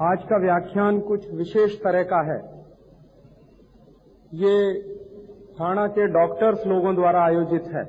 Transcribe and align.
आज 0.00 0.22
का 0.22 0.36
व्याख्यान 0.36 0.98
कुछ 1.00 1.24
विशेष 1.30 1.72
तरह 1.76 2.02
का 2.02 2.18
है। 2.26 2.36
ये 4.32 4.52
थाना 5.54 5.86
के 5.86 6.06
डॉक्टर्स 6.06 6.66
लोगों 6.66 6.94
द्वारा 6.94 7.24
आयोजित 7.24 7.64
है। 7.64 7.82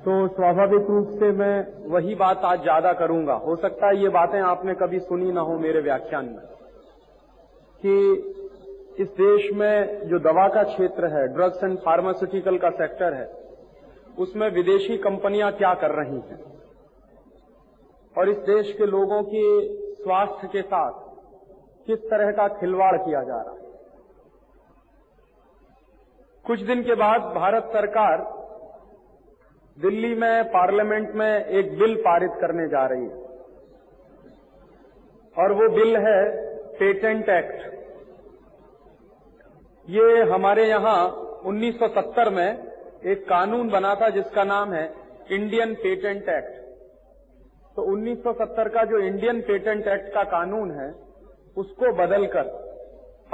तो 0.00 0.16
स्वाभाविक 0.28 0.90
रूप 0.90 1.08
से 1.10 1.30
मैं 1.32 1.54
वही 1.88 2.14
बात 2.14 2.44
आज 2.44 2.60
ज़्यादा 2.62 2.92
करूँगा। 2.92 3.34
हो 3.46 3.56
सकता 3.56 3.86
है 3.86 4.02
ये 4.02 4.08
बातें 4.08 4.38
आपने 4.40 4.74
कभी 4.74 4.98
सुनी 4.98 5.32
ना 5.32 5.40
हो 5.40 5.58
मेरे 5.58 5.80
व्याख्यान 5.80 6.24
में। 6.24 6.44
कि 7.80 7.96
इस 9.02 9.08
देश 9.08 9.50
में 9.54 10.08
जो 10.08 10.18
दवा 10.18 10.46
का 10.48 10.62
क्षेत्र 10.64 11.06
है, 11.06 11.26
ड्रग्स 11.28 11.64
एंड 11.64 11.78
फार्मास्यूटिकल 11.78 12.58
का 12.58 12.70
सेक्टर 12.74 13.14
है, 13.14 13.26
उसमें 14.18 14.48
विदेशी 14.50 14.96
कंपनियाँ 14.98 15.50
क्या 15.52 15.74
कर 15.74 15.90
रही 15.94 16.20
हैं? 16.20 16.38
और 18.16 18.28
इस 18.28 18.36
देश 18.44 18.72
के 18.72 18.86
लोगों 18.86 19.22
की 19.22 19.84
स्वास्थ्य 20.06 20.48
के 20.48 20.62
साथ 20.62 20.92
किस 21.86 21.98
तरह 21.98 22.30
का 22.32 22.46
खिलवाड़ 22.48 22.96
किया 22.96 23.22
जा 23.22 23.36
रहा 23.42 23.54
है। 23.54 23.60
कुछ 26.46 26.60
दिन 26.60 26.82
के 26.82 26.94
बाद 26.94 27.20
भारत 27.20 27.64
सरकार 27.64 28.20
दिल्ली 29.78 30.14
में, 30.14 30.44
पार्लियामेंट 30.44 31.14
में 31.14 31.44
एक 31.44 31.78
बिल 31.78 31.96
पारित 31.96 32.30
करने 32.40 32.68
जा 32.68 32.86
रही 32.86 33.04
है। 33.04 33.16
और 35.36 35.52
वो 35.52 35.68
बिल 35.68 35.96
है 35.96 36.20
पेटेंट 36.72 37.28
एक्ट। 37.28 37.66
ये 39.88 40.22
हमारे 40.22 40.68
यहाँ 40.68 40.98
1970 41.44 42.30
में 42.30 42.72
एक 43.06 43.28
कानून 43.28 43.68
बना 43.68 43.94
था 43.94 44.08
जिसका 44.08 44.44
नाम 44.44 44.72
है 44.72 44.94
इंडियन 45.30 45.74
पेटेंट 45.74 46.28
एक्ट। 46.28 46.55
तो 47.76 47.82
1970 47.82 48.68
का 48.68 48.84
जो 48.84 48.98
इंडियन 48.98 49.40
पेटेंट 49.40 49.86
एक्ट 49.86 50.14
का 50.14 50.22
कानून 50.24 50.70
है, 50.70 50.94
उसको 51.56 51.92
बदलकर 51.92 52.66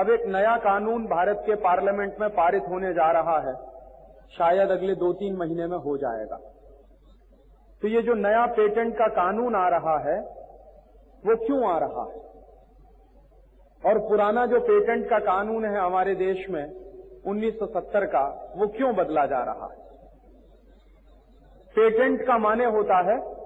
अब 0.01 0.10
एक 0.10 0.27
नया 0.27 0.57
कानून 0.57 1.07
भारत 1.07 1.43
के 1.46 1.54
पार्लियामेंट 1.54 2.15
में 2.21 2.30
पारित 2.30 2.63
होने 2.68 2.93
जा 2.93 3.10
रहा 3.10 3.38
है। 3.38 3.54
शायद 4.38 4.70
अगले 4.70 4.95
दो 4.95 5.13
तीन 5.13 5.37
महीने 5.37 5.66
में 5.66 5.79
हो 5.79 5.96
जाएगा। 5.96 6.37
तो 7.82 7.88
ये 7.88 8.02
जो 8.02 8.15
नया 8.15 8.46
पेटेंट 8.46 8.95
का 8.95 9.07
कानून 9.07 9.54
आ 9.54 9.68
रहा 9.68 9.98
है, 9.98 10.20
वो 11.26 11.46
क्यों 11.46 11.70
आ 11.70 11.79
रहा 11.79 12.02
है? 12.02 12.23
और 13.87 14.09
पुराना 14.09 14.46
जो 14.46 14.60
पेटेंट 14.60 15.10
का 15.10 15.18
कानून 15.18 15.65
है 15.65 15.79
हमारे 15.79 16.15
देश 16.15 16.46
में 16.51 16.73
1970 17.26 18.07
का, 18.07 18.54
वो 18.57 18.68
क्यों 18.68 18.95
बदला 18.95 19.26
जा 19.26 19.45
रहा 19.45 19.68
है? 19.73 19.82
पेटेंट 21.76 22.26
का 22.26 22.38
माने 22.38 22.65
होता 22.65 22.96
है 22.96 23.41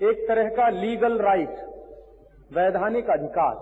एक 0.00 0.20
तरह 0.28 0.48
का 0.48 0.68
लीगल 0.72 1.18
राइट 1.18 1.56
वैधानिक 2.50 3.10
अधिकार। 3.10 3.56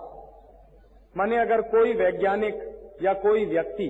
माने 1.15 1.37
अगर 1.37 1.61
कोई 1.71 1.93
वैज्ञानिक 1.93 2.61
या 3.03 3.13
कोई 3.19 3.45
व्यक्ति 3.45 3.87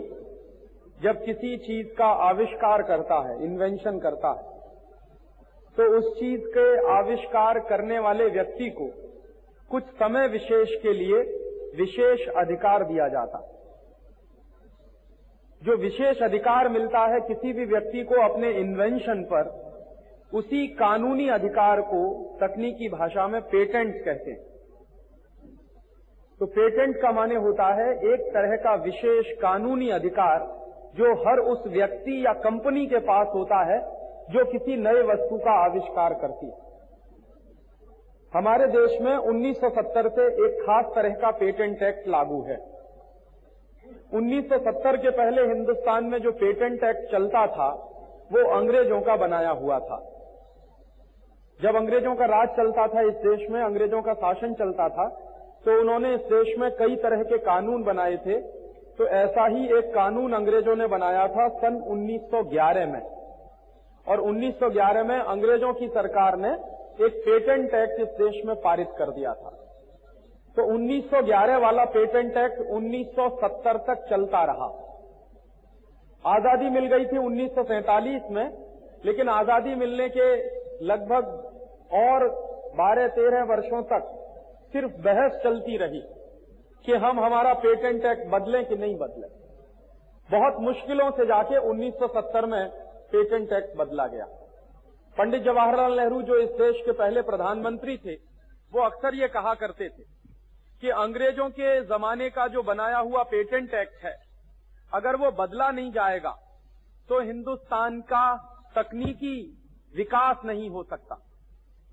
जब 0.98 1.24
किसी 1.26 1.58
चीज़ 1.58 1.88
का 1.98 2.08
आविष्कार 2.28 2.84
करता 2.84 3.20
है 3.28 3.36
इन्वेंशन 3.44 4.00
करता 4.00 4.32
है 4.32 4.48
तो 5.78 5.88
उस 5.98 6.10
चीज़ 6.20 6.42
के 6.48 6.66
आविष्कार 6.92 7.60
करने 7.70 8.00
वाले 8.00 8.26
व्यक्ति 8.32 8.70
को 8.72 8.90
कुछ 9.72 9.84
समय 9.96 10.28
विशेष 10.28 10.76
के 10.82 10.94
लिए 10.94 11.22
विशेष 11.76 12.28
अधिकार 12.38 12.84
दिया 12.84 13.08
जाता। 13.08 13.40
जो 15.62 15.76
विशेष 15.78 16.22
अधिकार 16.24 16.70
मिलता 16.70 17.00
है 17.06 17.20
किसी 17.28 17.54
भी 17.54 17.66
व्यक्ति 17.68 18.04
को 18.04 18.22
अपने 18.24 18.52
इन्वेंशन 18.60 19.24
पर 19.24 19.50
उसी 20.34 20.68
कानूनी 20.68 21.30
अधिकार 21.30 21.82
को 21.82 22.02
तकनीकी 22.42 22.90
भाषा 22.90 23.28
में 23.28 23.42
पेटेंट 23.42 24.06
कहते 24.06 24.32
हैं। 24.32 24.40
तो 26.40 26.46
पेटेंट 26.46 27.02
का 27.02 27.12
माने 27.12 27.36
होता 27.36 27.74
है 27.74 28.14
एक 28.14 28.22
तरह 28.22 28.56
का 28.56 28.76
विशेष 28.76 29.32
कानूनी 29.32 29.90
अधिकार 29.90 30.60
जो 30.96 31.14
हर 31.14 31.40
उस 31.40 31.64
व्यक्ति 31.68 32.26
या 32.26 32.34
कंपनी 32.34 32.86
के 32.86 33.00
पास 33.00 33.28
होता 33.36 33.74
है, 33.74 33.80
जो 34.30 34.46
किसी 34.46 34.76
नए 34.76 35.02
वस्तु 35.02 35.38
का 35.38 35.52
आविष्कार 35.66 36.14
करती 36.14 36.46
है। 36.46 36.58
हमारे 38.36 38.68
देश 38.68 39.02
में 39.02 39.18
1970 39.18 40.10
से 40.10 40.26
एक 40.46 40.62
खास 40.62 40.86
तरह 40.96 41.10
का 41.10 41.32
पेटेंट 41.32 41.84
एक्ट 41.84 42.08
लागू 42.08 42.42
है। 42.42 42.58
1970 44.14 44.98
के 44.98 45.10
पहले 45.10 45.42
हिंदुस्तान 45.42 46.04
में 46.04 46.20
जो 46.20 46.32
पेटेंट 46.32 46.84
एक्ट 46.84 47.12
चलता 47.12 47.48
था, 47.48 47.70
वो 48.32 48.50
अंग्रेज़ों 48.50 49.02
का 49.02 49.16
बनाया 49.16 49.50
हुआ 49.50 49.80
था। 49.80 50.19
जब 51.60 51.76
अंग्रेज़ों 51.76 52.14
का 52.16 52.26
राज 52.28 52.50
चलता 52.58 52.88
था, 52.88 53.02
इस 53.02 53.16
देश 53.22 53.50
में 53.50 53.62
अंग्रेज़ों 53.62 54.02
का 54.02 54.14
शासन 54.16 54.54
चलता 54.56 54.88
था 54.90 55.08
तो 55.66 55.80
उन्होंने 55.80 56.14
इस 56.16 56.22
देश 56.28 56.54
में 56.60 56.70
कई 56.74 56.96
तरह 56.98 57.24
के 57.24 57.38
कानून 57.46 57.84
बनाए 57.84 58.16
थे। 58.18 58.40
तो 59.00 59.08
ऐसा 59.16 59.46
ही 59.48 59.66
एक 59.78 59.90
कानून 59.94 60.34
अंग्रेज़ों 60.34 60.76
ने 60.76 60.88
बनाया 60.88 61.28
था 61.28 61.48
सन 61.58 61.80
1911 61.88 62.86
में। 62.86 63.02
और 64.08 64.22
1911 64.22 65.04
में 65.04 65.18
अंग्रेज़ों 65.18 65.74
की 65.74 65.88
सरकार 65.90 66.38
ने 66.38 66.52
एक 67.00 67.18
पेटेंट 67.26 67.74
एक्ट 67.76 68.00
इस 68.02 68.08
देश 68.18 68.42
में 68.46 68.56
पारित 68.62 68.94
कर 68.98 69.12
दिया 69.12 69.34
था। 69.34 69.52
तो 70.56 70.64
1911 70.68 71.60
वाला 71.62 71.86
पेटेंट 71.90 72.38
एक्ट 72.38 72.62
1970 72.70 73.78
तक 73.88 74.08
चलता 74.10 74.44
रहा। 74.46 74.70
आज़ादी 76.26 76.70
मिल 76.70 76.88
गई 76.88 77.06
थी 77.06 77.18
1947 77.20 78.32
में, 78.32 78.48
लेकिन 79.06 79.30
आज़ादी 79.32 79.76
मिलने 79.76 80.10
के 80.10 80.34
लगभग 80.86 81.38
और 81.92 82.28
12-13 82.76 83.44
वर्षों 83.46 83.82
तक 83.84 84.16
सिर्फ़ 84.74 84.92
बहस 85.02 85.40
चलती 85.44 85.78
रही 85.78 86.02
कि 86.86 86.94
हम 86.96 87.20
हमारा 87.20 87.54
पेटेंट 87.60 88.06
एक्ट 88.06 88.28
बदलें 88.32 88.66
कि 88.66 88.76
नहीं 88.76 88.96
बदलें। 88.98 89.30
बहुत 90.30 90.60
मुश्किलों 90.62 91.10
से 91.12 91.26
जाके 91.26 91.58
1970 91.70 92.46
में 92.46 92.70
पेटेंट 93.12 93.54
एक्ट 93.54 93.76
बदला 93.78 94.06
गया। 94.08 94.26
पंडित 95.18 95.44
जवाहरलाल 95.44 95.98
नेहरू 95.98 96.22
जो 96.22 96.38
इस 96.38 96.50
देश 96.58 96.82
के 96.86 96.92
पहले 96.94 97.22
प्रधानमंत्री 97.22 97.98
थे, 97.98 98.14
वो 98.72 98.82
अक्सर 98.82 99.16
ये 99.16 99.28
कहा 99.30 99.54
करते 99.56 99.90
थे 99.90 100.04
कि 100.84 100.90
अंग्रेज़ों 100.98 101.50
के 101.52 101.80
जमाने 101.86 102.30
का 102.30 102.48
जो 102.48 102.64
बनाया 102.64 102.98
हुआ 103.00 103.24
पेटेंट 103.24 103.74
एक्ट 103.74 104.06
है, 104.06 104.16
अगर 104.92 105.16
वो 105.16 105.32
बदला 105.40 105.70
नहीं 105.72 105.92
जाएगा 105.92 106.36
तो 107.10 107.20
हिंदुस्तान 107.22 108.00
का 108.04 108.26
तकनीकी 108.76 109.36
विकास 109.94 110.46
नहीं 110.46 110.70
हो 110.70 110.84
सकता। 110.84 111.16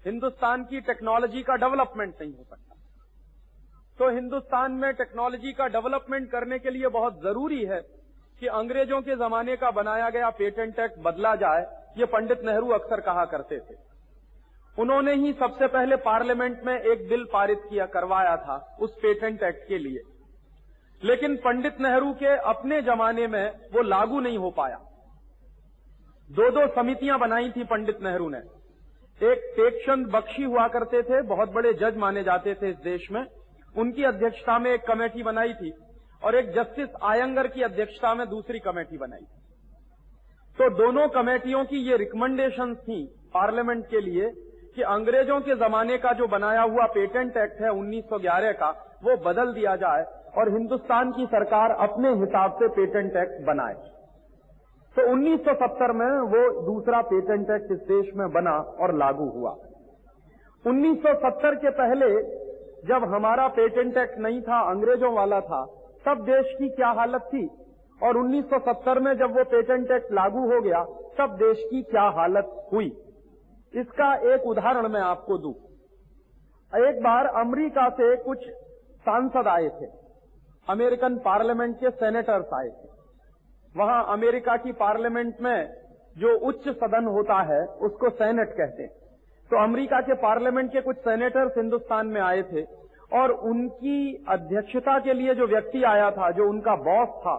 हिंदुस्तान 0.07 0.65
की 0.65 0.81
टेक्नोलॉजी 0.81 1.43
का 1.43 1.55
डेवलपमेंट 1.57 2.15
नहीं 2.21 2.33
हो 2.33 2.45
सकता। 2.45 2.75
तो 3.99 4.11
हिंदुस्तान 4.11 4.73
में 4.73 4.93
टेक्नोलॉजी 4.93 5.53
का 5.53 5.67
डेवलपमेंट 5.67 6.31
करने 6.31 6.59
के 6.59 6.71
लिए 6.71 6.89
बहुत 6.89 7.21
ज़रूरी 7.23 7.65
है 7.65 7.81
कि 8.41 8.47
अंग्रेज़ों 8.47 9.01
के 9.03 9.17
जमाने 9.17 9.57
का 9.57 9.71
बनाया 9.71 10.11
गया 10.11 10.31
पेटेंट 10.31 10.79
एक्ट 10.79 10.99
बदला 10.99 11.35
जाए। 11.35 11.65
ये 11.99 12.07
पंडित 12.07 12.45
नेहरू 12.45 12.69
अक्सर 12.69 13.01
कहा 13.01 13.25
करते 13.25 13.59
थे। 13.61 13.75
उन्होंने 14.79 15.15
ही 15.15 15.33
सबसे 15.33 15.67
पहले 15.67 15.97
पार्लियामेंट 15.97 16.63
में 16.65 16.75
एक 16.75 17.09
बिल 17.09 17.25
पारित 17.33 17.61
किया, 17.71 17.87
करवाया 17.87 18.37
था 18.37 18.77
उस 18.81 18.95
पेटेंट 19.03 19.43
एक्ट 19.43 19.69
के 19.69 19.79
लिए। 19.79 20.01
लेकिन 21.03 21.37
पंडित 21.37 21.81
नेहरू 21.81 22.13
के 22.13 22.37
अपने 22.49 22.83
जमाने 22.83 23.27
में 23.27 23.71
वो 23.73 23.83
लागू 23.83 24.21
नहीं 24.21 24.39
हो 24.39 24.51
पाया। 24.51 24.77
दो 26.31 26.51
दो 26.51 26.67
समितियाँ 26.75 27.19
बनाई 27.19 27.51
थी 27.51 27.65
पंडित 27.65 28.03
नेहरू 28.03 28.29
ने। 28.29 28.56
एक 29.21 29.53
टेकचंद 29.57 30.07
बख्शी 30.07 30.43
हुआ 30.43 30.67
करते 30.69 31.03
थे, 31.03 31.21
बहुत 31.23 31.53
बड़े 31.53 31.73
जज 31.73 31.97
माने 31.97 32.23
जाते 32.23 32.55
थे 32.55 32.71
इस 32.71 32.77
देश 32.77 33.09
में। 33.13 33.25
उनकी 33.75 34.05
अध्यक्षता 34.05 34.59
में 34.59 34.71
एक 34.71 34.81
कमेटी 34.81 35.23
बनाई 35.23 35.53
थी 35.53 35.73
और 36.25 36.35
एक 36.35 36.51
जस्टिस 36.51 36.89
आयंगर 37.03 37.47
की 37.47 37.63
अध्यक्षता 37.63 38.15
में 38.15 38.27
दूसरी 38.29 38.59
कमेटी 38.59 38.99
बनाई 38.99 39.21
थी। 39.21 39.43
तो 40.59 40.69
दोनों 40.71 41.09
कमेटियों 41.09 41.65
की 41.65 41.77
ये 41.77 41.97
रिकमेंडेशन 41.97 42.75
थी 42.75 43.05
पार्लियामेंट 43.35 43.87
के 43.87 44.01
लिए 44.01 44.31
कि 44.77 44.83
अंग्रेज़ों 44.83 45.41
के 45.41 45.55
जमाने 45.57 45.99
का 45.99 46.13
जो 46.13 46.27
बनाया 46.27 46.63
हुआ 46.63 46.87
पेटेंट 46.87 47.37
एक्ट 47.37 47.61
है 47.63 47.71
1911 47.71 48.53
का, 48.53 48.71
वो 49.05 49.17
बदल 49.17 49.53
दिया 49.53 49.77
जाए 49.77 50.05
और 50.39 50.53
हिंदुस्तान 50.53 51.13
की 51.13 51.27
सरकार 51.27 51.71
अपने 51.81 52.09
हिसाब 52.11 52.53
से 52.53 52.69
पेटेंट 52.69 53.17
एक्ट 53.17 53.45
बनाए। 53.47 53.75
तो 54.97 55.03
1970 55.03 55.93
में 55.93 56.11
वो 56.31 56.43
दूसरा 56.63 57.01
पेटेंट 57.03 57.51
एक्ट 57.51 57.73
इस 57.73 57.79
देश 57.79 58.15
में 58.15 58.29
बना 58.33 58.57
और 58.81 58.95
लागू 58.95 59.29
हुआ। 59.31 59.51
1970 60.65 61.55
के 61.55 61.71
पहले 61.71 62.09
जब 62.89 63.05
हमारा 63.05 63.49
पेटेंट 63.49 63.97
एक्ट 63.97 64.19
नहीं 64.19 64.41
था, 64.43 64.61
अंग्रेज़ों 64.71 65.13
वाला 65.15 65.41
था, 65.41 65.65
तब 66.07 66.25
देश 66.25 66.55
की 66.59 66.69
क्या 66.69 66.89
हालत 66.89 67.23
थी? 67.23 67.47
और 68.03 68.17
1970 68.17 68.99
में 68.99 69.13
जब 69.19 69.37
वो 69.37 69.45
पेटेंट 69.45 69.91
एक्ट 69.91 70.13
लागू 70.13 70.41
हो 70.55 70.61
गया, 70.61 70.83
तब 71.19 71.37
देश 71.37 71.67
की 71.71 71.83
क्या 71.83 72.09
हालत 72.17 72.69
हुई? 72.73 72.89
इसका 73.75 74.15
एक 74.35 74.47
उदाहरण 74.47 74.89
मैं 74.89 75.01
आपको 75.01 75.39
दू। 75.39 75.51
एक 76.73 77.01
बार 77.03 77.27
अमेरिका 77.37 77.89
से 77.91 78.15
कुछ 78.17 78.49
सांसद 79.01 79.49
आए 79.49 79.69
थे, 79.69 79.87
अमेरिकन 80.69 81.17
पार्लियामेंट 81.19 81.77
के 81.77 81.91
सेनेटर्स 81.91 82.53
आए 82.55 82.69
थे। 82.69 82.86
वहाँ 83.77 84.07
अमेरिका 84.09 84.57
की 84.57 84.73
पार्लियामेंट 84.73 85.35
में 85.41 85.75
जो 86.19 86.39
उच्च 86.39 86.69
सदन 86.69 87.05
होता 87.05 87.43
है, 87.43 87.67
उसको 87.67 88.11
सेनेट 88.11 88.49
कहते 88.49 88.83
हैं। 88.83 88.91
तो 89.51 89.63
अमेरिका 89.65 90.01
के 90.01 90.15
पार्लियामेंट 90.15 90.73
के 90.73 90.81
कुछ 90.81 90.97
सेनेटर्स 90.97 91.53
हिंदुस्तान 91.57 92.07
में 92.07 92.21
आए 92.21 92.43
थे 92.43 92.63
और 93.13 93.31
उनकी 93.31 94.25
अध्यक्षता 94.29 94.99
के 94.99 95.13
लिए 95.13 95.35
जो 95.35 95.47
व्यक्ति 95.47 95.83
आया 95.83 96.11
था, 96.11 96.31
जो 96.31 96.49
उनका 96.49 96.77
बॉस 96.77 97.09
था, 97.09 97.37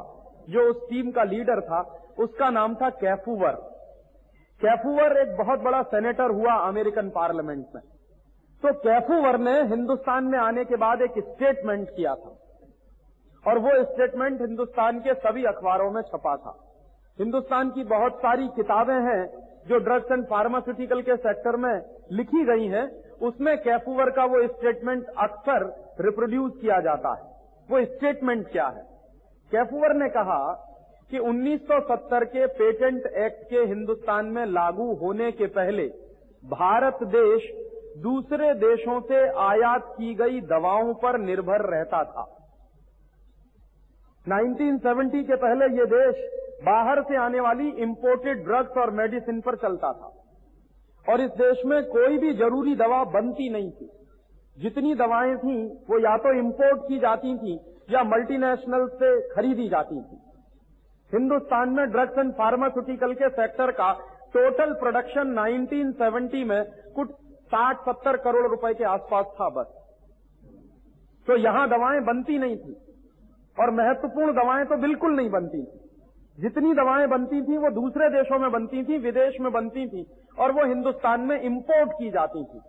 जो 0.49 0.69
उस 0.69 0.89
टीम 0.89 1.11
का 1.11 1.23
लीडर 1.23 1.61
था, 1.61 1.99
उसका 2.19 2.49
नाम 2.49 2.75
था 2.75 2.89
कैफूवर। 2.89 3.51
कैफूवर 4.61 5.17
एक 5.17 5.37
बहुत 5.37 5.59
बड़ा 5.59 5.81
सेनेटर 5.81 6.31
हुआ 6.31 6.53
अमेरिकन 6.53 7.09
पार्लियामेंट 7.09 7.65
में। 7.75 7.81
तो 8.63 8.73
कैफूवर 8.73 9.37
ने 9.37 9.61
हिंदुस्तान 9.63 10.23
में 10.23 10.39
आने 10.39 10.65
के 10.65 10.75
बाद 10.75 11.01
एक 11.01 11.11
स्टेटमेंट 11.17 11.89
किया 11.89 12.15
था। 12.15 12.37
और 13.47 13.59
वो 13.59 13.83
स्टेटमेंट 13.83 14.41
हिंदुस्तान 14.41 14.99
के 14.99 15.13
सभी 15.13 15.43
अखबारों 15.43 15.91
में 15.91 16.01
छपा 16.01 16.35
था। 16.35 16.57
हिंदुस्तान 17.19 17.69
की 17.69 17.83
बहुत 17.83 18.17
सारी 18.17 18.47
किताबें 18.47 18.93
हैं 18.93 19.47
जो 19.67 19.77
ड्रग्स 19.77 20.11
एंड 20.11 20.25
फार्मास्यूटिकल 20.25 21.01
के 21.01 21.15
सेक्टर 21.15 21.55
में 21.55 21.81
लिखी 22.11 22.45
गई 22.45 22.67
हैं। 22.67 22.85
उसमें 23.21 23.57
कैफूवर 23.57 24.09
का 24.09 24.25
वो 24.25 24.47
स्टेटमेंट 24.47 25.05
अक्सर 25.17 25.65
रिप्रोड्यूस 26.01 26.53
किया 26.61 26.79
जाता 26.79 27.13
है। 27.13 27.23
वो 27.71 27.85
स्टेटमेंट 27.85 28.47
क्या 28.47 28.67
है? 28.67 28.83
कैफूवर 29.51 29.93
ने 29.93 30.09
कहा 30.09 30.39
कि 31.11 31.19
1970 31.19 32.25
के 32.25 32.45
पेटेंट 32.45 33.05
एक्ट 33.05 33.49
के 33.49 33.57
हिंदुस्तान 33.57 34.25
में 34.25 34.45
लागू 34.45 34.93
होने 34.93 35.31
के 35.31 35.45
पहले 35.45 35.87
भारत 36.43 36.97
देश 37.03 37.51
दूसरे 38.03 38.53
देशों 38.53 39.01
से 39.01 39.27
आयात 39.29 39.93
की 39.97 40.15
गई 40.15 40.41
दवाओं 40.41 40.93
पर 40.93 41.19
निर्भर 41.19 41.61
रहता 41.61 42.03
था। 42.03 42.36
1970 44.27 45.23
के 45.23 45.35
पहले 45.35 45.65
ये 45.65 45.85
देश 45.85 46.15
बाहर 46.65 47.01
से 47.01 47.15
आने 47.15 47.39
वाली 47.39 47.67
इंपोर्टेड 47.69 48.43
ड्रग्स 48.43 48.77
और 48.77 48.91
मेडिसिन 48.91 49.41
पर 49.41 49.55
चलता 49.55 49.91
था। 49.93 50.13
और 51.05 51.21
इस 51.21 51.31
देश 51.31 51.61
में 51.65 51.83
कोई 51.83 52.17
भी 52.17 52.33
ज़रूरी 52.33 52.75
दवा 52.75 53.03
बनती 53.03 53.49
नहीं 53.49 53.71
थी। 53.71 53.89
जितनी 54.57 54.95
दवाएँ 54.95 55.37
थी, 55.37 55.67
वो 55.67 55.99
या 55.99 56.17
तो 56.17 56.33
इंपोर्ट 56.39 56.81
की 56.81 56.99
जाती 56.99 57.37
थी 57.37 57.53
या 57.91 58.03
मल्टीनेशनल 58.03 58.87
से 58.87 59.29
खरीदी 59.29 59.67
जाती 59.69 60.01
थी। 60.01 60.17
हिंदुस्तान 61.11 61.69
में 61.69 61.91
ड्रग्स 61.91 62.17
एंड 62.17 62.31
फार्मास्यूटिकल 62.31 63.13
के 63.13 63.29
सेक्टर 63.29 63.71
का 63.71 63.91
टोटल 64.33 64.73
प्रोडक्शन 64.73 65.33
1970 65.35 66.43
में 66.43 66.63
कुछ 66.95 67.11
60-70 67.53 68.17
करोड़ 68.17 68.47
रुपए 68.47 68.73
के 68.73 68.83
आसपास 68.83 69.25
था 69.25 69.49
बस। 69.49 69.71
तो 71.27 71.37
यहाँ 71.37 71.69
दवाएँ 71.69 72.01
बनती 72.01 72.37
नहीं 72.37 72.57
थी। 72.57 72.86
और 73.59 73.71
महत्वपूर्ण 73.71 74.33
दवाएँ 74.33 74.65
तो 74.65 74.77
बिल्कुल 74.77 75.15
नहीं 75.15 75.29
बनती 75.29 75.63
थी। 75.63 75.79
जितनी 76.37 76.73
दवाएँ 76.73 77.07
बनती 77.07 77.41
थी, 77.41 77.57
वो 77.57 77.69
दूसरे 77.69 78.09
देशों 78.09 78.39
में 78.39 78.51
बनती 78.51 78.83
थी, 78.83 78.97
विदेश 78.97 79.37
में 79.41 79.51
बनती 79.51 79.87
थी, 79.87 80.05
और 80.39 80.51
वो 80.51 80.65
हिंदुस्तान 80.65 81.21
में 81.21 81.41
इंपोर्ट 81.41 81.91
की 81.91 82.09
जाती 82.09 82.43
थी। 82.43 82.59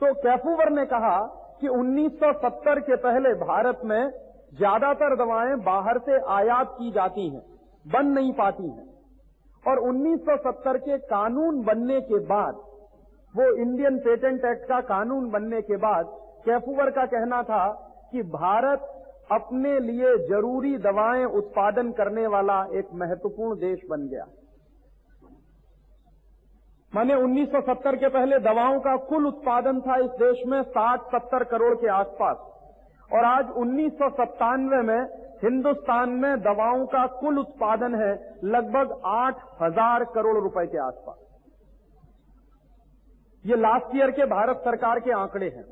तो 0.00 0.14
कैफूवर 0.14 0.70
ने 0.70 0.84
कहा 0.86 1.18
कि 1.60 1.68
1970 1.68 2.80
के 2.80 2.96
पहले 2.96 3.34
भारत 3.34 3.80
में 3.84 4.10
ज़्यादातर 4.54 5.16
दवाएँ 5.16 5.56
बाहर 5.56 5.98
से 5.98 6.20
आयात 6.28 6.74
की 6.78 6.90
जाती 6.90 7.28
हैं, 7.28 7.42
बन 7.92 8.06
नहीं 8.06 8.32
पाती 8.32 8.62
हैं। 8.62 8.88
और 9.64 9.78
1970 9.78 10.78
के 10.78 10.98
कानून 10.98 11.62
बनने 11.64 12.00
के 12.00 12.18
बाद, 12.18 12.54
वो 13.34 13.50
इंडियन 13.56 13.98
पेटेंट 13.98 14.44
एक्ट 14.44 14.68
का 14.68 14.80
कानून 14.80 15.30
बनने 15.30 15.62
के 15.62 15.76
बाद, 15.76 16.06
कैफूवर 16.46 16.90
का 16.90 17.06
कहना 17.06 17.42
था 17.42 17.68
कि 18.12 18.22
भारत 18.22 18.99
अपने 19.30 19.78
लिए 19.80 20.16
ज़रूरी 20.28 20.76
दवाएँ 20.80 21.24
उत्पादन 21.36 21.90
करने 21.92 22.26
वाला 22.28 22.58
एक 22.74 22.88
महत्वपूर्ण 22.94 23.58
देश 23.58 23.80
बन 23.90 24.06
गया। 24.08 24.26
माने 26.92 27.14
1970 27.16 27.96
के 27.96 28.08
पहले 28.10 28.38
दवाओं 28.40 28.78
का 28.80 28.96
कुल 29.08 29.26
उत्पादन 29.26 29.80
था 29.80 29.96
इस 29.98 30.10
देश 30.20 30.42
में 30.46 30.60
60-70 30.72 31.44
करोड़ 31.50 31.74
के 31.76 31.88
आसपास। 31.92 32.36
और 33.10 33.24
आज 33.26 33.50
उन्नीस 33.56 33.92
सौ 33.94 34.08
सत्तानवे 34.16 34.80
में 34.82 35.00
हिंदुस्तान 35.44 36.10
में 36.18 36.40
दवाओं 36.42 36.84
का 36.86 37.06
कुल 37.20 37.38
उत्पादन 37.38 37.94
है 37.94 38.12
लगभग 38.46 39.00
आठ 39.08 39.36
हज़ार 39.62 40.04
करोड़ 40.14 40.36
रुपए 40.38 40.66
के 40.66 40.78
आसपास। 40.80 41.18
ये 43.44 43.56
लास्ट 43.56 43.96
ईयर 43.96 44.10
के 44.10 44.24
भारत 44.28 44.60
सरकार 44.64 45.00
के 45.00 45.12
आंकड़े 45.14 45.48
हैं। 45.48 45.64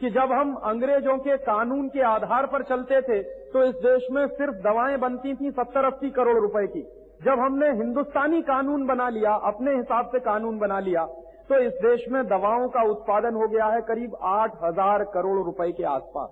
कि 0.00 0.10
जब 0.10 0.32
हम 0.32 0.54
अंग्रेज़ों 0.66 1.16
के 1.18 1.36
कानून 1.42 1.88
के 1.88 2.00
आधार 2.04 2.46
पर 2.46 2.62
चलते 2.64 3.00
थे 3.02 3.22
तो 3.50 3.64
इस 3.64 3.74
देश 3.82 4.06
में 4.12 4.26
सिर्फ़ 4.28 4.54
दवाएँ 4.62 4.96
बनती 4.98 5.34
थी 5.34 5.50
सत्तर 5.52 5.84
अस्सी 5.84 6.10
करोड़ 6.12 6.38
रुपए 6.38 6.66
की। 6.68 6.82
जब 7.20 7.40
हमने 7.40 7.68
हिंदुस्तानी 7.74 8.40
कानून 8.44 8.86
बना 8.86 9.08
लिया, 9.10 9.32
अपने 9.44 9.74
हिसाब 9.74 10.06
से 10.06 10.20
कानून 10.22 10.58
बना 10.58 10.78
लिया 10.80 11.04
तो 11.48 11.58
इस 11.58 11.72
देश 11.82 12.04
में 12.08 12.22
दवाओं 12.26 12.68
का 12.68 12.82
उत्पादन 12.90 13.34
हो 13.34 13.48
गया 13.48 13.66
है 13.66 13.80
करीब 13.82 14.16
आठ 14.24 14.52
हज़ार 14.62 15.04
करोड़ 15.14 15.44
रुपए 15.44 15.70
के 15.72 15.84
आसपास। 15.86 16.30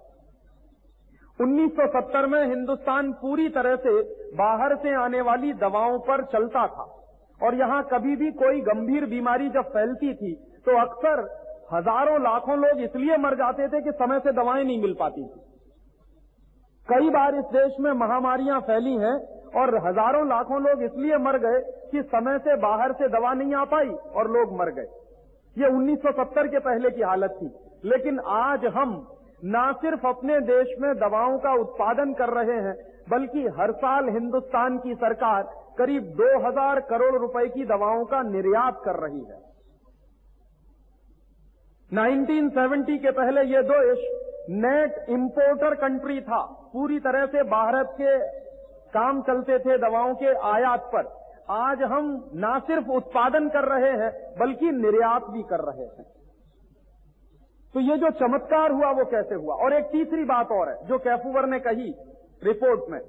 1970 1.38 2.26
में 2.28 2.44
हिंदुस्तान 2.46 3.12
पूरी 3.20 3.48
तरह 3.50 3.76
से 3.78 3.92
बाहर 4.36 4.74
से 4.76 4.94
आने 4.96 5.20
वाली 5.22 5.52
दवाओं 5.60 5.98
पर 6.00 6.24
चलता 6.32 6.66
था। 6.68 6.86
और 7.40 7.54
यहाँ 7.54 7.82
कभी 7.92 8.16
भी 8.16 8.30
कोई 8.34 8.60
गंभीर 8.62 9.06
बीमारी 9.06 9.48
जब 9.50 9.70
फैलती 9.70 10.14
थी 10.14 10.32
तो 10.66 10.78
अक्सर 10.80 11.22
हज़ारों 11.72 12.20
लाखों 12.22 12.56
लोग 12.58 12.80
इसलिए 12.80 13.16
मर 13.16 13.34
जाते 13.34 13.68
थे 13.68 13.80
कि 13.82 13.92
समय 13.98 14.18
से 14.18 14.32
दवाएँ 14.32 14.64
नहीं 14.64 14.80
मिल 14.80 14.94
पाती 14.94 15.22
थी। 15.22 15.40
कई 16.88 17.10
बार 17.10 17.34
इस 17.34 17.44
देश 17.52 17.76
में 17.80 17.92
महामारियाँ 17.98 18.60
फैली 18.60 18.94
हैं 18.96 19.14
और 19.56 19.74
हज़ारों 19.86 20.26
लाखों 20.28 20.60
लोग 20.62 20.82
इसलिए 20.82 21.18
मर 21.18 21.38
गए 21.38 21.60
कि 21.90 22.02
समय 22.08 22.38
से 22.38 22.56
बाहर 22.56 22.92
से 22.92 23.08
दवा 23.08 23.32
नहीं 23.34 23.54
आ 23.54 23.64
पाई 23.64 23.88
और 23.88 24.30
लोग 24.30 24.52
मर 24.58 24.70
गए। 24.70 24.86
ये 25.56 25.68
1970 25.68 26.48
के 26.48 26.58
पहले 26.58 26.90
की 26.90 27.02
हालत 27.02 27.38
थी। 27.42 27.50
लेकिन 27.84 28.18
आज 28.32 28.64
हम 28.74 28.92
न 29.44 29.72
सिर्फ़ 29.76 30.06
अपने 30.06 30.40
देश 30.40 30.74
में 30.80 30.92
दवाओं 30.96 31.38
का 31.38 31.52
उत्पादन 31.60 32.12
कर 32.12 32.28
रहे 32.30 32.58
हैं, 32.60 32.74
बल्कि 33.10 33.46
हर 33.56 33.72
साल 33.78 34.08
हिंदुस्तान 34.08 34.78
की 34.78 34.94
सरकार 34.96 35.42
करीब 35.78 36.12
2000 36.16 36.80
करोड़ 36.90 37.14
रुपए 37.16 37.46
की 37.48 37.64
दवाओं 37.66 38.04
का 38.04 38.22
निर्यात 38.22 38.80
कर 38.84 39.00
रही 39.00 39.24
है। 39.24 39.40
1970 41.92 42.98
के 42.98 43.10
पहले 43.10 43.40
ये 43.40 43.62
देश 43.62 43.98
नेट 44.50 44.94
इंपोर्टर 45.08 45.74
कंट्री 45.74 46.20
था। 46.20 46.70
पूरी 46.72 46.98
तरह 46.98 47.26
से 47.26 47.42
भारत 47.42 47.86
के 48.00 48.18
काम 48.90 49.22
चलते 49.22 49.58
थे 49.58 49.78
दवाओं 49.78 50.14
के 50.14 50.26
आयात 50.26 50.90
पर। 50.94 51.22
आज 51.50 51.82
हम 51.82 52.30
न 52.34 52.60
सिर्फ़ 52.66 52.88
उत्पादन 52.88 53.48
कर 53.48 53.64
रहे 53.64 54.04
हैं, 54.04 54.34
बल्कि 54.38 54.70
निर्यात 54.70 55.24
भी 55.30 55.42
कर 55.42 55.60
रहे 55.60 55.84
हैं। 55.84 56.02
तो 57.74 57.80
ये 57.80 57.96
जो 57.96 58.10
चमत्कार 58.10 58.70
हुआ, 58.70 58.90
वो 58.90 59.04
कैसे 59.04 59.34
हुआ? 59.34 59.54
और 59.54 59.72
एक 59.72 59.84
तीसरी 59.84 60.24
बात 60.24 60.48
और 60.50 60.68
है, 60.68 60.86
जो 60.86 60.98
कैफूवर 60.98 61.46
ने 61.46 61.60
कही 61.60 61.94
रिपोर्ट 62.44 62.80
में। 62.90 63.00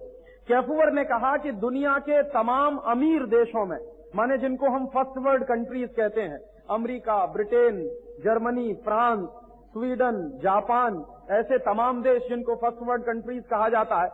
कैफूवर 0.47 0.91
ने 0.91 1.03
कहा 1.03 1.37
कि 1.37 1.51
दुनिया 1.51 1.97
के 1.97 2.23
तमाम 2.23 2.77
अमीर 2.77 3.25
देशों 3.25 3.65
में 3.65 3.77
माने 4.13 4.37
जिनको 4.37 4.69
हम 4.69 4.85
फ़र्स्ट 4.87 5.17
वर्ल्ड 5.17 5.43
कंट्रीज़ 5.43 5.89
कहते 5.91 6.21
हैं। 6.21 6.39
America, 6.69 7.25
Britain, 7.27 7.77
Germany, 8.23 8.73
France, 8.83 9.25
Sweden, 9.73 10.19
Japan, 10.43 11.03
ऐसे 11.31 11.57
तमाम 11.61 12.01
देश 12.03 12.27
जिनको 12.29 12.55
फ़र्स्ट 12.55 12.81
वर्ल्ड 12.81 13.03
कंट्रीज़ 13.03 13.43
कहा 13.43 13.69
जाता 13.69 14.01
है। 14.01 14.09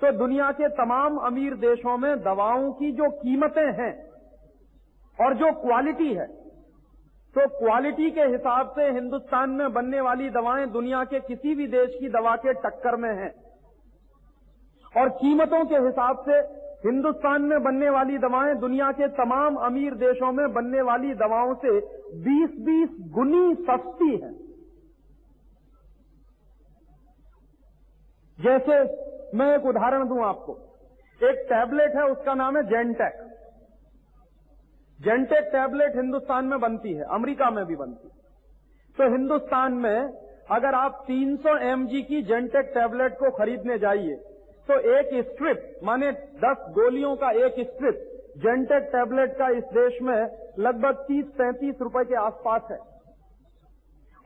तो 0.00 0.12
दुनिया 0.18 0.50
के 0.52 0.68
तमाम 0.76 1.16
अमीर 1.26 1.54
देशों 1.56 1.96
में 1.98 2.22
दवाओं 2.22 2.70
की 2.72 2.92
जो 2.92 3.10
कीमतें 3.16 3.72
हैं 3.72 3.92
और 5.18 5.34
जो 5.34 5.52
क्वालिटी 5.60 6.12
है 6.14 6.26
तो 7.36 7.46
क्वालिटी 7.48 8.10
के 8.10 8.22
हिसाब 8.22 8.70
से 8.70 8.86
हिंदुस्तान 8.90 9.50
में 9.50 9.72
बनने 9.72 10.00
वाली 10.00 10.28
दवाएँ 10.30 10.66
दुनिया 10.66 11.04
के 11.04 11.20
किसी 11.20 11.54
भी 11.54 11.66
देश 11.66 11.94
की 12.00 12.08
दवा 12.08 12.34
के 12.36 12.52
टक्कर 12.60 12.96
में 12.96 13.12
हैं। 13.12 13.30
और 14.94 15.08
कीमतों 15.12 15.64
के 15.64 15.76
हिसाब 15.76 16.24
से 16.28 16.40
हिंदुस्तान 16.84 17.42
में 17.42 17.62
बनने 17.62 17.90
वाली 17.90 18.18
दवाएँ 18.18 18.54
दुनिया 18.54 18.90
के 18.92 19.08
तमाम 19.08 19.56
अमीर 19.56 19.94
देशों 19.94 20.32
में 20.32 20.52
बनने 20.52 20.80
वाली 20.82 21.14
दवाओं 21.14 21.54
से 21.54 21.80
20-20 22.22 22.96
गुनी 23.10 23.54
सस्ती 23.54 24.10
हैं। 24.16 24.32
जैसे 28.38 28.78
मैं 29.38 29.54
एक 29.56 29.66
उदाहरण 29.66 30.08
दूँ 30.08 30.24
आपको। 30.24 30.58
एक 31.20 31.46
टैबलेट 31.48 31.94
है, 31.96 32.04
उसका 32.04 32.34
नाम 32.34 32.56
है 32.56 32.62
जेंटेक 32.62 33.20
जेंटेक 34.98 35.44
टैबलेट 35.44 35.96
हिंदुस्तान 35.96 36.44
में 36.44 36.60
बनती 36.60 36.92
है, 36.92 37.04
अमेरिका 37.04 37.50
में 37.50 37.64
भी 37.64 37.76
बनती 37.76 38.08
है। 38.08 38.14
तो 38.98 39.10
हिंदुस्तान 39.12 39.72
में 39.72 39.98
अगर 40.50 40.74
आप 40.74 41.04
300 41.06 41.54
mg 41.68 42.02
की 42.04 42.22
जेंटेक 42.22 42.72
टैबलेट 42.74 43.12
को 43.12 43.30
खरीदने 43.30 43.78
जाइए 43.78 44.14
तो 44.68 44.78
एक 44.98 45.24
स्ट्रिप, 45.26 45.80
माने 45.84 46.12
10 46.12 46.66
गोलियों 46.70 47.16
का 47.16 47.30
एक 47.30 47.54
स्ट्रिप 47.60 48.08
जेंटेक 48.38 48.82
टैबलेट 48.82 49.32
का 49.38 49.48
इस 49.48 49.64
देश 49.64 50.02
में 50.02 50.48
लगभग 50.58 51.04
30-35 51.08 51.80
रुपए 51.80 52.04
के 52.04 52.14
आसपास 52.14 52.62
है। 52.70 52.78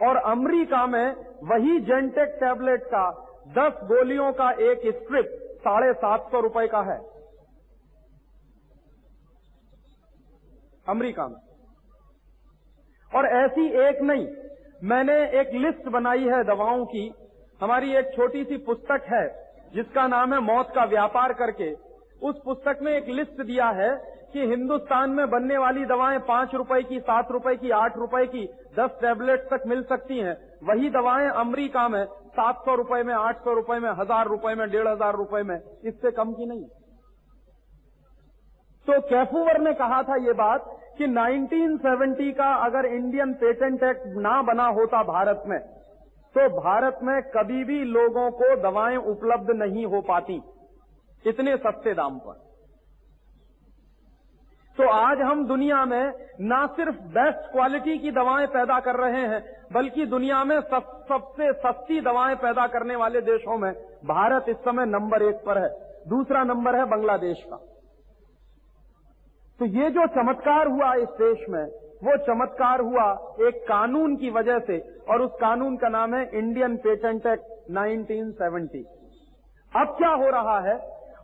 और 0.08 0.16
अमेरिका 0.16 0.86
में 0.86 1.14
वही 1.42 1.80
जेंटेक 1.80 2.28
टैबलेट 2.28 2.82
का 2.84 3.10
10 3.48 3.72
गोलियों 3.84 4.32
का 4.32 4.50
एक 4.50 4.80
स्ट्रिप 4.94 5.26
साढ़े 5.58 5.92
सात 5.92 6.28
सौ 6.30 6.40
रुपए 6.40 6.66
का 6.66 6.80
है। 6.80 6.98
अमेरिका 10.88 11.28
में। 11.28 11.36
और 13.14 13.26
ऐसी 13.26 13.66
एक 13.80 14.02
नहीं, 14.02 14.28
मैंने 14.82 15.16
एक 15.40 15.50
लिस्ट 15.54 15.88
बनाई 15.88 16.24
है 16.24 16.44
दवाओं 16.44 16.84
की। 16.86 17.12
हमारी 17.62 17.94
एक 17.94 18.14
छोटी 18.16 18.44
सी 18.44 18.56
पुस्तक 18.56 19.06
है 19.12 19.45
जिसका 19.74 20.06
नाम 20.06 20.34
है 20.34 20.40
मौत 20.40 20.72
का 20.74 20.84
व्यापार 20.84 21.32
करके, 21.32 21.72
उस 22.22 22.40
पुस्तक 22.44 22.78
में 22.82 22.92
एक 22.92 23.08
लिस्ट 23.08 23.42
दिया 23.42 23.68
है 23.68 23.90
कि 24.32 24.46
हिंदुस्तान 24.46 25.10
में 25.10 25.30
बनने 25.30 25.58
वाली 25.58 25.84
दवाएँ 25.84 26.18
पाँच 26.18 26.54
रुपए 26.54 26.82
की, 26.82 27.00
सात 27.00 27.30
रुपए 27.30 27.56
की, 27.56 27.70
आठ 27.70 27.96
रुपए 27.96 28.26
की, 28.26 28.44
दस 28.78 28.98
टैबलेट 29.00 29.40
तक 29.40 29.62
मिल 29.66 29.82
सकती 29.82 30.18
हैं। 30.18 30.36
वही 30.64 30.90
दवाएँ 30.90 31.28
अमरीका 31.28 31.88
में 31.88 32.04
सात 32.04 32.62
सौ 32.64 32.74
रुपए 32.74 33.02
में, 33.02 33.14
आठ 33.14 33.44
सौ 33.44 33.52
रुपए 33.52 33.78
में, 33.78 33.90
हज़ार 33.90 34.26
रुपए 34.26 34.54
में, 34.54 34.70
डेढ़ 34.70 34.88
हज़ार 34.88 35.16
रुपए 35.16 35.42
में, 35.42 35.56
इससे 35.84 36.10
कम 36.10 36.32
की 36.32 36.46
नहीं। 36.46 36.64
तो 38.86 39.00
कैफूवर 39.00 39.60
ने 39.60 39.72
कहा 39.74 40.02
था 40.02 40.16
ये 40.16 40.32
बात 40.32 40.66
कि 40.98 41.06
1970 41.06 42.30
का 42.32 42.52
अगर 42.64 42.86
इंडियन 42.86 43.32
पेटेंट 43.32 43.82
एक्ट 43.82 44.02
ना 44.16 44.42
बना 44.42 44.66
होता 44.66 45.02
भारत 45.02 45.42
में 45.46 45.58
तो 46.36 46.48
भारत 46.48 46.98
में 47.02 47.22
कभी 47.22 47.62
भी 47.64 47.84
लोगों 47.84 48.30
को 48.30 48.56
दवाएँ 48.62 48.96
उपलब्ध 48.96 49.50
नहीं 49.50 49.84
हो 49.86 50.00
पाती 50.00 50.34
इतने 51.24 51.56
सस्ते 51.56 51.94
दाम 51.94 52.18
पर। 52.18 52.34
तो 54.78 54.88
आज 54.88 55.20
हम 55.20 55.46
दुनिया 55.46 55.84
में 55.84 56.12
ना 56.40 56.66
सिर्फ़ 56.66 56.96
बेस्ट 57.14 57.52
क्वालिटी 57.52 57.98
की 57.98 58.10
दवाएँ 58.10 58.46
पैदा 58.46 58.78
कर 58.80 58.96
रहे 58.96 59.22
हैं 59.26 59.40
बल्कि 59.72 60.06
दुनिया 60.06 60.42
में 60.44 60.60
सब, 60.60 60.92
सबसे 61.08 61.52
सस्ती 61.52 62.00
दवाएँ 62.00 62.36
पैदा 62.36 62.66
करने 62.66 62.96
वाले 62.96 63.20
देशों 63.20 63.58
में 63.58 63.72
भारत 64.04 64.48
इस 64.48 64.56
समय 64.56 64.86
नंबर 64.86 65.22
एक 65.22 65.36
पर 65.36 65.62
है 65.62 65.70
दूसरा 66.08 66.44
नंबर 66.44 66.76
है 66.76 66.84
बांग्लादेश 66.84 67.42
का। 67.46 67.56
तो 69.60 69.64
ये 69.64 69.90
जो 69.90 70.06
चमत्कार 70.06 70.68
हुआ 70.68 70.94
इस 70.94 71.08
देश 71.22 71.48
में 71.48 71.64
वो 72.02 72.16
चमत्कार 72.24 72.80
हुआ 72.82 73.04
एक 73.42 73.62
कानून 73.68 74.16
की 74.16 74.30
वजह 74.30 74.58
से, 74.60 74.78
और 75.08 75.22
उस 75.22 75.30
कानून 75.40 75.76
का 75.76 75.88
नाम 75.90 76.14
है 76.14 76.24
इंडियन 76.34 76.76
पेटेंट 76.78 77.26
एक्ट 77.26 77.70
1970 77.70 78.84
अब 79.72 79.94
क्या 79.96 80.10
हो 80.10 80.28
रहा 80.30 80.58
है? 80.62 80.76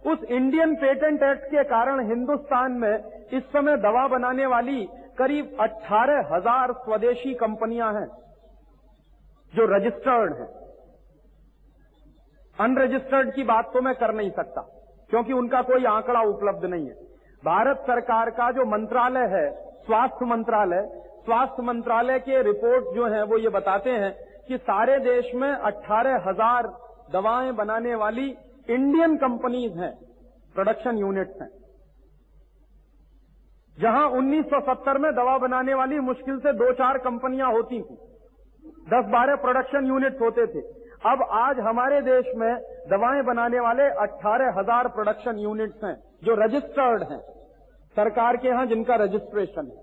उस 0.07 0.25
इंडियन 0.31 0.75
पेटेंट 0.77 1.23
एक्ट 1.23 1.45
के 1.47 1.63
कारण 1.67 2.01
हिंदुस्तान 2.09 2.73
में 2.75 2.95
इस 3.33 3.43
समय 3.49 3.77
दवा 3.79 4.07
बनाने 4.09 4.47
वाली 4.47 4.85
करीब 5.19 5.57
अट्ठारह 5.61 6.29
हज़ार 6.31 6.73
स्वदेशी 6.79 7.35
कंपनियाँ 7.37 7.93
हैं, 7.95 8.07
जो 9.53 9.67
रजिस्टर्ड 9.67 10.33
हैं। 10.35 10.49
अनरजिस्टर्ड 12.57 13.33
की 13.35 13.43
बात 13.45 13.71
तो 13.75 13.81
मैं 13.81 13.95
कर 13.97 14.15
नहीं 14.15 14.31
सकता, 14.33 14.61
क्योंकि 15.11 15.33
उनका 15.35 15.61
कोई 15.65 15.85
आंकड़ा 15.87 16.21
उपलब्ध 16.29 16.65
नहीं 16.67 16.87
है। 16.87 16.95
भारत 17.43 17.85
सरकार 17.87 18.31
का 18.33 18.51
जो 18.53 18.65
मंत्रालय 18.69 19.27
है 19.31 19.47
स्वास्थ्य 19.87 20.27
मंत्रालय 20.27 20.89
स्वास्थ्य 21.25 21.63
मंत्रालय 21.63 22.19
के 22.21 22.43
रिपोर्ट 22.43 22.95
जो 22.95 23.07
है, 23.07 23.23
वो 23.23 23.39
ये 23.39 23.49
बताते 23.51 23.91
हैं 23.93 24.13
कि 24.49 24.57
सारे 24.61 24.99
देश 25.01 25.31
में 25.35 25.51
अट्ठारह 25.51 26.23
हज़ार 26.27 26.67
दवाएँ 27.13 27.53
बनाने 27.55 27.95
वाली 27.95 28.29
इंडियन 28.69 29.17
कंपनीज़ 29.17 29.79
हैं 29.79 29.93
प्रोडक्शन 30.55 30.99
यूनिट्स 30.99 31.43
हैं। 31.43 31.49
जहाँ 33.79 34.09
1970 34.13 34.99
में 34.99 35.11
दवा 35.15 35.37
बनाने 35.39 35.75
वाली 35.75 35.99
मुश्किल 36.03 36.39
से 36.39 36.53
दो 36.55 36.73
चार 36.75 36.99
कंपनियाँ 37.01 37.53
होती 37.53 37.81
थी। 37.81 37.95
दस 38.89 39.05
बारह 39.11 39.37
प्रोडक्शन 39.43 39.87
यूनिट्स 39.87 40.21
होते 40.21 40.47
थे। 40.47 40.61
अब 41.07 41.23
आज 41.35 41.61
हमारे 41.61 42.01
देश 42.03 42.27
में 42.37 42.51
दवाएँ 42.91 43.23
बनाने 43.25 43.61
वाले 43.61 43.89
अट्ठारह 44.03 44.59
हज़ार 44.59 44.89
प्रोडक्शन 44.89 45.39
यूनिट्स 45.39 45.85
हैं, 45.85 45.95
जो 46.25 46.35
रजिस्टर्ड 46.37 47.03
हैं। 47.03 47.21
सरकार 47.97 48.37
के 48.37 48.49
यहाँ 48.49 48.67
जिनका 48.67 48.95
रजिस्ट्रेशन 48.95 49.67
है। 49.67 49.81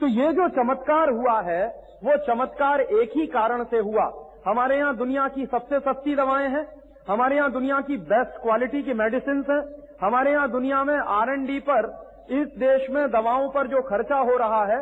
तो 0.00 0.06
ये 0.08 0.32
जो 0.32 0.48
चमत्कार 0.48 1.10
हुआ 1.10 1.40
है, 1.42 1.66
वो 2.04 2.16
चमत्कार 2.26 2.80
एक 2.80 3.16
ही 3.16 3.26
कारण 3.28 3.64
से 3.64 3.78
हुआ। 3.78 4.10
हमारे 4.46 4.76
यहाँ 4.76 4.96
दुनिया 4.96 5.28
की 5.28 5.46
सबसे 5.46 5.78
सस्ती 5.80 6.14
दवाएँ 6.16 6.48
हैं, 6.48 6.66
हमारे 7.08 7.36
यहाँ 7.36 7.52
दुनिया 7.52 7.80
की 7.80 7.96
बेस्ट 7.96 8.42
क्वालिटी 8.42 8.82
की 8.82 8.94
मेडिसिन 8.94 9.44
है, 9.50 9.58
हमारे 10.02 10.32
यहाँ 10.32 10.50
दुनिया 10.50 10.82
में 10.84 10.96
आर 10.96 11.30
एंड 11.30 11.46
डी 11.46 11.58
पर, 11.60 11.86
इस 12.30 12.46
देश 12.58 12.88
में 12.90 13.10
दवाओं 13.10 13.48
पर 13.48 13.66
जो 13.66 13.82
खर्चा 13.82 14.18
हो 14.20 14.36
रहा 14.36 14.64
है, 14.66 14.78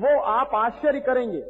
वो 0.00 0.18
आप 0.30 0.54
आश्चर्य 0.54 1.00
करेंगे 1.00 1.40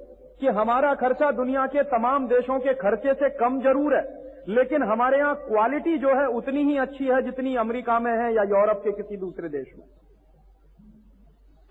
कि 0.41 0.47
हमारा 0.53 0.95
खर्चा 0.95 1.31
दुनिया 1.31 1.67
के 1.67 1.83
तमाम 1.91 2.26
देशों 2.26 2.59
के 2.59 2.75
खर्चे 2.75 3.14
से 3.14 3.29
कम 3.31 3.61
ज़रूर 3.61 3.95
है। 3.97 4.03
लेकिन 4.49 4.83
हमारे 4.83 5.19
यहाँ 5.19 5.35
क्वालिटी 5.43 5.97
जो 5.99 6.15
है 6.15 6.27
उतनी 6.37 6.63
ही 6.63 6.77
अच्छी 6.79 7.05
है 7.07 7.23
जितनी 7.23 7.55
अमेरिका 7.59 7.99
में 7.99 8.13
है 8.13 8.33
या 8.35 8.43
यूरोप 8.45 8.81
के 8.85 8.93
किसी 8.93 9.17
दूसरे 9.19 9.49
देश 9.51 9.67
में। 9.79 9.87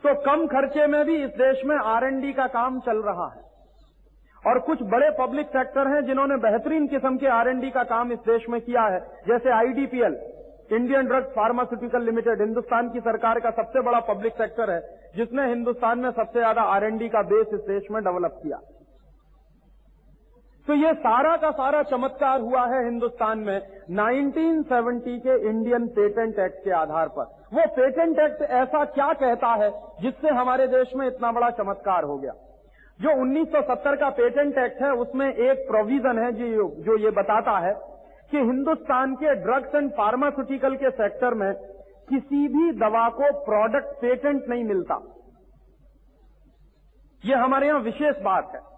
तो 0.04 0.14
कम 0.24 0.46
खर्चे 0.48 0.88
में 0.88 1.04
भी 1.06 1.16
इस 1.24 1.30
देश 1.38 1.62
में 1.66 1.76
आर 1.78 2.04
एंड 2.04 2.22
डी 2.22 2.34
का 2.34 2.48
काम 2.50 2.80
चल 2.82 3.02
रहा 3.04 3.28
है। 3.28 3.42
और 4.44 4.60
कुछ 4.62 4.82
बड़े 4.92 5.10
पब्लिक 5.20 5.48
सेक्टर 5.50 5.88
हैं 5.88 6.02
जिन्होंने 6.06 6.38
बेहतरीन 6.42 6.88
किस्म 6.88 7.18
के 7.18 7.28
आर 7.32 7.48
एंड 7.50 7.62
डी 7.62 7.70
का 7.72 7.84
काम 7.92 8.12
इस 8.12 8.20
देश 8.26 8.46
में 8.50 8.60
किया 8.62 8.84
है। 8.86 9.00
जैसे 9.28 9.52
IDPL 9.52 10.18
Indian 10.72 11.08
drug 11.08 11.24
pharmaceutical 11.32 12.04
limited 12.04 12.42
Hindustan 12.42 12.90
की 12.90 13.00
सरकार 13.02 13.40
का 13.40 13.50
सबसे 13.54 13.82
बड़ा 13.82 14.00
पब्लिक 14.04 14.34
सेक्टर 14.34 14.72
है, 14.72 14.80
जिसने 15.16 15.48
हिंदुस्तान 15.48 16.00
में 16.00 16.10
सबसे 16.12 16.40
ज़्यादा 16.40 16.62
आर 16.74 16.84
एंड 16.84 17.00
डी 17.00 17.10
का 17.10 17.22
बेस 17.24 17.54
इस 17.54 17.60
देश 17.68 17.92
में 17.92 18.04
डेवलप 18.04 18.40
किया। 18.44 18.58
तो 20.68 20.74
ये 20.74 20.94
सारा 20.94 21.36
का 21.38 21.50
सारा 21.52 21.82
चमत्कार 21.84 22.42
हुआ 22.42 22.66
है 22.66 22.84
हिंदुस्तान 22.84 23.40
में 23.40 23.58
1970 23.92 25.18
के 25.20 25.50
इंडियन 25.50 25.88
पेटेंट 25.88 26.40
एक्ट 26.40 26.64
के 26.64 26.72
आधार 26.72 27.08
पर। 27.08 27.24
वो 27.54 27.66
पेटेंट 27.76 28.20
एक्ट 28.20 28.42
ऐसा 28.42 28.84
क्या 28.86 29.12
कहता 29.14 29.54
है 29.54 29.70
जिससे 30.02 30.30
हमारे 30.30 30.68
देश 30.68 30.96
में 30.96 31.06
इतना 31.08 31.32
बड़ा 31.32 31.50
चमत्कार 31.50 32.04
हो 32.04 32.18
गया? 32.18 32.34
जो 33.00 33.10
1970 33.22 33.96
का 33.96 34.10
पेटेंट 34.10 34.58
एक्ट 34.58 34.82
है, 34.82 34.92
उसमें 34.94 35.28
एक 35.28 35.68
प्रोविज़न 35.68 36.20
है 36.20 36.32
जो 36.32 36.70
जो 36.80 36.98
ये 36.98 37.12
बताता 37.12 37.58
है 37.60 37.74
कि 38.32 38.38
हिंदुस्तान 38.38 39.16
के 39.16 39.36
ड्रग्स 39.36 39.76
एंड 39.76 39.92
फार्मास्यूटिकल 39.92 40.76
के 40.76 40.90
सेक्टर 40.90 41.34
में 41.34 41.54
किसी 42.10 42.48
भी 42.48 42.72
दवा 42.80 43.08
को 43.10 43.32
प्रोडक्ट 43.46 44.02
पेटेंट 44.02 44.44
नहीं 44.50 44.64
मिलता। 44.64 45.02
ये 47.24 47.36
हमारे 47.36 47.68
यहाँ 47.68 47.80
विशेष 47.80 48.16
बात 48.24 48.52
है। 48.56 48.73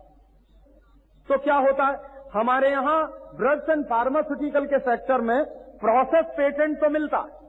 तो 1.30 1.38
क्या 1.40 1.56
होता 1.60 1.86
है? 1.86 1.98
हमारे 2.34 2.70
यहाँ 2.70 3.00
ड्रग्स 3.38 3.70
एंड 3.70 3.86
फार्मास्यूटिकल 3.86 4.66
के 4.66 4.80
सेक्टर 4.82 5.22
में 5.22 5.44
प्रोसेस 5.80 6.26
पेटेंट 6.38 6.78
तो 6.80 6.90
मिलता 6.90 7.18
है 7.20 7.44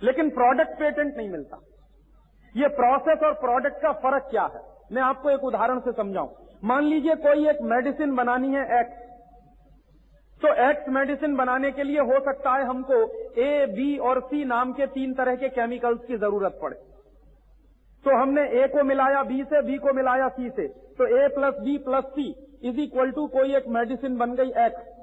लेकिन 0.00 0.30
प्रोडक्ट 0.32 0.78
पेटेंट 0.78 1.16
नहीं 1.16 1.28
मिलता। 1.30 1.58
ये 2.54 2.68
प्रोसेस 2.74 3.22
और 3.24 3.32
प्रोडक्ट 3.36 3.80
का 3.82 3.92
फ़र्क 3.94 4.28
क्या 4.30 4.42
है? 4.44 4.60
मैं 4.92 5.02
आपको 5.02 5.30
एक 5.30 5.44
उदाहरण 5.44 5.80
से 5.80 5.92
समझाऊं। 5.92 6.28
मान 6.64 6.84
लीजिए 6.84 7.14
कोई 7.22 7.48
एक 7.48 7.58
मेडिसिन 7.64 8.14
बनानी 8.16 8.54
है 8.54 8.64
एक्स 8.80 9.04
तो 10.42 10.52
एक्स 10.62 10.88
मेडिसिन 10.90 11.36
बनाने 11.36 11.70
के 11.72 11.82
लिए 11.82 12.00
हो 12.02 12.18
सकता 12.20 12.54
है 12.54 12.64
हमको 12.66 12.96
ए 13.40 13.66
बी 13.68 13.96
और 14.00 14.20
सी 14.22 14.44
नाम 14.46 14.72
के 14.72 14.86
तीन 14.88 15.12
तरह 15.14 15.36
के 15.36 15.48
केमिकल्स 15.50 16.04
की 16.04 16.16
ज़रूरत 16.16 16.58
पड़े। 16.62 16.76
तो 18.04 18.16
हमने 18.16 18.42
ए 18.54 18.66
को 18.68 18.82
मिलाया 18.84 19.22
बी 19.22 19.42
से 19.44 19.62
बी 19.62 19.76
को 19.78 19.92
मिलाया 19.92 20.28
सी 20.30 20.50
से। 20.50 20.66
तो 20.98 21.06
A 21.16 21.28
plus 21.28 21.54
B 21.60 21.76
plus 21.80 22.04
C 22.10 22.26
is 22.62 22.80
equal 22.80 23.10
to 23.12 23.26
कोई 23.30 23.54
एक 23.56 23.68
मेडिसिन 23.70 24.16
बन 24.18 24.34
गई 24.34 24.50
एक्स 24.66 24.94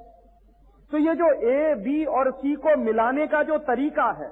तो 0.92 0.98
ये 1.00 1.14
जो 1.16 1.32
ए 1.50 1.74
बी 1.80 2.04
और 2.14 2.32
सी 2.34 2.54
को 2.58 2.76
मिलाने 2.80 3.28
का 3.28 3.42
जो 3.44 3.58
तरीका 3.66 4.10
है, 4.14 4.30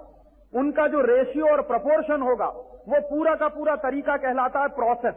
उनका 0.53 0.87
जो 0.87 1.01
रेशियो 1.03 1.47
और 1.47 1.61
प्रपोर्शन 1.63 2.21
होगा, 2.21 2.45
वो 2.45 2.99
पूरा 3.09 3.33
का 3.35 3.47
पूरा 3.49 3.75
तरीका 3.81 4.17
कहलाता 4.19 4.61
है 4.61 4.67
प्रोसेस 4.75 5.15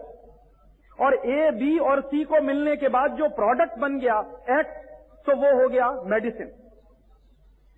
और 0.98 1.14
ए 1.14 1.50
बी 1.52 1.78
और 1.84 2.00
सी 2.02 2.22
को 2.24 2.40
मिलने 2.42 2.76
के 2.76 2.88
बाद 2.90 3.16
जो 3.16 3.28
प्रोडक्ट 3.36 3.78
बन 3.78 3.98
गया 3.98 4.18
एक्स 4.58 4.82
तो 5.26 5.36
वो 5.36 5.52
हो 5.60 5.68
गया 5.68 5.90
मेडिसिन 6.06 6.46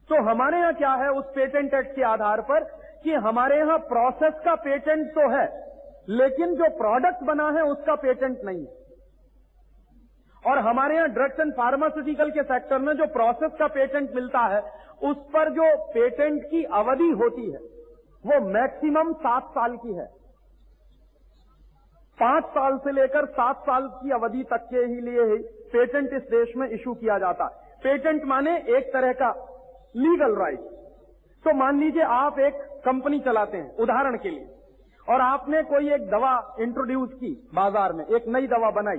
तो 0.09 0.23
हमारे 0.25 0.59
यहाँ 0.59 0.75
क्या 0.75 0.93
है 0.95 1.11
उस 1.13 1.25
पेटेंट 1.35 1.75
एक्ट 1.75 1.95
के 1.97 2.03
आधार 2.07 2.41
पर 2.49 2.65
कि 3.05 3.13
हमारे 3.23 3.59
यहाँ 3.59 3.79
प्रोसेस 3.89 4.35
का 4.45 4.55
पेटेंट 4.63 5.07
तो 5.11 5.29
है, 5.31 5.47
लेकिन 6.11 6.55
जो 6.55 6.69
प्रोडक्ट 6.77 7.25
बना 7.27 7.49
है 7.51 7.63
उसका 7.67 7.95
पेटेंट 8.03 8.45
नहीं 8.45 8.61
है। 8.61 8.76
और 10.43 10.59
हमारे 10.61 10.95
यहाँ 10.97 11.09
ड्रग्स 11.11 11.41
एंड 11.41 11.53
फार्मास्यूटिकल 11.55 12.31
के 12.31 12.43
सेक्टर 12.45 12.79
में 12.79 12.93
जो 12.97 13.07
प्रोसेस 13.13 13.53
का 13.59 13.67
पेटेंट 13.69 14.15
मिलता 14.15 14.45
है, 14.47 14.61
उस 15.03 15.17
पर 15.33 15.51
जो 15.53 15.65
पेटेंट 15.93 16.43
की 16.45 16.63
अवधि 16.75 17.11
होती 17.15 17.51
है, 17.51 17.59
वो 18.25 18.41
मैक्सिमम 18.51 19.13
सात 19.21 19.51
साल 19.51 19.77
की 19.77 19.95
है। 19.95 20.07
पाँच 22.19 22.45
साल 22.51 22.77
से 22.79 22.93
लेकर 22.93 23.27
सात 23.33 23.59
साल 23.63 23.89
की 23.95 24.11
अवधि 24.13 24.43
तक 24.51 24.63
के 24.71 24.85
ही 24.85 25.01
लिए 25.03 25.25
ही 25.25 25.37
पेटेंट 25.73 26.13
इस 26.13 26.23
देश 26.31 26.57
में 26.57 26.69
इशू 26.69 26.95
किया 26.95 27.19
जाता 27.19 27.45
है। 27.45 27.75
पेटेंट 27.83 28.25
माने 28.25 28.57
एक 28.77 28.93
तरह 28.93 29.13
का 29.15 29.29
लीगल 29.97 30.37
राइट 30.37 30.61
तो 31.45 31.53
मान 31.55 31.81
लीजिए 31.81 32.03
आप 32.13 32.39
एक 32.41 32.55
कंपनी 32.85 33.19
चलाते 33.21 33.57
हैं, 33.57 33.75
उदाहरण 33.77 34.17
के 34.17 34.31
लिए, 34.31 34.47
और 35.07 35.21
आपने 35.21 35.63
कोई 35.65 35.93
एक 35.95 36.09
दवा 36.11 36.57
इंट्रोड्यूस 36.61 37.13
की 37.15 37.31
बाज़ार 37.55 37.93
में, 37.93 38.05
एक 38.07 38.25
नई 38.29 38.47
दवा 38.49 38.71
बनाई 38.73 38.99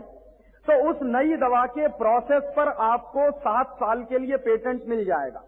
तो 0.68 0.90
उस 0.90 0.98
नई 1.04 1.36
दवा 1.38 1.66
के 1.66 1.88
प्रोसेस 1.88 2.44
पर 2.58 2.68
आपको 2.68 3.32
सात 3.40 3.76
साल 3.76 4.04
के 4.04 4.20
लिए 4.20 4.38
पेटेंट 4.38 4.84
मिल 4.86 5.06
जाएगा। 5.06 5.40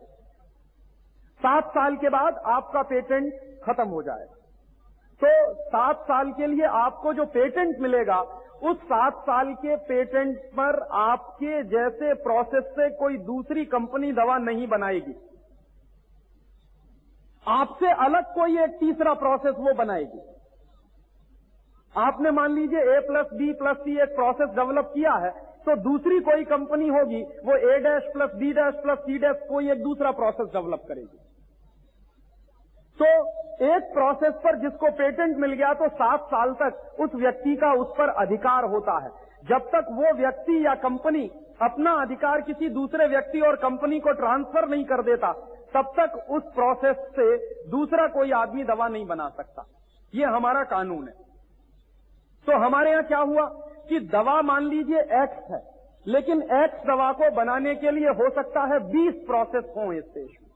सात 1.41 1.69
साल 1.69 1.95
के 1.95 2.09
बाद 2.09 2.41
आपका 2.45 2.81
पेटेंट 2.81 3.33
खत्म 3.63 3.87
हो 3.87 4.01
जाएगा। 4.03 4.35
तो 5.21 5.53
सात 5.53 6.03
साल 6.03 6.31
के 6.31 6.47
लिए 6.47 6.65
आपको 6.65 7.13
जो 7.13 7.25
पेटेंट 7.25 7.79
मिलेगा, 7.79 8.19
उस 8.63 8.77
सात 8.77 9.13
साल 9.21 9.53
के 9.53 9.75
पेटेंट 9.75 10.37
पर 10.37 10.79
आपके 10.91 11.63
जैसे 11.63 12.13
प्रोसेस 12.13 12.63
से 12.63 12.89
कोई 12.89 13.17
दूसरी 13.17 13.65
कंपनी 13.65 14.11
दवा 14.11 14.37
नहीं 14.37 14.67
बनाएगी। 14.67 15.15
आपसे 17.47 17.91
अलग 18.05 18.33
कोई 18.33 18.59
एक 18.59 18.79
तीसरा 18.79 19.13
प्रोसेस 19.13 19.55
वो 19.57 19.73
बनाएगी। 19.73 20.19
आपने 21.95 22.31
मान 22.31 22.55
लीजिए 22.55 22.79
A 22.89 22.99
plus 23.07 23.29
B 23.33 23.51
plus 23.53 23.77
C 23.77 23.97
एक 24.01 24.15
प्रोसेस 24.15 24.49
डेवलप 24.55 24.91
किया 24.93 25.13
है 25.15 25.29
तो 25.59 25.75
दूसरी 25.77 26.19
कोई 26.21 26.43
कंपनी 26.45 26.87
होगी, 26.89 27.21
वो 27.21 27.55
A 27.55 27.77
dash 27.79 28.03
plus 28.13 28.35
B 28.35 28.51
dash 28.53 28.75
plus 28.83 28.97
C 28.99 29.17
dash 29.17 29.41
कोई 29.49 29.71
एक 29.71 29.81
दूसरा 29.83 30.11
प्रोसेस 30.11 30.47
डेवलप 30.53 30.85
करेगी। 30.87 31.17
तो 32.99 33.09
एक 33.67 33.91
प्रोसेस 33.93 34.33
पर 34.43 34.59
जिसको 34.59 34.91
पेटेंट 34.93 35.37
मिल 35.37 35.53
गया 35.53 35.73
तो 35.73 35.87
सात 35.89 36.25
साल 36.25 36.53
तक 36.53 36.99
उस 36.99 37.15
व्यक्ति 37.15 37.55
का 37.55 37.71
उस 37.73 37.93
पर 37.97 38.09
अधिकार 38.23 38.65
होता 38.65 38.97
है। 38.99 39.09
जब 39.43 39.69
तक 39.69 39.87
वो 39.91 40.13
व्यक्ति 40.15 40.65
या 40.65 40.73
कंपनी 40.79 41.29
अपना 41.61 41.91
अधिकार 42.01 42.41
किसी 42.41 42.69
दूसरे 42.71 43.07
व्यक्ति 43.07 43.39
और 43.41 43.55
कंपनी 43.57 43.99
को 43.99 44.11
ट्रांसफ़र 44.13 44.67
नहीं 44.69 44.83
कर 44.85 45.01
देता, 45.03 45.31
तब 45.73 45.93
तक 45.97 46.31
उस 46.31 46.43
प्रोसेस 46.55 46.97
से 47.15 47.35
दूसरा 47.69 48.07
कोई 48.09 48.31
आदमी 48.33 48.63
दवा 48.65 48.87
नहीं 48.87 49.05
बना 49.05 49.27
सकता। 49.29 49.65
ये 50.13 50.25
हमारा 50.27 50.63
कानून 50.65 51.07
है। 51.07 51.28
तो 52.47 52.57
हमारे 52.59 52.91
यहाँ 52.91 53.03
क्या 53.05 53.19
हुआ 53.19 53.45
कि 53.89 53.99
दवा 54.09 54.41
मान 54.43 54.67
लीजिए 54.67 54.99
एक्स 55.17 55.51
है, 55.51 55.61
लेकिन 56.05 56.41
एक्स 56.55 56.85
दवा 56.87 57.11
को 57.13 57.29
बनाने 57.35 57.75
के 57.75 57.91
लिए 57.91 58.09
हो 58.17 58.29
सकता 58.35 58.61
है 58.65 58.79
20 58.91 59.25
प्रोसेस 59.25 59.65
हो 59.77 59.91
इस 59.93 60.03
देश 60.13 60.29
में 60.33 60.47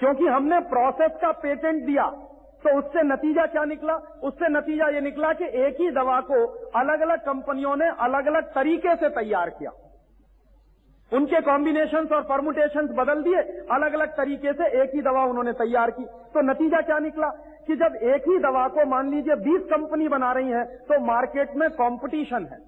क्योंकि 0.00 0.26
हमने 0.26 0.60
प्रोसेस 0.68 1.12
का 1.22 1.30
पेटेंट 1.40 1.84
दिया 1.86 2.10
तो 2.62 2.76
उससे 2.78 3.02
नतीजा 3.04 3.44
क्या 3.46 3.64
निकला? 3.64 3.94
उससे 4.22 4.48
नतीजा 4.48 4.88
ये 4.88 5.00
निकला 5.00 5.32
कि 5.32 5.44
एक 5.60 5.80
ही 5.80 5.90
दवा 5.90 6.20
को 6.22 6.44
अलग 6.78 7.00
अलग 7.00 7.20
कंपनियों 7.20 7.74
ने 7.76 7.88
अलग 8.00 8.26
अलग 8.26 8.52
तरीके 8.54 8.94
से 8.96 9.08
तैयार 9.12 9.50
किया। 9.50 9.70
उनके 11.12 11.40
कॉम्बिनेशंस 11.40 12.12
और 12.12 12.22
परमुटेशंस 12.22 12.90
बदल 12.90 13.22
दिए 13.22 13.40
अलग 13.70 13.94
अलग 13.94 14.08
तरीके 14.08 14.52
से 14.52 14.68
एक 14.82 14.94
ही 14.94 15.02
दवा 15.02 15.24
उन्होंने 15.24 15.52
तैयार 15.52 15.90
की। 15.90 16.04
तो 16.04 16.42
नतीजा 16.42 16.80
क्या 16.80 16.98
निकला? 16.98 17.28
कि 17.66 17.76
जब 17.76 17.96
एक 18.04 18.22
ही 18.28 18.38
दवा 18.38 18.66
को 18.68 18.86
मान 18.86 19.10
लीजिए 19.10 19.34
20 19.36 19.66
कंपनी 19.66 20.08
बना 20.08 20.32
रही 20.32 20.48
है 20.48 20.64
तो 20.78 20.98
मार्केट 21.00 21.54
में 21.56 21.68
कंपटीशन 21.70 22.46
है। 22.46 22.58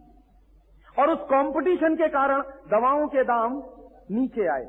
और 0.99 1.11
उस 1.11 1.25
कंपटीशन 1.25 1.95
के 1.95 2.09
कारण 2.09 2.43
दवाओं 2.71 3.07
के 3.07 3.25
दाम 3.25 3.63
नीचे 4.11 4.47
आए। 4.47 4.67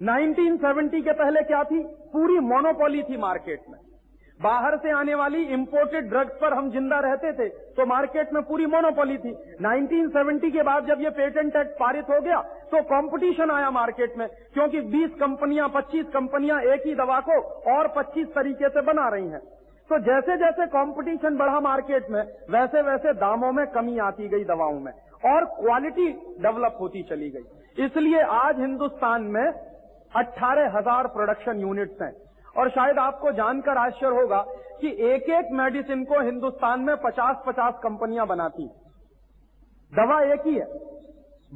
1970 0.00 1.02
के 1.02 1.12
पहले 1.12 1.42
क्या 1.42 1.62
थी? 1.64 1.82
पूरी 2.12 2.38
मोनोपोली 2.38 3.02
थी 3.02 3.16
मार्केट 3.16 3.62
में। 3.70 3.78
बाहर 4.40 4.76
से 4.78 4.90
आने 4.92 5.14
वाली 5.14 5.42
इंपोर्टेड 5.54 6.08
ड्रग्स 6.08 6.36
पर 6.40 6.54
हम 6.54 6.70
ज़िंदा 6.70 6.98
रहते 7.00 7.32
थे 7.34 7.48
तो 7.74 7.86
मार्केट 7.86 8.32
में 8.32 8.42
पूरी 8.42 8.66
मोनोपोली 8.68 9.16
थी। 9.18 9.32
1970 9.62 10.50
के 10.52 10.62
बाद 10.62 10.86
जब 10.86 11.00
ये 11.02 11.10
पेटेंट 11.12 11.56
एक्ट 11.56 11.72
पारित 11.78 12.10
हो 12.10 12.20
गया 12.20 12.40
तो 12.70 12.82
कंपटीशन 12.84 13.50
आया 13.50 13.70
मार्केट 13.72 14.16
में, 14.18 14.26
क्योंकि 14.54 14.80
20 14.92 15.18
कंपनियाँ 15.20 15.68
25 15.70 16.04
कंपनियाँ 16.12 16.60
एक 16.64 16.86
ही 16.86 16.94
दवा 16.96 17.18
को 17.22 17.40
और 17.72 17.88
25 17.96 18.28
तरीके 18.34 18.68
से 18.68 18.80
बना 18.82 19.08
रही 19.08 19.28
हैं। 19.28 19.40
तो 19.90 19.98
जैसे 20.00 20.36
जैसे 20.36 20.66
कंपटीशन 20.68 21.36
बढ़ा 21.36 21.60
मार्केट 21.62 22.10
में 22.10 22.22
वैसे 22.50 22.82
वैसे 22.82 23.12
दामों 23.16 23.52
में 23.52 23.66
कमी 23.72 23.98
आती 24.00 24.28
गई 24.28 24.44
दवाओं 24.46 24.78
में, 24.80 24.92
और 25.24 25.44
क्वालिटी 25.56 26.08
डेवलप 26.40 26.76
होती 26.80 27.02
चली 27.04 27.30
गई। 27.30 27.84
इसलिए 27.84 28.22
आज 28.36 28.60
हिंदुस्तान 28.60 29.22
में 29.28 29.46
अट्ठारह 30.12 30.76
हज़ार 30.76 31.06
प्रोडक्शन 31.08 31.60
यूनिट्स 31.60 32.02
हैं। 32.02 32.12
और 32.56 32.70
शायद 32.70 32.98
आपको 32.98 33.32
जानकर 33.32 33.76
आश्चर्य 33.76 34.20
होगा 34.20 34.46
कि 34.80 34.88
एक 34.88 35.22
एक 35.22 35.48
मेडिसिन 35.52 36.04
को 36.04 36.20
हिंदुस्तान 36.20 36.80
में 36.80 36.96
50-50 36.96 37.74
कंपनियाँ 37.82 38.26
बनाती 38.26 38.70
दवा 39.94 40.20
एक 40.20 40.40
ही 40.46 40.54
है। 40.54 40.66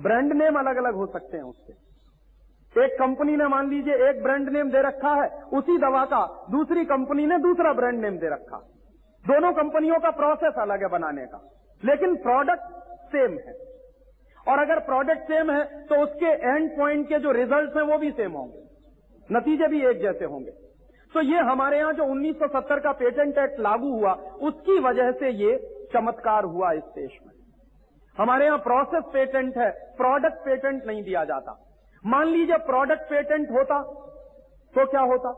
ब्रांड 0.02 0.32
नेम 0.32 0.58
अलग 0.58 0.76
अलग 0.76 0.94
हो 0.94 1.06
सकते 1.06 1.36
हैं 1.36 1.44
उसके। 1.44 1.92
एक 2.84 2.92
कंपनी 2.92 3.36
ने 3.36 3.46
मान 3.46 3.70
लीजिए 3.70 3.94
एक 3.94 4.22
ब्रांड 4.22 4.48
नेम 4.48 4.70
दे 4.70 4.82
रखा 4.82 5.14
है, 5.22 5.42
उसी 5.42 5.78
दवा 5.78 6.04
का 6.04 6.46
दूसरी 6.50 6.84
कंपनी 6.84 7.26
ने 7.26 7.38
दूसरा 7.38 7.72
ब्रांड 7.72 8.00
नेम 8.00 8.18
दे 8.18 8.28
रखा। 8.28 8.56
दोनों 9.26 9.52
कंपनियों 9.52 9.98
का 9.98 10.10
प्रोसेस 10.10 10.54
अलग 10.58 10.82
है 10.82 10.88
बनाने 10.88 11.26
का। 11.26 11.50
लेकिन 11.84 12.16
प्रोडक्ट 12.16 12.62
सेम 13.12 13.38
है। 13.38 13.54
और 14.48 14.58
अगर 14.58 14.78
प्रोडक्ट 14.78 15.20
सेम 15.20 15.50
है 15.50 15.86
तो 15.86 15.94
उसके 15.94 16.26
एंड 16.26 16.76
पॉइंट 16.76 17.08
के 17.08 17.18
जो 17.18 17.32
रिजल्ट्स 17.32 17.76
हैं 17.76 17.82
वो 17.82 17.98
भी 17.98 18.10
सेम 18.10 18.32
होंगे। 18.32 18.62
नतीजे 19.32 19.66
भी 19.66 19.86
एक 19.86 20.00
जैसे 20.00 20.24
होंगे। 20.24 20.71
तो 21.14 21.20
ये 21.22 21.38
हमारे 21.42 21.78
यहाँ 21.78 21.92
जो 21.92 22.04
1970 22.06 22.80
का 22.80 22.92
पेटेंट 22.94 23.38
एक्ट 23.38 23.60
लागू 23.60 23.90
हुआ, 23.90 24.12
उसकी 24.42 24.78
वजह 24.80 25.10
से 25.12 25.30
ये 25.34 25.56
चमत्कार 25.92 26.44
हुआ 26.46 26.70
इस 26.72 26.82
देश 26.94 27.18
में। 27.22 27.32
हमारे 28.16 28.46
यहाँ 28.46 28.58
प्रोसेस 28.60 29.04
पेटेंट 29.12 29.56
है, 29.58 29.70
प्रोडक्ट 29.96 30.44
पेटेंट 30.44 30.86
नहीं 30.86 31.02
दिया 31.02 31.24
जाता। 31.24 31.58
मान 32.04 32.28
लीजिए 32.28 32.56
प्रोडक्ट 32.66 33.10
पेटेंट 33.10 33.50
होता 33.50 33.80
तो 34.74 34.86
क्या 34.86 35.00
होता? 35.02 35.30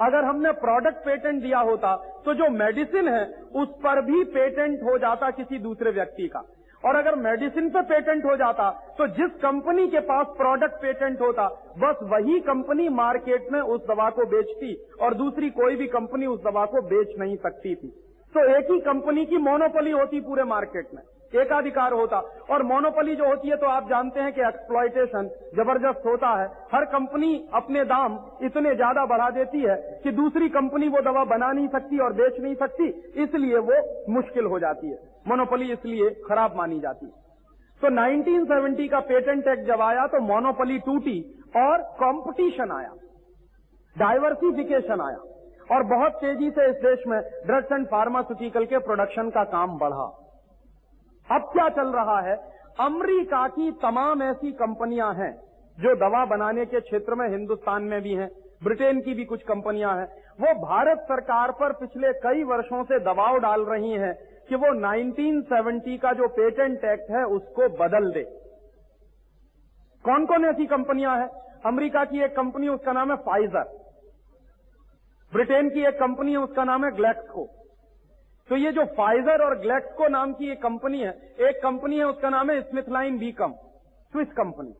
अगर 0.00 0.24
हमने 0.24 0.52
प्रोडक्ट 0.58 1.04
पेटेंट 1.04 1.42
दिया 1.42 1.58
होता 1.60 1.94
तो 2.24 2.34
जो 2.34 2.48
मेडिसिन 2.50 3.08
है, 3.08 3.24
उस 3.54 3.68
पर 3.78 4.00
भी 4.02 4.22
पेटेंट 4.26 4.82
हो 4.82 4.96
जाता 4.98 5.30
किसी 5.32 5.58
दूसरे 5.58 5.90
व्यक्ति 5.92 6.28
का। 6.28 6.42
और 6.82 6.96
अगर 6.96 7.14
मेडिसिन 7.18 7.68
पे 7.68 7.80
पेटेंट 7.84 8.24
हो 8.24 8.36
जाता 8.36 8.70
तो 8.98 9.06
जिस 9.14 9.30
कंपनी 9.40 9.86
के 9.88 10.00
पास 10.00 10.26
प्रोडक्ट 10.36 10.74
पेटेंट 10.82 11.20
होता, 11.20 11.46
बस 11.78 11.98
वही 12.02 12.38
कंपनी 12.40 12.88
मार्केट 12.94 13.52
में 13.52 13.60
उस 13.60 13.80
दवा 13.88 14.08
को 14.10 14.26
बेचती 14.26 14.74
और 15.02 15.14
दूसरी 15.14 15.50
कोई 15.50 15.76
भी 15.76 15.86
कंपनी 15.88 16.26
उस 16.26 16.40
दवा 16.40 16.64
को 16.66 16.82
बेच 16.88 17.18
नहीं 17.18 17.36
सकती 17.38 17.74
थी। 17.74 17.88
तो 18.34 18.44
एक 18.56 18.70
ही 18.70 18.78
कंपनी 18.82 19.24
की 19.26 19.36
मोनोपोली 19.42 19.90
होती 19.90 20.20
पूरे 20.20 20.44
मार्केट 20.46 20.94
में। 20.94 21.02
एकाधिकार 21.32 21.92
होता। 21.92 22.18
और 22.50 22.62
मोनोपोली 22.64 23.14
जो 23.16 23.26
होती 23.26 23.48
है 23.48 23.56
तो 23.56 23.66
आप 23.68 23.88
जानते 23.88 24.20
हैं 24.20 24.32
कि 24.32 24.40
एक्सप्लॉयटेशन 24.42 25.28
ज़बरदस्त 25.56 26.06
होता 26.06 26.28
है। 26.32 26.46
हर 26.72 26.84
कंपनी 26.88 27.32
अपने 27.54 27.84
दाम 27.86 28.18
इतने 28.42 28.74
ज़्यादा 28.74 29.04
बढ़ा 29.06 29.28
देती 29.32 29.60
है 29.60 29.76
कि 30.04 30.10
दूसरी 30.12 30.48
कंपनी 30.50 30.88
वो 30.88 31.00
दवा 31.02 31.24
बना 31.26 31.52
नहीं 31.52 31.68
सकती 31.68 31.98
और 31.98 32.12
बेच 32.14 32.40
नहीं 32.40 32.54
सकती, 32.56 32.86
इसलिए 33.16 33.58
वो 33.60 33.80
मुश्किल 34.10 34.44
हो 34.46 34.58
जाती 34.58 34.90
है। 34.90 34.98
मोनोपोली 35.28 35.72
इसलिए 35.72 36.10
खराब 36.28 36.56
मानी 36.56 36.78
जाती 36.80 37.06
है। 37.06 37.12
तो 37.82 37.88
1970 37.90 38.88
का 38.88 39.00
पेटेंट 39.08 39.48
एक्ट 39.48 39.66
जब 39.66 39.80
आया 39.82 40.06
तो 40.06 40.20
मोनोपोली 40.22 40.78
टूटी 40.80 41.18
और 41.56 41.82
कंपटीशन 41.98 42.72
आया। 42.72 42.94
डाइवर्सिफिकेशन 43.96 45.00
आया। 45.00 45.18
और 45.68 45.82
बहुत 45.86 46.12
तेज़ी 46.14 46.50
से 46.50 46.68
इस 46.68 46.76
देश 46.82 47.02
में 47.06 47.18
ड्रग्स 47.46 47.72
एंड 47.72 47.86
फार्मास्यूटिकल 47.86 48.64
के 48.66 48.78
प्रोडक्शन 48.80 49.30
का 49.30 49.44
काम 49.50 49.76
बढ़ा। 49.78 50.06
अब 51.30 51.40
क्या 51.42 51.68
चल 51.68 51.88
रहा 51.88 52.20
है? 52.20 52.36
अमरीका 52.80 53.46
की 53.48 53.70
तमाम 53.72 54.22
ऐसी 54.22 54.52
कंपनियाँ 54.52 55.12
हैं 55.14 55.32
जो 55.78 55.94
दवा 55.94 56.24
बनाने 56.24 56.64
के 56.66 56.80
क्षेत्र 56.80 57.14
में 57.14 57.28
हिंदुस्तान 57.28 57.82
में 57.82 58.00
भी 58.02 58.14
हैं, 58.14 58.28
ब्रिटेन 58.64 59.00
की 59.00 59.14
भी 59.14 59.24
कुछ 59.24 59.42
कंपनियाँ 59.42 59.96
हैं। 59.96 60.06
वो 60.40 60.54
भारत 60.54 60.98
सरकार 60.98 61.50
पर 61.50 61.72
पिछले 61.72 62.12
कई 62.12 62.42
वर्षों 62.42 62.84
से 62.84 62.98
दबाव 62.98 63.38
डाल 63.38 63.60
रही 63.60 63.90
हैं 63.90 64.14
कि 64.48 64.54
वो 64.54 64.72
1970 64.74 65.98
का 65.98 66.12
जो 66.12 66.28
पेटेंट 66.28 66.84
एक्ट 66.84 67.10
है, 67.10 67.24
उसको 67.24 67.68
बदल 67.68 68.10
दे। 68.12 68.22
कौन 70.04 70.26
कौन 70.26 70.44
ऐसी 70.44 70.66
कंपनियाँ 70.66 71.18
हैं? 71.18 71.28
अमेरिका 71.66 72.04
की 72.04 72.24
एक 72.24 72.36
कंपनी, 72.36 72.68
उसका 72.68 72.92
नाम 72.92 73.10
है 73.10 73.16
फाइजर 73.16 73.76
ब्रिटेन 75.32 75.70
की 75.70 75.80
एक 75.80 75.94
कंपनी 75.94 76.32
है 76.32 76.38
उसका 76.38 76.64
नाम 76.64 76.84
है 76.84 76.90
ग्लैक्सको 76.90 77.48
तो 78.50 78.56
ये 78.56 78.70
जो 78.72 78.84
फाइजर 78.96 79.44
और 79.44 79.58
ग्लैक्सको 79.58 80.08
नाम 80.08 80.32
की 80.32 80.50
एक 80.52 80.62
कंपनी 80.62 81.00
है, 81.00 81.10
एक 81.40 81.56
कंपनी 81.62 81.98
है, 81.98 82.04
उसका 82.04 82.28
नाम 82.30 82.50
है 82.50 82.60
Smith 82.62 82.88
line 82.88 83.18
Beecham 83.18 83.52
Swiss 84.12 84.28
company 84.32 84.74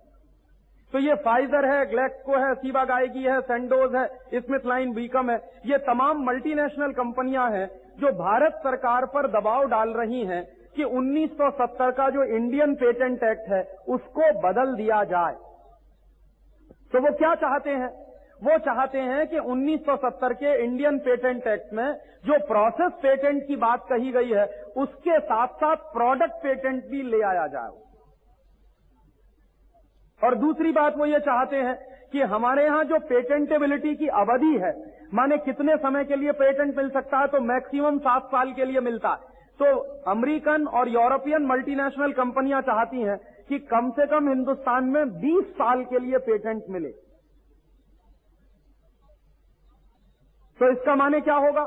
तो 0.93 0.99
ये 0.99 1.15
फाइजर 1.15 1.65
है 1.67 1.85
ग्लैक्सको 1.87 2.37
है 2.37 2.55
सीवा 2.55 2.85
गायकी 2.85 3.23
है 3.23 3.41
सेंडोज 3.41 3.95
है 3.95 4.07
स्मिथ 4.37 4.67
लाइन 4.67 4.93
बीकम 4.95 5.31
है. 5.31 5.37
ये 5.67 5.79
तमाम 5.79 6.23
मल्टीनेशनल 6.27 6.93
कंपनियाँ 6.93 7.51
हैं 7.51 7.67
जो 8.01 8.13
भारत 8.15 8.61
सरकार 8.63 9.07
पर 9.07 9.27
दबाव 9.31 9.65
डाल 9.65 9.91
रही 9.93 10.25
हैं 10.25 10.43
कि 10.77 10.85
1970 10.85 11.91
का 11.93 12.09
जो 12.11 12.25
इंडियन 12.37 12.75
पेटेंट 12.75 13.23
एक्ट 13.23 13.51
है, 13.53 13.63
उसको 13.89 14.33
बदल 14.41 14.75
दिया 14.77 15.03
जाए। 15.05 15.35
तो 16.93 17.01
वो 17.01 17.13
क्या 17.17 17.35
चाहते 17.35 17.71
हैं? 17.73 17.91
वो 18.43 18.57
चाहते 18.59 18.99
हैं 19.01 19.27
कि 19.27 19.39
1970 19.39 20.33
के 20.35 20.55
इंडियन 20.65 20.99
पेटेंट 20.99 21.47
एक्ट 21.47 21.73
में 21.73 21.87
जो 22.27 22.39
प्रोसेस 22.47 22.93
पेटेंट 23.03 23.43
की 23.47 23.57
बात 23.57 23.87
कही 23.89 24.13
गई 24.13 24.31
है, 24.31 24.45
उसके 24.77 25.19
साथ 25.21 25.49
साथ 25.57 25.77
प्रोडक्ट 25.93 26.43
पेटेंट 26.43 26.85
भी 26.85 27.03
ले 27.05 27.23
आया 27.23 27.47
जाए। 27.47 27.71
और 30.21 30.35
दूसरी 30.35 30.73
बात 30.73 30.97
वो 30.97 31.07
ये 31.07 31.19
चाहते 31.21 31.57
हैं 31.59 31.75
कि 32.13 32.21
हमारे 32.27 32.65
यहाँ 32.65 32.85
जो 32.85 32.99
पेटेंटेबिलिटी 33.09 33.95
की 33.95 34.07
अवधि 34.17 34.57
है, 34.59 34.73
माने 35.15 35.39
कितने 35.39 35.77
समय 35.77 36.05
के 36.05 36.17
लिए 36.17 36.33
पेटेंट 36.35 36.77
मिल 36.77 36.89
सकता 36.91 37.19
है 37.19 37.27
तो 37.27 37.41
मैक्सिमम 37.43 37.99
सात 37.99 38.27
साल 38.27 38.53
के 38.53 38.65
लिए 38.65 38.81
मिलता 38.81 39.09
है। 39.09 39.37
तो 39.61 39.75
अमेरिकन 40.11 40.67
और 40.71 40.89
यूरोपियन 40.89 41.47
मल्टीनेशनल 41.47 42.13
कंपनियाँ 42.13 42.63
चाहती 42.63 43.03
हैं 43.03 43.19
कि 43.49 43.59
कम 43.67 43.91
से 43.91 44.07
कम 44.07 44.29
हिंदुस्तान 44.29 44.85
में 44.85 45.05
20 45.21 45.45
साल 45.53 45.85
के 45.85 45.99
लिए 45.99 46.19
पेटेंट 46.27 46.63
मिले। 46.71 46.93
तो 50.61 50.71
इसका 50.73 50.95
माने 50.95 51.21
क्या 51.23 51.37
होगा? 51.39 51.63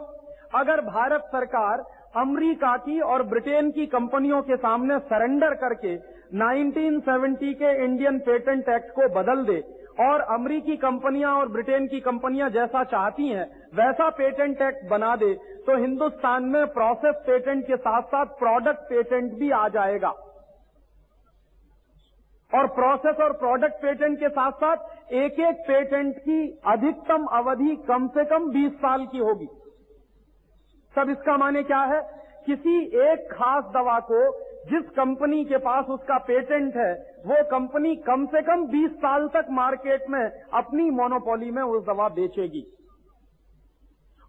अगर 0.55 0.81
भारत 0.83 1.27
सरकार 1.31 1.83
अमेरिका 2.17 2.75
की 2.77 2.99
और 3.01 3.23
ब्रिटेन 3.25 3.69
की 3.71 3.85
कंपनियों 3.89 4.41
के 4.41 4.55
सामने 4.57 4.97
सरेंडर 5.01 5.53
करके 5.57 5.95
1970 6.37 7.53
के 7.55 7.71
इंडियन 7.83 8.17
पेटेंट 8.21 8.69
एक्ट 8.69 8.89
को 8.91 9.07
बदल 9.13 9.43
दे 9.45 9.59
और 9.99 10.21
अमरीकी 10.33 10.75
कंपनियाँ 10.77 11.31
और 11.35 11.47
ब्रिटेन 11.51 11.87
की 11.87 11.99
कंपनियाँ 12.01 12.49
जैसा 12.49 12.83
चाहती 12.85 13.27
हैं, 13.27 13.45
वैसा 13.75 14.09
पेटेंट 14.17 14.61
एक्ट 14.61 14.89
बना 14.89 15.15
दे 15.15 15.33
तो 15.67 15.77
हिंदुस्तान 15.77 16.43
में 16.45 16.65
प्रोसेस 16.73 17.15
पेटेंट 17.25 17.63
के 17.67 17.77
साथ 17.77 18.01
साथ 18.09 18.37
प्रोडक्ट 18.39 18.83
पेटेंट 18.89 19.33
भी 19.33 19.51
आ 19.53 19.67
जाएगा। 19.69 20.13
और 22.51 22.67
प्रोसेस 22.75 23.19
और 23.21 23.33
प्रोडक्ट 23.37 23.81
पेटेंट 23.81 24.19
के 24.19 24.29
साथ 24.29 24.51
साथ 24.57 24.77
एक 25.09 25.39
एक 25.39 25.55
पेटेंट 25.67 26.17
की 26.17 26.61
अधिकतम 26.67 27.25
अवधि 27.25 27.75
कम 27.75 28.07
से 28.07 28.25
कम 28.25 28.51
20 28.51 28.71
साल 28.71 29.05
की 29.05 29.17
होगी। 29.17 29.47
सब 30.95 31.09
इसका 31.09 31.37
माने 31.37 31.63
क्या 31.63 31.79
है? 31.79 32.01
किसी 32.45 32.85
एक 32.85 33.27
खास 33.31 33.63
दवा 33.63 33.99
को 33.99 34.51
जिस 34.69 34.89
कंपनी 34.89 35.45
के 35.45 35.57
पास 35.57 35.85
उसका 35.85 36.17
पेटेंट 36.17 36.75
है, 36.75 36.93
वो 37.25 37.35
कंपनी 37.43 37.95
कम 37.95 38.25
से 38.25 38.41
कम 38.41 38.67
20 38.67 38.91
साल 38.91 39.27
तक 39.27 39.45
मार्केट 39.49 40.09
में 40.09 40.41
अपनी 40.53 40.89
मोनोपोली 40.89 41.51
में 41.51 41.63
उस 41.63 41.85
दवा 41.85 42.09
बेचेगी। 42.09 42.65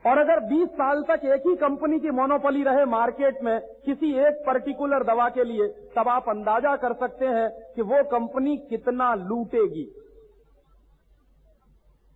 और 0.06 0.18
अगर 0.18 0.40
20 0.40 0.68
साल 0.68 1.02
तक 1.02 1.20
एक 1.24 1.42
ही 1.46 1.56
कंपनी 1.56 2.00
की 2.00 2.10
मोनोपोली 2.10 2.62
रहे 2.62 2.84
मार्केट 2.84 3.42
में 3.42 3.60
किसी 3.60 4.14
एक 4.14 4.44
पर्टिकुलर 4.46 5.04
दवा 5.04 5.28
के 5.28 5.44
लिए, 5.44 5.68
तब 5.68 6.08
आप 6.08 6.28
अंदाज़ा 6.28 6.76
कर 6.76 6.92
सकते 6.92 7.26
हैं 7.26 7.50
कि 7.76 7.82
वो 7.82 8.02
कंपनी 8.04 8.56
कितना 8.56 9.14
लूटेगी। 9.14 10.01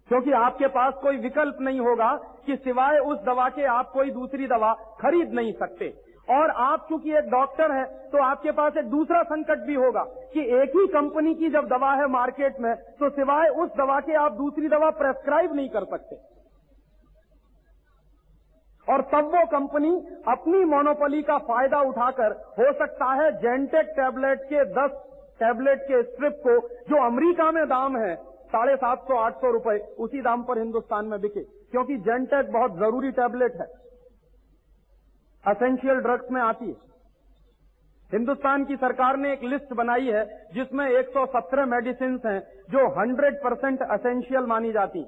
क्योंकि 0.08 0.32
आपके 0.38 0.66
पास 0.70 0.94
कोई 1.02 1.16
विकल्प 1.18 1.56
नहीं 1.60 1.80
होगा 1.80 2.12
कि 2.46 2.56
सिवाय 2.58 2.98
उस 3.04 3.18
दवा 3.24 3.48
के 3.48 3.64
आप 3.70 3.90
कोई 3.92 4.10
दूसरी 4.12 4.46
दवा 4.46 4.72
खरीद 5.00 5.32
नहीं 5.34 5.52
सकते। 5.54 5.88
और 6.28 6.50
आप 6.62 6.86
चूँकि 6.88 7.12
एक 7.12 7.28
डॉक्टर 7.30 7.72
हैं 7.72 7.86
तो 8.10 8.22
आपके 8.24 8.50
पास 8.52 8.76
एक 8.76 8.84
दूसरा 8.90 9.22
संकट 9.24 9.58
भी 9.66 9.74
होगा 9.76 10.02
कि 10.32 10.40
एक 10.56 10.76
ही 10.76 10.86
कंपनी 10.92 11.34
की 11.34 11.50
जब 11.50 11.66
दवा 11.68 11.92
है 11.94 12.06
मार्केट 12.10 12.60
में 12.60 12.74
तो 13.00 13.10
सिवाय 13.10 13.48
उस 13.56 13.70
दवा 13.78 13.98
के 14.00 14.14
आप 14.16 14.32
दूसरी 14.34 14.68
दवा 14.68 14.90
प्रेस्क्राइब 14.98 15.54
नहीं 15.54 15.68
कर 15.68 15.84
सकते। 15.86 16.16
और 18.86 19.02
तब 19.12 19.30
वो 19.34 19.44
कंपनी 19.48 19.90
अपनी 20.28 20.64
मोनोपोली 20.66 21.22
का 21.22 21.38
फ़ायदा 21.44 21.80
उठाकर, 21.82 22.32
हो 22.58 22.72
सकता 22.74 23.12
है 23.14 23.30
जेंटेक 23.36 23.86
टैबलेट 23.96 24.42
के 24.44 24.64
10 24.74 24.92
टैबलेट 25.40 25.80
के 25.82 26.02
स्ट्रिप 26.02 26.40
को, 26.44 26.58
जो 26.60 27.04
अमेरिका 27.06 27.50
में 27.50 27.64
दाम 27.68 27.96
है 27.98 28.14
साढ़े 28.56 28.76
सात 28.76 28.98
सौ, 28.98 29.16
आठ 29.16 29.34
सौ 29.34 29.50
रुपए 29.50 29.78
उसी 29.98 30.20
दाम 30.20 30.42
पर 30.42 30.58
हिंदुस्तान 30.58 31.06
में 31.06 31.20
बिके। 31.20 31.40
क्योंकि 31.40 31.96
जेंटेक 31.96 32.52
बहुत 32.52 32.76
ज़रूरी 32.76 33.10
टैबलेट 33.10 33.54
है। 33.54 33.66
असेंशियल 35.44 35.96
ड्रग्स 35.96 36.30
में 36.30 36.40
आती 36.42 36.66
है। 36.66 36.74
हिंदुस्तान 38.12 38.64
की 38.64 38.76
सरकार 38.76 39.16
ने 39.16 39.32
एक 39.32 39.42
लिस्ट 39.44 39.72
बनाई 39.72 40.06
है, 40.06 40.24
जिसमें 40.54 40.88
117 40.88 41.66
मेडिसिन 41.66 42.20
हैं, 42.26 42.40
जो 42.70 42.86
100 42.94 43.42
परसेंट 43.44 43.82
असेंशियल 43.82 44.44
मानी 44.44 44.72
जाती 44.72 45.06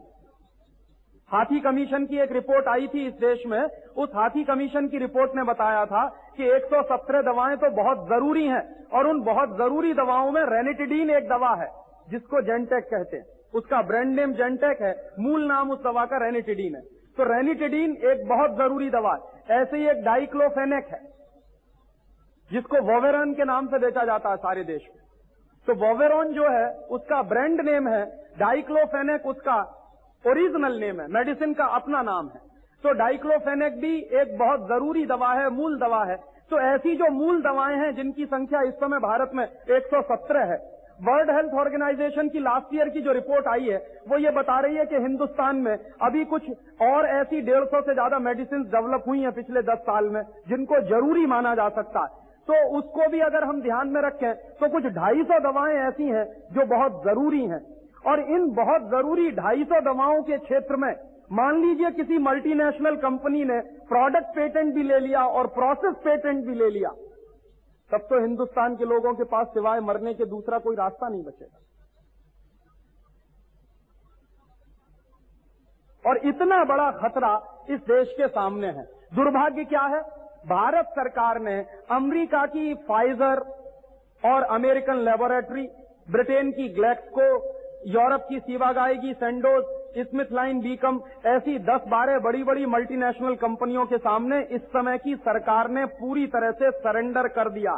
हाथी 1.30 1.60
कमीशन 1.60 2.06
की 2.06 2.18
एक 2.18 2.32
रिपोर्ट 2.32 2.68
आई 2.68 2.86
थी 2.86 3.06
इस 3.06 3.14
देश 3.14 3.42
में। 3.46 3.60
उस 3.96 4.08
हाथी 4.14 4.44
कमीशन 4.44 4.88
की 4.88 4.98
रिपोर्ट 4.98 5.34
ने 5.36 5.42
बताया 5.42 5.84
था 5.84 6.06
कि 6.36 6.50
117 6.50 7.22
दवाएँ 7.22 7.56
तो 7.56 7.70
बहुत 7.70 8.06
ज़रूरी 8.08 8.46
हैं, 8.46 8.86
और 8.86 9.06
उन 9.06 9.20
बहुत 9.22 9.56
ज़रूरी 9.56 9.92
दवाओं 9.94 10.30
में 10.30 10.42
रेनिटिडीन 10.42 11.10
एक 11.10 11.28
दवा 11.28 11.54
है, 11.54 11.68
जिसको 12.08 12.40
जेंटेक 12.40 12.84
कहते 12.84 13.16
हैं। 13.16 13.37
उसका 13.52 13.82
ब्रांड 13.82 14.14
नेम 14.16 14.32
जेंटेक 14.32 14.82
है, 14.82 14.94
मूल 15.20 15.46
नाम 15.46 15.70
उस 15.70 15.78
दवा 15.78 16.04
का 16.04 16.16
रेनिटिडीन 16.16 16.74
है। 16.74 16.80
तो 17.16 17.24
रेनिटिडीन 17.24 17.96
एक 18.04 18.26
बहुत 18.28 18.56
ज़रूरी 18.56 18.90
दवा 18.90 19.12
है, 19.14 19.60
ऐसे 19.60 19.76
ही 19.76 19.86
एक 19.88 20.02
डाइक्लोफेनेक 20.04 20.86
है, 20.86 21.00
जिसको 22.50 22.80
वोवेरन 22.82 23.32
के 23.34 23.44
नाम 23.44 23.66
से 23.66 23.78
बेचा 23.78 24.04
जाता 24.04 24.30
है 24.30 24.36
सारे 24.36 24.64
देश 24.64 24.82
में। 24.82 25.02
तो 25.66 25.74
वोवेरॉन 25.76 26.32
जो 26.32 26.48
है, 26.48 26.68
उसका 26.90 27.22
ब्रांड 27.22 27.60
नेम 27.60 27.88
है 27.88 28.04
डाइक्लोफेनेक 28.38 29.26
उसका 29.26 29.56
ओरिजिनल 30.24 30.78
नेम 30.80 31.00
है 31.00 31.06
मेडिसिन 31.08 31.54
का 31.54 31.64
अपना 31.64 32.02
नाम 32.02 32.28
है। 32.28 32.40
तो 32.84 32.92
डाइक्लोफेनेक 32.92 33.80
भी 33.80 33.96
एक 33.98 34.38
बहुत 34.38 34.68
ज़रूरी 34.68 35.04
दवा 35.06 35.32
है, 35.32 35.48
मूल 35.50 35.78
दवा 35.78 36.04
है। 36.04 36.16
तो 36.50 36.58
ऐसी 36.60 36.96
जो 36.96 37.10
मूल 37.10 37.42
दवाएँ 37.42 37.76
हैं, 37.76 37.94
जिनकी 37.94 38.24
संख्या 38.26 38.60
इस 38.62 38.74
समय 38.74 38.98
भारत 38.98 39.30
में 39.34 39.44
117 39.44 40.44
है 40.44 40.56
वर्ल्ड 40.98 41.30
हेल्थ 41.30 41.52
ऑर्गेनाइजेशन 41.56 42.28
की 42.28 42.38
लास्ट 42.40 42.74
ईयर 42.74 42.88
की 42.88 43.00
जो 43.00 43.12
रिपोर्ट 43.12 43.48
आई 43.48 43.64
है, 43.64 43.76
वो 44.08 44.18
ये 44.18 44.30
बता 44.32 44.58
रही 44.60 44.76
है 44.76 44.84
कि 44.86 44.96
हिंदुस्तान 44.98 45.56
में 45.58 45.76
अभी 46.02 46.24
कुछ 46.26 46.48
और 46.82 47.06
ऐसी 47.08 47.40
डेढ़ 47.42 47.64
सौ 47.66 47.80
से 47.82 47.94
ज़्यादा 47.94 48.18
मेडिसिन 48.20 48.62
डेवलप 48.70 49.04
हुई 49.08 49.20
हैं 49.20 49.32
पिछले 49.34 49.62
दस 49.64 49.78
साल 49.84 50.08
में, 50.08 50.22
जिनको 50.48 50.80
ज़रूरी 50.88 51.26
माना 51.28 51.54
जा 51.54 51.68
सकता 51.70 52.02
है। 52.02 52.26
तो 52.48 52.54
उसको 52.78 53.08
भी 53.08 53.20
अगर 53.22 53.44
हम 53.44 53.60
ध्यान 53.62 53.88
में 53.88 54.00
रखें 54.02 54.34
तो 54.60 54.68
कुछ 54.70 54.86
ढाई 54.94 55.22
सौ 55.24 55.38
दवाएँ 55.42 55.76
ऐसी 55.78 56.08
हैं 56.08 56.24
जो 56.52 56.66
बहुत 56.68 57.02
ज़रूरी 57.04 57.44
हैं। 57.46 57.60
और 58.04 58.20
इन 58.20 58.48
बहुत 58.54 58.90
ज़रूरी 58.90 59.30
ढाई 59.32 59.64
सौ 59.64 59.80
दवाओं 59.84 60.22
के 60.22 60.38
क्षेत्र 60.40 60.76
में, 60.76 60.94
मान 61.32 61.60
लीजिए 61.62 61.90
किसी 61.92 62.18
मल्टीनेशनल 62.20 62.96
कंपनी 62.98 63.44
ने 63.44 63.60
प्रोडक्ट 63.88 64.34
पेटेंट 64.36 64.74
भी 64.74 64.82
ले 64.84 64.98
लिया 65.00 65.24
और 65.30 65.46
प्रोसेस 65.54 65.94
पेटेंट 66.04 66.44
भी 66.46 66.54
ले 66.54 66.70
लिया। 66.70 66.90
तब 67.90 67.98
तो 67.98 68.20
हिंदुस्तान 68.20 68.76
के 68.76 68.84
लोगों 68.84 69.14
के 69.14 69.24
पास 69.24 69.46
सिवाय 69.46 69.80
मरने 69.80 70.14
के 70.14 70.24
दूसरा 70.24 70.58
कोई 70.58 70.76
रास्ता 70.76 71.08
नहीं 71.08 71.22
बचेगा। 71.24 71.58
और 76.04 76.16
इतना 76.26 76.64
बड़ा 76.64 76.90
खतरा 76.90 77.32
इस 77.70 77.80
देश 77.80 78.12
के 78.16 78.28
सामने 78.28 78.66
है। 78.66 78.84
दुर्भाग्य 79.14 79.64
क्या 79.64 79.82
है? 79.86 80.00
भारत 80.46 80.86
सरकार 80.88 81.40
ने 81.40 81.56
अमेरिका 81.90 82.44
की 82.46 82.74
फाइजर 82.74 83.40
और 84.24 84.42
अमेरिकन 84.42 84.96
लेबोरेटरी 84.96 85.66
ब्रिटेन 86.10 86.50
की 86.52 86.68
ग्लैक्स 86.68 87.08
को 87.08 87.26
यूरोप 87.86 88.26
की 88.28 88.38
सीवागाई 88.40 88.96
की 88.96 89.12
सेंडोज 89.14 89.64
स्मिथ 90.04 90.32
लाइन 90.32 90.60
बीकम 90.60 91.00
ऐसी 91.26 91.58
10-12 91.64 92.18
बड़ी 92.18 92.42
बड़ी 92.44 92.66
मल्टीनेशनल 92.66 93.34
कंपनियों 93.36 93.84
के 93.86 93.98
सामने 93.98 94.40
इस 94.50 94.62
समय 94.68 94.98
की 94.98 95.14
सरकार 95.16 95.68
ने 95.70 95.84
पूरी 95.98 96.26
तरह 96.26 96.50
से 96.52 96.70
सरेंडर 96.70 97.28
कर 97.28 97.50
दिया। 97.50 97.72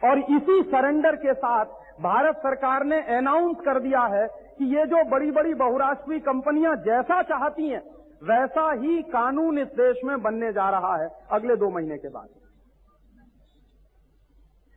और 0.00 0.18
इसी 0.18 0.62
सरेंडर 0.62 1.16
के 1.16 1.34
साथ 1.34 1.64
भारत 2.00 2.36
सरकार 2.36 2.84
ने 2.84 3.00
अनाउंस 3.16 3.56
कर 3.64 3.80
दिया 3.80 4.00
है 4.06 4.26
कि 4.58 4.64
ये 4.76 4.84
जो 4.86 5.04
बड़ी 5.10 5.30
बड़ी 5.30 5.54
बहुराष्ट्रीय 5.54 6.18
कंपनियाँ 6.18 6.74
जैसा 6.76 7.22
चाहती 7.22 7.68
हैं, 7.68 7.82
वैसा 8.22 8.70
ही 8.72 9.02
कानून 9.02 9.58
इस 9.58 9.68
देश 9.76 9.96
में 10.04 10.20
बनने 10.22 10.52
जा 10.52 10.68
रहा 10.70 10.94
है 10.96 11.08
अगले 11.32 11.56
दो 11.56 11.70
महीने 11.70 11.98
के 11.98 12.08
बाद। 12.08 12.28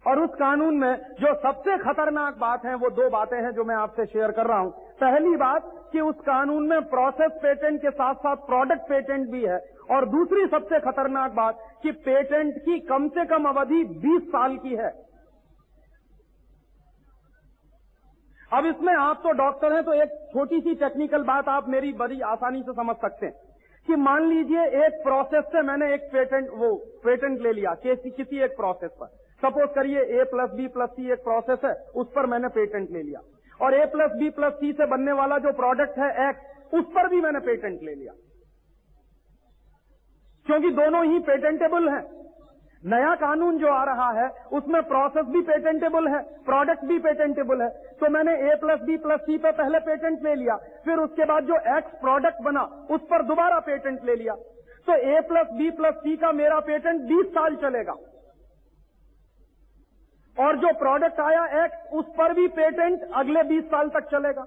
और 0.03 0.19
उस 0.19 0.29
कानून 0.35 0.77
में 0.77 0.93
जो 1.19 1.33
सबसे 1.41 1.77
खतरनाक 1.77 2.37
बात 2.37 2.65
है, 2.65 2.75
वो 2.75 2.89
दो 2.91 3.09
बातें 3.09 3.37
हैं 3.37 3.51
जो 3.51 3.63
मैं 3.63 3.75
आपसे 3.75 4.05
शेयर 4.05 4.31
कर 4.31 4.47
रहा 4.47 4.59
हूँ। 4.59 4.71
पहली 5.01 5.35
बात 5.37 5.69
कि 5.91 5.99
उस 6.01 6.15
कानून 6.21 6.67
में 6.67 6.81
प्रोसेस 6.89 7.31
पेटेंट 7.43 7.81
के 7.81 7.91
साथ 7.91 8.15
साथ 8.15 8.35
प्रोडक्ट 8.47 8.89
पेटेंट 8.89 9.29
भी 9.29 9.43
है। 9.45 9.59
और 9.91 10.05
दूसरी 10.09 10.45
सबसे 10.47 10.79
खतरनाक 10.79 11.31
बात 11.31 11.59
कि 11.83 11.91
पेटेंट 12.01 12.57
की 12.57 12.79
कम 12.87 13.07
से 13.09 13.25
कम 13.25 13.47
अवधि 13.49 13.83
20 14.01 14.27
साल 14.29 14.57
की 14.57 14.75
है। 14.75 14.89
अब 18.51 18.65
इसमें 18.65 18.93
आप 18.95 19.21
तो 19.23 19.31
डॉक्टर 19.37 19.73
हैं 19.73 19.83
तो 19.83 19.93
एक 19.93 20.19
छोटी 20.33 20.59
सी 20.61 20.75
टेक्निकल 20.75 21.23
बात 21.23 21.49
आप 21.49 21.67
मेरी 21.69 21.91
बड़ी 21.93 22.19
आसानी 22.27 22.61
से 22.61 22.73
समझ 22.73 22.95
सकते 22.97 23.25
हैं 23.25 23.35
कि 23.87 23.95
मान 23.99 24.25
लीजिए 24.25 24.65
एक 24.85 25.01
प्रोसेस 25.03 25.43
से 25.45 25.61
मैंने 25.61 25.93
एक 25.93 26.09
पेटेंट 26.13 26.49
वो 26.53 26.75
पेटेंट 27.03 27.41
ले 27.41 27.51
लिया, 27.53 27.73
किसी 27.83 28.43
एक 28.43 28.51
प्रोसेस 28.51 28.91
पर। 28.99 29.19
सपोज़ 29.41 29.69
करिए 29.69 29.99
A 29.99 30.23
plus 30.23 30.49
B 30.49 30.67
plus 30.67 30.89
C 30.89 31.12
एक 31.12 31.19
प्रोसेस 31.19 31.60
है, 31.65 31.73
उस 31.95 32.08
पर 32.15 32.25
मैंने 32.25 32.47
पेटेंट 32.47 32.91
ले 32.91 33.01
लिया। 33.01 33.19
और 33.65 33.73
A 33.73 33.86
plus 33.86 34.12
B 34.12 34.30
plus 34.30 34.54
C 34.54 34.73
से 34.73 34.86
बनने 34.86 35.12
वाला 35.12 35.38
जो 35.38 35.51
प्रोडक्ट 35.51 35.99
है 35.99 36.30
एक्स 36.30 36.73
उस 36.73 36.86
पर 36.86 37.08
भी 37.08 37.21
मैंने 37.21 37.39
पेटेंट 37.39 37.80
ले 37.84 37.95
लिया। 37.95 38.13
क्योंकि 40.45 40.69
दोनों 40.71 41.06
ही 41.06 41.19
पेटेंटेबल 41.19 41.89
हैं। 41.89 42.21
नया 42.86 43.15
कानून 43.15 43.58
जो 43.58 43.67
आ 43.67 43.84
रहा 43.84 44.12
है, 44.12 44.30
उसमें 44.54 44.84
प्रोसेस 44.84 45.25
भी 45.25 45.41
पेटेंटेबल 45.41 46.08
है 46.08 46.23
प्रोडक्ट 46.23 46.86
भी 46.86 46.99
पेटेंटेबल 46.99 47.62
है। 47.62 47.69
तो 47.69 48.10
मैंने 48.10 48.51
A 48.51 48.56
plus 48.56 48.80
B 48.82 48.97
plus 48.97 49.19
C 49.19 49.38
पे 49.38 49.51
पहले 49.51 49.80
पेटेंट 49.80 50.23
ले 50.23 50.36
लिया, 50.36 50.56
फिर 50.56 50.97
उसके 50.97 51.25
बाद 51.25 51.43
जो 51.43 51.77
एक्स 51.77 51.91
प्रोडक्ट 52.01 52.41
बना, 52.41 52.62
उस 52.91 53.01
पर 53.01 53.23
दोबारा 53.23 53.60
पेटेंट 53.60 54.04
ले 54.04 54.15
लिया। 54.15 54.36
तो 54.88 54.93
A 54.93 55.21
plus 55.21 55.47
B 55.51 55.71
plus 55.71 55.93
C 55.93 56.17
का 56.17 56.32
मेरा 56.32 56.60
पेटेंट 56.60 57.01
20 57.01 57.25
साल 57.25 57.56
चलेगा। 57.56 57.95
और 60.41 60.58
जो 60.58 60.73
प्रोडक्ट 60.80 61.19
आया 61.21 61.45
एक्स 61.63 61.93
उस 61.93 62.06
पर 62.17 62.34
भी 62.34 62.47
पेटेंट 62.56 63.01
अगले 63.15 63.43
20 63.49 63.65
साल 63.67 63.89
तक 63.89 64.10
चलेगा। 64.12 64.45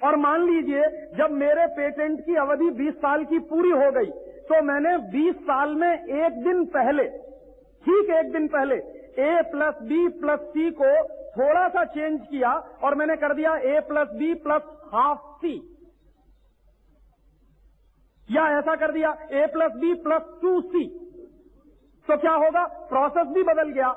और 0.00 0.16
मान 0.18 0.44
लीजिए, 0.44 0.82
जब 1.16 1.30
मेरे 1.32 1.66
पेटेंट 1.74 2.20
की 2.20 2.34
अवधि 2.36 2.70
20 2.78 2.94
साल 3.00 3.24
की 3.24 3.38
पूरी 3.50 3.70
हो 3.72 3.90
गई 3.92 4.10
तो 4.48 4.62
मैंने 4.64 4.96
20 5.10 5.42
साल 5.42 5.74
में 5.74 5.90
एक 5.90 6.42
दिन 6.44 6.64
पहले, 6.72 7.04
ठीक 7.84 8.10
एक 8.12 8.32
दिन 8.32 8.48
पहले 8.48 8.76
A 9.20 9.42
plus 9.50 9.82
B 9.82 10.06
plus 10.20 10.40
C 10.50 10.70
को 10.72 10.90
थोड़ा 11.32 11.68
सा 11.68 11.84
चेंज 11.90 12.20
किया 12.26 12.52
और 12.82 12.94
मैंने 12.94 13.16
कर 13.16 13.34
दिया 13.34 13.54
A 13.66 13.80
plus 13.88 14.08
B 14.14 14.32
plus 14.42 14.62
half 14.92 15.20
C 15.36 15.54
या 18.28 18.46
ऐसा 18.58 18.74
कर 18.76 18.92
दिया 18.92 19.10
A 19.32 19.46
plus 19.52 19.72
B 19.76 19.94
plus 20.02 20.28
two 20.42 20.60
C 20.66 20.84
तो 22.08 22.16
क्या 22.16 22.32
होगा? 22.32 22.64
प्रोसेस 22.88 23.26
भी 23.26 23.42
बदल 23.42 23.68
गया 23.68 23.88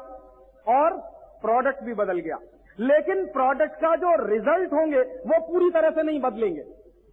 और 0.67 0.97
प्रोडक्ट 1.41 1.83
भी 1.83 1.93
बदल 1.93 2.19
गया। 2.19 2.37
लेकिन 2.79 3.25
प्रोडक्ट 3.25 3.75
का 3.75 3.95
जो 3.95 4.15
रिज़ल्ट 4.25 4.73
होंगे, 4.73 4.99
वो 4.99 5.39
पूरी 5.47 5.69
तरह 5.69 5.89
से 5.89 6.03
नहीं 6.03 6.19
बदलेंगे। 6.21 6.63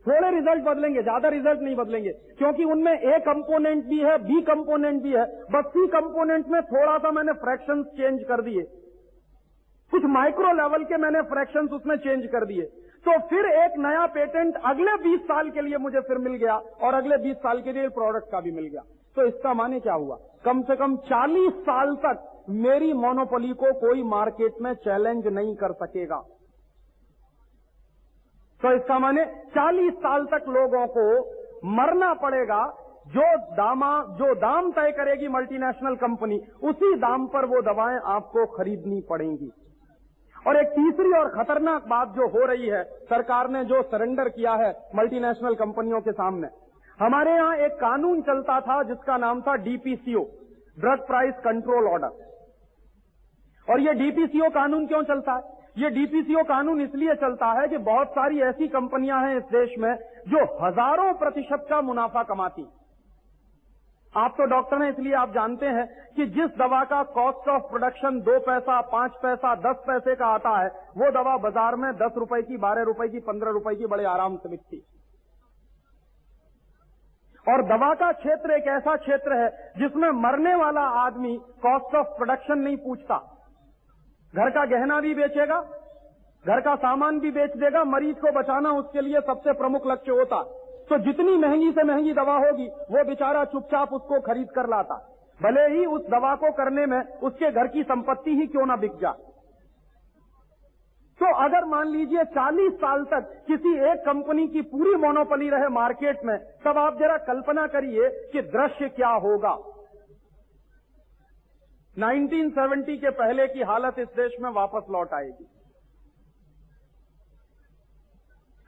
थोड़े 0.07 0.31
रिज़ल्ट 0.31 0.65
बदलेंगे, 0.65 1.03
ज़्यादा 1.03 1.29
रिज़ल्ट 1.29 1.61
नहीं 1.61 1.77
बदलेंगे। 1.77 2.11
क्योंकि 2.39 2.65
उनमें 2.65 2.93
ए 2.93 3.19
कंपोनेंट 3.19 3.85
भी 3.85 3.99
है 3.99 4.17
बी 4.19 4.41
कंपोनेंट 4.43 5.03
भी 5.03 5.13
है। 5.13 5.25
बस 5.51 5.67
सी 5.67 5.87
कंपोनेंट 5.87 6.49
में 6.49 6.61
थोड़ा 6.63 6.97
सा 6.99 7.11
मैंने 7.11 7.33
फ्रैक्शन 7.33 7.83
चेंज 7.83 8.23
कर 8.23 8.43
दिए। 8.43 8.63
कुछ 9.93 10.05
माइक्रो 10.05 10.53
लेवल 10.53 10.85
के 10.85 10.97
मैंने 10.97 11.23
फ्रैक्शन 11.23 11.69
उसमें 11.69 11.97
चेंज 11.97 12.27
कर 12.27 12.45
दिए। 12.45 12.63
तो 13.07 13.19
फिर 13.29 13.47
एक 13.47 13.79
नया 13.79 14.07
पेटेंट 14.07 14.57
अगले 14.65 14.97
20 14.99 15.21
साल 15.21 15.51
के 15.51 15.61
लिए 15.61 15.77
मुझे 15.77 16.01
फिर 16.01 16.19
मिल 16.19 16.35
गया 16.35 16.57
और 16.57 16.95
अगले 16.95 17.17
20 17.19 17.37
साल 17.37 17.63
के 17.63 17.73
लिए 17.73 17.89
प्रोडक्ट 17.89 18.31
का 18.33 18.41
भी 18.41 18.51
मिल 18.51 18.67
गया। 18.67 18.83
तो 19.17 19.23
इसका 19.23 19.55
माने 19.55 19.81
क्या 19.81 19.95
हुआ? 19.95 20.17
कम 20.45 20.63
से 20.63 20.77
कम 20.77 20.97
40 20.97 21.53
साल 21.53 21.97
तक 21.97 22.45
मेरी 22.49 22.93
मोनोपोली 22.93 23.53
को 23.53 23.73
कोई 23.73 24.03
मार्केट 24.03 24.53
में 24.63 24.75
चैलेंज 24.75 25.27
नहीं 25.27 25.57
कर 25.57 25.73
सकेगा। 25.73 26.17
तो 28.63 28.73
इसका 28.73 28.99
माने 28.99 29.25
40 29.25 29.95
साल 29.95 30.25
तक 30.25 30.45
लोगों 30.49 30.87
को 30.87 31.21
मरना 31.65 32.15
पड़ेगा। 32.15 32.79
जो 33.09 33.37
दामा, 33.37 34.03
जो 34.03 34.35
दाम 34.35 34.71
तय 34.73 34.91
करेगी 34.91 35.29
मल्टीनेशनल 35.29 35.95
कंपनी 35.95 36.39
उसी 36.63 36.95
दाम 36.95 37.27
पर 37.27 37.45
वो 37.45 37.63
दवाएँ 37.63 38.01
आपको 38.05 38.47
खरीदनी 38.47 39.01
पड़ेंगी। 39.11 39.53
और 40.47 40.57
एक 40.57 40.69
तीसरी 40.69 41.13
और 41.13 41.29
खतरनाक 41.29 41.87
बात 41.87 42.09
जो 42.09 42.29
हो 42.29 42.47
रही 42.47 42.67
है, 42.67 42.85
सरकार 42.85 43.49
ने 43.49 43.65
जो 43.65 43.83
सरेंडर 43.83 44.29
किया 44.29 44.55
है 44.55 44.73
मल्टीनेशनल 44.95 45.55
कंपनियों 45.55 46.01
के 46.01 46.13
सामने 46.13 46.49
हमारे 47.03 47.31
यहाँ 47.33 47.55
एक 47.59 47.73
कानून 47.77 48.21
चलता 48.23 48.61
था 48.61 48.83
जिसका 48.85 49.17
नाम 49.19 49.41
था 49.41 49.55
DPCO 49.63 50.21
drug 50.77 51.07
price 51.07 51.35
control 51.45 51.87
order 51.89 52.13
और 53.69 53.81
ये 53.81 53.93
डीपीसीओ 53.95 54.49
कानून 54.51 54.87
क्यों 54.87 55.03
चलता 55.05 55.33
है? 55.33 55.43
ये 55.79 55.91
डीपीसीओ 55.91 56.43
कानून 56.45 56.81
इसलिए 56.81 57.15
चलता 57.17 57.51
है 57.61 57.67
कि 57.69 57.79
बहुत 57.85 58.09
सारी 58.11 58.41
ऐसी 58.43 58.69
कंपनियाँ 58.69 59.21
हैं 59.23 59.37
इस 59.37 59.43
देश 59.53 59.75
में 59.79 59.95
जो 60.29 60.45
हज़ारों 60.61 61.13
प्रतिशत 61.15 61.67
का 61.71 61.81
मुनाफा 61.83 62.23
कमाती 62.23 62.67
आप 64.15 64.35
तो 64.39 64.45
डॉक्टर 64.47 64.83
हैं, 64.83 64.91
इसलिए 64.91 65.15
आप 65.15 65.31
जानते 65.35 65.67
हैं 65.69 65.87
कि 66.17 66.27
जिस 66.31 66.57
दवा 66.59 66.83
का 66.85 67.03
कॉस्ट 67.13 67.49
ऑफ़ 67.49 67.63
प्रोडक्शन 67.71 68.21
दो 68.21 68.39
पैसा, 68.41 68.81
पाँच 68.89 69.13
पैसा, 69.23 69.55
दस 69.63 69.77
पैसे 69.87 70.15
का 70.15 70.27
आता 70.29 70.51
है, 70.59 70.69
वो 70.97 71.11
दवा 71.13 71.37
बाज़ार 71.39 71.77
में 71.77 71.93
दस 71.97 72.19
रुपए 72.19 72.43
की, 72.43 72.57
बारह 72.59 72.83
रुपए 72.85 73.09
की, 73.09 73.21
पंद्रह 73.23 73.51
रुपए 73.51 73.75
की 73.75 73.87
बड़े 73.87 74.05
आराम 74.07 74.37
से 74.37 74.49
बिकती 74.49 74.83
और 77.47 77.63
दवा 77.63 77.95
का 77.95 78.13
क्षेत्र 78.13 78.51
एक 78.51 78.67
ऐसा 78.67 78.97
क्षेत्र 78.97 79.37
है 79.37 79.49
जिसमें 79.79 80.11
मरने 80.11 80.55
वाला 80.55 80.81
आदमी 80.81 81.37
कॉस्ट 81.63 81.95
ऑफ़ 81.95 82.07
प्रोडक्शन 82.07 82.59
नहीं 82.59 82.77
पूछता। 82.77 83.17
घर 84.35 84.51
का 84.51 84.65
गहना 84.65 85.01
भी 85.01 85.15
बेचेगा, 85.15 85.61
घर 86.45 86.61
का 86.61 86.75
सामान 86.75 87.19
भी 87.21 87.31
बेच 87.31 87.57
देगा, 87.57 87.85
मरीज़ 87.85 88.17
को 88.17 88.33
बचाना 88.33 88.71
उसके 88.71 89.01
लिए 89.01 89.21
सबसे 89.21 89.53
प्रमुख 89.53 89.87
लक्ष्य 89.87 90.13
होता। 90.13 90.43
तो 90.89 90.99
जितनी 90.99 91.37
महँगी 91.37 91.73
से 91.73 91.83
महँगी 91.83 92.13
दवा 92.13 92.37
होगी, 92.37 92.67
वो 92.67 93.05
बेचारा 93.05 93.45
चुपचाप 93.45 93.93
उसको 93.93 94.21
खरीद 94.21 94.49
कर 94.51 94.69
लाता। 94.69 94.95
भले 95.43 95.67
ही 95.69 95.85
उस 95.87 96.07
दवा 96.07 96.35
को 96.35 96.53
करने 96.53 96.87
में 96.87 97.01
उसके 97.19 97.51
घर 97.51 97.67
की 97.67 97.83
संपत्ति 97.83 98.31
ही 98.31 98.47
क्यों 98.47 98.67
ना 98.67 98.77
बिक 98.77 98.93
जाए 98.93 99.32
तो 101.23 101.29
अगर 101.35 101.65
मान 101.65 101.89
लीजिए 101.89 102.23
40 102.27 102.73
साल 102.77 103.05
तक 103.05 103.27
किसी 103.47 103.75
एक 103.91 103.99
कंपनी 104.07 104.47
की 104.49 104.63
पूरी 104.63 104.95
मोनोपली 104.95 105.49
रहे 105.49 105.69
मार्केट 105.69 106.25
में, 106.25 106.37
तब 106.39 106.79
आप 106.79 106.99
जरा 106.99 107.17
कल्पना 107.17 107.67
करिए 107.67 108.09
कि 108.33 108.43
दृश्य 108.43 108.89
क्या 108.89 109.09
होगा। 109.09 109.53
1970 111.97 112.97
के 112.97 113.11
पहले 113.11 113.47
की 113.47 113.63
हालत 113.63 113.99
इस 113.99 114.09
देश 114.09 114.37
में 114.41 114.51
वापस 114.51 114.91
लौट 114.91 115.15
आएगी। 115.15 115.49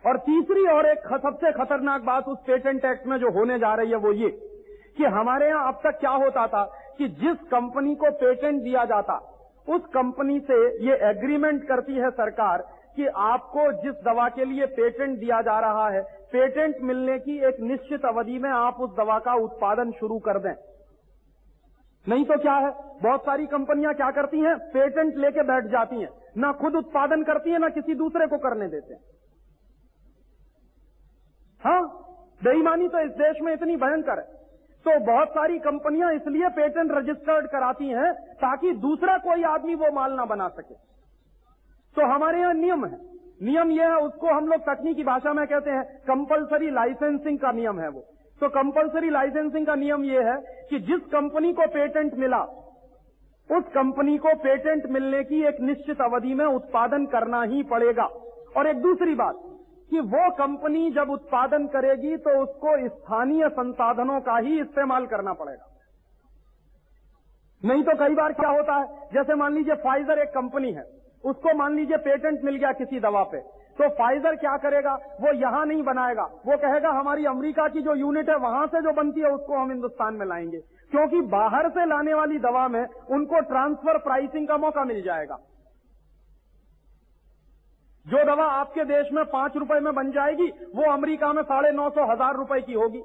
और 0.05 0.19
तीसरी 0.19 0.67
और 0.69 0.87
एक 0.87 0.99
सबसे 0.99 1.53
खतरनाक 1.53 2.03
बात 2.03 2.25
उस 2.29 2.39
पेटेंट 2.47 2.85
एक्ट 2.85 3.07
में 3.07 3.19
जो 3.19 3.31
होने 3.31 3.59
जा 3.59 3.75
रही 3.75 3.91
है 3.91 3.97
वो 3.97 4.13
ये 4.13 4.31
कि 4.99 5.05
हमारे 5.05 5.49
यहाँ 5.49 5.69
अब 5.69 5.81
तक 5.85 6.01
क्या 6.01 6.11
होता 6.11 6.47
था 6.47 6.65
कि 6.99 7.09
जिस 7.09 7.47
कंपनी 7.51 7.95
को 7.95 8.11
पेटेंट 8.11 8.63
दिया 8.63 8.85
जाता 8.85 9.23
उस 9.69 9.87
कंपनी 9.87 10.41
से 10.41 10.85
ये 10.87 10.95
एग्रीमेंट 10.95 11.69
करती 11.69 11.95
है 11.95 12.11
सरकार 12.11 12.69
कि 12.97 13.07
आपको 13.07 13.73
जिस 13.73 14.05
दवा 14.05 14.29
के 14.29 14.45
लिए 14.45 14.67
पेटेंट 14.67 15.19
दिया 15.19 15.43
जा 15.43 15.61
रहा 15.61 15.91
है 15.91 16.03
पेटेंट 16.03 16.77
मिलने 16.81 17.19
की 17.19 17.39
एक 17.39 17.61
निश्चित 17.61 18.05
अवधि 18.05 18.39
में 18.39 18.51
आप 18.51 18.81
उस 18.81 18.97
दवा 18.97 19.19
का 19.19 19.35
उत्पादन 19.35 19.91
शुरू 19.91 20.19
कर 20.19 20.39
दें। 20.39 20.55
नहीं 22.09 22.25
तो 22.25 22.39
क्या 22.39 22.53
है? 22.53 22.71
बहुत 23.03 23.21
सारी 23.21 23.47
कंपनियाँ 23.47 23.95
क्या 23.95 24.11
करती 24.11 24.41
हैं? 24.41 24.59
पेटेंट 24.59 25.17
लेके 25.17 25.43
बैठ 25.43 25.65
जाती 25.65 26.01
हैं। 26.01 26.09
ना 26.37 26.53
खुद 26.53 26.77
उत्पादन 26.77 27.23
करती 27.23 27.51
हैं, 27.51 27.59
ना 27.59 27.69
किसी 27.69 27.95
दूसरे 27.95 28.27
को 28.27 28.39
करने 28.39 28.69
देते 28.69 28.95
हैं। 28.95 29.01
हाँ? 31.65 32.01
बेईमानी 32.45 32.89
तो 32.89 32.99
इस 32.99 33.11
देश 33.11 33.37
में 33.43 33.53
इतनी 33.53 33.77
भयंकर 33.77 34.19
है। 34.19 34.44
तो 34.87 34.99
बहुत 35.05 35.29
सारी 35.29 35.59
कंपनियाँ 35.59 36.13
इसलिए 36.13 36.49
पेटेंट 36.49 36.91
रजिस्टर्ड 36.93 37.47
कराती 37.47 37.89
हैं 37.89 38.13
ताकि 38.37 38.73
दूसरा 38.81 39.17
कोई 39.19 39.43
आदमी 39.43 39.75
वो 39.75 39.91
माल 39.93 40.13
ना 40.13 40.25
बना 40.25 40.49
सके। 40.49 40.75
तो 41.97 42.07
हमारे 42.07 42.41
यहाँ 42.41 42.55
नियम 42.55 42.85
है। 42.87 42.99
नियम 43.43 43.71
यह 43.71 43.89
है, 43.89 43.97
उसको 43.99 44.27
हम 44.27 44.49
लोग 44.49 44.61
तकनीकी 44.61 45.05
भाषा 45.05 45.33
में 45.33 45.47
कहते 45.47 45.71
हैं 45.71 45.85
कंपलसरी 46.03 46.71
लाइसेंसिंग 46.71 47.39
का 47.39 47.53
नियम 47.53 47.81
है 47.81 47.89
वो। 47.89 48.01
तो 48.41 48.49
कंपलसरी 48.49 49.11
लाइसेंसिंग 49.11 49.67
का 49.67 49.75
नियम 49.75 50.05
यह 50.05 50.31
है 50.31 50.37
कि 50.71 50.79
जिस 50.81 51.01
कंपनी 51.13 51.53
को 51.53 51.67
पेटेंट 51.69 52.15
मिला, 52.15 52.43
उस 53.51 53.65
कंपनी 53.69 54.19
को 54.19 54.35
पेटेंट 54.35 54.87
मिलने 54.91 55.23
की 55.25 55.43
एक 55.43 55.61
निश्चित 55.61 56.01
अवधि 56.01 56.35
में 56.35 56.45
उत्पादन 56.47 57.07
करना 57.07 57.43
ही 57.43 57.63
पड़ेगा। 57.63 58.05
और 58.57 58.67
एक 58.67 58.83
दूसरी 58.83 59.15
बात 59.15 59.35
कि 59.89 60.01
वो 60.03 60.31
कंपनी 60.37 60.91
जब 60.91 61.11
उत्पादन 61.11 61.67
करेगी 61.69 62.17
तो 62.19 62.31
उसको 62.43 62.77
स्थानीय 62.89 63.49
संसाधनों 63.51 64.21
का 64.21 64.37
ही 64.39 64.61
इस्तेमाल 64.61 65.07
करना 65.07 65.33
पड़ेगा। 65.35 65.71
नहीं 67.63 67.83
तो 67.85 67.97
कई 67.99 68.15
बार 68.15 68.33
क्या 68.35 68.51
होता 68.51 68.75
है, 68.75 68.87
जैसे 69.15 69.35
मान 69.35 69.55
लीजिए 69.55 69.75
फाइजर 69.83 70.19
एक 70.19 70.29
कंपनी 70.31 70.73
है, 70.73 70.85
उसको 71.25 71.55
मान 71.55 71.77
लीजिए 71.77 71.97
पेटेंट 72.05 72.45
मिल 72.45 72.57
गया 72.57 72.73
किसी 72.75 73.01
दवा 73.01 73.23
पे 73.25 73.39
तो 73.77 73.89
फाइजर 73.91 74.35
क्या 74.37 74.57
करेगा, 74.59 74.95
वो 75.21 75.33
यहाँ 75.35 75.65
नहीं 75.67 75.83
बनाएगा, 75.83 76.25
वो 76.47 76.57
कहेगा 76.59 76.91
हमारी 76.91 77.25
अमेरिका 77.27 77.67
की 77.69 77.81
जो 77.83 77.95
यूनिट 77.97 78.29
है 78.31 78.37
वहाँ 78.39 78.67
से 78.67 78.81
जो 78.83 78.93
बनती 78.93 79.21
है 79.21 79.31
उसको 79.31 79.57
हम 79.57 79.71
हिंदुस्तान 79.71 80.15
में 80.15 80.27
लाएँगे, 80.27 80.59
क्योंकि 80.93 81.21
बाहर 81.31 81.69
से 81.71 81.87
लाने 81.87 82.15
वाली 82.15 82.39
दवा 82.41 82.67
में 82.69 82.85
उनको 83.11 83.41
ट्रांसफ़र 83.49 83.99
प्राइसिंग 84.01 84.47
का 84.49 84.57
मौका 84.59 84.85
मिल 84.85 85.03
जाएगा। 85.03 85.39
जो 88.07 88.25
दवा 88.27 88.45
आपके 88.53 88.85
देश 88.87 89.09
में 89.13 89.25
पाँच 89.27 89.57
रुपए 89.57 89.79
में 89.81 89.95
बन 89.95 90.11
जाएगी, 90.13 90.49
वो 90.75 90.93
अमेरिका 90.93 91.33
में 91.33 91.43
साढ़े 91.45 91.71
नौ 91.73 91.89
सौ 91.91 92.05
हज़ार 92.05 92.37
रुपए 92.37 92.61
की 92.63 92.73
होगी। 92.75 93.03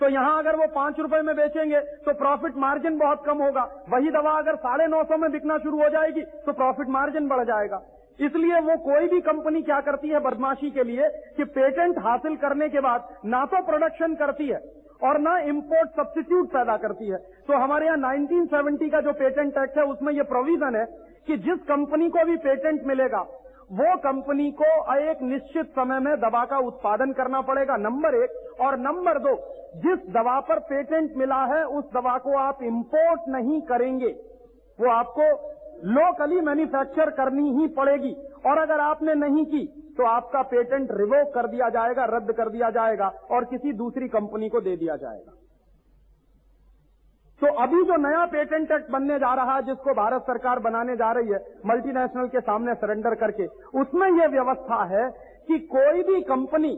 तो 0.00 0.08
यहाँ 0.08 0.38
अगर 0.38 0.56
वो 0.56 0.66
पाँच 0.74 1.00
रुपए 1.00 1.20
में 1.22 1.34
बेचेंगे 1.36 1.80
तो 2.04 2.12
प्रॉफिट 2.16 2.56
मार्जिन 2.58 2.96
बहुत 2.98 3.22
कम 3.26 3.42
होगा। 3.42 3.62
वही 3.88 4.10
दवा 4.10 4.36
अगर 4.38 4.56
साढ़े 4.58 4.86
नौ 4.88 5.02
सौ 5.04 5.16
में 5.16 5.30
बिकना 5.32 5.58
शुरू 5.58 5.82
हो 5.82 5.88
जाएगी 5.90 6.22
तो 6.46 6.52
प्रॉफिट 6.54 6.88
मार्जिन 6.90 7.28
बढ़ 7.28 7.44
जाएगा। 7.46 7.80
इसलिए 8.18 8.60
वो 8.62 8.76
कोई 8.84 9.08
भी 9.08 9.20
कंपनी 9.22 9.62
क्या 9.62 9.80
करती 9.82 10.08
है 10.08 10.20
बदमाशी 10.20 10.70
के 10.70 10.82
लिए, 10.84 11.08
कि 11.36 11.44
पेटेंट 11.46 11.98
हासिल 11.98 12.36
करने 12.38 12.68
के 12.68 12.80
बाद 12.80 13.08
ना 13.26 13.44
तो 13.46 13.62
प्रोडक्शन 13.66 14.14
करती 14.16 14.48
है, 14.48 14.58
और 15.02 15.18
ना 15.20 15.36
इंपोर्ट 15.48 15.90
सब्सिट्यूट 15.92 16.48
पैदा 16.48 16.76
करती 16.78 17.08
है। 17.08 17.18
तो 17.46 17.58
हमारे 17.58 17.86
यहाँ 17.86 17.98
1970 17.98 18.90
का 18.90 19.00
जो 19.00 19.12
पेटेंट 19.14 19.58
एक्ट 19.58 19.78
है, 19.78 19.84
उसमें 19.86 20.12
ये 20.14 20.22
प्रोविज़न 20.24 20.76
है 20.76 20.84
कि 21.26 21.36
जिस 21.38 21.62
कंपनी 21.68 22.08
को 22.10 22.24
भी 22.24 22.36
पेटेंट 22.40 22.86
मिलेगा 22.86 23.22
वो 23.70 23.96
कंपनी 23.96 24.50
को 24.52 24.68
एक 24.94 25.22
निश्चित 25.22 25.66
समय 25.66 25.98
में 25.98 26.14
दवा 26.20 26.44
का 26.44 26.58
उत्पादन 26.58 27.12
करना 27.12 27.40
पड़ेगा, 27.40 27.76
नंबर 27.76 28.14
एक। 28.14 28.60
और 28.60 28.78
नंबर 28.78 29.18
दो, 29.18 29.34
जिस 29.76 30.12
दवा 30.12 30.40
पर 30.40 30.58
पेटेंट 30.58 31.16
मिला 31.16 31.44
है, 31.44 31.64
उस 31.64 31.84
दवा 31.84 32.16
को 32.18 32.36
आप 32.38 32.62
इंपोर्ट 32.62 33.20
नहीं 33.28 33.60
करेंगे। 33.60 34.08
वो 34.78 34.90
आपको 34.90 35.22
लोकली 35.84 36.40
मैन्युफैक्चर 36.40 37.10
करनी 37.10 37.50
ही 37.50 37.68
पड़ेगी। 37.68 38.12
और 38.46 38.58
अगर 38.58 38.80
आपने 38.80 39.14
नहीं 39.14 39.44
की 39.46 39.66
तो 39.98 40.06
आपका 40.06 40.42
पेटेंट 40.42 40.88
रिवोक 40.92 41.34
कर 41.34 41.46
दिया 41.46 41.68
जाएगा, 41.68 42.04
रद्द 42.04 42.32
कर 42.32 42.48
दिया 42.48 42.70
जाएगा, 42.70 43.08
और 43.30 43.44
किसी 43.44 43.72
दूसरी 43.72 44.08
कंपनी 44.08 44.48
को 44.48 44.60
दे 44.60 44.76
दिया 44.76 44.96
जाएगा। 44.96 45.32
तो 47.40 47.52
अभी 47.62 47.82
जो 47.84 47.96
नया 47.98 48.24
पेटेंट 48.28 48.72
एक्ट 48.72 48.90
बनने 48.90 49.18
जा 49.18 49.32
रहा 49.34 49.54
है, 49.54 49.62
जिसको 49.64 49.92
भारत 49.94 50.22
सरकार 50.24 50.58
बनाने 50.60 50.96
जा 50.96 51.10
रही 51.12 51.28
है 51.28 51.38
मल्टीनेशनल 51.66 52.26
के 52.28 52.40
सामने 52.42 52.74
सरेंडर 52.76 53.14
करके, 53.16 53.46
उसमें 53.80 54.08
यह 54.10 54.28
व्यवस्था 54.30 54.82
है 54.90 55.08
कि 55.48 55.58
कोई 55.68 56.02
भी 56.04 56.20
कंपनी 56.24 56.72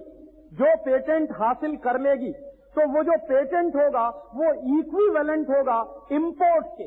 जो 0.52 0.74
पेटेंट 0.84 1.32
हासिल 1.32 1.76
कर 1.84 2.00
लेगी 2.00 2.32
तो 2.76 2.86
वो 2.88 3.02
जो 3.04 3.16
पेटेंट 3.24 3.74
होगा, 3.76 4.06
वो 4.34 4.52
इक्विवेलेंट 4.74 5.48
होगा 5.48 5.78
इंपोर्ट 6.12 6.66
के। 6.76 6.84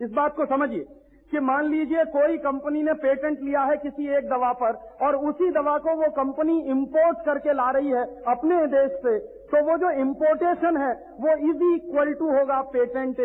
इस 0.00 0.10
बात 0.12 0.34
को 0.36 0.46
समझिए 0.46 0.84
कि 1.32 1.40
मान 1.42 1.68
लीजिए 1.70 2.04
कोई 2.12 2.38
कंपनी 2.38 2.82
ने 2.82 2.92
पेटेंट 3.02 3.38
लिया 3.40 3.60
है 3.62 3.76
किसी 3.78 4.08
एक 4.16 4.28
दवा 4.30 4.52
पर, 4.54 4.72
और 5.02 5.16
उसी 5.28 5.50
दवा 5.50 5.76
को 5.78 5.94
वो 5.96 6.08
कंपनी 6.14 6.58
इंपोर्ट 6.70 7.24
करके 7.26 7.52
ला 7.54 7.70
रही 7.70 7.90
है 7.90 8.02
अपने 8.28 8.58
देश 8.68 8.98
से 9.02 9.14
तो 9.52 9.62
वो 9.62 9.76
जो 9.78 9.90
इंपोर्टेशन 10.00 10.76
है, 10.76 10.92
वो 11.20 11.32
इज़ 11.48 11.62
इक्वल 11.66 12.12
टू 12.14 12.30
होगा 12.30 12.60
पेटेंट 12.72 13.18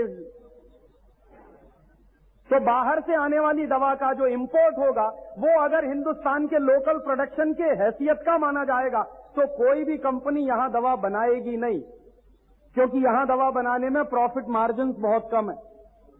तो 2.49 2.59
बाहर 2.65 2.99
से 3.01 3.15
आने 3.17 3.39
वाली 3.39 3.65
दवा 3.67 3.93
का 3.95 4.11
जो 4.13 4.27
इंपोर्ट 4.27 4.77
होगा, 4.77 5.07
वो 5.39 5.59
अगर 5.61 5.85
हिंदुस्तान 5.85 6.47
के 6.47 6.59
लोकल 6.59 6.97
प्रोडक्शन 7.05 7.53
के 7.53 7.71
हैसियत 7.81 8.21
का 8.25 8.37
माना 8.37 8.63
जाएगा 8.65 9.01
तो 9.35 9.47
कोई 9.55 9.83
भी 9.83 9.97
कंपनी 9.99 10.45
यहाँ 10.47 10.69
दवा 10.71 10.95
बनाएगी 10.97 11.55
नहीं. 11.57 11.79
क्योंकि 12.75 13.03
यहाँ 13.05 13.25
दवा 13.27 13.49
बनाने 13.51 13.89
में 13.89 14.03
प्रॉफिट 14.05 14.47
मार्जिन 14.49 14.93
बहुत 14.99 15.29
कम 15.31 15.49
है. 15.49 15.55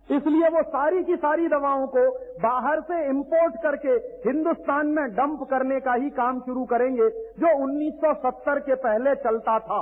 इसलिए 0.10 0.50
वो 0.50 0.62
सारी 0.66 1.04
की 1.04 1.16
सारी 1.18 1.48
दवाओं 1.50 1.88
को 1.88 2.04
बाहर 2.42 2.82
से 2.82 3.00
इंपोर्ट 3.08 3.56
करके 3.64 3.96
हिंदुस्तान 4.26 4.88
में 4.90 5.06
डंप 5.16 5.44
करने 5.50 5.80
का 5.80 5.94
ही 5.94 6.10
काम 6.12 6.40
शुरू 6.42 6.64
करेंगे, 6.66 7.10
जो 7.40 7.50
1970 7.66 8.60
के 8.62 8.76
पहले 8.84 9.16
चलता 9.24 9.58
था. 9.62 9.80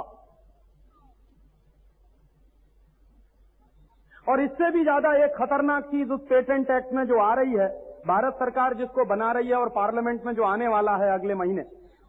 और 4.27 4.41
इससे 4.41 4.69
भी 4.71 4.83
ज़्यादा 4.83 5.13
एक 5.25 5.33
खतरनाक 5.33 5.83
चीज़ 5.85 6.11
उस 6.11 6.21
पेटेंट 6.29 6.69
एक्ट 6.71 6.93
में 6.93 7.03
जो 7.05 7.19
आ 7.21 7.33
रही 7.33 7.53
है 7.53 7.67
भारत 8.07 8.33
सरकार 8.39 8.73
जिसको 8.73 9.05
बना 9.05 9.31
रही 9.31 9.47
है 9.47 9.55
और 9.55 9.69
पार्लियामेंट 9.75 10.25
में 10.25 10.33
जो 10.35 10.43
आने 10.43 10.67
वाला 10.67 10.95
है 10.95 11.11
अगले 11.13 11.35
महीने 11.35 11.61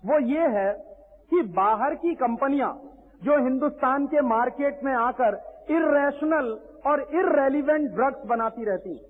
वो 0.03 0.19
ये 0.29 0.47
है 0.55 0.73
कि 1.31 1.43
बाहर 1.55 1.95
की 1.95 2.15
कंपनियाँ 2.17 2.71
जो 3.25 3.37
हिंदुस्तान 3.45 4.07
के 4.07 4.21
मार्केट 4.29 4.81
में 4.85 4.93
आकर 4.95 5.37
इरेशनल 5.71 6.49
और 6.87 7.01
इरेलीवेंट 7.15 7.91
ड्रग्स 7.91 8.27
बनाती 8.27 8.65
रहती 8.65 8.97
हैं। 8.97 9.05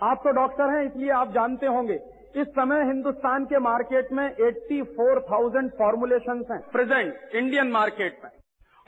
आप 0.00 0.20
तो 0.24 0.30
डॉक्टर 0.32 0.70
हैं 0.70 0.82
इसलिए 0.86 1.10
आप 1.12 1.32
जानते 1.32 1.66
होंगे 1.68 1.98
इस 2.36 2.48
समय 2.50 2.82
हिंदुस्तान 2.84 3.44
के 3.44 3.58
मार्केट 3.60 4.12
में 4.12 4.24
84,000 4.28 5.68
फॉर्मुलेशंस 5.78 6.50
हैं। 6.50 6.60
प्रेजेंट 6.72 7.34
इंडियन 7.34 7.70
मार्केट 7.70 8.18
में। 8.24 8.30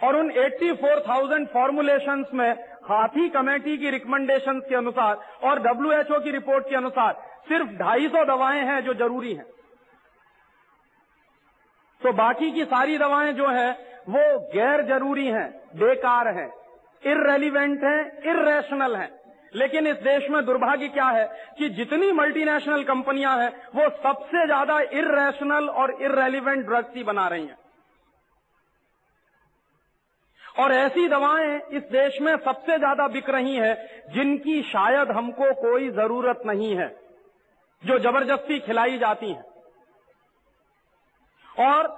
और 0.00 0.16
उन 0.16 0.30
84,000 0.32 1.46
फॉर्मुलेशंस 1.52 2.26
में 2.34 2.50
हाथी 2.84 3.28
कमेटी 3.28 3.76
की 3.78 3.90
रिकमेंडेशंस 3.90 4.62
के 4.68 4.74
अनुसार 4.74 5.14
और 5.44 5.58
डब्ल्यूएचओ 5.62 6.20
की 6.20 6.30
रिपोर्ट 6.30 6.68
के 6.68 6.76
अनुसार 6.76 7.12
सिर्फ़ 7.48 7.70
250 7.78 8.24
दवाएँ 8.26 8.62
हैं 8.64 8.80
जो 8.84 8.94
ज़रूरी 8.94 9.34
हैं। 9.34 9.44
तो 12.02 12.12
बाकी 12.14 12.50
की 12.52 12.64
सारी 12.66 12.98
दवाएँ 12.98 13.32
जो 13.32 13.48
है 13.50 13.70
वो 14.08 14.22
गैर 14.54 14.82
ज़रूरी 14.86 15.26
हैं 15.28 15.48
बेकार 15.76 16.28
हैं 16.36 16.48
इरेलीवेंट 17.02 17.84
हैं 17.84 18.00
इरेशनल 18.30 18.96
हैं। 18.96 19.10
लेकिन 19.54 19.86
इस 19.86 19.96
देश 20.02 20.30
में 20.30 20.44
दुर्भाग्य 20.46 20.88
क्या 20.88 21.08
है 21.10 21.26
कि 21.58 21.68
जितनी 21.74 22.10
मल्टीनेशनल 22.12 22.82
कंपनियाँ 22.84 23.36
हैं 23.38 23.50
वो 23.74 23.88
सबसे 24.02 24.46
ज़्यादा 24.46 24.78
इरेशनल 24.80 25.68
और 25.70 25.96
इरेलीवेंट 26.02 26.66
ड्रग्स 26.66 26.96
ही 26.96 27.02
बना 27.04 27.26
रही 27.28 27.46
हैं। 27.46 27.56
और 30.56 30.72
ऐसी 30.74 31.06
दवाएँ 31.08 31.60
इस 31.72 31.82
देश 31.92 32.18
में 32.20 32.36
सबसे 32.36 32.78
ज़्यादा 32.78 33.06
बिक 33.08 33.28
रही 33.30 33.56
हैं, 33.56 33.74
जिनकी 34.10 34.62
शायद 34.64 35.10
हमको 35.10 35.52
कोई 35.54 35.88
ज़रूरत 35.92 36.42
नहीं 36.46 36.74
है, 36.76 36.88
जो 37.82 37.98
ज़बरदस्ती 38.00 38.58
खिलाई 38.60 38.98
जाती 38.98 39.30
हैं। 39.30 39.44
और 41.66 41.94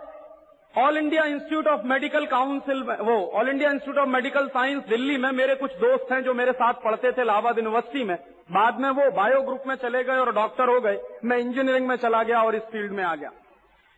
all 0.75 0.97
India 0.99 1.25
institute 1.25 1.67
of 1.67 1.87
medical 1.87 2.27
council 2.27 2.83
में 2.83 2.97
वो 2.99 3.15
all 3.31 3.49
India 3.49 3.71
institute 3.71 3.99
of 3.99 4.09
medical 4.09 4.47
science 4.49 4.83
Delhi 4.89 5.17
में 5.17 5.31
मेरे 5.33 5.55
कुछ 5.55 5.73
दोस्त 5.77 6.13
हैं 6.13 6.23
जो 6.25 6.35
मेरे 6.35 6.53
साथ 6.55 6.75
पढ़ते 6.85 7.13
थे 7.13 7.23
इलाहाबाद 7.23 7.59
यूनिवर्सिटी 7.59 8.05
में। 8.05 8.17
बाद 8.51 8.81
में 8.81 8.91
वो 8.93 9.11
बायो 9.13 9.41
ग्रुप 9.43 9.63
में 9.67 9.75
चले 9.77 10.03
गए 10.05 10.17
और 10.17 10.33
डॉक्टर 10.35 10.69
हो 10.69 10.81
गए। 10.81 10.99
मैं 11.25 11.39
इंजीनियरिंग 11.39 11.89
में 11.89 11.97
चला 11.97 12.23
गया 12.23 12.43
और 12.43 12.57
इस 12.57 12.63
फ़ील्ड 12.73 12.93
में 12.93 13.03
आ 13.05 13.15
गया। 13.15 13.31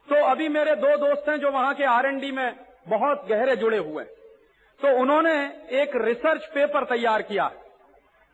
तो 0.08 0.24
अभी 0.26 0.48
मेरे 0.50 0.74
दो 0.76 0.96
दोस्त 0.98 1.28
हैं 1.28 1.36
जो 1.38 1.50
वहाँ 1.50 1.74
के 1.74 1.84
आरएनडी 1.88 2.30
में 2.32 2.54
बहुत 2.88 3.26
गहरे 3.28 3.56
जुड़े 3.56 3.78
हुए 3.78 4.04
तो 4.80 4.96
उन्होंने 5.00 5.32
एक 5.80 5.96
रिसर्च 5.98 6.44
पेपर 6.54 6.84
तैयार 6.86 7.22
किया, 7.22 7.50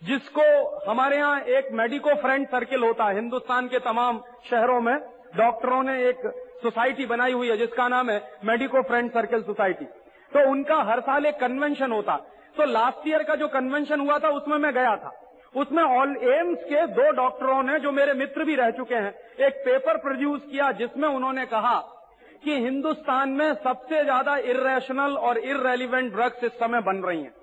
जिसको 0.03 0.43
हमारे 0.89 1.17
यहाँ 1.17 1.41
एक 1.41 1.69
मेडिको 1.73 2.15
फ्रेंड 2.17 2.47
सर्किल 2.49 2.83
होता 2.83 3.05
है, 3.05 3.15
हिंदुस्तान 3.15 3.69
के 3.69 3.79
तमाम 3.81 4.23
शहरों 4.51 4.81
में 4.81 4.97
डॉक्टरों 5.37 5.83
ने 5.83 5.99
एक 6.05 6.27
सोसाइटी 6.63 7.07
बनाई 7.07 7.33
हुई 7.33 7.49
है, 7.51 7.57
जिसका 7.57 7.89
नाम 7.89 8.11
है 8.11 8.23
मेडिको 8.45 8.83
फ्रेंड 8.83 9.11
सर्किल 9.13 9.43
सोसाइटी 9.43 9.85
तो 10.33 10.49
उनका 10.51 10.77
हर 10.85 11.01
साल 11.03 11.27
एक 11.27 11.39
कन्वेंशन 11.41 11.93
होता। 11.93 12.17
तो 12.57 12.65
लास्ट 12.67 13.09
ईयर 13.09 13.23
का 13.23 13.35
जो 13.35 13.49
कन्वेंशन 13.49 14.01
हुआ 14.01 14.19
था, 14.19 14.29
उसमें 14.31 14.57
मैं 14.59 14.73
गया 14.75 14.97
था। 14.97 15.11
उसमें 15.55 15.83
ऑल 15.83 16.17
एम्स 16.29 16.65
के 16.65 16.87
दो 16.89 17.11
डॉक्टरों 17.15 17.63
ने, 17.63 17.79
जो 17.79 17.93
मेरे 17.93 18.15
मित्र 18.15 18.45
भी 18.45 18.55
रह 18.57 18.71
चुके 18.73 18.95
हैं, 18.95 19.13
एक 19.41 19.63
पेपर 19.65 19.97
प्रोड्यूस 19.99 20.41
किया, 20.51 20.71
जिसमें 20.75 21.09
उन्होंने 21.09 21.45
कहा 21.47 21.77
कि 22.47 22.57
हिंदुस्तान 22.57 23.29
में 23.29 23.55
सबसे 23.55 24.03
ज़्यादा 24.05 24.37
इरेशनल 24.37 25.17
और 25.19 25.39
इरेलीवेंट 25.39 26.13
ड्रग्स 26.13 26.45
इस 26.45 26.53
समय 26.53 26.81
बन 26.81 26.97
रही 26.97 27.23
हैं। 27.23 27.35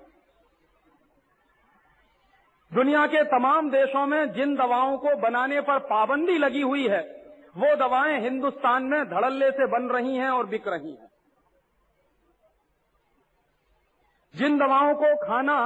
दुनिया 2.72 3.06
के 3.06 3.22
तमाम 3.24 3.70
देशों 3.70 4.06
में 4.06 4.32
जिन 4.32 4.54
दवाओं 4.54 4.96
को 4.98 5.16
बनाने 5.16 5.60
पर 5.60 5.78
पाबंदी 5.78 6.38
लगी 6.38 6.60
हुई 6.60 6.86
है, 6.88 7.00
वो 7.56 7.74
दवाएँ 7.76 8.20
हिंदुस्तान 8.20 8.82
में 8.82 9.04
धड़ल्ले 9.04 9.50
से 9.50 9.66
बन 9.66 9.88
रही 9.88 10.16
हैं 10.16 10.30
और 10.30 10.46
बिक 10.46 10.68
रही 10.68 10.90
हैं। 10.90 11.08
जिन 14.34 14.58
दवाओं 14.58 14.94
को 14.94 15.14
खाना 15.16 15.58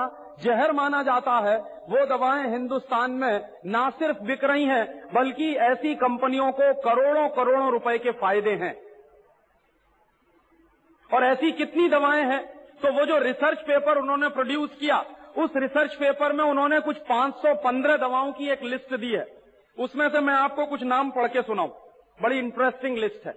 जहर 0.42 0.72
माना 0.72 1.02
जाता 1.02 1.38
है, 1.38 1.56
वो 1.88 2.04
दवाएँ 2.06 2.50
हिंदुस्तान 2.50 3.10
में 3.10 3.48
ना 3.66 3.88
सिर्फ़ 3.90 4.18
बिक 4.22 4.44
रही 4.44 4.64
हैं, 4.64 4.84
बल्कि 5.14 5.54
ऐसी 5.54 5.94
कंपनियों 5.94 6.50
को 6.52 6.74
करोड़ों 6.80 7.28
करोड़ों 7.28 7.70
रुपए 7.70 7.98
के 7.98 8.10
फ़ायदे 8.10 8.54
हैं। 8.56 8.87
और 11.10 11.24
ऐसी 11.24 11.52
कितनी 11.52 11.88
दवाएँ 11.88 12.24
हैं 12.24 12.44
तो 12.82 12.92
वो 12.92 13.04
जो 13.06 13.18
रिसर्च 13.18 13.58
पेपर 13.58 13.98
उन्होंने 13.98 14.28
प्रोड्यूस 14.28 14.76
किया, 14.80 14.98
उस 15.38 15.50
रिसर्च 15.56 15.94
पेपर 15.94 16.32
में 16.32 16.44
उन्होंने 16.44 16.80
कुछ 16.80 16.96
515 17.08 17.96
दवाओं 17.96 18.32
की 18.32 18.50
एक 18.50 18.62
लिस्ट 18.62 18.94
दी 18.94 19.10
है। 19.12 19.26
उसमें 19.78 20.08
से 20.08 20.20
मैं 20.20 20.34
आपको 20.34 20.66
कुछ 20.66 20.82
नाम 20.82 21.10
पढ़ 21.10 21.26
के 21.26 21.42
सुनाऊ। 21.42 21.68
बड़ी 22.22 22.38
इंटरेस्टिंग 22.38 22.98
लिस्ट 22.98 23.26
है। 23.26 23.34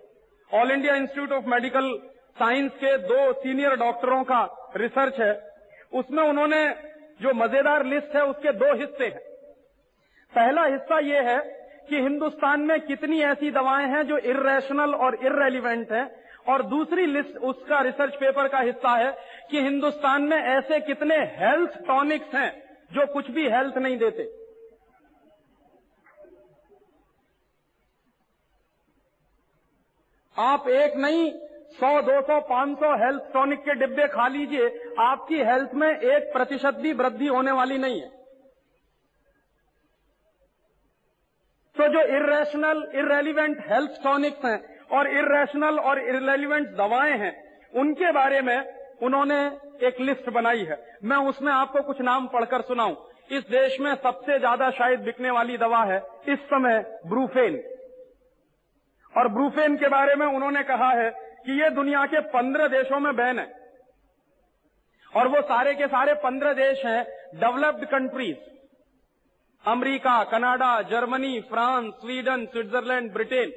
All 0.51 0.71
India 0.71 0.95
institute 0.95 1.31
of 1.31 1.45
medical 1.45 1.91
science 2.39 2.71
के 2.71 2.97
दो 2.97 3.33
सीनियर 3.33 3.75
डॉक्टरों 3.75 4.23
का 4.23 4.71
रिसर्च 4.77 5.19
है। 5.19 5.33
उसमें 5.93 6.23
उन्होंने 6.23 6.67
जो 7.21 7.33
मज़ेदार 7.33 7.85
लिस्ट 7.85 8.15
है, 8.15 8.25
उसके 8.25 8.51
दो 8.51 8.73
हिस्से 8.73 9.05
हैं। 9.05 9.19
पहला 10.33 10.63
हिस्सा 10.65 10.99
ये 10.99 11.21
है 11.21 11.37
कि 11.89 12.01
हिंदुस्तान 12.01 12.61
में 12.61 12.79
कितनी 12.81 13.21
ऐसी 13.21 13.51
दवाएँ 13.51 13.87
हैं 13.87 14.03
जो 14.03 14.17
इरेशनल 14.17 14.95
और 14.95 15.15
इरेलीवेंट 15.15 15.91
हैं 15.91 16.05
और 16.45 16.61
दूसरी 16.63 17.05
लिस्ट 17.05 17.37
उसका 17.43 17.79
रिसर्च 17.81 18.15
पेपर 18.15 18.47
का 18.47 18.59
हिस्सा 18.59 18.95
है 18.95 19.11
कि 19.51 19.61
हिंदुस्तान 19.61 20.23
में 20.23 20.37
ऐसे 20.37 20.79
कितने 20.79 21.15
हेल्थ 21.37 21.77
टॉनिक्स 21.87 22.35
हैं 22.35 22.51
जो 22.91 23.05
कुछ 23.13 23.29
भी 23.31 23.49
हेल्थ 23.49 23.77
नहीं 23.77 23.97
देते। 23.97 24.23
आप 30.35 30.67
एक 30.67 30.95
नहीं, 30.95 31.31
सौ, 31.71 32.01
दो 32.01 32.21
सौ, 32.21 32.39
पाँच 32.39 32.77
सौ 32.77 32.95
हेल्थ 32.97 33.31
टॉनिक 33.33 33.59
के 33.59 33.73
डिब्बे 33.75 34.07
खा 34.07 34.27
लीजिए, 34.27 34.67
आपकी 34.99 35.43
हेल्थ 35.43 35.73
में 35.73 35.89
एक 35.89 36.31
प्रतिशत 36.33 36.75
भी 36.75 36.93
वृद्धि 36.93 37.27
होने 37.27 37.51
वाली 37.51 37.77
नहीं 37.77 38.01
है। 38.01 38.09
तो 41.75 41.87
जो 41.87 42.01
इरेशनल 42.15 42.83
इरेलीवेंट 42.95 43.63
हेल्थ 43.69 44.03
टॉनिक्स 44.03 44.45
हैं 44.45 44.70
और 44.91 45.07
इरेशनल 45.09 45.79
और 45.79 45.99
इरेलीवेंट 45.99 46.67
दवाएँ 46.67 47.17
हैं, 47.17 47.33
उनके 47.73 48.11
बारे 48.11 48.41
में 48.41 48.57
उन्होंने 49.03 49.39
एक 49.87 49.99
लिस्ट 49.99 50.29
बनाई 50.29 50.63
है। 50.63 50.77
मैं 51.03 51.17
उसमें 51.29 51.51
आपको 51.53 51.81
कुछ 51.81 52.01
नाम 52.01 52.27
पढ़कर 52.27 52.61
सुनाऊं। 52.61 52.95
इस 53.31 53.43
देश 53.49 53.79
में 53.79 53.93
सबसे 53.95 54.37
ज़्यादा 54.39 54.69
शायद 54.71 54.99
बिकने 54.99 55.31
वाली 55.31 55.57
दवा 55.57 55.83
है 55.83 55.97
इस 56.29 56.39
समय 56.45 56.79
ब्रूफेन। 57.07 57.61
और 59.13 59.27
ब्रूफेन 59.27 59.77
के 59.77 59.87
बारे 59.87 60.15
में 60.15 60.25
उन्होंने 60.25 60.63
कहा 60.63 60.91
है 60.91 61.09
कि 61.45 61.61
ये 61.61 61.69
दुनिया 61.69 62.05
के 62.05 62.19
पंद्रह 62.29 62.67
देशों 62.67 62.99
में 62.99 63.15
बैन 63.15 63.39
है। 63.39 63.49
और 65.13 65.27
वो 65.27 65.41
सारे 65.41 65.73
के 65.73 65.87
सारे 65.87 66.13
पंद्रह 66.13 66.53
देश 66.53 66.85
हैं 66.85 67.03
developed 67.35 67.85
countries 67.85 68.37
America, 69.65 70.23
Canada, 70.23 70.81
Germany, 70.81 71.39
France, 71.41 71.91
Sweden, 71.95 72.45
Switzerland, 72.45 73.11
Britain. 73.13 73.51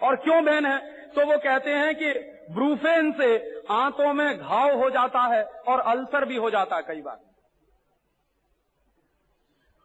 और 0.00 0.16
क्यों 0.16 0.44
बैन 0.44 0.66
है? 0.66 0.78
तो 1.10 1.26
वो 1.26 1.36
कहते 1.38 1.70
हैं 1.70 1.94
कि 1.94 2.12
ब्रूफेन 2.54 3.12
से 3.12 3.36
आंतों 3.72 4.12
में 4.12 4.38
घाव 4.38 4.76
हो 4.78 4.90
जाता 4.90 5.20
है 5.26 5.42
और 5.68 5.80
अल्सर 5.82 6.24
भी 6.24 6.36
हो 6.36 6.50
जाता 6.50 6.76
है 6.76 6.82
कई 6.82 7.00
बार। 7.00 7.20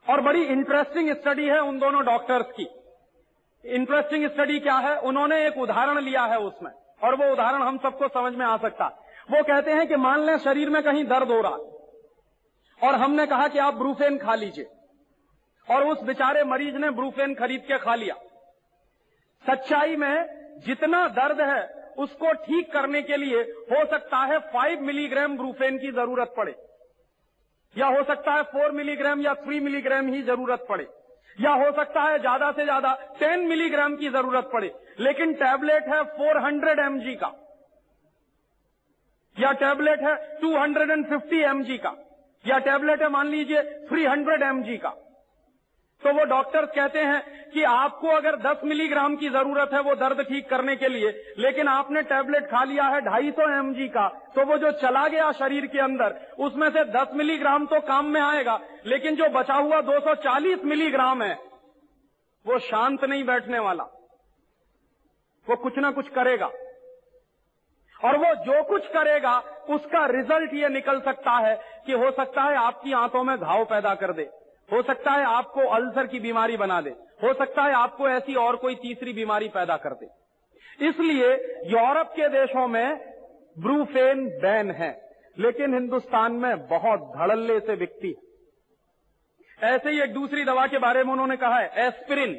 और 0.06 0.22
बड़ी 0.22 0.44
इंटरेस्टिंग 0.44 1.12
स्टडी 1.16 1.48
है 1.48 1.60
उन 1.60 1.80
दोनों 1.80 2.04
डॉक्टर्स 2.06 2.52
की। 2.52 2.68
इंटरेस्टिंग 3.64 4.30
स्टडी 4.30 4.60
क्या 4.60 4.76
है? 4.76 4.96
उन्होंने 5.00 5.46
एक 5.48 5.58
उदाहरण 5.58 6.00
लिया 6.00 6.24
है 6.24 6.38
उसमें, 6.40 6.72
और 7.02 7.16
वो 7.16 7.32
उदाहरण 7.32 7.64
हम 7.64 7.78
सबको 7.78 8.08
समझ 8.10 8.34
में 8.34 8.46
आ 8.46 8.56
सकता। 8.58 8.88
वो 9.32 9.44
कहते 9.44 9.72
हैं 9.72 9.88
कि 9.88 9.96
मान 9.96 10.26
लें 10.26 10.38
शरीर 10.38 10.70
में 10.70 10.82
कहीं 10.84 11.04
दर्द 11.06 11.32
हो 11.32 11.40
रहा 11.42 11.58
और 12.80 12.96
हमने 12.96 13.26
कहा 13.28 13.48
कि 13.48 13.60
आप 13.60 13.74
ब्रूफेन 13.74 14.18
खा 14.18 14.36
लीजिए, 14.36 14.66
और 15.68 15.88
उस 15.88 16.02
बेचारे 16.02 16.44
मरीज़ 16.44 16.76
ने 16.76 16.90
ब्रूफेन 16.92 17.34
खरीद 17.34 17.62
के 17.62 17.78
खा 17.78 17.96
लिया। 17.96 18.16
सच्चाई 19.46 19.96
में 19.96 20.62
जितना 20.66 21.08
दर्द 21.10 21.42
है, 21.42 21.62
उसको 21.98 22.32
ठीक 22.42 22.72
करने 22.74 23.02
के 23.02 23.18
लिए 23.18 23.42
हो 23.72 23.86
सकता 23.88 24.18
है 24.26 24.38
फाइव 24.52 24.82
मिलीग्राम 24.84 25.38
ब्रूफेन 25.38 25.78
की 25.78 25.92
ज़रूरत 25.92 26.34
पड़े। 26.38 26.56
या 27.76 27.88
हो 27.88 28.04
सकता 28.04 28.34
है 28.34 28.44
फोर 28.46 28.72
मिलीग्राम 28.72 29.22
या 29.22 29.34
थ्री 29.36 29.60
मिलीग्राम 29.60 30.08
ही 30.08 30.22
ज़रूरत 30.24 30.66
पड़े। 30.70 30.88
या 31.38 31.52
हो 31.56 31.72
सकता 31.74 32.02
है 32.02 32.18
ज़्यादा 32.20 32.52
से 32.52 32.64
ज़्यादा 32.64 32.94
टेन 33.20 33.46
मिलीग्राम 33.48 33.96
की 33.96 34.10
ज़रूरत 34.10 34.50
पड़े। 34.54 34.74
लेकिन 35.00 35.34
टैबलेट 35.36 35.88
है 35.90 36.04
फोर 36.16 36.38
हंड्रेड 36.38 36.80
का। 37.18 37.32
या 39.38 39.52
टैबलेट 39.60 40.02
है 40.02 40.16
two 40.42 40.58
hundred 40.58 40.90
and 40.92 41.06
fifty 41.10 41.40
mg 41.44 41.78
का। 41.78 41.96
या 42.46 42.58
टैबलेट 42.62 43.02
है 43.02 43.10
मान 43.10 43.28
लीजिए 43.28 43.62
थ्री 43.90 44.06
हंड्रेड 44.06 44.44
का। 44.78 44.90
तो 46.04 46.14
वो 46.14 46.24
डॉक्टर 46.26 46.66
कहते 46.66 47.00
हैं 47.00 47.50
कि 47.52 47.64
आपको 47.64 48.08
अगर 48.08 48.36
10 48.42 48.64
मिलीग्राम 48.66 49.16
की 49.16 49.30
ज़रूरत 49.30 49.74
है 49.74 49.80
वो 49.82 49.96
दर्द 49.96 50.22
ठीक 50.22 50.50
करने 50.50 50.76
के 50.76 50.88
लिए, 50.88 51.12
लेकिन 51.40 51.68
आपने 51.68 52.02
टैबलेट 52.04 52.46
खा 52.46 52.64
लिया 52.64 52.84
है 52.86 53.02
ढाई 53.02 53.32
250 53.32 53.58
एमजी 53.58 53.88
का 53.88 54.08
तो 54.36 54.46
वो 54.46 54.58
जो 54.58 54.72
चला 54.80 55.08
गया 55.08 55.32
शरीर 55.34 55.66
के 55.66 55.80
अंदर, 55.80 56.16
उसमें 56.40 56.70
से 56.70 56.84
10 56.92 57.14
मिलीग्राम 57.16 57.66
तो 57.66 57.80
काम 57.88 58.06
में 58.06 58.22
आएगा, 58.22 58.60
लेकिन 58.86 59.16
जो 59.16 59.30
बचा 59.30 59.56
हुआ 59.56 59.82
240 59.84 60.64
मिलीग्राम 60.66 61.24
है, 61.24 61.34
वो 62.46 62.60
शांत 62.62 63.04
नहीं 63.06 63.24
बैठने 63.24 63.60
वाला। 63.60 63.84
वो 65.48 65.56
कुछ 65.56 65.78
ना 65.78 65.92
कुछ 65.92 66.10
करेगा। 66.10 66.52
और 68.00 68.18
वो 68.18 68.34
जो 68.46 68.62
कुछ 68.64 68.88
करेगा, 68.88 69.38
उसका 69.70 70.06
रिज़ल्ट 70.08 70.54
ये 70.54 70.70
निकल 70.70 71.00
सकता 71.02 71.32
है 71.40 71.56
कि 71.86 71.94
हो 71.94 72.12
सकता 72.12 72.44
है 72.44 72.56
आपकी 72.58 72.94
आंतों 72.96 73.24
में 73.24 73.38
घाव 73.38 73.64
पैदा 73.66 73.94
कर 73.96 74.14
दे। 74.14 74.30
हो 74.72 74.82
सकता 74.84 75.12
है 75.12 75.26
आपको 75.28 75.68
अल्सर 75.70 76.08
की 76.08 76.20
बीमारी 76.20 76.58
बना 76.58 76.80
दे। 76.82 76.90
हो 77.24 77.34
सकता 77.36 77.64
है 77.64 77.74
आपको 77.76 78.08
ऐसी 78.10 78.36
और 78.38 78.56
कोई 78.58 78.76
तीसरी 78.78 79.14
बीमारी 79.14 79.48
पैदा 79.50 79.78
कर 79.78 79.94
दे। 79.96 80.08
इसलिए 80.88 81.32
यूरोप 81.68 82.12
के 82.12 82.28
देशों 82.32 82.68
में 82.68 82.98
ब्रूफेन 83.58 84.28
बैन 84.42 84.72
है, 84.74 84.92
लेकिन 85.38 85.74
हिंदुस्तान 85.74 86.32
में 86.36 86.68
बहुत 86.68 87.12
धड़ल्ले 87.18 87.60
से 87.60 87.76
बिकती 87.78 88.10
है। 88.10 88.30
ऐसे 89.68 89.90
ही 89.90 90.02
एक 90.02 90.14
दूसरी 90.14 90.44
दवा 90.46 90.66
के 90.68 90.78
बारे 90.80 91.04
में 91.04 91.12
उन्होंने 91.14 91.38
कहा 91.38 91.58
है, 91.58 91.88
एस्पिरिन। 91.88 92.32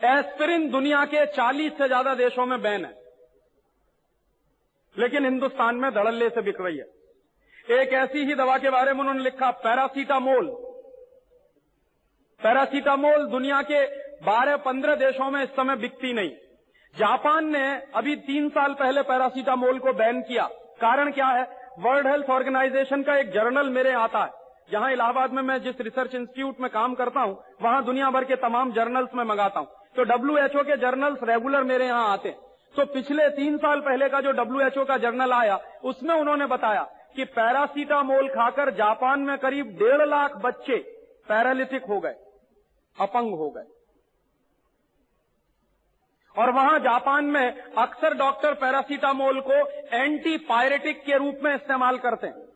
एस्पिरिन 0.00 0.68
दुनिया 0.70 1.04
के 1.06 1.26
40 1.28 1.70
से 1.72 1.86
ज़्यादा 1.86 2.14
देशों 2.16 2.46
में 2.46 2.60
बैन 2.62 2.84
है, 2.84 2.92
लेकिन 4.96 5.24
हिंदुस्तान 5.24 5.76
में 5.76 5.90
धड़ल्ले 5.92 6.28
से 6.30 6.42
बिक 6.42 6.60
रही 6.60 6.78
है। 6.78 6.86
एक 7.66 7.92
ऐसी 7.92 8.24
ही 8.24 8.34
दवा 8.34 8.56
के 8.58 8.70
बारे 8.70 8.92
में 8.92 9.00
उन्होंने 9.00 9.22
लिखा, 9.22 9.50
पैरासीटामोल। 9.50 10.46
पैरासीटामोल 12.40 13.26
दुनिया 13.26 13.60
के 13.62 13.84
12-15 14.24 14.94
देशों 14.94 15.30
में 15.30 15.42
इस 15.42 15.50
समय 15.50 15.76
बिकती 15.76 16.12
नहीं। 16.12 16.30
जापान 16.96 17.46
ने 17.46 17.64
अभी 17.94 18.16
तीन 18.16 18.48
साल 18.48 18.74
पहले 18.74 19.02
पैरासीटामोल 19.02 19.78
को 19.78 19.92
बैन 19.92 20.20
किया। 20.22 20.46
कारण 20.80 21.10
क्या 21.10 21.26
है? 21.26 21.44
वर्ल्ड 21.78 22.06
हेल्थ 22.06 22.30
ऑर्गेनाइजेशन 22.30 23.02
का 23.02 23.16
एक 23.16 23.30
जर्नल 23.30 23.68
मेरे 23.68 23.92
आता 23.92 24.24
है। 24.24 24.30
जहाँ 24.72 24.90
इलाहाबाद 24.92 25.32
में 25.32 25.42
मैं 25.42 25.60
जिस 25.62 25.80
रिसर्च 25.80 26.14
इंस्टीट्यूट 26.14 26.60
में 26.60 26.70
काम 26.70 26.94
करता 26.94 27.20
हूँ, 27.20 27.38
वहाँ 27.62 27.84
दुनिया 27.84 28.10
भर 28.10 28.24
के 28.24 28.36
तमाम 28.36 28.72
जर्नल्स 28.72 29.14
में 29.14 29.24
मंगाता 29.24 29.60
हूँ। 29.60 29.68
तो 29.96 30.04
डब्ल्यूएचओ 30.04 30.62
के 30.62 30.76
जर्नल्स 30.76 31.18
रेगुलर 31.22 31.62
मेरे 31.62 31.86
यहाँ 31.86 32.12
आते 32.12 32.28
हैं। 32.28 32.38
तो 32.74 32.84
पिछले 32.84 33.28
तीन 33.30 33.56
साल 33.58 33.80
पहले 33.80 34.08
का 34.08 34.20
जो 34.20 34.30
डब्ल्यूएचओ 34.32 34.84
का 34.84 34.96
जर्नल 34.98 35.32
आया, 35.32 35.58
उसमें 35.84 36.14
उन्होंने 36.14 36.46
बताया 36.46 36.86
कि 37.16 37.24
पैरासीटामोल 37.24 38.28
खाकर 38.28 38.70
जापान 38.74 39.20
में 39.20 39.36
करीब 39.38 39.66
डेढ़ 39.78 40.06
लाख 40.06 40.36
बच्चे 40.36 40.76
पैरालिथिक 41.28 41.84
हो 41.84 42.00
गए, 42.00 42.14
अपंग 42.98 43.34
हो 43.34 43.50
गए। 43.50 43.66
और 46.36 46.50
वहाँ 46.50 46.78
जापान 46.78 47.24
में 47.24 47.60
अक्सर 47.78 48.14
डॉक्टर 48.14 48.54
पैरासीटामोल 48.54 49.40
को 49.40 49.66
एंटी 49.94 50.36
पायरेटिक 50.44 51.04
के 51.04 51.18
रूप 51.18 51.38
में 51.42 51.54
इस्तेमाल 51.54 51.98
करते 51.98 52.26
हैं। 52.26 52.53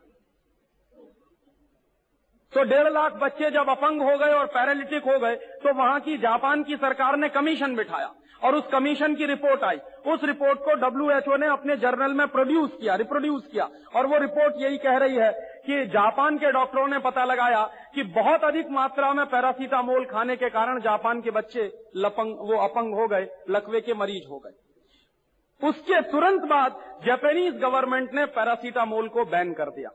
तो 2.52 2.62
डेढ़ 2.64 2.88
लाख 2.88 3.12
बच्चे 3.12 3.50
जब 3.50 3.68
अपंग 3.70 4.02
हो 4.02 4.16
गए 4.18 4.32
और 4.32 4.46
पैरालिटिक 4.46 5.04
हो 5.04 5.18
गए 5.18 5.34
तो 5.62 5.74
वहाँ 5.74 5.98
की 6.00 6.16
जापान 6.18 6.62
की 6.62 6.76
सरकार 6.76 7.16
ने 7.16 7.28
कमीशन 7.28 7.74
बिठाया 7.76 8.12
और 8.42 8.54
उस 8.54 8.66
कमीशन 8.72 9.14
की 9.14 9.26
रिपोर्ट 9.26 9.64
आई। 9.64 9.76
उस 10.06 10.24
रिपोर्ट 10.24 10.58
को 10.58 10.74
डब्ल्यूएचओ 10.78 11.36
ने 11.36 11.46
अपने 11.46 11.76
जर्नल 11.76 12.12
में 12.12 12.26
प्रोड्यूस 12.28 12.70
किया 12.80 12.94
रिप्रोड्यूस 12.94 13.46
किया 13.46 13.68
और 13.96 14.06
वो 14.06 14.18
रिपोर्ट 14.18 14.54
यही 14.58 14.78
कह 14.78 14.96
रही 14.96 15.16
है 15.16 15.30
कि 15.66 15.84
जापान 15.86 16.38
के 16.38 16.52
डॉक्टरों 16.52 16.86
ने 16.88 16.98
पता 16.98 17.24
लगाया 17.24 17.62
कि 17.94 18.02
बहुत 18.14 18.44
अधिक 18.44 18.70
मात्रा 18.70 19.12
में 19.12 19.24
पैरासीटामोल 19.26 20.04
खाने 20.04 20.36
के 20.36 20.48
कारण 20.48 20.80
जापान 20.80 21.20
के 21.20 21.30
बच्चे 21.30 21.70
लपंग, 21.96 22.36
वो 22.40 22.58
अपंग 22.58 22.94
हो 22.94 23.06
गए, 23.08 23.28
लकवे 23.50 23.80
के 23.80 23.94
मरीज़ 23.94 24.28
हो 24.30 24.38
गए। 24.38 25.68
उसके 25.68 26.00
तुरंत 26.02 26.42
बाद 26.42 26.80
जापानीज 27.06 27.54
गवर्नमेंट 27.54 28.14
ने 28.14 28.24
पैरासीटामोल 28.32 29.08
को 29.08 29.24
बैन 29.26 29.52
कर 29.52 29.70
दिया। 29.70 29.90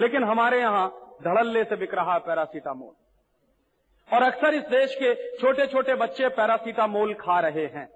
लेकिन 0.00 0.24
हमारे 0.24 0.60
यहाँ 0.60 0.88
धड़ल्ले 1.22 1.64
से 1.64 1.76
बिक 1.76 1.94
रहा 1.94 2.12
है 2.12 2.18
पैरासीटामोल। 2.18 2.94
और 4.16 4.22
अक्सर 4.22 4.54
इस 4.54 4.62
देश 4.62 4.94
के 4.94 5.38
छोटे 5.38 5.66
छोटे 5.66 5.94
बच्चे 5.94 6.28
पैरासीटामोल 6.28 7.14
खा 7.14 7.40
रहे 7.40 7.66
हैं। 7.66 7.86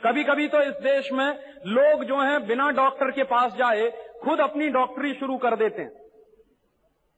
कभी 0.00 0.24
कभी 0.24 0.48
तो 0.48 0.60
इस 0.60 0.74
देश 0.74 1.12
में 1.12 1.26
लोग 1.66 2.04
जो 2.04 2.20
हैं, 2.20 2.46
बिना 2.46 2.70
डॉक्टर 2.70 3.10
के 3.10 3.24
पास 3.24 3.52
जाए, 3.52 3.90
खुद 4.24 4.40
अपनी 4.40 4.68
डॉक्टरी 4.68 5.14
शुरू 5.14 5.36
कर 5.36 5.56
देते 5.56 5.82
हैं। 5.82 5.90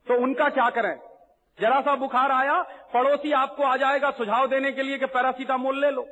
तो 0.07 0.23
उनका 0.23 0.49
क्या 0.49 0.71
करें? 0.71 0.99
जरा 1.61 1.81
सा 1.81 1.97
बुखार 1.97 2.31
आया, 2.31 2.63
पड़ोसी 2.63 3.33
आपको 3.33 3.63
आ 3.63 3.77
जाएगा 3.77 4.11
सुझाव 4.11 4.47
देने 4.47 4.73
के 4.73 4.83
लिए 4.83 4.99
कि 4.99 5.07
पैरासीटामोल 5.07 5.81
ले 5.81 5.91
लो। 5.91 6.07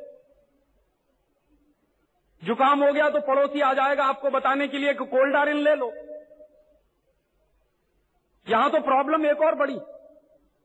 जुकाम 2.42 2.84
हो 2.84 2.92
गया 2.92 3.08
तो 3.10 3.20
पड़ोसी 3.20 3.60
आ 3.60 3.72
जाएगा 3.74 4.04
आपको 4.04 4.30
बताने 4.30 4.68
के 4.68 4.78
लिए 4.78 4.94
कि 4.94 5.04
कोल्डारिन 5.04 5.56
ले 5.56 5.74
लो। 5.74 5.92
यहाँ 8.46 8.70
तो 8.70 8.80
प्रॉब्लम 8.82 9.26
एक 9.26 9.40
और 9.40 9.54
बड़ी, 9.54 9.78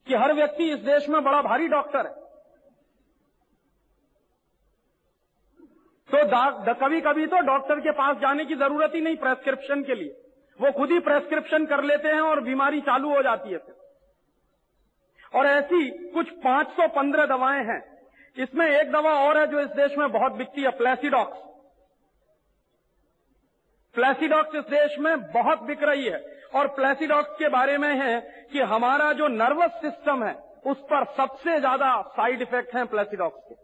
कि 0.08 0.16
हर 0.16 0.34
व्यक्ति 0.34 0.72
इस 0.72 0.80
देश 0.82 1.08
में 1.10 1.24
बड़ा 1.24 1.42
भारी 1.42 1.68
डॉक्टर 1.68 2.08
है। 2.08 2.20
तो 6.10 6.74
कभी 6.76 7.00
कभी 7.02 7.26
तो 7.28 7.40
डॉक्टर 7.44 7.80
के 7.80 7.92
पास 7.94 8.18
जाने 8.18 8.46
की 8.46 8.56
ज़रूरत 8.56 8.92
ही 8.96 9.02
नहीं 9.02 9.16
प्रेस्क्रिप्शन 9.18 9.84
के 9.84 9.96
लिए। 9.96 10.18
वो 10.60 10.72
खुद 10.72 10.92
ही 10.92 11.00
प्रेस्क्रिप्शन 11.02 11.66
कर 11.66 11.84
लेते 11.84 12.08
हैं 12.08 12.22
और 12.22 12.40
बीमारी 12.44 12.82
चालू 12.82 13.10
हो 13.10 13.22
जाती 13.24 13.52
है 13.52 13.58
फिर। 13.58 13.76
और 15.34 15.48
ऐसी 15.48 16.10
कुछ 16.10 16.30
515 16.44 17.26
दवाएँ 17.28 17.64
हैं। 17.66 17.80
इसमें 18.38 18.66
एक 18.68 18.92
दवा 18.92 19.14
और 19.20 19.38
है 19.38 19.46
जो 19.48 19.60
इस 19.60 19.70
देश 19.70 19.98
में 19.98 20.12
बहुत 20.12 20.32
बिकती 20.34 20.62
है, 20.62 20.70
प्लेसिडॉक्स। 20.72 21.38
प्लेसिडॉक्स 23.96 24.56
इस 24.56 24.66
देश 24.66 24.98
में 25.00 25.32
बहुत 25.32 25.64
बिक 25.64 25.84
रही 25.84 26.06
है। 26.06 26.20
और 26.54 26.68
प्लेसिडॉक्स 26.76 27.36
के 27.40 27.50
बारे 27.50 27.78
में 27.78 27.94
है 27.96 28.20
कि 28.52 28.60
हमारा 28.70 29.12
जो 29.14 29.28
नर्वस 29.30 29.72
सिस्टम 29.82 30.24
है, 30.24 30.34
उस 30.66 30.78
पर 30.84 31.06
सबसे 31.18 31.60
ज़्यादा 31.60 32.02
साइड 32.10 32.42
इफ़ेक्ट 32.42 32.76
हैं 32.76 32.86
प्लेसिडॉक्स 32.88 33.40
के। 33.50 33.56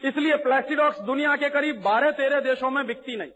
इसलिए 0.00 0.36
प्लेसिडॉक्स 0.36 1.00
दुनिया 1.02 1.36
के 1.36 1.48
करीब 1.50 1.82
12-13 1.82 2.40
देशों 2.40 2.70
में 2.70 2.86
बिकती 2.86 3.16
नहीं। 3.16 3.30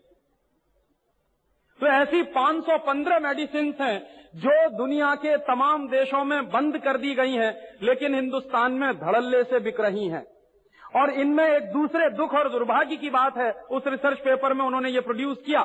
तो 1.81 1.87
ऐसी 1.89 2.23
515 2.33 3.19
मेडिसिन 3.19 3.75
हैं 3.81 3.99
जो 4.37 4.69
दुनिया 4.77 5.15
के 5.17 5.37
तमाम 5.45 5.89
देशों 5.89 6.25
में 6.25 6.51
बंद 6.51 6.79
कर 6.79 6.97
दी 6.97 7.15
गई 7.15 7.33
हैं, 7.33 7.77
लेकिन 7.83 8.15
हिंदुस्तान 8.15 8.73
में 8.73 8.93
धड़ल्ले 8.99 9.43
से 9.45 9.59
बिक 9.61 9.81
रही 9.81 10.09
हैं। 10.09 10.25
और 10.97 11.11
इनमें 11.11 11.45
एक 11.47 11.71
दूसरे 11.73 12.09
दुख 12.11 12.35
और 12.35 12.49
दुर्भाग्य 12.49 12.97
की 12.97 13.11
बात 13.11 13.37
है। 13.37 13.51
उस 13.71 13.87
रिसर्च 13.87 14.19
पेपर 14.19 14.55
में 14.55 14.65
उन्होंने 14.65 14.91
ये 14.91 15.01
प्रोड्यूस 15.01 15.39
किया 15.47 15.63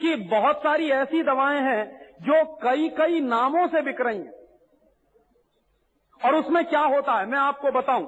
कि 0.00 0.14
बहुत 0.30 0.58
सारी 0.58 0.90
ऐसी 0.90 1.22
दवाएँ 1.22 1.60
हैं 1.60 1.84
जो 2.22 2.44
कई 2.62 2.88
कई 2.88 3.20
नामों 3.20 3.66
से 3.68 3.82
बिक 3.82 4.00
रही 4.00 4.18
हैं। 4.18 4.32
और 6.20 6.34
उसमें 6.34 6.64
क्या 6.64 6.80
होता 6.80 7.12
है, 7.12 7.26
मैं 7.26 7.38
आपको 7.38 7.70
बताऊँ। 7.70 8.06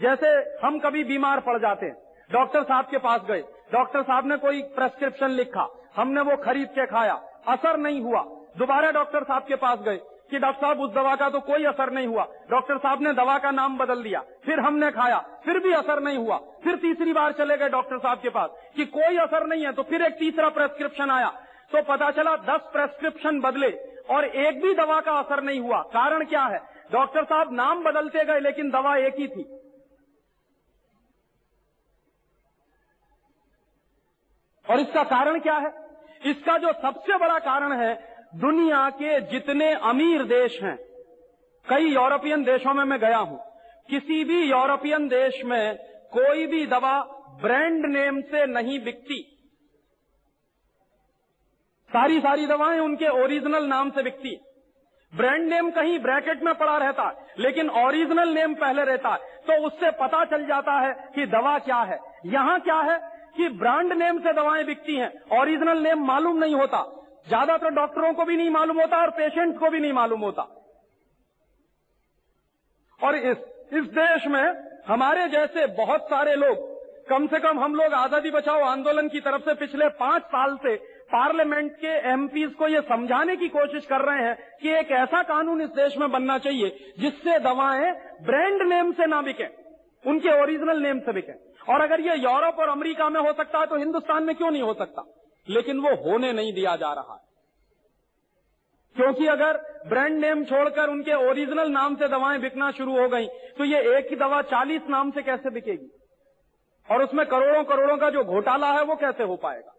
जैसे 0.00 0.28
हम 0.64 0.78
कभी 0.78 1.04
बीमार 1.04 1.40
पड़ 1.40 1.58
जाते 1.58 1.86
हैं, 1.86 1.96
डॉक्टर 2.30 2.62
साहब 2.62 2.84
के 2.84 2.98
पास 2.98 3.20
गए, 3.20 3.42
डॉक्टर 3.72 4.02
साहब 4.02 4.26
ने 4.26 4.36
कोई 4.36 4.62
प्रेस्क्रिप्शन 4.62 5.30
लिखा, 5.30 5.68
हमने 5.96 6.20
वो 6.20 6.36
खरीद 6.36 6.68
के 6.68 6.86
खाया, 6.86 7.14
असर 7.48 7.76
नहीं 7.76 8.00
हुआ। 8.00 8.22
दोबारा 8.56 8.90
डॉक्टर 8.90 9.24
साहब 9.24 9.42
के 9.42 9.56
पास 9.56 9.78
गए 9.78 10.00
कि 10.30 10.38
डॉक्टर 10.38 10.60
साहब, 10.60 10.80
उस 10.80 10.90
दवा 10.92 11.14
का 11.16 11.28
तो 11.30 11.40
कोई 11.40 11.64
असर 11.64 11.90
नहीं 11.90 12.06
हुआ। 12.06 12.24
डॉक्टर 12.50 12.78
साहब 12.78 13.02
ने 13.02 13.12
दवा 13.12 13.38
का 13.38 13.50
नाम 13.50 13.76
बदल 13.78 14.02
दिया। 14.02 14.20
फिर 14.44 14.60
हमने 14.60 14.90
खाया, 14.90 15.18
फिर 15.44 15.58
भी 15.58 15.72
असर 15.72 16.00
नहीं 16.00 16.18
हुआ। 16.18 16.36
फिर 16.64 16.76
तीसरी 16.76 17.12
बार 17.12 17.32
चले 17.32 17.56
गए 17.56 17.68
डॉक्टर 17.68 17.98
साहब 17.98 18.20
के 18.20 18.28
पास 18.28 18.50
कि 18.76 18.84
कोई 18.86 19.16
असर 19.16 19.46
नहीं 19.46 19.64
है 19.64 19.72
तो 19.72 19.82
फिर 19.82 20.02
एक 20.02 20.18
तीसरा 20.18 20.48
प्रेस्क्रिप्शन 20.50 21.10
आया। 21.10 21.28
तो 21.72 21.82
पता 21.84 22.10
चला, 22.10 22.36
दस 22.36 22.68
प्रेस्क्रिप्शन 22.72 23.40
बदले 23.40 23.70
और 24.10 24.24
एक 24.24 24.60
भी 24.62 24.74
दवा 24.74 25.00
का 25.00 25.12
असर 25.12 25.42
नहीं 25.42 25.60
हुआ। 25.60 25.80
कारण 25.92 26.24
क्या 26.24 26.42
है? 26.44 26.60
डॉक्टर 26.92 27.24
साहब 27.24 27.52
नाम 27.52 27.82
बदलते 27.84 28.24
गए, 28.24 28.40
लेकिन 28.40 28.70
दवा 28.70 28.96
एक 28.96 29.14
ही 29.14 29.28
थी। 29.28 29.42
और 34.66 34.80
इसका 34.80 35.02
कारण 35.04 35.38
क्या 35.40 35.54
है? 35.54 35.72
इसका 36.24 36.56
जो 36.58 36.72
सबसे 36.72 37.16
बड़ा 37.16 37.38
कारण 37.38 37.72
है 37.72 38.15
दुनिया 38.36 38.88
के 38.92 39.20
जितने 39.28 39.72
अमीर 39.84 40.22
देश 40.28 40.58
हैं, 40.62 40.76
कई 41.66 41.84
यूरोपियन 41.84 42.42
देशों 42.44 42.72
में 42.74 42.84
मैं 42.84 42.98
गया 43.00 43.18
हूँ, 43.18 43.38
किसी 43.88 44.24
भी 44.24 44.42
यूरोपियन 44.42 45.06
देश 45.08 45.40
में 45.44 45.76
कोई 46.12 46.46
भी 46.46 46.64
दवा 46.66 46.98
ब्रांड 47.42 47.86
नेम 47.88 48.20
से 48.24 48.44
नहीं 48.48 48.78
बिकती। 48.80 49.20
सारी 51.90 52.18
सारी 52.20 52.46
दवाएँ 52.46 52.78
उनके 52.80 53.08
ओरिजिनल 53.14 53.66
नाम 53.66 53.90
से 53.90 54.02
बिकती 54.02 54.36
ब्रांड 55.12 55.48
नेम 55.48 55.70
कहीं 55.70 55.98
ब्रैकेट 56.00 56.42
में 56.42 56.54
पड़ा 56.54 56.76
रहता 56.78 57.02
है, 57.02 57.14
लेकिन 57.38 57.70
ओरिजिनल 57.78 58.34
नेम 58.34 58.54
पहले 58.56 58.84
रहता 58.84 59.08
है 59.10 59.34
तो 59.42 59.66
उससे 59.66 59.90
पता 59.98 60.24
चल 60.26 60.46
जाता 60.46 60.72
है 60.80 60.92
कि 61.14 61.26
दवा 61.28 61.58
क्या 61.60 61.78
है। 61.82 61.98
यहाँ 62.28 62.58
क्या 62.60 62.78
है 62.82 62.98
कि 63.36 63.48
ब्रांड 63.56 63.92
नेम 63.94 64.18
से 64.20 64.32
दवाएँ 64.34 64.64
बिकती 64.64 64.96
हैं, 64.96 65.10
ओरिजिनल 65.32 65.82
नेम 65.82 66.06
मालूम 66.06 66.38
नहीं 66.38 66.54
होता। 66.54 66.82
ज़्यादातर 67.26 67.70
डॉक्टरों 67.74 68.12
को 68.14 68.24
भी 68.24 68.36
नहीं 68.36 68.50
मालूम 68.50 68.80
होता 68.80 68.96
और 68.98 69.10
पेशेंट 69.12 69.58
को 69.58 69.70
भी 69.70 69.80
नहीं 69.80 69.92
मालूम 69.94 70.20
होता। 70.20 70.42
और 73.00 73.16
इस 73.16 73.36
इस 73.72 73.84
देश 73.94 74.26
में 74.26 74.42
हमारे 74.86 75.26
जैसे 75.28 75.66
बहुत 75.76 76.04
सारे 76.06 76.34
लोग, 76.36 76.58
कम 77.08 77.26
से 77.26 77.38
कम 77.40 77.58
हम 77.60 77.74
लोग 77.74 77.94
आज़ादी 77.94 78.30
बचाओ 78.30 78.60
आंदोलन 78.64 79.08
की 79.08 79.20
तरफ़ 79.20 79.42
से 79.42 79.54
पिछले 79.56 79.88
पाँच 79.96 80.22
साल 80.26 80.56
से 80.56 80.74
पार्लियामेंट 81.08 81.72
के 81.76 81.94
एमपीज 82.10 82.54
को 82.54 82.68
ये 82.68 82.80
समझाने 82.82 83.36
की 83.36 83.48
कोशिश 83.48 83.86
कर 83.86 84.00
रहे 84.02 84.22
हैं 84.22 84.36
कि 84.62 84.68
एक 84.70 84.90
ऐसा 84.94 85.22
कानून 85.24 85.60
इस 85.62 85.68
देश 85.72 85.96
में 85.96 86.10
बनना 86.12 86.38
चाहिए 86.38 86.94
जिससे 86.98 87.38
दवाएँ 87.40 87.92
ब्रांड 88.22 88.62
नेम 88.68 88.92
से 88.92 89.06
ना 89.06 89.20
बिके, 89.22 89.46
उनके 90.04 90.40
ओरिजिनल 90.42 90.82
नेम 90.82 91.00
से 91.00 91.12
बिके। 91.12 91.32
और 91.66 91.80
अगर 91.80 92.00
ये 92.00 92.16
यूरोप 92.18 92.58
और 92.60 92.68
अमेरिका 92.68 93.08
में 93.10 93.20
हो 93.20 93.32
सकता 93.34 93.58
है 93.58 93.66
तो 93.66 93.76
हिंदुस्तान 93.76 94.24
में 94.24 94.34
क्यों 94.36 94.50
नहीं 94.50 94.62
हो 94.62 94.74
सकता? 94.74 95.02
लेकिन 95.48 95.80
वो 95.80 95.94
होने 96.04 96.32
नहीं 96.32 96.52
दिया 96.52 96.76
जा 96.76 96.92
रहा 96.92 97.14
है। 97.14 97.24
क्योंकि 98.96 99.26
अगर 99.26 99.56
ब्रांड 99.86 100.18
नेम 100.18 100.44
छोड़कर 100.44 100.88
उनके 100.88 101.14
ओरिजिनल 101.28 101.70
नाम 101.70 101.96
से 101.96 102.08
दवाएँ 102.08 102.38
बिकना 102.40 102.70
शुरू 102.70 102.98
हो 103.00 103.08
गई 103.08 103.26
तो 103.26 103.64
ये 103.64 103.80
एक 103.98 104.10
ही 104.10 104.16
दवा 104.16 104.42
चालीस 104.42 104.82
नाम 104.88 105.10
से 105.10 105.22
कैसे 105.22 105.50
बिकेगी? 105.50 105.90
और 106.88 107.02
उसमें 107.02 107.26
करोड़ों 107.26 107.64
करोड़ों 107.64 107.96
का 107.96 108.10
जो 108.10 108.24
घोटाला 108.24 108.72
है 108.72 108.82
वो 108.82 108.96
कैसे 108.96 109.22
हो 109.22 109.36
पाएगा? 109.36 109.72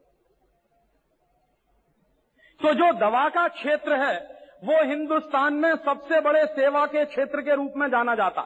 तो 2.62 2.74
जो 2.74 2.92
दवा 3.00 3.28
का 3.30 3.48
क्षेत्र 3.48 3.94
है, 3.94 4.18
वो 4.64 4.84
हिंदुस्तान 4.84 5.54
में 5.54 5.76
सबसे 5.76 6.20
बड़े 6.22 6.46
सेवा 6.46 6.86
के 6.86 7.06
क्षेत्र 7.06 7.42
के 7.42 7.56
रूप 7.56 7.74
में 7.78 7.88
जाना 7.88 8.16
जाता। 8.16 8.42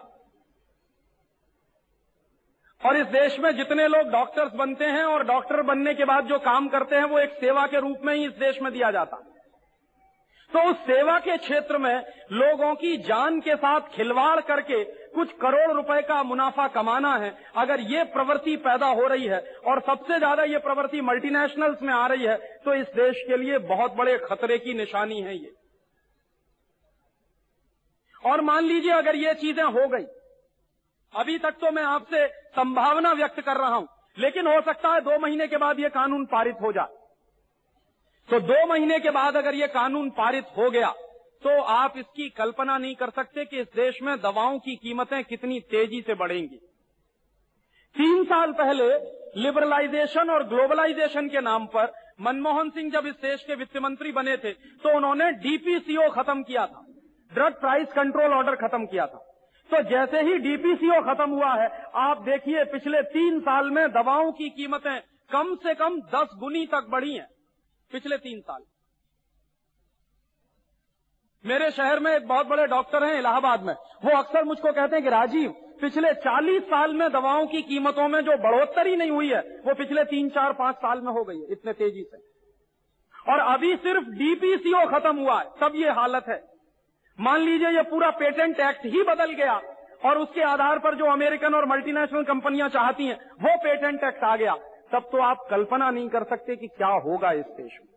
और 2.81 2.97
इस 2.97 3.07
देश 3.07 3.37
में 3.39 3.51
जितने 3.57 3.87
लोग 3.87 4.09
डॉक्टर्स 4.11 4.53
बनते 4.55 4.85
हैं 4.87 5.03
और 5.05 5.23
डॉक्टर 5.25 5.61
बनने 5.63 5.93
के 5.93 6.05
बाद 6.05 6.25
जो 6.27 6.37
काम 6.41 6.67
करते 6.69 6.95
हैं, 6.95 7.03
वो 7.05 7.19
एक 7.19 7.33
सेवा 7.35 7.65
के 7.67 7.79
रूप 7.79 8.05
में 8.05 8.13
ही 8.15 8.25
इस 8.25 8.31
देश 8.37 8.61
में 8.61 8.71
दिया 8.73 8.91
जाता। 8.91 9.17
तो 10.51 10.61
उस 10.69 10.77
सेवा 10.85 11.17
के 11.19 11.35
क्षेत्र 11.39 11.77
में 11.77 12.03
लोगों 12.33 12.73
की 12.75 12.95
जान 13.03 13.39
के 13.41 13.55
साथ 13.57 13.81
खिलवाड़ 13.93 14.39
करके 14.41 14.83
कुछ 15.11 15.31
करोड़ 15.41 15.71
रुपए 15.71 16.01
का 16.03 16.21
मुनाफा 16.23 16.67
कमाना 16.69 17.15
है। 17.15 17.31
अगर 17.57 17.79
ये 17.91 18.03
प्रवृत्ति 18.11 18.55
पैदा 18.59 18.87
हो 18.89 19.07
रही 19.07 19.27
है 19.27 19.39
और 19.65 19.81
सबसे 19.81 20.17
ज़्यादा 20.17 20.43
ये 20.45 20.57
प्रवृत्ति 20.59 21.01
मल्टीनेशनल्स 21.03 21.81
में 21.81 21.93
आ 21.93 22.05
रही 22.07 22.25
है 22.25 22.35
तो 22.65 22.73
इस 22.75 22.87
देश 22.95 23.23
के 23.27 23.37
लिए 23.37 23.57
बहुत 23.67 23.95
बड़े 23.95 24.17
खतरे 24.25 24.57
की 24.57 24.73
निशानी 24.75 25.21
है 25.21 25.35
ये। 25.35 25.53
और 28.23 28.41
मान 28.43 28.65
लीजिए 28.65 28.91
अगर 28.93 29.15
ये 29.17 29.33
चीज़ें 29.35 29.63
हो 29.65 29.87
गई 29.87 30.05
अभी 31.13 31.37
तक 31.39 31.55
तो 31.61 31.71
मैं 31.71 31.83
आपसे 31.85 32.27
संभावना 32.27 33.11
व्यक्त 33.13 33.39
कर 33.41 33.57
रहा 33.57 33.75
हूँ, 33.75 33.87
लेकिन 34.17 34.47
हो 34.47 34.59
सकता 34.63 34.93
है 34.93 35.01
दो 35.01 35.17
महीने 35.19 35.47
के 35.47 35.57
बाद 35.57 35.79
ये 35.79 35.89
कानून 35.91 36.25
पारित 36.27 36.61
हो 36.61 36.71
जाए। 36.73 36.99
तो 38.29 38.39
दो 38.41 38.65
महीने 38.67 38.99
के 38.99 39.09
बाद 39.11 39.35
अगर 39.35 39.55
ये 39.55 39.67
कानून 39.69 40.09
पारित 40.17 40.45
हो 40.57 40.69
गया 40.71 40.91
तो 41.43 41.61
आप 41.63 41.93
इसकी 41.97 42.27
कल्पना 42.31 42.77
नहीं 42.77 42.95
कर 42.95 43.09
सकते 43.11 43.45
कि 43.45 43.59
इस 43.59 43.67
देश 43.75 44.01
में 44.01 44.15
दवाओं 44.21 44.57
की 44.59 44.75
कीमतें 44.77 45.23
कितनी 45.23 45.59
तेज़ी 45.71 46.01
से 46.01 46.13
बढ़ेंगी। 46.15 46.57
तीन 47.95 48.23
साल 48.25 48.51
पहले 48.53 48.87
लिबरलाइजेशन 49.37 50.29
और 50.29 50.43
ग्लोबलाइजेशन 50.47 51.27
के 51.29 51.41
नाम 51.41 51.65
पर 51.67 51.91
मनमोहन 52.21 52.69
सिंह 52.69 52.91
जब 52.91 53.07
इस 53.07 53.15
देश 53.21 53.43
के 53.43 53.55
वित्त 53.55 53.77
मंत्री 53.77 54.11
बने 54.11 54.37
थे 54.37 54.51
तो 54.83 54.95
उन्होंने 54.97 55.31
डीपीसीओ 55.39 56.09
खत्म 56.11 56.43
किया 56.43 56.65
था 56.67 56.85
ड्रग 57.31 57.59
प्राइस 57.59 57.87
कंट्रोल 57.93 58.33
ऑर्डर 58.33 58.55
खत्म 58.57 58.85
किया 58.85 59.05
था। 59.05 59.27
तो 59.71 59.81
जैसे 59.81 60.21
ही 60.21 60.37
डीपीसीओ 60.37 61.01
खत्म 61.01 61.29
हुआ 61.29 61.53
है, 61.55 61.67
आप 61.95 62.21
देखिए 62.21 62.63
पिछले 62.63 63.01
तीन 63.01 63.39
साल 63.39 63.69
में 63.71 63.91
दवाओं 63.91 64.31
की 64.31 64.49
कीमतें 64.49 64.99
कम 65.31 65.55
से 65.55 65.73
कम 65.73 65.99
दस 66.01 66.35
गुनी 66.39 66.65
तक 66.65 66.87
बढ़ी 66.89 67.13
हैं, 67.13 67.27
पिछले 67.91 68.17
तीन 68.17 68.39
साल। 68.39 68.63
मेरे 71.45 71.71
शहर 71.71 71.99
में 71.99 72.15
एक 72.15 72.27
बहुत 72.27 72.47
बड़े 72.47 72.67
डॉक्टर 72.67 73.03
हैं 73.03 73.19
इलाहाबाद 73.19 73.63
में। 73.63 73.73
वो 73.73 74.17
अक्सर 74.17 74.43
मुझको 74.43 74.71
कहते 74.71 74.95
हैं 74.95 75.03
कि 75.03 75.09
राजीव, 75.09 75.51
पिछले 75.81 76.13
40 76.13 76.63
साल 76.63 76.93
में 76.93 77.11
दवाओं 77.11 77.47
की 77.47 77.61
कीमतों 77.61 78.07
में 78.07 78.21
जो 78.21 78.37
बढ़ोतरी 78.37 78.95
नहीं 78.95 79.11
हुई 79.11 79.29
है, 79.29 79.39
वो 79.39 79.73
पिछले 79.73 80.03
तीन, 80.03 80.29
चार, 80.29 80.53
पाँच 80.53 80.75
साल 80.75 81.01
में 81.01 81.11
हो 81.13 81.23
गई 81.23 81.39
है, 81.39 81.51
इतने 81.51 81.73
तेज़ी 81.73 82.03
से। 82.03 82.17
और 83.31 83.39
अभी 83.39 83.75
सिर्फ़ 83.75 84.09
डीपीसीओ 84.09 84.85
खत्म 84.85 85.17
हुआ 85.17 85.41
है, 85.41 85.49
तब 85.61 85.75
ये 85.75 85.89
हालत 85.89 86.25
है। 86.29 86.50
मान 87.19 87.41
लीजिए 87.41 87.69
ये 87.69 87.81
पूरा 87.81 88.09
पेटेंट 88.19 88.59
एक्ट 88.59 88.85
ही 88.85 89.03
बदल 89.03 89.31
गया 89.33 89.61
और 90.05 90.17
उसके 90.17 90.41
आधार 90.43 90.79
पर 90.79 90.95
जो 90.95 91.05
अमेरिकन 91.05 91.55
और 91.55 91.65
मल्टीनेशनल 91.65 92.23
कंपनियाँ 92.23 92.69
चाहती 92.69 93.05
हैं, 93.05 93.15
वो 93.15 93.55
पेटेंट 93.57 94.03
एक्ट 94.03 94.23
आ 94.23 94.35
गया। 94.35 94.55
तब 94.91 95.09
तो 95.11 95.21
आप 95.21 95.45
कल्पना 95.49 95.89
नहीं 95.91 96.09
कर 96.09 96.23
सकते 96.23 96.55
कि 96.55 96.67
क्या 96.67 96.87
होगा 97.03 97.31
इस 97.31 97.45
देश 97.57 97.77
में। 97.81 97.87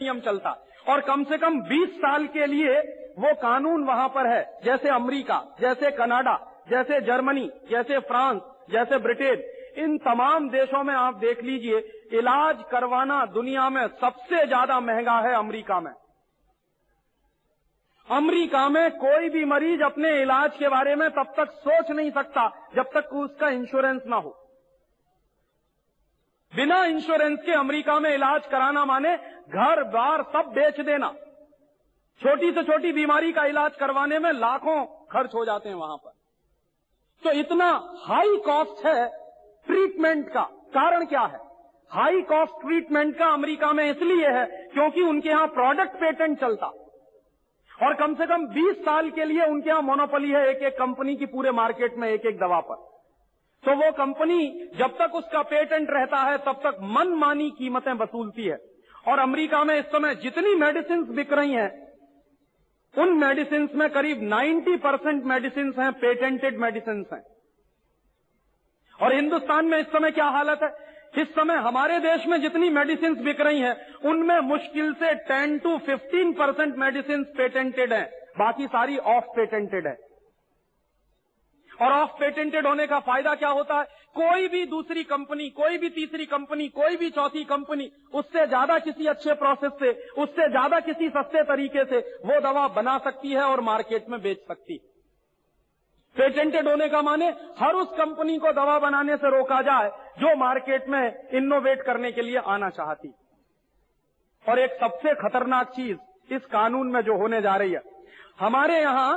नियम 0.00 0.20
चलता। 0.20 0.50
और 0.88 1.00
कम 1.00 1.22
से 1.24 1.38
कम 1.38 1.60
20 1.62 1.96
साल 1.96 2.26
के 2.26 2.46
लिए 2.46 2.78
वो 3.18 3.34
कानून 3.34 3.84
वहाँ 3.84 4.08
पर 4.08 4.26
है, 4.26 4.42
जैसे 4.64 4.88
अमेरिका, 4.88 5.42
जैसे 5.60 5.90
कनाडा, 5.90 6.34
जैसे 6.70 7.00
जर्मनी, 7.00 7.48
जैसे 7.70 7.98
फ्रांस, 8.00 8.40
जैसे 8.70 8.98
ब्रिटेन। 8.98 9.42
इन 9.76 9.96
तमाम 9.98 10.48
देशों 10.50 10.82
में 10.84 10.94
आप 10.94 11.14
देख 11.14 11.42
लीजिए, 11.42 11.78
इलाज 12.12 12.62
करवाना 12.70 13.24
दुनिया 13.26 13.68
में 13.70 13.86
सबसे 14.00 14.44
ज़्यादा 14.46 14.78
महँगा 14.80 15.18
है 15.20 15.34
अमेरिका 15.34 15.80
में। 15.80 15.92
अमेरिका 18.10 18.68
में 18.68 18.90
कोई 18.90 19.28
भी 19.28 19.44
मरीज़ 19.44 19.82
अपने 19.82 20.10
इलाज 20.22 20.56
के 20.56 20.68
बारे 20.68 20.94
में 20.94 21.08
तब 21.10 21.32
तक 21.36 21.50
सोच 21.58 21.90
नहीं 21.90 22.10
सकता 22.10 22.48
जब 22.76 22.90
तक 22.94 23.12
उसका 23.14 23.48
इंश्योरेंस 23.48 24.02
ना 24.06 24.16
हो। 24.16 24.30
बिना 26.52 26.84
इंश्योरेंस 26.84 27.38
के 27.46 27.52
अमेरिका 27.52 27.98
में 28.00 28.10
इलाज 28.14 28.46
कराना 28.46 28.84
माने 28.84 29.16
घर 29.16 29.82
बार 29.84 30.22
सब 30.22 30.52
बेच 30.52 30.80
देना। 30.80 31.12
छोटी 32.20 32.52
से 32.52 32.62
छोटी 32.62 32.92
बीमारी 32.92 33.32
का 33.32 33.44
इलाज 33.44 33.76
करवाने 33.76 34.18
में 34.18 34.32
लाखों 34.32 34.84
खर्च 35.12 35.34
हो 35.34 35.44
जाते 35.44 35.68
हैं 35.68 35.76
वहाँ 35.76 35.96
पर। 35.96 36.12
तो 37.22 37.30
इतना 37.30 37.70
हाई 38.04 38.36
कॉस्ट 38.36 38.86
है 38.86 39.08
ट्रीटमेंट 39.66 40.28
का। 40.28 40.42
कारण 40.74 41.04
क्या 41.04 41.20
है? 41.22 41.38
हाई 41.90 42.20
कॉस्ट 42.22 42.60
ट्रीटमेंट 42.62 43.16
का 43.18 43.26
अमेरिका 43.26 43.72
में 43.72 43.90
इसलिए 43.90 44.28
है 44.28 44.44
क्योंकि 44.72 45.02
उनके 45.02 45.28
यहाँ 45.28 45.46
प्रोडक्ट 45.46 45.96
पेटेंट 45.96 46.40
चलता। 46.40 46.72
और 47.82 47.94
कम 47.94 48.14
से 48.14 48.26
कम 48.26 48.46
20 48.46 48.74
साल 48.74 49.10
के 49.10 49.24
लिए 49.24 49.44
उनके 49.44 49.70
यहाँ 49.70 49.82
मोनोपोली 49.82 50.30
है 50.30 50.48
एक 50.50 50.62
एक 50.62 50.78
कंपनी 50.78 51.16
की 51.16 51.26
पूरे 51.26 51.50
मार्केट 51.50 51.96
में 51.96 52.08
एक 52.08 52.26
एक 52.26 52.38
दवा 52.38 52.60
पर। 52.60 52.74
तो 53.64 53.76
वो 53.76 53.92
कंपनी 53.92 54.68
जब 54.76 54.98
तक 54.98 55.14
उसका 55.14 55.42
पेटेंट 55.42 55.90
रहता 55.90 56.16
है, 56.16 56.38
तब 56.38 56.52
तक 56.52 56.78
मनमानी 56.82 57.50
कीमतें 57.50 57.92
वसूलती 57.92 58.44
है। 58.44 58.58
और 59.08 59.18
अमेरिका 59.18 59.64
में 59.64 59.78
इस 59.78 59.84
समय 59.84 60.14
जितनी 60.14 60.54
मेडिसिन 60.54 61.04
बिक 61.04 61.32
रही 61.32 61.52
हैं, 61.52 61.92
उन 62.98 63.12
मेडिसिन 63.12 63.70
में 63.74 63.90
करीब 63.90 64.22
90 64.22 64.76
परसेंट 64.76 65.24
मेडिसिन 65.24 65.74
हैं 65.78 65.92
पेटेंटेड 65.92 66.58
मेडिसिन 66.58 67.06
हैं। 67.12 67.24
और 69.02 69.12
हिंदुस्तान 69.12 69.66
में 69.66 69.78
इस 69.78 69.86
समय 69.86 70.10
क्या 70.10 70.26
हालत 70.26 70.60
है? 70.62 70.87
इस 71.14 71.28
समय 71.28 71.54
हमारे 71.54 71.98
देश 71.98 72.26
में 72.26 72.40
जितनी 72.40 72.68
मेडिसिन 72.70 73.14
बिक 73.14 73.40
रही 73.40 73.60
हैं, 73.60 73.76
उनमें 74.04 74.38
मुश्किल 74.40 74.92
से 74.94 75.14
10 75.24 75.58
टू 75.58 75.76
15 75.86 76.32
परसेंट 76.32 76.76
मेडिसिन 76.76 77.22
पेटेंटेड 77.36 77.92
हैं। 77.92 78.04
बाकी 78.38 78.66
सारी 78.66 78.96
ऑफ़ 78.96 79.24
पेटेंटेड 79.36 79.86
है। 79.86 79.96
और 81.70 81.92
ऑफ़ 81.92 82.10
पेटेंटेड 82.10 82.66
होने 82.66 82.86
का 82.86 82.98
फ़ायदा 83.00 83.34
क्या 83.34 83.48
होता 83.48 83.78
है? 83.78 83.84
कोई 84.16 84.48
भी 84.48 84.64
दूसरी 84.66 85.02
कंपनी 85.04 85.48
कोई 85.50 85.78
भी 85.78 85.88
तीसरी 85.88 86.26
कंपनी 86.26 86.68
कोई 86.68 86.96
भी 86.96 87.10
चौथी 87.10 87.44
कंपनी 87.44 87.90
उससे 88.14 88.46
ज़्यादा 88.46 88.78
किसी 88.78 89.06
अच्छे 89.06 89.34
प्रोसेस 89.34 89.72
से, 89.72 89.90
उससे 90.22 90.48
ज़्यादा 90.48 90.80
किसी 90.80 91.08
सस्ते 91.08 91.42
तरीके 91.42 91.84
से 91.84 91.98
वो 91.98 92.40
दवा 92.40 92.68
बना 92.68 92.98
सकती 92.98 93.32
है 93.32 93.42
और 93.42 93.60
मार्केट 93.60 94.08
में 94.08 94.20
बेच 94.22 94.38
सकती 94.38 94.74
है। 94.74 94.97
पेटेंटेड 96.18 96.68
होने 96.68 96.88
का 96.88 97.00
माने 97.02 97.28
हर 97.58 97.74
उस 97.74 97.88
कंपनी 97.98 98.36
को 98.38 98.52
दवा 98.52 98.78
बनाने 98.78 99.16
से 99.16 99.30
रोका 99.30 99.60
जाए, 99.62 99.88
जो 100.18 100.34
मार्केट 100.36 100.88
में 100.88 101.28
इनोवेट 101.34 101.82
करने 101.82 102.12
के 102.12 102.22
लिए 102.22 102.38
आना 102.48 102.70
चाहती। 102.70 103.12
और 104.44 104.58
एक 104.58 104.78
सबसे 104.80 105.14
खतरनाक 105.16 105.70
चीज़ 105.70 106.34
इस 106.34 106.44
कानून 106.52 106.90
में 106.92 107.00
जो 107.02 107.16
होने 107.18 107.40
जा 107.42 107.54
रही 107.56 107.72
है, 107.72 107.82
हमारे 108.40 108.80
यहाँ 108.80 109.12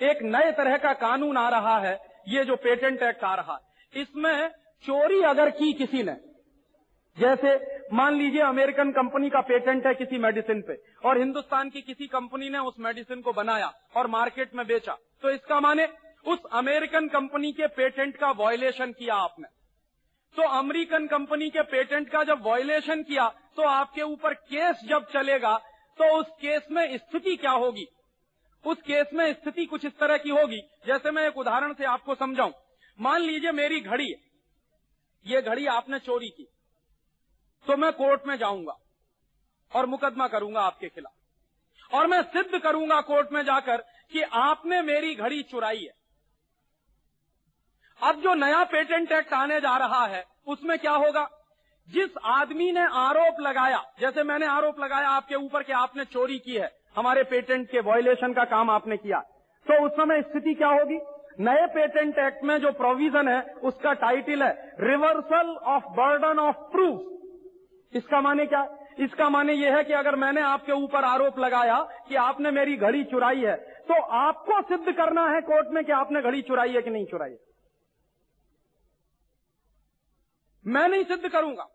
एक 0.00 0.22
नए 0.24 0.50
तरह 0.52 0.76
का 0.78 0.92
कानून 0.98 1.36
आ 1.36 1.48
रहा 1.50 1.78
है, 1.78 1.98
ये 2.28 2.44
जो 2.44 2.56
पेटेंट 2.58 3.02
एक्ट 3.02 3.24
आ 3.24 3.34
रहा 3.34 3.54
है। 3.54 4.02
इसमें 4.02 4.48
चोरी 4.84 5.22
अगर 5.24 5.50
की 5.52 5.72
किसी 5.74 6.02
ने, 6.02 6.16
जैसे 7.16 7.54
मान 7.92 8.14
लीजिए 8.14 8.40
अमेरिकन 8.42 8.90
कंपनी 8.92 9.28
का 9.30 9.40
पेटेंट 9.42 9.86
है 9.86 9.94
किसी 9.94 10.18
मेडिसिन 10.20 10.62
पे, 10.62 10.76
और 11.04 11.18
हिंदुस्तान 11.18 11.70
की 11.70 11.80
किसी 11.82 12.06
कंपनी 12.08 12.48
ने 12.50 12.58
उस 12.60 12.74
मेडिसिन 12.80 13.20
को 13.20 13.32
बनाया 13.32 13.72
और 13.96 14.06
मार्केट 14.10 14.54
में 14.54 14.66
बेचा 14.66 14.96
तो 15.22 15.30
इसका 15.30 15.60
माने 15.60 15.86
उस 16.26 16.44
अमेरिकन 16.52 17.08
कंपनी 17.08 17.52
के 17.52 17.66
पेटेंट 17.66 18.16
का 18.16 18.30
वॉयलेशन 18.32 18.92
किया 18.92 19.14
आपने। 19.16 19.48
तो 20.36 20.48
अमेरिकन 20.50 21.06
कंपनी 21.06 21.48
के 21.50 21.62
पेटेंट 21.62 22.08
का 22.10 22.22
जब 22.24 22.42
वॉयलेशन 22.42 23.02
किया 23.02 23.28
तो 23.56 23.62
आपके 23.64 24.02
ऊपर 24.02 24.34
केस 24.34 24.80
जब 24.84 25.06
चलेगा 25.12 25.56
तो 25.98 26.04
उस 26.18 26.30
केस 26.40 26.66
में 26.70 26.96
स्थिति 26.98 27.36
क्या 27.36 27.50
होगी? 27.52 27.86
उस 28.64 28.82
केस 28.82 29.06
में 29.14 29.32
स्थिति 29.32 29.64
कुछ 29.66 29.84
इस 29.84 29.92
तरह 29.92 30.16
की 30.16 30.30
होगी, 30.30 30.60
जैसे 30.86 31.10
मैं 31.10 31.26
एक 31.28 31.38
उदाहरण 31.38 31.72
से 31.72 31.84
आपको 31.84 32.14
समझाऊं। 32.14 32.52
मान 32.98 33.20
लीजिए 33.20 33.52
मेरी 33.52 33.80
घड़ी 33.80 34.10
है। 34.10 34.22
ये 35.26 35.42
घड़ी 35.42 35.66
आपने 35.68 35.98
चोरी 35.98 36.28
की। 36.28 36.46
तो 37.66 37.76
मैं 37.76 37.92
कोर्ट 37.92 38.26
में 38.26 38.36
जाऊँगा 38.36 38.76
और 39.72 39.86
मुकदमा 39.86 40.28
करूँगा 40.28 40.60
आपके 40.60 40.88
खिलाफ। 40.88 41.94
और 41.94 42.06
मैं 42.06 42.22
सिद्ध 42.24 42.58
करूँगा 42.58 43.00
कोर्ट 43.02 43.32
में 43.32 43.42
जाकर 43.42 43.84
कि 44.12 44.22
आपने 44.22 44.80
मेरी 44.82 45.14
घड़ी 45.14 45.42
चुराई 45.42 45.78
है। 45.78 45.92
अब 48.04 48.20
जो 48.20 48.34
नया 48.36 48.62
पेटेंट 48.66 49.12
एक्ट 49.12 49.32
आने 49.32 49.60
जा 49.60 49.76
रहा 49.78 50.04
है, 50.06 50.24
उसमें 50.48 50.78
क्या 50.78 50.92
होगा? 50.92 51.26
जिस 51.88 52.16
आदमी 52.30 52.70
ने 52.72 52.84
आरोप 52.98 53.40
लगाया, 53.40 53.82
जैसे 54.00 54.22
मैंने 54.22 54.46
आरोप 54.48 54.80
लगाया 54.80 55.08
आपके 55.10 55.34
ऊपर 55.36 55.62
कि 55.62 55.72
आपने 55.74 56.04
चोरी 56.06 56.38
की 56.38 56.54
है, 56.54 56.70
हमारे 56.96 57.22
पेटेंट 57.24 57.68
के 57.70 57.80
वॉयलेशन 57.82 58.32
का 58.32 58.44
काम 58.46 58.70
आपने 58.70 58.96
किया 58.98 59.20
तो 59.66 59.84
उस 59.84 59.92
समय 59.92 60.20
स्थिति 60.22 60.54
क्या 60.54 60.68
होगी? 60.70 60.98
नए 61.40 61.66
पेटेंट 61.74 62.18
एक्ट 62.18 62.44
में 62.44 62.56
जो 62.58 62.72
प्रोविज़न 62.72 63.28
है, 63.28 63.40
उसका 63.62 63.92
टाइटल 63.94 64.42
है 64.42 64.76
reversal 64.80 65.54
of 65.66 65.84
burden 65.92 66.38
of 66.38 66.56
proof 66.72 67.96
इसका 67.96 68.20
माने 68.20 68.46
क्या? 68.46 68.66
इसका 68.98 69.28
माने 69.28 69.52
यह 69.52 69.76
है 69.76 69.84
कि 69.84 69.92
अगर 69.92 70.16
मैंने 70.16 70.40
आपके 70.42 70.72
ऊपर 70.74 71.04
आरोप 71.04 71.38
लगाया 71.38 71.80
कि 72.08 72.14
आपने 72.18 72.50
मेरी 72.50 72.76
घड़ी 72.78 73.02
चुराई 73.04 73.40
है 73.40 73.56
तो 73.88 74.00
आपको 74.18 74.60
सिद्ध 74.68 74.92
करना 74.92 75.26
है 75.28 75.40
कोर्ट 75.42 75.68
में 75.68 75.84
कि 75.84 75.92
आपने 75.94 76.22
घड़ी 76.22 76.42
चुराई 76.42 76.72
है 76.72 76.82
कि 76.82 76.90
नहीं 76.90 77.06
चुराई 77.06 77.30
है। 77.30 77.53
मैं 80.66 80.88
नहीं 80.88 81.04
सिद्ध 81.04 81.28
करूँगा। 81.28 81.68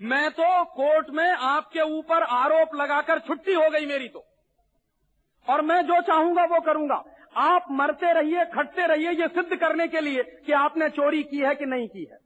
मैं 0.00 0.30
तो 0.30 0.64
कोर्ट 0.64 1.10
में 1.10 1.32
आपके 1.32 1.80
ऊपर 1.80 2.22
आरोप 2.22 2.74
लगाकर 2.74 3.18
छुट्टी 3.18 3.54
हो 3.54 3.70
गई 3.70 3.86
मेरी 3.86 4.08
तो। 4.08 4.26
और 5.48 5.62
मैं 5.62 5.82
जो 5.82 6.00
चाहूँगा 6.00 6.44
वो 6.44 6.60
करूँगा। 6.60 7.04
आप 7.36 7.64
मरते 7.70 8.12
रहिए, 8.12 8.44
खटते 8.44 8.86
रहिए 8.86 9.10
ये 9.10 9.28
सिद्ध 9.28 9.56
करने 9.56 9.88
के 9.88 10.00
लिए 10.00 10.22
कि 10.22 10.52
आपने 10.52 10.88
चोरी 10.88 11.22
की 11.22 11.38
है 11.38 11.54
कि 11.54 11.66
नहीं 11.66 11.88
की 11.88 12.04
है। 12.04 12.18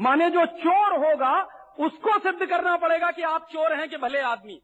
माने 0.00 0.30
जो 0.30 0.46
चोर 0.46 1.06
होगा, 1.06 1.42
उसको 1.80 2.18
सिद्ध 2.18 2.46
करना 2.46 2.76
पड़ेगा 2.76 3.10
कि 3.10 3.22
आप 3.22 3.48
चोर 3.52 3.72
हैं 3.72 3.88
कि 3.88 3.96
भले 3.96 4.20
आदमी। 4.20 4.62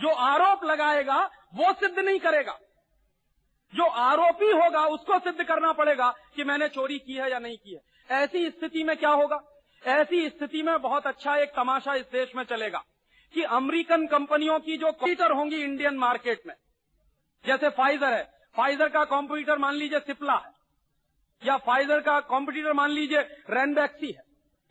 जो 0.00 0.08
आरोप 0.08 0.64
लगाएगा, 0.64 1.30
वो 1.54 1.72
सिद्ध 1.72 1.98
नहीं 1.98 2.20
करेगा। 2.20 2.58
जो 3.72 3.84
आरोपी 4.02 4.50
होगा 4.52 4.84
उसको 4.88 5.18
सिद्ध 5.20 5.42
करना 5.42 5.72
पड़ेगा 5.72 6.10
कि 6.36 6.44
मैंने 6.44 6.68
चोरी 6.68 6.98
की 6.98 7.14
है 7.14 7.30
या 7.30 7.38
नहीं 7.38 7.56
की 7.56 7.74
है। 7.74 8.22
ऐसी 8.22 8.48
स्थिति 8.50 8.84
में 8.84 8.96
क्या 8.96 9.10
होगा? 9.12 9.40
ऐसी 9.82 10.28
स्थिति 10.28 10.62
में 10.62 10.80
बहुत 10.82 11.06
अच्छा 11.06 11.36
एक 11.36 11.50
तमाशा 11.56 11.94
इस 11.94 12.04
देश 12.12 12.32
में 12.36 12.42
चलेगा 12.44 12.82
कि 13.34 13.42
अमेरिकन 13.42 14.06
कंपनियों 14.06 14.58
की 14.60 14.76
जो 14.76 14.90
कंप्यूटर 14.92 15.32
होंगी 15.32 15.56
इंडियन 15.56 15.96
मार्केट 15.96 16.42
में, 16.46 16.54
जैसे 17.44 17.68
फाइजर 17.70 18.12
है 18.12 18.22
फाइजर 18.56 18.88
का 18.88 19.04
कॉम्प्यूटर 19.04 19.58
मान 19.58 19.74
लीजिए 19.74 19.98
सिप्ला 19.98 20.34
है, 20.36 20.52
या 21.42 21.56
फाइजर 21.56 22.00
का 22.00 22.18
कॉम्पिटिटर 22.20 22.72
मान 22.72 22.90
लीजिए 22.90 23.20
रेनबैक्सी 23.50 24.06
है, 24.08 24.22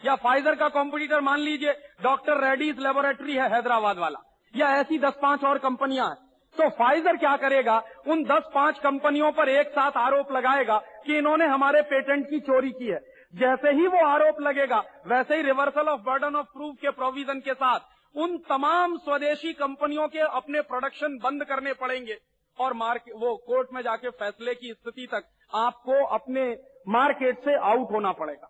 या 0.02 0.16
फाइजर 0.16 0.56
का 0.56 0.70
कॉम्पिटिटर 0.70 1.22
मान 1.22 1.40
लीजिए 1.40 1.74
डॉक्टर 2.02 2.44
रेड्डीज 2.44 2.80
लेबोरेटरी 2.80 3.36
है 3.36 3.50
हैदराबाद 3.50 3.98
वाला, 3.98 4.20
या 4.54 4.76
ऐसी 4.78 5.00
दस 5.00 5.14
पाँच 5.22 5.44
और 5.44 5.58
कंपनियाँ 5.60 6.10
हैं। 6.10 6.27
तो 6.58 6.70
फाइजर 6.70 7.18
क्या 7.18 7.36
करेगा? 7.38 7.82
उन 8.08 8.24
दस 8.24 8.50
पाँच 8.56 8.80
कंपनियों 8.80 9.32
पर 9.32 9.50
एक 9.50 9.70
साथ 9.70 9.98
आरोप 9.98 10.32
लगाएगा 10.32 10.78
कि 11.06 11.18
इन्होंने 11.18 11.46
हमारे 11.46 11.82
पेटेंट 11.82 12.30
की 12.30 12.40
चोरी 12.40 12.72
की 12.72 12.88
है। 12.88 13.00
जैसे 13.36 13.72
ही 13.72 13.88
वो 13.88 14.06
आरोप 14.06 14.42
लगेगा, 14.42 14.84
वैसे 15.08 15.36
ही 15.36 15.42
reversal 15.42 15.90
of 15.90 16.02
burden 16.02 16.36
of 16.36 16.48
proof 16.48 16.76
के 16.82 16.90
प्रोविज़न 16.90 17.40
के 17.40 17.54
साथ 17.54 17.80
उन 18.16 18.38
तमाम 18.50 18.98
स्वदेशी 18.98 19.54
कंपनियों 19.54 20.08
के 20.08 20.20
अपने 20.20 20.62
प्रोडक्शन 20.62 21.18
बंद 21.18 21.44
करने 21.44 21.74
पड़ेंगे। 21.74 22.18
और 22.58 22.74
मार्केट 22.74 23.14
वो 23.18 23.36
कोर्ट 23.48 23.68
में 23.74 23.82
जाके 23.82 24.10
फैसले 24.10 24.54
की 24.54 24.74
स्थिति 24.74 25.08
तक 25.12 25.24
आपको 25.56 26.04
अपने 26.06 26.46
मार्केट 26.90 27.40
से 27.40 27.56
आउट 27.56 27.92
होना 27.92 28.12
पड़ेगा। 28.12 28.50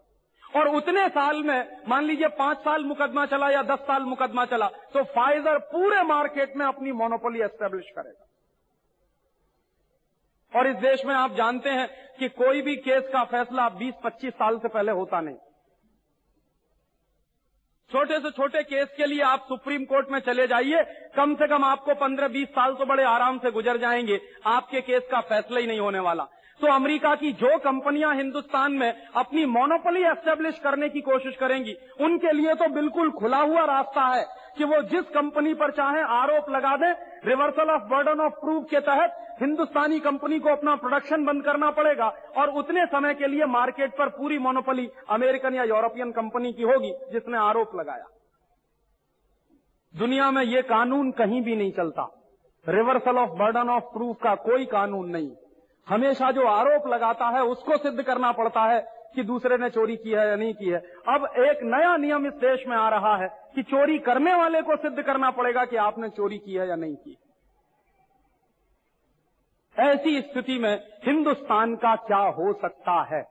और 0.50 0.68
उतने 0.70 1.08
साल 1.10 1.42
में, 1.44 1.78
मान 1.88 2.04
लीजिए 2.06 2.28
पाँच 2.38 2.58
साल 2.60 2.84
मुकदमा 2.84 3.26
चला 3.26 3.50
या 3.50 3.62
दस 3.66 3.80
साल 3.82 4.04
मुकदमा 4.04 4.46
चला 4.46 4.68
तो 4.94 5.04
फाइजर 5.10 5.58
पूरे 5.68 6.02
मार्केट 6.06 6.56
में 6.58 6.66
अपनी 6.66 6.92
मोनोपोली 6.94 7.42
एस्टेब्लिश 7.42 7.90
करेगा। 7.96 8.24
और 10.54 10.68
इस 10.68 10.76
देश 10.78 11.06
में 11.06 11.14
आप 11.16 11.32
जानते 11.36 11.70
हैं 11.70 11.88
कि 12.20 12.28
कोई 12.36 12.62
भी 12.62 12.76
केस 12.78 13.04
का 13.14 13.24
फैसला 13.26 13.68
20-25 13.72 14.34
साल 14.34 14.58
से 14.58 14.68
पहले 14.68 14.92
होता 14.92 15.22
नहीं। 15.22 15.36
छोटे 17.92 18.20
से 18.20 18.30
छोटे 18.32 18.62
केस 18.64 18.88
के 18.98 19.06
लिए 19.06 19.22
आप 19.24 19.46
सुप्रीम 19.50 19.84
कोर्ट 19.86 20.10
में 20.10 20.20
चले 20.20 20.48
जाइए, 20.48 20.84
कम 21.16 21.36
से 21.36 21.48
कम 21.48 21.64
आपको 21.64 21.94
15-20 21.96 22.48
साल 22.50 22.74
तो 22.74 22.86
बड़े 22.86 23.04
आराम 23.04 23.38
से 23.40 23.52
गुजर 23.52 23.78
जाएँगे, 23.78 24.20
आपके 24.46 24.82
केस 24.82 25.04
का 25.12 25.22
फैसला 25.22 25.60
ही 25.60 25.68
नहीं 25.68 25.80
होने 25.80 26.00
वाला। 26.00 26.28
तो 26.60 26.68
अमेरिका 26.68 27.14
की 27.16 27.32
जो 27.34 27.58
कंपनियाँ 27.58 28.14
हिंदुस्तान 28.16 28.74
में 28.74 28.92
अपनी 29.16 29.46
मोनोपोली 29.46 30.04
एस्टेब्लिश 30.04 30.60
करने 30.60 30.90
की 30.90 31.02
कोशिश 31.02 31.36
करेंगी, 31.36 31.74
उनके 32.02 32.32
लिए 32.32 32.54
तो 32.54 32.70
बिल्कुल 32.74 33.12
खुला 33.12 33.38
हुआ 33.38 33.66
रास्ता 33.66 34.06
है 34.06 34.26
कि 34.58 34.64
वो 34.64 34.82
जिस 34.84 35.10
कंपनी 35.10 35.54
पर 35.54 35.72
चाहे 35.72 36.02
आरोप 36.14 36.50
लगा 36.50 36.76
दें। 36.78 36.94
Reversal 37.26 37.70
of 37.70 37.84
burden 37.84 38.22
of 38.22 38.34
proof 38.34 38.66
के 38.70 38.80
तहत 38.80 39.24
हिंदुस्तानी 39.42 40.00
कंपनी 40.00 40.40
को 40.40 40.50
अपना 40.50 40.76
प्रोडक्शन 40.76 41.26
बंद 41.26 41.44
करना 41.44 41.72
पड़ेगा 41.72 42.08
और 42.38 42.50
उतने 42.50 42.86
समय 42.86 43.14
के 43.14 43.28
लिए 43.28 43.46
मार्केट 43.46 43.98
पर 43.98 44.10
पूरी 44.10 44.38
मोनोपोली 44.38 44.90
अमेरिकन 45.10 45.56
या 45.56 45.64
यूरोपियन 45.64 46.12
कंपनी 46.12 46.54
की 46.54 46.64
होगी, 46.64 46.94
जिसने 47.12 47.38
आरोप 47.38 47.76
लगाया। 47.76 48.06
दुनिया 49.94 50.32
में 50.32 50.44
ये 50.44 50.62
कानून 50.62 51.12
कहीं 51.12 51.42
भी 51.42 51.56
नहीं 51.56 51.72
चलता। 51.72 52.10
Reversal 52.66 53.18
of 53.18 53.30
burden 53.30 53.70
of 53.70 53.84
proof 53.84 54.18
का 54.24 54.36
कोई 54.36 54.66
कानून 54.66 55.10
नहीं। 55.10 55.32
हमेशा 55.90 56.32
जो 56.32 56.48
आरोप 56.48 56.88
लगाता 56.88 57.26
है, 57.26 57.44
उसको 57.44 57.78
सिद्ध 57.78 58.04
करना 58.04 58.32
पड़ता 58.32 58.62
है 58.62 58.98
कि 59.16 59.24
दूसरे 59.24 59.58
ने 59.58 59.70
चोरी 59.70 59.96
की 59.96 60.12
है 60.12 60.28
या 60.28 60.36
नहीं 60.36 60.54
की 60.54 60.70
है। 60.70 60.80
अब 61.08 61.26
एक 61.26 61.60
नया 61.64 61.98
नियम 61.98 62.28
इस 62.28 62.34
देश 62.34 62.68
में 62.68 62.78
आ 62.78 62.90
रहा 62.90 63.18
है 63.18 63.28
कि 63.56 63.64
चोरी 63.64 64.00
करने 64.00 64.34
वाले 64.34 64.62
को 64.62 64.76
सिद्ध 64.76 65.02
करना 65.02 65.32
पड़ेगा 65.32 65.66
कि 65.66 65.76
आपने 65.76 66.10
चोरी 66.10 66.38
की 66.38 66.54
है 66.54 66.70
या 66.70 66.76
नहीं 66.76 66.96
की। 66.96 67.18
ऐसी 69.80 70.22
स्थिति 70.22 70.60
में 70.60 70.88
हिंदुस्तान 71.06 71.76
का 71.76 71.96
क्या 71.96 72.18
हो 72.18 72.54
सकता 72.54 73.16
है? 73.16 73.24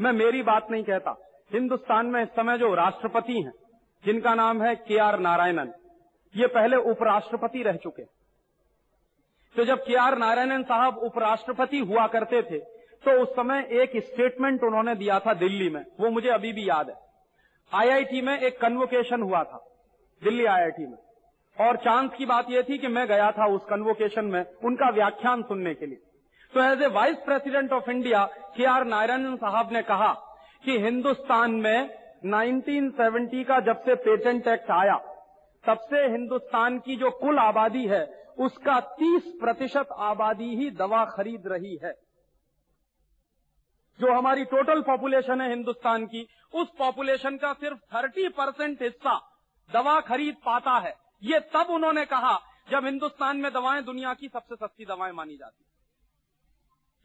मैं 0.00 0.12
मेरी 0.12 0.42
बात 0.42 0.70
नहीं 0.70 0.84
कहता। 0.84 1.16
हिंदुस्तान 1.52 2.06
में 2.06 2.22
इस 2.22 2.28
समय 2.28 2.58
जो 2.58 2.74
राष्ट्रपति 2.74 3.42
हैं, 3.42 3.52
जिनका 4.04 4.34
नाम 4.34 4.62
है 4.62 4.74
के 4.74 4.98
आर 4.98 5.18
नारायणन, 5.18 5.72
ये 6.36 6.46
पहले 6.46 6.76
उपराष्ट्रपति 6.76 7.62
रह 7.62 7.76
चुके 7.76 8.02
तो 9.56 9.64
जब 9.64 9.84
के 9.84 9.94
आर 9.96 10.16
नारायणन 10.18 10.62
साहब 10.62 10.98
उपराष्ट्रपति 11.04 11.78
हुआ 11.80 12.06
करते 12.06 12.42
थे 12.42 12.58
तो 13.04 13.10
उस 13.22 13.28
समय 13.30 13.66
एक 13.72 13.96
स्टेटमेंट 14.04 14.62
उन्होंने 14.64 14.94
दिया 14.94 15.18
था 15.18 15.32
दिल्ली 15.34 15.68
में। 15.70 15.84
वो 16.00 16.10
मुझे 16.10 16.28
अभी 16.28 16.52
भी 16.52 16.68
याद 16.68 16.88
है। 16.90 16.96
आईआईटी 17.72 18.20
में 18.20 18.38
एक 18.38 18.60
कन्वोकेशन 18.60 19.22
हुआ 19.22 19.42
था, 19.42 19.64
दिल्ली 20.22 20.44
आईआईटी 20.46 20.86
में। 20.86 20.96
और 21.56 21.76
चांस 21.76 22.10
की 22.18 22.26
बात 22.26 22.50
यह 22.50 22.62
थी 22.62 22.78
कि 22.78 22.88
मैं 22.88 23.06
गया 23.08 23.30
था 23.32 23.46
उस 23.46 23.64
कन्वोकेशन 23.64 24.24
में 24.24 24.44
उनका 24.64 24.90
व्याख्यान 24.90 25.42
सुनने 25.42 25.74
के 25.74 25.86
लिए। 25.86 25.98
तो 26.52 26.62
as 26.62 26.82
a 26.82 26.86
vice 26.88 27.16
president 27.16 27.72
of 27.72 27.90
India 27.90 28.24
K 28.56 28.64
R 28.66 28.84
Narayanan 28.86 29.36
साहब 29.36 29.72
ने 29.72 29.82
कहा 29.82 30.12
कि 30.64 30.78
हिंदुस्तान 30.78 31.50
में 31.56 31.88
1970 32.26 33.44
का 33.44 33.60
जब 33.62 33.82
से 33.84 33.94
पेटेंट 33.96 34.46
एक्ट 34.48 34.70
आया, 34.72 34.96
तब 35.64 35.78
से 35.90 36.06
हिंदुस्तान 36.06 36.78
की 36.78 36.96
जो 36.96 37.10
कुल 37.16 37.38
आबादी 37.38 37.86
है 37.86 38.04
उसका 38.38 38.80
30 38.80 39.22
प्रतिशत 39.40 39.88
आबादी 39.98 40.56
ही 40.56 40.70
दवा 40.70 41.04
खरीद 41.04 41.42
रही 41.46 41.78
है। 41.84 41.92
जो 44.00 44.12
हमारी 44.14 44.44
टोटल 44.44 44.80
पॉपुलेशन 44.80 45.40
है 45.40 45.48
हिंदुस्तान 45.48 46.06
की, 46.06 46.28
उस 46.54 46.68
पॉपुलेशन 46.78 47.36
का 47.36 47.52
सिर्फ़ 47.52 47.78
30 47.94 48.28
परसेंट 48.28 48.82
हिस्सा 48.82 49.42
दवा 49.72 50.00
खरीद 50.00 50.34
पाता 50.34 50.78
है। 50.78 50.94
ये 51.22 51.40
तब 51.40 51.66
उन्होंने 51.70 52.04
कहा 52.04 52.40
जब 52.70 52.84
हिंदुस्तान 52.84 53.36
में 53.36 53.52
दवाएँ 53.52 53.82
दुनिया 53.82 54.14
की 54.14 54.28
सबसे 54.28 54.54
सस्ती 54.54 54.84
दवाएँ 54.84 55.12
मानी 55.12 55.36
जाती 55.36 55.64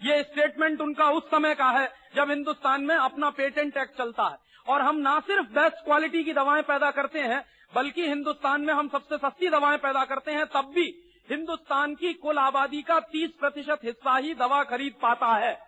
ये 0.02 0.24
स्टेटमेंट 0.24 0.82
उनका 0.82 1.10
उस 1.10 1.32
समय 1.32 1.56
का 1.56 1.70
है 1.70 1.92
जब 2.16 2.30
हिंदुस्तान 2.30 2.84
में 2.84 2.96
अपना 2.96 3.30
पेटेंट 3.30 3.78
एक्ट 3.78 3.98
चलता 3.98 4.24
है। 4.24 4.38
और 4.68 4.82
हम 4.82 4.96
ना 4.96 5.20
सिर्फ़ 5.20 5.48
बेस्ट 5.48 5.86
क्वालिटी 5.86 6.24
की 6.24 6.34
दवाएँ 6.34 6.64
पैदा 6.64 6.92
करते 6.92 7.20
हैं, 7.20 7.46
बल्कि 7.76 8.08
हिंदुस्तान 8.08 8.62
में 8.62 8.74
हम 8.74 8.90
सबसे 8.90 9.18
सस्ती 9.18 9.50
दवाएँ 9.50 9.78
पैदा 9.78 10.06
करते 10.06 10.32
हैं, 10.32 10.46
तब 10.46 10.66
भी 10.76 11.13
हिंदुस्तान 11.30 11.96
की 11.96 12.14
कुल 12.14 12.38
आबादी 12.38 12.82
का 12.82 13.00
30 13.00 13.30
प्रतिशत 13.32 13.80
हिस्सा 13.84 14.18
ही 14.18 14.34
दवा 14.34 14.64
खरीद 14.64 14.94
पाता 15.02 15.28
है। 15.28 15.60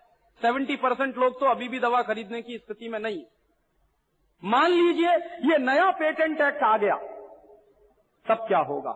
70 0.41 0.75
परसेंट 0.75 1.17
लोग 1.17 1.39
तो 1.39 1.45
अभी 1.45 1.67
भी 1.67 1.79
दवा 1.79 2.01
खरीदने 2.01 2.41
की 2.41 2.57
स्थिति 2.57 2.89
में 2.89 2.99
नहीं। 2.99 3.23
मान 4.43 4.71
लीजिए, 4.71 5.09
ये 5.51 5.57
नया 5.57 5.91
पेटेंट 5.91 6.41
एक्ट 6.41 6.63
आ 6.63 6.77
गया। 6.77 6.95
तब 8.27 8.45
क्या 8.47 8.59
होगा? 8.59 8.91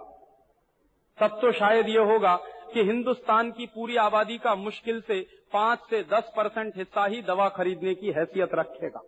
तब 1.20 1.28
तो 1.28 1.51
शायद 1.51 1.89
ये 1.89 1.99
होगा 1.99 2.36
कि 2.74 2.84
हिंदुस्तान 2.84 3.51
की 3.51 3.66
पूरी 3.66 3.95
आबादी 3.95 4.38
का 4.38 4.55
मुश्किल 4.55 5.01
से 5.01 5.28
पाँच 5.53 5.80
से 5.80 6.03
दस 6.03 6.34
परसेंट 6.38 6.78
हिस्सा 6.78 7.05
ही 7.05 7.22
दवा 7.22 7.49
खरीदने 7.49 7.95
की 7.95 8.12
हैसियत 8.12 8.49
रखेगा। 8.53 9.01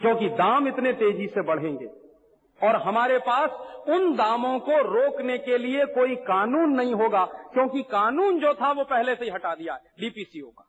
क्योंकि 0.00 0.28
दाम 0.28 0.68
इतने 0.68 0.92
तेज़ी 0.92 1.26
से 1.26 1.42
बढ़ेंगे। 1.42 2.01
और 2.62 2.76
हमारे 2.82 3.18
पास 3.20 3.50
उन 3.88 4.14
दामों 4.16 4.58
को 4.60 4.78
रोकने 4.84 5.36
के 5.38 5.58
लिए 5.58 5.84
कोई 5.94 6.14
कानून 6.24 6.72
नहीं 6.72 6.94
होगा, 6.94 7.24
क्योंकि 7.52 7.82
कानून 7.90 8.38
जो 8.40 8.52
था 8.54 8.70
वो 8.72 8.84
पहले 8.86 9.14
से 9.14 9.24
ही 9.24 9.30
हटा 9.30 9.54
दिया 9.54 9.74
है 9.74 9.80
डीपीसीओ 10.00 10.46
का 10.48 10.68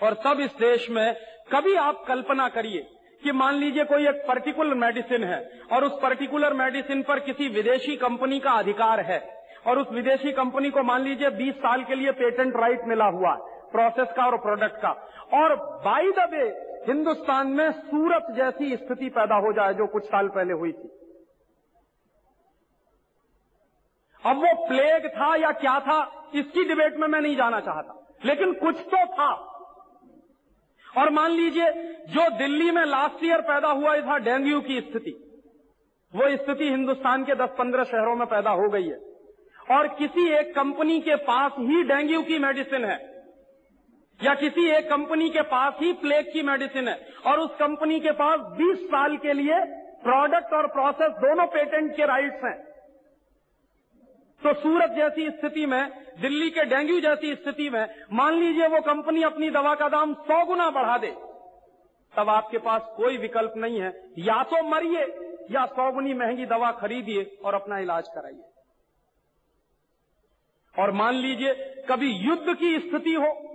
और 0.00 0.14
तब 0.24 0.40
इस 0.40 0.50
देश 0.58 0.88
में 0.90 1.14
कभी 1.52 1.74
आप 1.76 2.04
कल्पना 2.08 2.48
करिए 2.50 2.86
कि 3.22 3.32
मान 3.32 3.54
लीजिए 3.54 3.84
कोई 3.84 4.06
एक 4.08 4.22
पर्टिकुलर 4.28 4.74
मेडिसिन 4.76 5.24
है, 5.24 5.38
और 5.72 5.84
उस 5.84 5.92
पर्टिकुलर 6.02 6.52
मेडिसिन 6.54 7.02
पर 7.02 7.18
किसी 7.20 7.48
विदेशी 7.48 7.96
कंपनी 7.96 8.38
का 8.40 8.50
अधिकार 8.54 9.00
है, 9.02 9.18
और 9.66 9.78
उस 9.78 9.86
विदेशी 9.92 10.32
कंपनी 10.32 10.70
को 10.70 10.82
मान 10.82 11.02
लीजिए 11.02 11.30
20 11.32 11.54
साल 11.56 11.82
के 11.84 11.94
लिए 11.94 12.12
पेटेंट 12.14 12.56
राइट 12.56 12.84
मिला 12.88 13.06
हुआ 13.08 13.32
है 13.32 13.56
प्रोसेस 13.72 14.14
का 14.16 14.26
और 14.26 14.36
प्रोडक्ट 14.38 14.76
का। 14.76 14.90
और 15.34 15.54
बाई 15.84 16.12
द 16.12 16.28
वे 16.32 16.44
हिंदुस्तान 16.86 17.46
में 17.48 17.72
सूरत 17.72 18.26
जैसी 18.30 18.76
स्थिति 18.76 19.08
पैदा 19.08 19.34
हो 19.34 19.52
जाए 19.52 19.74
जो 19.74 19.86
कुछ 19.86 20.04
साल 20.04 20.28
पहले 20.28 20.52
हुई 20.52 20.72
थी। 20.72 20.88
अब 24.26 24.36
वो 24.36 24.68
प्लेग 24.68 25.08
था 25.08 25.36
या 25.36 25.52
क्या 25.52 25.80
था, 25.80 26.30
इसकी 26.34 26.64
डिबेट 26.64 26.96
में 26.96 27.08
मैं 27.08 27.20
नहीं 27.20 27.36
जाना 27.36 27.60
चाहता। 27.60 28.16
लेकिन 28.24 28.52
कुछ 28.52 28.76
तो 28.76 29.06
था। 29.06 29.32
और 30.98 31.10
मान 31.10 31.30
लीजिए, 31.30 31.70
जो 32.08 32.38
दिल्ली 32.38 32.70
में 32.70 32.84
लास्ट 32.84 33.24
ईयर 33.24 33.40
पैदा 33.40 33.68
हुआ 33.68 33.96
था 33.96 34.18
डेंगू 34.18 34.60
की 34.60 34.80
स्थिति। 34.80 35.10
वो 36.14 36.36
स्थिति 36.36 36.70
हिंदुस्तान 36.70 37.24
के 37.24 37.34
10-15 37.34 37.84
शहरों 37.84 38.16
में 38.16 38.26
पैदा 38.26 38.50
हो 38.50 38.68
गई 38.68 38.88
है। 38.88 39.00
और 39.70 39.88
किसी 39.88 40.28
एक 40.28 40.54
कंपनी 40.54 41.00
के 41.00 41.14
पास 41.14 41.52
ही 41.58 41.82
डेंगू 41.82 42.22
की 42.22 42.38
मेडिसिन 42.38 42.84
है। 42.84 43.17
या 44.20 44.34
किसी 44.34 44.68
एक 44.68 44.88
कंपनी 44.90 45.28
के 45.30 45.42
पास 45.42 45.74
ही 45.80 45.92
प्लेग 45.92 46.32
की 46.32 46.42
मेडिसिन 46.42 46.88
है 46.88 46.94
और 47.26 47.40
उस 47.40 47.50
कंपनी 47.50 48.00
के 48.00 48.10
पास 48.10 48.40
20 48.58 48.86
साल 48.86 49.16
के 49.16 49.32
लिए 49.32 49.60
प्रोडक्ट 50.02 50.52
और 50.52 50.66
प्रोसेस 50.66 51.12
दोनों 51.12 51.46
पेटेंट 51.46 51.96
के 51.96 52.06
राइट्स 52.06 52.44
हैं। 52.44 52.56
तो 54.42 54.52
सूरत 54.54 54.90
जैसी 54.90 55.30
स्थिति 55.30 55.66
में, 55.66 55.90
दिल्ली 56.20 56.50
के 56.50 56.64
डेंगू 56.64 57.00
जैसी 57.00 57.34
स्थिति 57.34 57.70
में, 57.70 57.86
मान 58.12 58.34
लीजिए 58.34 58.66
वो 58.66 58.80
कंपनी 58.80 59.22
अपनी 59.22 59.50
दवा 59.50 59.74
का 59.74 59.88
दाम 59.88 60.14
सौ 60.14 60.44
गुना 60.44 60.70
बढ़ा 60.70 60.98
दे, 60.98 61.10
तब 62.14 62.28
आपके 62.28 62.58
पास 62.58 62.82
कोई 62.96 63.16
विकल्प 63.16 63.54
नहीं 63.56 63.80
है। 63.80 63.88
या 64.18 64.42
तो 64.42 64.62
मरिए, 64.68 65.04
या 65.50 65.66
सौ 65.66 65.90
गुनी 65.92 66.14
महँगी 66.14 66.46
दवा 66.46 66.70
खरीदिए 66.72 67.38
और 67.44 67.54
अपना 67.54 67.78
इलाज 67.78 68.08
कराइए। 68.08 68.44
और 70.74 70.90
मान 70.92 71.14
लीजिए 71.14 71.54
कभी 71.88 72.10
युद्ध 72.12 72.54
की 72.54 72.78
स्थिति 72.78 73.14
हो 73.14 73.47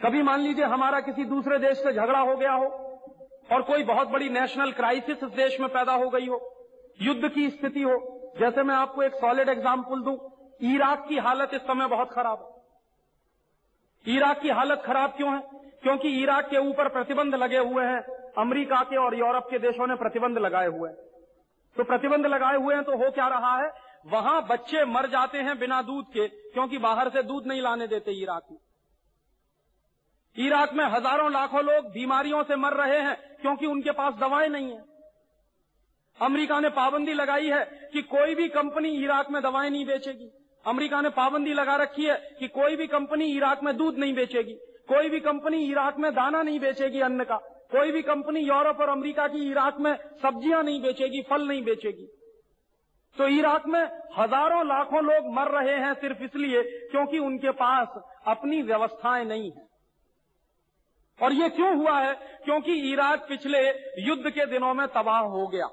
कभी 0.00 0.22
मान 0.22 0.40
लीजिए 0.40 0.64
हमारा 0.66 1.00
किसी 1.00 1.24
दूसरे 1.24 1.58
देश 1.58 1.78
से 1.78 1.92
झगड़ा 1.92 2.18
हो 2.18 2.36
गया 2.36 2.52
हो 2.52 2.66
और 3.52 3.62
कोई 3.62 3.82
बहुत 3.84 4.08
बड़ी 4.08 4.28
नेशनल 4.28 4.72
क्राइसिस 4.72 5.22
इस 5.24 5.30
देश 5.32 5.58
में 5.60 5.68
पैदा 5.68 5.94
हो 5.94 6.08
गई 6.10 6.26
हो, 6.26 6.38
युद्ध 7.00 7.28
की 7.28 7.48
स्थिति 7.50 7.82
हो, 7.82 7.96
जैसे 8.40 8.62
मैं 8.62 8.74
आपको 8.74 9.02
एक 9.02 9.14
सॉलिड 9.14 9.48
एग्ज़ाम्पल 9.48 10.00
दूँ, 10.00 10.16
इराक 10.64 11.04
की 11.08 11.16
हालत 11.18 11.50
इस 11.54 11.60
समय 11.62 11.86
बहुत 11.86 12.12
खराब 12.12 12.38
है। 12.40 14.14
इराक 14.14 14.40
की 14.40 14.48
हालत 14.50 14.82
खराब 14.86 15.10
क्यों 15.10 15.34
है? 15.34 15.40
क्योंकि 15.82 16.08
इराक 16.22 16.48
के 16.50 16.58
ऊपर 16.60 16.88
प्रतिबंध 16.88 17.34
लगे 17.34 17.58
हुए 17.58 17.84
हैं, 17.84 18.00
अमेरिका 18.38 18.82
के 18.82 18.96
और 18.96 19.14
यूरोप 19.14 19.46
के 19.50 19.58
देशों 19.58 19.86
ने 19.86 19.94
प्रतिबंध 19.94 20.38
लगाए 20.38 20.66
हुए 20.68 20.88
हैं। 20.90 20.96
तो 21.76 21.84
प्रतिबंध 21.84 22.26
लगाए 22.26 22.56
हुए 22.56 22.74
हैं 22.74 22.84
तो 22.84 22.96
हो 22.96 23.10
क्या 23.10 23.28
रहा 23.28 23.56
है? 23.56 23.70
वहाँ 24.06 24.46
बच्चे 24.46 24.84
मर 24.84 25.06
जाते 25.06 25.38
हैं 25.38 25.58
बिना 25.58 25.82
दूध 25.82 26.06
के, 26.06 26.28
क्योंकि 26.28 26.78
बाहर 26.78 27.08
से 27.08 27.22
दूध 27.22 27.46
नहीं 27.46 27.62
लाने 27.62 27.86
देते 27.86 28.12
इराक 28.12 28.42
में। 28.50 28.58
इराक 30.36 30.72
में 30.74 30.84
हज़ारों 30.84 31.30
लाखों 31.32 31.62
लोग 31.64 31.90
बीमारियों 31.92 32.42
से 32.42 32.56
मर 32.56 32.72
रहे 32.74 32.98
हैं 32.98 33.16
क्योंकि 33.42 33.66
उनके 33.66 33.90
पास 33.90 34.14
दवाएँ 34.14 34.48
नहीं 34.48 34.70
है। 34.70 34.82
अमेरिका 36.18 36.60
ने 36.60 36.68
पाबंदी 36.68 37.12
लगाई 37.12 37.48
है 37.48 37.64
कि 37.92 38.02
कोई 38.02 38.34
भी 38.34 38.48
कंपनी 38.48 38.88
इराक 39.04 39.30
में 39.30 39.42
दवाएँ 39.42 39.70
नहीं 39.70 39.84
बेचेगी। 39.86 40.30
अमेरिका 40.64 41.00
ने 41.00 41.08
पाबंदी 41.08 41.52
लगा 41.52 41.76
रखी 41.76 42.04
है 42.04 42.16
कि 42.40 42.48
कोई 42.48 42.76
भी 42.76 42.86
कंपनी 42.86 43.26
इराक 43.26 43.62
में 43.62 43.76
दूध 43.76 43.98
नहीं 43.98 44.14
बेचेगी। 44.14 44.54
कोई 44.88 45.08
भी 45.08 45.20
कंपनी 45.20 45.64
इराक 45.64 45.98
में 45.98 46.12
दाना 46.14 46.42
नहीं 46.42 46.60
बेचेगी 46.60 47.00
अन्न 47.00 47.24
का। 47.24 47.36
कोई 47.70 47.92
भी 47.92 48.02
कंपनी 48.02 48.40
यूरोप 48.40 48.80
और 48.80 48.88
अमेरिका 48.88 49.26
की 49.28 49.50
इराक 49.50 49.76
में 49.80 49.94
सब्ज़ियाँ 50.22 50.62
नहीं 50.62 50.80
बेचेगी, 50.82 51.22
फल 51.22 51.46
नहीं 51.48 51.62
बेचेगी। 51.64 52.06
तो 53.16 53.28
इराक 53.28 53.66
में 53.66 53.82
हज़ारों 54.18 54.66
लाखों 54.66 55.02
लोग 55.04 55.32
मर 55.34 55.50
रहे 55.50 55.76
हैं 55.76 55.92
सिर्फ़ 55.94 56.22
इसलिए 56.22 56.62
क्योंकि 56.90 57.18
उनके 57.18 57.50
पास 57.50 58.00
अपनी 58.26 58.62
व्यवस्थाएँ 58.62 59.24
नहीं 59.24 59.50
है। 59.50 59.68
और 61.22 61.32
ये 61.32 61.48
क्यों 61.48 61.76
हुआ 61.76 62.00
है? 62.00 62.14
क्योंकि 62.44 62.92
इराक 62.92 63.26
पिछले 63.28 63.68
युद्ध 63.98 64.30
के 64.30 64.46
दिनों 64.46 64.74
में 64.74 64.86
तबाह 64.88 65.20
हो 65.20 65.46
गया। 65.46 65.66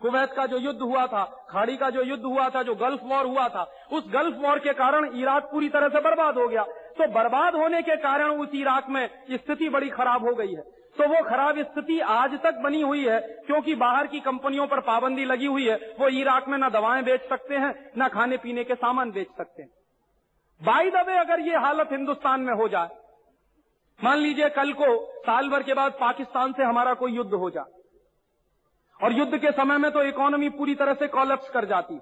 कुवैत 0.00 0.32
का 0.32 0.46
जो 0.46 0.58
युद्ध 0.58 0.80
हुआ 0.80 1.06
था, 1.06 1.46
खाड़ी 1.50 1.76
का 1.76 1.90
जो 1.90 2.02
युद्ध 2.02 2.24
हुआ 2.24 2.48
था, 2.48 2.62
जो 2.62 2.74
गल्फ 2.74 3.00
वॉर 3.02 3.26
हुआ 3.26 3.48
था, 3.48 3.72
उस 3.92 4.04
गल्फ 4.08 4.36
वॉर 4.38 4.58
के 4.58 4.72
कारण 4.72 5.18
इराक 5.18 5.44
पूरी 5.44 5.68
तरह 5.68 5.88
से 5.88 6.00
बर्बाद 6.00 6.38
हो 6.38 6.48
गया। 6.48 6.62
तो 6.62 7.08
बर्बाद 7.08 7.54
होने 7.54 7.82
के 7.82 7.96
कारण 7.96 8.30
उस 8.30 8.48
इराक 8.54 8.88
में 8.88 9.10
स्थिति 9.30 9.68
बड़ी 9.68 9.88
खराब 9.88 10.28
हो 10.28 10.34
गई 10.34 10.52
है। 10.52 10.62
तो 10.98 11.08
वो 11.08 11.24
खराब 11.30 11.58
स्थिति 11.58 12.00
आज 12.00 12.40
तक 12.42 12.54
बनी 12.54 12.80
हुई 12.80 13.08
है, 13.08 13.20
क्योंकि 13.20 13.74
बाहर 13.74 14.06
की 14.06 14.20
कंपनियों 14.20 14.66
पर 14.66 14.80
पाबंदी 14.80 15.24
लगी 15.24 15.46
हुई 15.46 15.68
है। 15.68 15.76
वो 16.00 16.08
इराक 16.08 16.48
में 16.48 16.58
न 16.58 16.68
दवाएँ 16.68 17.02
बेच 17.02 17.28
सकते 17.28 17.54
हैं, 17.54 17.90
न 17.98 18.08
खाने 18.08 18.36
पीने 18.36 18.64
के 18.64 18.74
सामान 18.74 19.10
बेच 19.10 19.28
सकते 19.38 19.62
हैं। 19.62 19.70
बाई 20.62 20.90
दबे 20.90 21.16
अगर 21.16 21.40
ये 21.40 21.56
हालत 21.56 21.88
हिंदुस्तान 21.92 22.40
में 22.40 22.54
हो 22.54 22.68
जाए 22.68 22.88
मान 23.98 24.18
लीजिए 24.18 24.48
कल 24.48 24.72
को 24.72 24.94
साल 25.20 25.48
भर 25.48 25.62
के 25.62 25.74
बाद 25.74 25.92
पाकिस्तान 26.00 26.52
से 26.52 26.64
हमारा 26.64 26.92
कोई 26.94 27.12
युद्ध 27.12 27.32
हो 27.34 27.50
जाए। 27.50 27.76
और 29.00 29.12
युद्ध 29.12 29.38
के 29.38 29.50
समय 29.52 29.78
में 29.78 29.90
तो 29.90 30.02
इकोनॉमी 30.04 30.48
पूरी 30.50 30.74
तरह 30.74 30.94
से 30.94 31.06
कॉलेप्स 31.08 31.50
कर 31.50 31.64
जाती। 31.64 31.98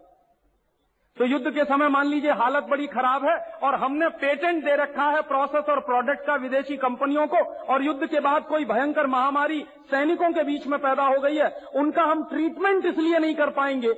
तो 1.16 1.24
युद्ध 1.24 1.50
के 1.50 1.64
समय 1.64 1.88
मान 1.88 2.06
लीजिए 2.06 2.32
हालत 2.32 2.64
बड़ी 2.64 2.86
खराब 2.86 3.24
है 3.24 3.36
और 3.62 3.74
हमने 3.74 4.08
पेटेंट 4.16 4.64
दे 4.64 4.74
रखा 4.76 5.04
है 5.10 5.20
प्रोसेस 5.22 5.68
और 5.68 5.80
प्रोडक्ट 5.80 6.26
का 6.26 6.34
विदेशी 6.34 6.76
कंपनियों 6.76 7.26
को 7.26 7.38
और 7.66 7.82
युद्ध 7.82 8.06
के 8.06 8.20
बाद 8.20 8.44
कोई 8.44 8.64
भयंकर 8.64 9.06
महामारी 9.06 9.60
सैनिकों 9.90 10.30
के 10.32 10.42
बीच 10.44 10.66
में 10.66 10.78
पैदा 10.78 11.06
हो 11.06 11.20
गई 11.20 11.36
है, 11.36 11.48
उनका 11.74 12.02
हम 12.02 12.24
ट्रीटमेंट 12.24 12.86
इसलिए 12.86 13.18
नहीं 13.18 13.34
कर 13.34 13.50
पाएँगे 13.52 13.92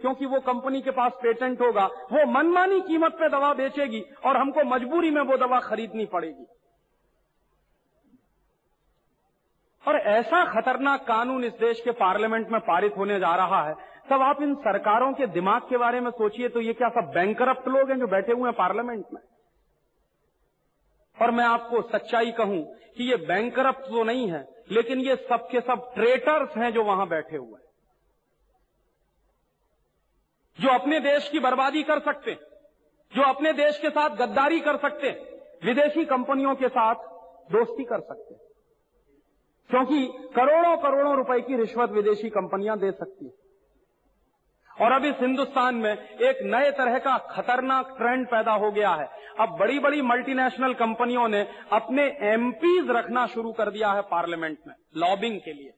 क्योंकि 0.00 0.26
वो 0.26 0.40
कंपनी 0.40 0.80
के 0.82 0.90
पास 0.90 1.12
पेटेंट 1.22 1.60
होगा, 1.60 1.84
वो 1.84 2.26
मनमानी 2.30 2.80
कीमत 2.80 3.12
पे 3.12 3.28
दवा 3.28 3.52
बेचेगी 3.54 4.02
और 4.24 4.36
हमको 4.36 4.64
मजबूरी 4.66 5.10
में 5.10 5.22
वो 5.22 5.36
दवा 5.38 5.60
खरीदनी 5.60 6.06
पड़ेगी। 6.06 6.46
और 9.84 9.96
ऐसा 10.08 10.44
खतरनाक 10.46 11.06
कानून 11.06 11.44
इस 11.44 11.52
देश 11.60 11.80
के 11.80 11.90
पार्लियामेंट 12.00 12.50
में 12.50 12.60
पारित 12.62 12.96
होने 12.96 13.18
जा 13.20 13.34
रहा 13.36 13.62
है, 13.62 13.74
तब 14.10 14.22
आप 14.22 14.42
इन 14.42 14.54
सरकारों 14.60 15.12
के 15.12 15.26
दिमाग 15.28 15.62
के 15.62 15.76
बारे 15.78 16.00
में 16.00 16.10
सोचिए 16.12 16.48
तो 16.48 16.60
ये 16.60 16.72
क्या 16.72 16.88
सब 16.90 17.10
बैंकरप्ट 17.14 17.68
लोग 17.68 17.90
हैं 17.90 17.98
जो 17.98 18.06
बैठे 18.08 18.32
हुए 18.32 18.44
हैं 18.44 18.56
पार्लियामेंट 18.58 19.04
में? 19.14 19.20
और 21.16 21.30
मैं 21.30 21.44
आपको 21.44 21.82
सच्चाई 21.88 22.30
कहूँ 22.32 22.62
कि 22.96 23.04
ये 23.04 23.16
बैंकरप्ट 23.26 23.88
तो 23.88 24.02
नहीं 24.04 24.30
है, 24.30 24.46
लेकिन 24.70 25.00
ये 25.00 25.16
सबके 25.24 25.60
सब 25.62 25.90
ट्रेटर्स 25.94 26.56
हैं 26.56 26.72
जो 26.72 26.84
वहाँ 26.84 27.08
बैठे 27.08 27.36
हुए 27.36 27.52
हैं। 27.52 27.70
जो 30.58 30.68
अपने 30.70 31.00
देश 31.00 31.28
की 31.28 31.38
बर्बादी 31.40 31.82
कर 31.82 32.00
सकते 32.02 32.36
जो 33.12 33.22
अपने 33.24 33.52
देश 33.54 33.78
के 33.78 33.90
साथ 33.90 34.16
गद्दारी 34.18 34.60
कर 34.60 34.76
सकते 34.78 35.10
विदेशी 35.64 36.04
कंपनियों 36.06 36.54
के 36.54 36.68
साथ 36.68 36.94
दोस्ती 37.52 37.84
कर 37.84 38.00
सकते 38.02 38.34
हैं। 38.34 38.51
क्योंकि 39.70 40.06
करोड़ों 40.36 40.76
करोड़ों 40.76 41.16
रुपए 41.16 41.40
की 41.40 41.56
रिश्वत 41.56 41.90
विदेशी 41.90 42.30
कंपनियाँ 42.30 42.78
दे 42.78 42.90
सकती 42.90 43.24
हैं। 43.24 43.32
और 44.80 44.92
अब 44.92 45.04
इस 45.04 45.14
हिंदुस्तान 45.20 45.74
में 45.74 46.08
एक 46.08 46.38
नए 46.42 46.70
तरह 46.70 46.98
का 46.98 47.18
खतरनाक 47.18 47.94
ट्रेंड 47.98 48.26
पैदा 48.26 48.52
हो 48.52 48.72
गया 48.72 48.90
है। 48.90 49.08
अब 49.40 49.48
बड़ी 49.48 49.78
बड़ी 49.78 50.02
मल्टीनेशनल 50.02 50.74
कंपनियों 50.74 51.28
ने 51.28 51.48
अपने 51.72 52.16
एमपीज 52.20 52.90
रखना 52.90 53.26
शुरू 53.26 53.52
कर 53.52 53.70
दिया 53.70 53.92
है 53.92 54.02
पार्लियामेंट 54.02 54.58
में 54.66 54.74
लॉबिंग 54.96 55.40
के 55.40 55.52
लिए। 55.52 55.72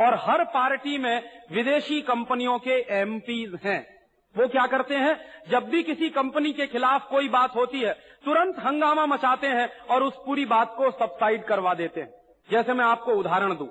और 0.00 0.14
हर 0.14 0.44
पार्टी 0.44 0.98
में 0.98 1.22
विदेशी 1.52 2.02
कंपनियों 2.02 2.58
के 2.58 2.86
एमपीज 2.90 3.58
हैं। 3.64 4.01
वो 4.36 4.48
क्या 4.48 4.66
करते 4.66 4.94
हैं? 4.94 5.20
जब 5.50 5.64
भी 5.64 5.82
किसी 5.82 6.08
कंपनी 6.08 6.52
के 6.52 6.66
खिलाफ 6.66 7.08
कोई 7.10 7.28
बात 7.28 7.56
होती 7.56 7.80
है, 7.80 7.92
तुरंत 8.24 8.58
हंगामा 8.58 9.06
मचाते 9.06 9.46
हैं 9.46 9.78
और 9.90 10.02
उस 10.02 10.14
पूरी 10.26 10.44
बात 10.44 10.74
को 10.76 10.90
सबसाइड 10.90 11.44
करवा 11.44 11.74
देते 11.74 12.00
हैं। 12.00 12.14
जैसे 12.50 12.72
मैं 12.72 12.84
आपको 12.84 13.12
उदाहरण 13.12 13.54
दूँ। 13.56 13.68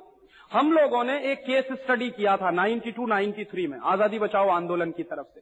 हम 0.52 0.72
लोगों 0.72 1.04
ने 1.04 1.32
एक 1.32 1.40
केस 1.40 1.66
स्टडी 1.72 2.10
किया 2.10 2.38
था 2.38 2.52
92 2.52 3.06
93 3.06 3.68
में, 3.68 3.80
आज़ादी 3.80 4.20
बचाओ 4.20 4.50
आंदोलन 4.50 4.92
की 4.92 5.04
तरफ़ 5.04 5.28
से। 5.36 5.42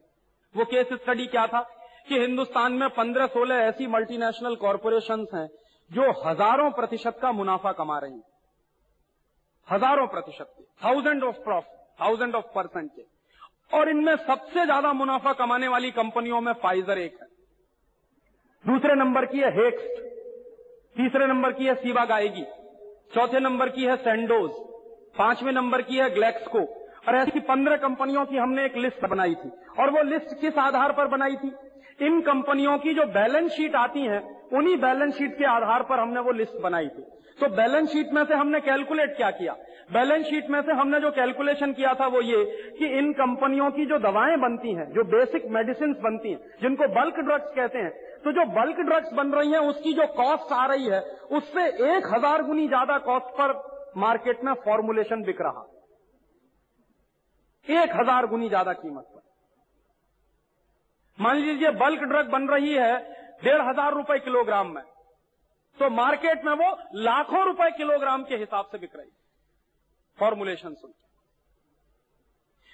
वो 0.56 0.64
केस 0.64 0.86
स्टडी 0.92 1.26
क्या 1.26 1.46
था? 1.46 1.76
कि 2.08 2.18
हिंदुस्तान 2.18 2.72
में 2.72 2.88
पंद्रह 2.88 3.26
सोलह 3.26 3.54
ऐसी 3.54 3.86
मल्टीनेशनल 3.86 4.54
कॉरपोरेशन 4.54 5.26
हैं 5.34 5.48
जो 5.90 6.10
हज़ारों 6.26 6.70
प्रतिशत 6.70 7.18
का 7.22 7.32
मुनाफा 7.32 7.72
कमा 7.72 7.98
रही 7.98 8.12
हैं। 8.12 8.22
हज़ारों 9.70 10.06
प्रतिशत 10.06 10.54
के 10.58 10.64
thousand 10.84 11.24
of 11.24 11.36
profit 11.36 12.00
thousand 12.00 12.34
of 12.34 12.44
percent 12.44 12.90
के। 12.90 13.02
और 13.70 13.88
इनमें 13.88 14.14
सबसे 14.18 14.64
ज़्यादा 14.64 14.92
मुनाफा 14.92 15.32
कमाने 15.32 15.68
वाली 15.68 15.90
कंपनियों 15.90 16.40
में 16.40 16.52
फाइजर 16.62 16.98
एक 16.98 17.18
है। 17.20 17.28
दूसरे 18.64 18.94
नंबर 18.94 19.24
की 19.26 19.38
है 19.38 19.50
हेक्स्ट 19.56 20.00
तीसरे 20.96 21.26
नंबर 21.26 21.52
की 21.52 21.66
है 21.66 21.74
सीवा 21.74 22.04
गायगी 22.04 22.44
चौथे 23.14 23.40
नंबर 23.40 23.68
की 23.68 23.84
है 23.84 23.96
सेंडोज 23.98 24.50
पाँचवें 25.18 25.52
नंबर 25.52 25.82
की 25.82 25.96
है 25.96 26.08
ग्लेक्सको 26.10 26.60
और 27.08 27.16
ऐसी 27.16 27.40
पंद्रह 27.46 27.76
कंपनियों 27.78 28.24
की 28.26 28.36
हमने 28.36 28.64
एक 28.64 28.76
लिस्ट 28.76 29.04
बनाई 29.06 29.34
थी। 29.34 29.50
और 29.78 29.90
वो 29.90 30.02
लिस्ट 30.02 30.40
किस 30.40 30.58
आधार 30.58 30.92
पर 30.92 31.06
बनाई 31.08 31.36
थी? 31.36 31.50
इन 32.00 32.20
कंपनियों 32.22 32.76
की 32.78 32.94
जो 32.94 33.04
बैलेंस 33.12 33.50
शीट 33.52 33.74
आती 33.76 34.02
है, 34.02 34.20
उन्हीं 34.52 34.76
बैलेंस 34.78 35.14
शीट 35.14 35.38
के 35.38 35.44
आधार 35.46 35.82
पर 35.82 36.00
हमने 36.00 36.20
वो 36.20 36.32
लिस्ट 36.34 36.60
बनाई 36.62 36.88
थी। 36.88 37.02
तो 37.38 37.48
बैलेंस 37.56 37.88
शीट 37.88 38.12
में 38.12 38.24
से 38.24 38.34
हमने 38.34 38.60
कैलकुलेट 38.60 39.16
क्या 39.16 39.30
किया? 39.32 39.52
बैलेंस 39.92 40.24
शीट 40.26 40.48
में 40.50 40.60
से 40.62 40.72
हमने 40.72 41.00
जो 41.00 41.10
कैलकुलेशन 41.12 41.72
किया 41.72 41.92
था 41.94 42.06
वो 42.06 42.20
ये 42.22 42.44
कि 42.78 42.86
इन 42.98 43.12
कंपनियों 43.14 43.70
की 43.70 43.86
जो 43.86 43.98
दवाएँ 44.00 44.36
बनती 44.38 44.74
हैं, 44.74 44.86
जो 44.92 45.04
बेसिक 45.06 45.46
मेडिसिन 45.50 45.92
बनती 46.02 46.30
हैं, 46.30 46.40
जिनको 46.62 46.88
बल्क 46.94 47.18
ड्रग्स 47.20 47.54
कहते 47.56 47.78
हैं 47.78 47.90
तो 48.20 48.32
जो 48.32 48.44
बल्क 48.52 48.80
ड्रग्स 48.80 49.12
बन 49.14 49.32
रही 49.32 49.52
हैं, 49.52 49.58
उसकी 49.60 49.92
जो 49.92 50.06
कॉस्ट 50.14 50.52
आ 50.52 50.64
रही 50.66 50.86
है, 50.86 51.00
उससे 51.32 51.66
एक 51.90 52.06
हज़ार 52.14 52.42
गुनी 52.42 52.66
ज़्यादा 52.68 52.98
कॉस्ट 53.00 53.34
पर 53.38 53.52
मार्केट 53.96 54.44
में 54.44 54.52
फॉर्मुलेशन 54.64 55.22
बिक 55.22 55.40
रहा। 55.40 55.66
एक 57.66 57.96
हज़ार 57.96 58.26
गुनी 58.26 58.48
ज़्यादा 58.48 58.72
कीमत 58.74 59.04
पर। 59.04 59.19
मान 61.20 61.36
लीजिए 61.38 61.70
बल्क 61.78 62.02
ड्रग 62.04 62.30
बन 62.30 62.48
रही 62.48 62.72
है 62.74 62.92
डेढ़ 63.42 63.62
हज़ार 63.62 63.94
रुपए 63.94 64.18
किलोग्राम 64.20 64.74
में 64.74 64.82
तो 65.78 65.88
मार्केट 65.92 66.44
में 66.44 66.52
वो 66.54 66.70
लाखों 67.00 67.44
रुपए 67.46 67.70
किलोग्राम 67.76 68.24
के 68.24 68.36
हिसाब 68.36 68.68
से 68.72 68.78
बिक 68.78 68.96
रही 68.96 69.06
है। 69.06 69.18
फॉर्मुलेशन 70.18 70.74
सुन 70.74 70.92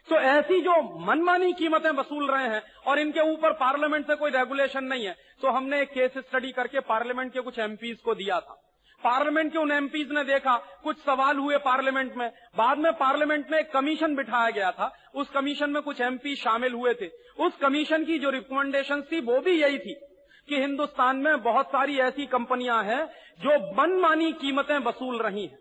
तो 0.08 0.18
ऐसी 0.30 0.60
जो 0.62 0.74
मनमानी 1.06 1.52
कीमतें 1.54 1.90
वसूल 1.92 2.30
रहे 2.30 2.48
हैं 2.48 2.62
और 2.86 2.98
इनके 2.98 3.20
ऊपर 3.32 3.52
पार्लियामेंट 3.54 4.06
से 4.06 4.14
कोई 4.16 4.30
रेगुलेशन 4.32 4.84
नहीं 4.84 5.06
है 5.06 5.14
तो 5.40 5.50
हमने 5.50 5.80
एक 5.82 5.92
केस 5.92 6.18
स्टडी 6.18 6.52
करके 6.52 6.80
पार्लियामेंट 6.88 7.32
के 7.32 7.40
कुछ 7.40 7.58
एमपीज 7.60 8.00
को 8.00 8.14
दिया 8.14 8.40
था। 8.40 8.60
पार्लियामेंट 9.02 9.52
के 9.52 9.58
उन 9.58 9.72
एमपीज 9.72 10.12
ने 10.12 10.22
देखा, 10.24 10.56
कुछ 10.82 10.96
सवाल 10.98 11.36
हुए 11.36 11.56
पार्लियामेंट 11.58 12.16
में। 12.16 12.28
बाद 12.56 12.78
में 12.78 12.92
पार्लियामेंट 12.94 13.50
में 13.50 13.58
एक 13.58 13.72
कमीशन 13.72 14.14
बिठाया 14.16 14.50
गया 14.50 14.70
था। 14.70 14.92
उस 15.14 15.30
कमीशन 15.30 15.70
में 15.70 15.82
कुछ 15.82 16.00
एमपी 16.00 16.34
शामिल 16.36 16.72
हुए 16.72 16.94
थे। 16.94 17.08
उस 17.38 17.56
कमीशन 17.56 18.04
की 18.04 18.18
जो 18.18 18.30
रिकमेंडेशन 18.30 19.02
थी, 19.02 19.20
वो 19.20 19.40
भी 19.40 19.60
यही 19.60 19.78
थी 19.78 19.94
कि 20.48 20.56
हिंदुस्तान 20.56 21.16
में 21.16 21.42
बहुत 21.42 21.66
सारी 21.66 21.98
ऐसी 22.00 22.26
कंपनियाँ 22.28 22.82
हैं 22.84 23.04
जो 23.40 23.58
मनमानी 23.76 24.32
कीमतें 24.32 24.78
वसूल 24.78 25.22
रही 25.22 25.46
हैं। 25.46 25.58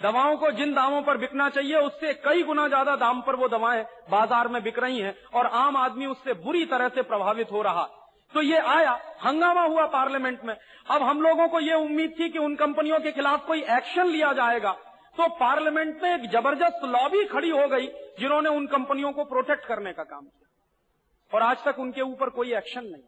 दवाओं 0.00 0.36
को 0.36 0.50
जिन 0.50 0.72
दामों 0.74 1.02
पर 1.02 1.16
बिकना 1.16 1.48
चाहिए, 1.48 1.76
उससे 1.76 2.12
कई 2.24 2.42
गुना 2.42 2.66
ज़्यादा 2.68 2.94
दाम 2.96 3.20
पर 3.20 3.36
वो 3.36 3.48
दवाएँ 3.48 3.82
बाज़ार 4.10 4.48
में 4.48 4.62
बिक 4.62 4.78
रही 4.78 5.00
हैं 5.00 5.14
और 5.34 5.46
आम 5.46 5.76
आदमी 5.76 6.06
उससे 6.06 6.32
बुरी 6.40 6.64
तरह 6.66 6.88
से 6.88 7.02
प्रभावित 7.02 7.52
हो 7.52 7.62
रहा। 7.62 7.88
तो 8.34 8.42
ये 8.42 8.58
आया, 8.58 9.14
हंगामा 9.24 9.62
हुआ 9.62 9.86
पार्लियामेंट 9.86 10.44
में। 10.44 10.56
अब 10.90 11.02
हम 11.02 11.22
लोगों 11.22 11.48
को 11.48 11.60
ये 11.60 11.74
उम्मीद 11.74 12.14
थी 12.20 12.28
कि 12.28 12.38
उन 12.38 12.56
कंपनियों 12.56 13.00
के 13.00 13.12
खिलाफ 13.12 13.46
कोई 13.46 13.62
एक्शन 13.62 14.06
लिया 14.06 14.32
जाएगा। 14.32 14.72
तो 15.16 15.28
पार्लियामेंट 15.28 16.02
में 16.02 16.14
एक 16.14 16.30
ज़बरदस्त 16.30 16.80
लॉबी 16.84 17.24
खड़ी 17.24 17.50
हो 17.50 17.68
गई, 17.68 17.86
जिन्होंने 18.18 18.48
उन 18.48 18.66
कंपनियों 18.66 19.12
को 19.12 19.24
प्रोटेक्ट 19.24 19.64
करने 19.64 19.92
का 19.92 20.04
काम 20.04 20.24
किया। 20.24 21.36
और 21.36 21.42
आज 21.42 21.64
तक 21.64 21.78
उनके 21.78 22.00
ऊपर 22.00 22.30
कोई 22.30 22.54
एक्शन 22.54 22.84
नहीं। 22.84 23.02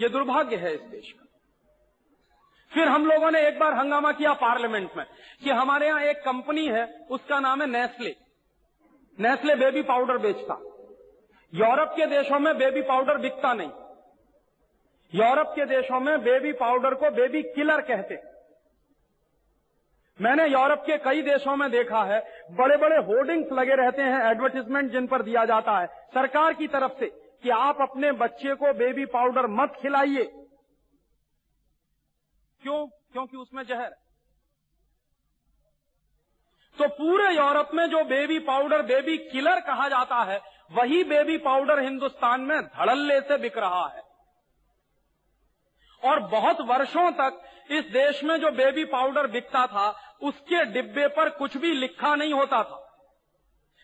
ये 0.00 0.08
दुर्भाग्य 0.08 0.56
है 0.56 0.74
इस 0.74 0.80
देश 0.80 1.12
का। 1.12 1.24
फिर 2.74 2.88
हम 2.88 3.06
लोगों 3.06 3.30
ने 3.30 3.48
एक 3.48 3.58
बार 3.58 3.74
हंगामा 3.74 4.12
किया 4.12 4.32
पार्लियामेंट 4.32 4.90
में 4.96 5.06
कि 5.44 5.50
हमारे 5.50 5.86
यहाँ 5.86 6.00
एक 6.00 6.16
कंपनी 6.16 6.66
है, 6.66 7.06
उसका 7.10 7.40
नाम 7.40 7.62
है 7.62 7.68
नेस्ले। 7.68 8.16
नेस्ले 9.20 9.54
बेबी 9.54 9.82
पाउडर 9.82 10.18
बेचता। 10.18 10.73
यूरोप 11.54 11.88
के 11.88 12.06
देशों 12.06 12.38
में 12.38 12.56
बेबी 12.58 12.82
पाउडर 12.82 13.18
बिकता 13.18 13.52
नहीं। 13.54 13.70
यूरोप 15.12 15.52
के 15.56 15.64
देशों 15.64 16.00
में 16.00 16.22
बेबी 16.24 16.52
पाउडर 16.52 16.94
को 16.94 17.10
बेबी 17.10 17.42
किलर 17.42 17.80
कहते 17.80 18.18
मैंने 20.20 20.46
यूरोप 20.46 20.78
के 20.78 20.96
कई 20.98 21.22
देशों 21.22 21.56
में 21.56 21.70
देखा 21.70 22.02
है 22.04 22.20
बड़े 22.50 22.76
बड़े 22.76 22.96
होर्डिंग्स 22.96 23.52
लगे 23.52 23.74
रहते 23.74 24.02
हैं 24.02 24.20
एडवर्टीजमेंट 24.30 24.90
जिन 24.92 25.06
पर 25.06 25.22
दिया 25.22 25.44
जाता 25.44 25.78
है। 25.78 25.86
सरकार 25.86 26.54
की 26.54 26.68
तरफ़ 26.68 26.92
से 26.98 27.06
कि 27.42 27.50
आप 27.50 27.80
अपने 27.80 28.12
बच्चे 28.12 28.54
को 28.54 28.72
बेबी 28.72 29.04
पाउडर 29.04 29.46
मत 29.46 29.72
खिलाइए। 29.82 30.24
क्यों? 32.62 32.86
क्योंकि 32.86 33.36
उसमें 33.36 33.62
जहर 33.62 33.96
तो 36.78 36.88
पूरे 36.88 37.34
यूरोप 37.34 37.70
में 37.74 37.90
जो 37.90 38.04
बेबी 38.04 38.38
पाउडर 38.38 38.82
बेबी 38.82 39.18
किलर 39.18 39.60
कहा 39.60 39.88
जाता 39.88 40.22
है, 40.22 40.40
वही 40.72 41.04
बेबी 41.04 41.38
पाउडर 41.38 41.80
हिंदुस्तान 41.80 42.40
में 42.40 42.62
धड़ल्ले 42.62 43.20
से 43.20 43.38
बिक 43.38 43.58
रहा 43.58 43.88
है। 43.88 44.02
और 46.04 46.20
बहुत 46.20 46.60
वर्षों 46.60 47.10
तक 47.10 47.42
इस 47.70 47.84
देश 47.84 48.24
में 48.24 48.40
जो 48.40 48.50
बेबी 48.50 48.84
पाउडर 48.84 49.26
बिकता 49.26 49.66
था, 49.66 50.16
उसके 50.22 50.64
डिब्बे 50.64 51.08
पर 51.08 51.28
कुछ 51.28 51.56
भी 51.56 51.72
लिखा 51.72 52.14
नहीं 52.14 52.32
होता 52.32 52.62
था। 52.62 52.80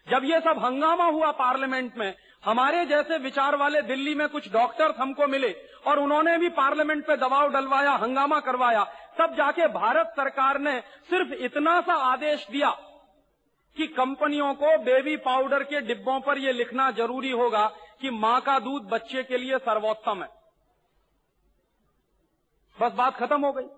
जब 0.08 0.24
ये 0.24 0.40
सब 0.40 0.64
हंगामा 0.64 1.04
हुआ 1.04 1.30
पार्लियामेंट 1.30 1.96
में, 1.96 2.14
हमारे 2.44 2.86
जैसे 2.86 3.18
विचार 3.18 3.56
वाले 3.56 3.82
दिल्ली 3.82 4.14
में 4.14 4.28
कुछ 4.28 4.52
डॉक्टर्स 4.52 4.96
हमको 4.98 5.26
मिले 5.26 5.69
और 5.86 5.98
उन्होंने 5.98 6.36
भी 6.38 6.48
पार्लियामेंट 6.50 7.06
पे 7.06 7.16
दबाव 7.16 7.48
डलवाया, 7.50 7.92
हंगामा 7.92 8.40
करवाया। 8.40 8.84
तब 9.18 9.34
जाके 9.36 9.66
भारत 9.68 10.12
सरकार 10.16 10.58
ने 10.58 10.78
सिर्फ़ 11.10 11.32
इतना 11.34 11.80
सा 11.80 11.94
आदेश 12.04 12.46
दिया 12.50 12.70
कि 13.76 13.86
कंपनियों 13.86 14.52
को 14.54 14.76
बेबी 14.78 15.16
पाउडर 15.16 15.62
के 15.62 15.80
डिब्बों 15.80 16.20
पर 16.20 16.38
यह 16.38 16.52
लिखना 16.52 16.90
ज़रूरी 16.90 17.30
होगा 17.30 17.66
कि 18.00 18.10
माँ 18.10 18.40
का 18.40 18.58
दूध 18.58 18.88
बच्चे 18.88 19.22
के 19.22 19.38
लिए 19.38 19.58
सर्वोत्तम 19.58 20.22
है। 20.22 20.28
बस 22.78 22.92
बात 22.92 23.16
खत्म 23.16 23.44
हो 23.46 23.52
गई। 23.52 23.68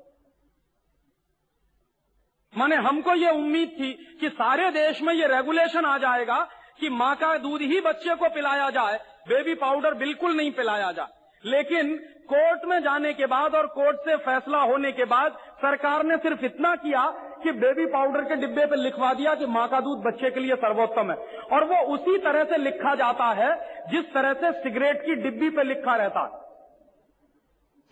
माने 2.52 2.76
हमको 2.78 3.14
ये 3.14 3.30
उम्मीद 3.30 3.68
थी 3.70 3.92
कि 4.20 4.28
सारे 4.30 4.70
देश 4.70 5.00
में 5.02 5.12
ये 5.14 5.26
रेगुलेशन 5.26 5.84
आ 5.84 5.96
जाएगा 5.98 6.42
कि 6.80 6.88
माँ 6.90 7.14
का 7.16 7.36
दूध 7.38 7.60
ही 7.62 7.80
बच्चे 7.80 8.14
को 8.14 8.28
पिलाया 8.28 8.68
जाए, 8.70 8.98
बेबी 9.28 9.54
पाउडर 9.54 9.94
बिल्कुल 9.94 10.36
नहीं 10.36 10.52
पिलाया 10.52 10.90
जाए। 10.92 11.21
लेकिन 11.44 11.96
कोर्ट 12.28 12.64
में 12.64 12.80
जाने 12.80 13.12
के 13.12 13.26
बाद 13.26 13.54
और 13.54 13.66
कोर्ट 13.66 13.96
से 13.96 14.16
फैसला 14.16 14.58
होने 14.58 14.92
के 14.92 15.04
बाद 15.04 15.32
सरकार 15.56 16.04
ने 16.04 16.16
सिर्फ़ 16.16 16.44
इतना 16.44 16.74
किया 16.76 17.06
कि 17.42 17.52
बेबी 17.52 17.86
पाउडर 17.86 18.24
के 18.24 18.36
डिब्बे 18.36 18.66
पर 18.66 18.76
लिखवा 18.76 19.12
दिया 19.14 19.34
कि 19.34 19.46
माँ 19.46 19.68
का 19.68 19.80
दूध 19.80 19.98
बच्चे 19.98 20.30
के 20.30 20.40
लिए 20.40 20.56
सर्वोत्तम 20.56 21.10
है। 21.10 21.16
और 21.52 21.64
वो 21.64 21.76
उसी 21.94 22.18
तरह 22.18 22.44
से 22.44 22.56
लिखा 22.56 22.94
जाता 22.94 23.24
है 23.24 23.50
जिस 23.90 24.12
तरह 24.14 24.32
से 24.32 24.52
सिगरेट 24.52 25.04
की 25.06 25.14
डिब्बी 25.14 25.50
पे 25.50 25.62
लिखा 25.62 25.96
रहता 25.96 26.20
है। 26.20 26.40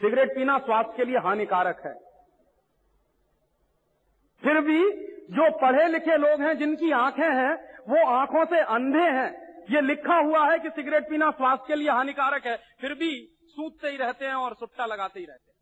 सिगरेट 0.01 0.35
पीना 0.35 0.59
स्वास्थ्य 0.59 0.93
के 0.97 1.05
लिए 1.05 1.19
हानिकारक 1.19 1.83
है। 1.87 1.95
फिर 4.43 4.61
भी 4.61 4.91
जो 5.31 5.51
पढ़े 5.51 5.89
लिखे 5.89 6.17
लोग 6.17 6.41
हैं, 6.41 6.59
जिनकी 6.59 6.91
आँखें 6.91 7.31
हैं, 7.31 7.55
वो 7.89 8.07
आँखों 8.07 8.45
से 8.45 8.61
अंधे 8.61 9.09
हैं। 9.11 9.51
ये 9.71 9.81
लिखा 9.81 10.15
हुआ 10.15 10.51
है 10.51 10.59
कि 10.59 10.69
सिगरेट 10.69 11.11
पीना 11.11 11.31
स्वास्थ्य 11.31 11.65
के 11.69 11.75
लिए 11.75 11.91
हानिकारक 11.91 12.47
है। 12.47 12.57
फिर 12.81 12.95
भी 12.95 13.37
सूतते 13.51 13.91
ही 13.91 13.97
रहते 13.99 14.27
हैं 14.27 14.35
और 14.37 14.55
सुट्टा 14.57 14.87
लगाते 14.87 15.21
ही 15.21 15.27
रहते 15.27 15.43
हैं। 15.43 15.59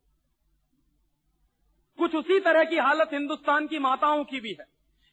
कुछ 1.99 2.15
उसी 2.17 2.41
तरह 2.41 2.65
की 2.65 2.77
हालत 2.79 3.11
हिंदुस्तान 3.13 3.67
की 3.67 3.79
माताओं 3.81 4.25
की 4.25 4.41
भी 4.41 4.51
है 4.51 4.67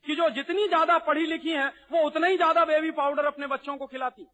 कि 0.05 0.15
जो 0.15 0.29
जितनी 0.31 0.67
ज़्यादा 0.67 0.97
पढ़ी 1.01 1.25
लिखी 1.27 1.51
हैं, 1.51 1.71
वो 1.91 2.01
उतना 2.03 2.27
ही 2.27 2.35
ज़्यादा 2.37 2.65
बेबी 2.65 2.91
पाउडर 2.93 3.25
अपने 3.25 3.47
बच्चों 3.49 3.77
को 3.77 3.85
खिलाती 3.87 4.27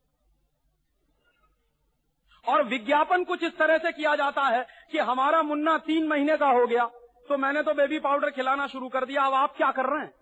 और 2.45 2.63
विज्ञापन 2.65 3.23
कुछ 3.23 3.43
इस 3.43 3.57
तरह 3.57 3.77
से 3.77 3.91
किया 3.91 4.15
जाता 4.17 4.47
है 4.47 4.65
कि 4.91 4.97
हमारा 4.99 5.41
मुन्ना 5.43 5.77
तीन 5.83 6.07
महीने 6.07 6.37
का 6.37 6.47
हो 6.49 6.65
गया 6.67 6.85
तो 7.29 7.37
मैंने 7.37 7.61
तो 7.63 7.73
बेबी 7.73 7.99
पाउडर 8.01 8.29
खिलाना 8.31 8.67
शुरू 8.67 8.89
कर 8.89 9.05
दिया, 9.05 9.23
अब 9.23 9.33
आप 9.35 9.55
क्या 9.57 9.71
कर 9.71 9.85
रहे 9.85 10.01
हैं? 10.01 10.13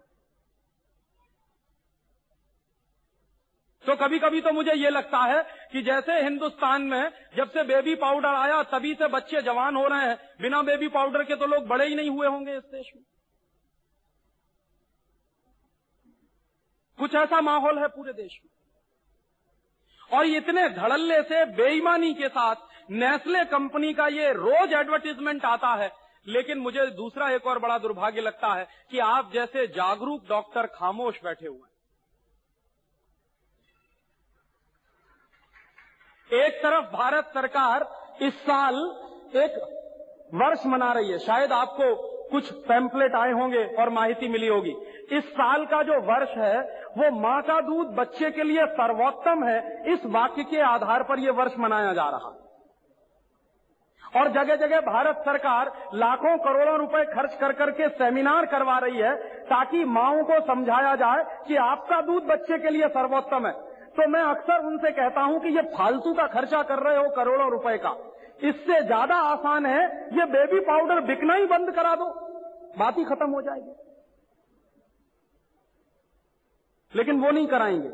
तो 3.85 3.95
कभी 3.95 4.19
कभी 4.19 4.41
तो 4.41 4.51
मुझे 4.51 4.73
ये 4.73 4.89
लगता 4.89 5.17
है 5.17 5.41
कि 5.71 5.81
जैसे 5.81 6.21
हिंदुस्तान 6.21 6.81
में 6.81 7.11
जब 7.37 7.49
से 7.49 7.63
बेबी 7.63 7.95
पाउडर 7.95 8.27
आया, 8.27 8.61
तभी 8.63 8.93
से 8.93 9.07
बच्चे 9.07 9.41
जवान 9.41 9.75
हो 9.75 9.87
रहे 9.87 10.07
हैं। 10.07 10.17
बिना 10.41 10.61
बेबी 10.61 10.87
पाउडर 10.87 11.23
के 11.23 11.35
तो 11.35 11.45
लोग 11.45 11.67
बड़े 11.67 11.87
ही 11.87 11.95
नहीं 11.95 12.09
हुए 12.09 12.27
होंगे 12.27 12.57
इस 12.57 12.63
देश 12.63 12.91
में। 12.95 13.03
कुछ 16.99 17.15
ऐसा 17.15 17.41
माहौल 17.41 17.79
है 17.79 17.87
पूरे 17.87 18.13
देश 18.13 18.39
में। 18.43 20.17
और 20.17 20.25
इतने 20.25 20.67
धड़ल्ले 20.69 21.21
से 21.23 21.45
बेईमानी 21.45 22.13
के 22.13 22.29
साथ 22.29 22.55
नेस्ले 22.91 23.43
कंपनी 23.45 23.93
का 23.93 24.07
ये 24.07 24.33
रोज 24.33 24.73
एडवर्टीजमेंट 24.73 25.45
आता 25.45 25.73
है। 25.75 25.91
लेकिन 26.27 26.57
मुझे 26.57 26.85
दूसरा 26.85 27.29
एक 27.29 27.47
और 27.47 27.59
बड़ा 27.59 27.77
दुर्भाग्य 27.77 28.21
लगता 28.21 28.53
है 28.53 28.67
कि 28.91 28.99
आप 28.99 29.31
जैसे 29.33 29.67
जागरूक 29.67 30.27
डॉक्टर 30.29 30.65
खामोश 30.67 31.23
बैठे 31.23 31.47
हुए 31.47 31.68
एक 36.33 36.59
तरफ़ 36.63 36.85
भारत 36.85 37.25
सरकार 37.25 37.89
इस 38.21 38.33
साल 38.41 38.75
एक 39.35 39.53
वर्ष 40.33 40.65
मना 40.65 40.91
रही 40.91 41.11
है। 41.11 41.17
शायद 41.17 41.53
आपको 41.53 41.95
कुछ 42.29 42.51
पैम्पलेट 42.51 43.15
आए 43.15 43.31
होंगे 43.31 43.63
और 43.79 43.89
माहिती 43.89 44.27
मिली 44.27 44.47
होगी। 44.47 44.75
इस 45.11 45.29
साल 45.29 45.65
का 45.65 45.83
जो 45.83 45.93
वर्ष 45.93 46.29
है, 46.29 46.83
वो 46.97 47.19
माँ 47.19 47.41
का 47.41 47.61
दूध 47.61 47.87
बच्चे 47.87 48.31
के 48.31 48.43
लिए 48.43 48.65
सर्वोत्तम 48.65 49.43
है। 49.43 49.83
इस 49.93 50.05
वाक्य 50.05 50.43
के 50.43 50.61
आधार 50.61 51.03
पर 51.03 51.19
यह 51.19 51.31
वर्ष 51.31 51.53
मनाया 51.59 51.93
जा 51.93 52.09
रहा। 52.09 52.35
और 54.17 54.27
जगह 54.27 54.55
जगह 54.55 54.79
भारत 54.81 55.15
सरकार 55.17 55.71
लाखों 55.93 56.37
करोड़ों 56.37 56.77
रुपए 56.77 57.03
खर्च 57.05 57.35
कर 57.35 57.51
करके 57.51 57.89
सेमिनार 57.89 58.45
करवा 58.45 58.77
रही 58.77 58.97
है, 58.97 59.15
ताकि 59.43 59.83
माओ 59.85 60.23
को 60.23 60.39
समझाया 60.45 60.95
जाए 60.95 61.45
कि 61.47 61.55
आपका 61.55 62.01
दूध 62.01 62.23
बच्चे 62.23 62.57
के 62.57 62.69
लिए 62.69 62.87
सर्वोत्तम 62.87 63.47
है। 63.47 63.68
तो 63.99 64.07
मैं 64.07 64.21
अक्सर 64.21 64.65
उनसे 64.65 64.91
कहता 64.91 65.21
हूँ 65.21 65.39
कि 65.39 65.49
ये 65.55 65.61
फालतू 65.61 66.13
का 66.13 66.25
खर्चा 66.27 66.61
कर 66.63 66.79
रहे 66.79 66.97
हो 66.97 67.09
करोड़ों 67.09 67.49
रुपए 67.51 67.77
का। 67.77 67.89
इससे 68.43 68.81
ज़्यादा 68.83 69.15
आसान 69.15 69.65
है, 69.65 69.81
ये 70.13 70.25
बेबी 70.25 70.59
पाउडर 70.59 70.99
बिकना 71.01 71.33
ही 71.33 71.45
बंद 71.45 71.71
करा 71.71 71.95
दो। 71.95 72.05
बात 72.79 72.97
ही 72.97 73.03
खत्म 73.03 73.29
हो 73.29 73.41
जाएगी। 73.41 73.75
लेकिन 76.93 77.19
वो 77.19 77.31
नहीं 77.31 77.47
कराएँगे। 77.47 77.89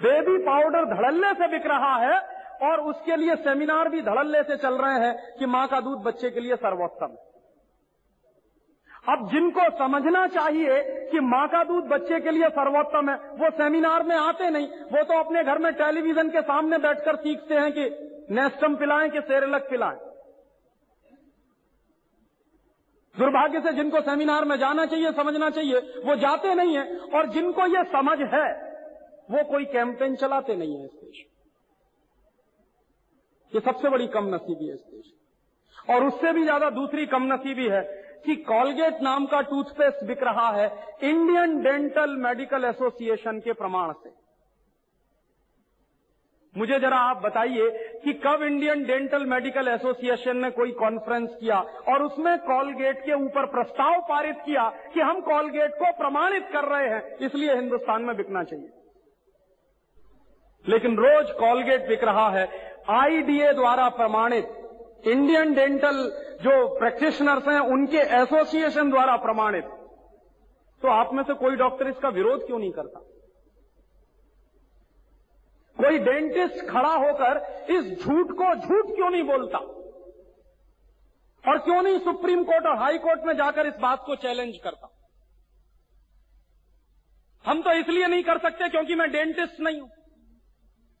बेबी 0.00 0.36
पाउडर 0.38 0.84
धड़ल्ले 0.84 1.32
से 1.34 1.48
बिक 1.48 1.66
रहा 1.66 1.94
है 1.96 2.18
और 2.62 2.80
उसके 2.80 3.16
लिए 3.16 3.36
सेमिनार 3.36 3.88
भी 3.88 4.02
धड़ल्ले 4.02 4.42
से 4.42 4.56
चल 4.56 4.74
रहे 4.74 4.98
हैं 5.00 5.36
कि 5.38 5.46
माँ 5.46 5.66
का 5.68 5.80
दूध 5.80 6.02
बच्चे 6.02 6.30
के 6.30 6.40
लिए 6.40 6.56
सर्वोत्तम। 6.56 7.06
है 7.06 7.35
अब 9.06 9.28
जिनको 9.30 9.64
समझना 9.78 10.26
चाहिए 10.28 10.80
कि 11.10 11.20
माँ 11.22 11.46
का 11.48 11.62
दूध 11.64 11.84
बच्चे 11.88 12.20
के 12.20 12.30
लिए 12.30 12.48
सर्वोत्तम 12.50 13.10
है, 13.10 13.16
वो 13.16 13.50
सेमिनार 13.52 14.02
में 14.02 14.16
आते 14.16 14.48
नहीं, 14.50 14.66
वो 14.66 15.02
तो 15.02 15.18
अपने 15.18 15.44
घर 15.44 15.58
में 15.58 15.72
टेलीविज़न 15.74 16.30
के 16.30 16.40
सामने 16.42 16.78
बैठकर 16.78 17.16
सीखते 17.18 17.54
हैं 17.54 17.72
कि 17.72 17.84
नेस्टम 18.34 18.74
पिलाएँ 18.76 19.10
कि 19.10 19.20
सेरेलक 19.22 19.66
पिलाएँ। 19.70 19.98
दुर्भाग्य 23.14 23.60
से 23.60 23.72
जिनको 23.72 24.00
सेमिनार 24.00 24.44
में 24.44 24.56
जाना 24.58 24.84
चाहिए, 24.86 25.12
समझना 25.12 25.50
चाहिए, 25.50 25.78
वो 26.04 26.16
जाते 26.16 26.54
नहीं 26.54 26.76
है, 26.76 26.84
और 26.98 27.26
जिनको 27.28 27.66
ये 27.66 27.84
समझ 27.92 28.18
है, 28.34 28.48
वो 29.30 29.42
कोई 29.44 29.64
कैंपेन 29.70 30.16
चलाते 30.16 30.56
नहीं 30.56 30.76
है 30.76 30.84
इस 30.84 30.90
देश 30.94 31.24
ये 33.52 33.60
सबसे 33.60 33.88
बड़ी 33.88 34.06
कम 34.08 34.34
नसीबी 34.34 34.66
है 34.66 34.74
इस 34.74 34.80
देश 34.90 35.12
और 35.90 36.04
उससे 36.04 36.32
भी 36.32 36.42
ज़्यादा 36.42 36.68
दूसरी 36.70 37.06
कम 37.06 37.32
नसीबी 37.32 37.66
है 37.68 37.80
कि 38.26 38.34
कॉलगेट 38.44 39.02
नाम 39.02 39.26
का 39.26 39.40
टूथपेस्ट 39.48 40.04
बिक 40.04 40.22
रहा 40.22 40.50
है 40.52 40.66
इंडियन 41.04 41.58
डेंटल 41.62 42.16
मेडिकल 42.20 42.64
एसोसिएशन 42.64 43.40
के 43.40 43.52
प्रमाण 43.54 43.92
से। 43.94 44.10
मुझे 46.54 46.78
जरा 46.80 46.98
आप 47.00 47.20
बताइए 47.22 47.70
कि 48.04 48.12
कब 48.24 48.42
इंडियन 48.42 48.84
डेंटल 48.84 49.24
मेडिकल 49.26 49.68
एसोसिएशन 49.68 50.36
ने 50.36 50.50
कोई 50.50 50.70
कॉन्फ्रेंस 50.74 51.28
किया 51.40 51.58
और 51.88 52.02
उसमें 52.02 52.38
कॉलगेट 52.38 53.04
के 53.04 53.12
ऊपर 53.14 53.46
प्रस्ताव 53.46 54.00
पारित 54.08 54.36
किया 54.44 54.68
कि 54.94 55.00
हम 55.00 55.20
कॉलगेट 55.22 55.74
को 55.74 55.92
प्रमाणित 55.98 56.48
कर 56.52 56.64
रहे 56.64 56.88
हैं, 56.88 57.02
इसलिए 57.16 57.54
हिंदुस्तान 57.54 58.02
में 58.02 58.16
बिकना 58.16 58.42
चाहिए। 58.42 58.70
लेकिन 60.64 60.96
रोज 60.96 61.30
कॉलगेट 61.38 61.88
बिक 61.88 62.04
रहा 62.04 62.28
है 62.30 62.48
आईडीए 62.92 63.52
द्वारा 63.52 63.88
प्रमाणित 63.88 64.48
इंडियन 65.04 65.54
डेंटल 65.54 65.98
जो 66.42 66.78
प्रैक्टिशनर्स 66.78 67.48
हैं, 67.48 67.60
उनके 67.60 67.98
एसोसिएशन 67.98 68.90
द्वारा 68.90 69.16
प्रमाणित। 69.16 69.64
तो 70.82 70.88
आप 70.88 71.14
में 71.14 71.22
से 71.22 71.34
कोई 71.34 71.56
डॉक्टर 71.56 71.88
इसका 71.88 72.08
विरोध 72.08 72.46
क्यों 72.46 72.58
नहीं 72.58 72.72
करता? 72.72 73.00
कोई 75.76 75.98
डेंटिस्ट 75.98 76.66
खड़ा 76.70 76.94
होकर 76.94 77.64
इस 77.70 78.04
झूठ 78.04 78.26
को 78.30 78.54
झूठ 78.54 78.94
क्यों 78.96 79.10
नहीं 79.10 79.22
बोलता? 79.22 79.58
और 81.44 81.58
क्यों 81.58 81.82
नहीं 81.82 81.98
सुप्रीम 81.98 82.44
कोर्ट 82.44 82.66
और 82.66 82.76
हाई 82.76 82.98
कोर्ट 82.98 83.20
में 83.24 83.36
जाकर 83.36 83.66
इस 83.66 83.74
बात 83.74 84.02
को 84.06 84.16
चैलेंज 84.16 84.56
करता? 84.64 84.88
हम 87.44 87.62
तो 87.62 87.72
इसलिए 87.72 88.06
नहीं 88.06 88.22
कर 88.22 88.38
सकते 88.38 88.68
क्योंकि 88.68 88.94
मैं 88.94 89.12
डेंटिस्ट 89.12 89.60
नहीं 89.60 89.80
हूँ। 89.80 89.90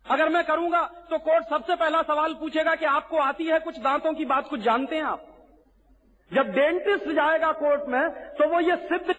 अगर 0.06 0.28
मैं 0.28 0.44
करूँगा 0.46 0.82
तो 1.10 1.18
कोर्ट 1.20 1.48
सबसे 1.50 1.74
पहला 1.76 2.02
सवाल 2.02 2.34
पूछेगा 2.34 2.74
कि 2.74 2.84
आपको 2.86 3.18
आती 3.20 3.46
है 3.46 3.58
कुछ 3.60 3.78
दांतों 3.78 4.12
की 4.14 4.24
बात, 4.24 4.48
कुछ 4.50 4.60
जानते 4.60 4.96
हैं 4.96 5.04
आप? 5.04 5.22
जब 6.30 6.52
डेंटिस्ट 6.54 7.08
जाएगा 7.16 7.50
कोर्ट 7.54 7.88
में 7.88 8.02
तो 8.34 8.48
वो 8.48 8.60
ये 8.60 8.76
सिद्ध 8.84 9.14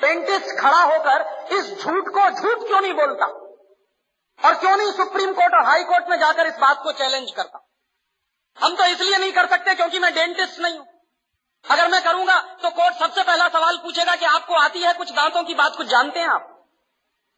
डेंटिस्ट 0.00 0.60
खड़ा 0.60 0.82
होकर 0.84 1.22
इस 1.52 1.70
झूठ 1.74 2.08
को 2.08 2.28
झूठ 2.30 2.66
क्यों 2.68 2.80
नहीं 2.80 2.94
बोलता? 2.94 3.26
और 4.38 4.54
क्यों 4.54 4.76
नहीं 4.76 4.90
सुप्रीम 4.92 5.32
कोर्ट 5.32 5.54
और 5.54 5.64
हाई 5.66 5.84
कोर्ट 5.84 6.10
में 6.10 6.16
जाकर 6.18 6.46
इस 6.46 6.56
बात 6.60 6.80
को 6.82 6.92
चैलेंज 6.94 7.30
करता? 7.30 7.60
हम 8.58 8.74
तो 8.76 8.86
इसलिए 8.86 9.18
नहीं 9.18 9.32
कर 9.32 9.46
सकते 9.46 9.74
क्योंकि 9.74 9.98
मैं 9.98 10.12
डेंटिस्ट 10.14 10.60
नहीं 10.60 10.78
हूँ। 10.78 10.86
अगर 11.64 11.88
मैं 11.88 12.02
करूँगा 12.04 12.40
तो 12.62 12.70
कोर्ट 12.72 12.94
सबसे 12.94 13.22
पहला 13.22 13.48
सवाल 13.48 13.76
पूछेगा 13.76 14.16
कि 14.16 14.24
आपको 14.26 14.54
आती 14.54 14.82
है 14.82 14.92
कुछ 14.94 15.12
दांतों 15.12 15.42
की 15.44 15.54
बात, 15.54 15.76
कुछ 15.76 15.86
जानते 15.86 16.20
हैं 16.20 16.28
आप? 16.28 16.50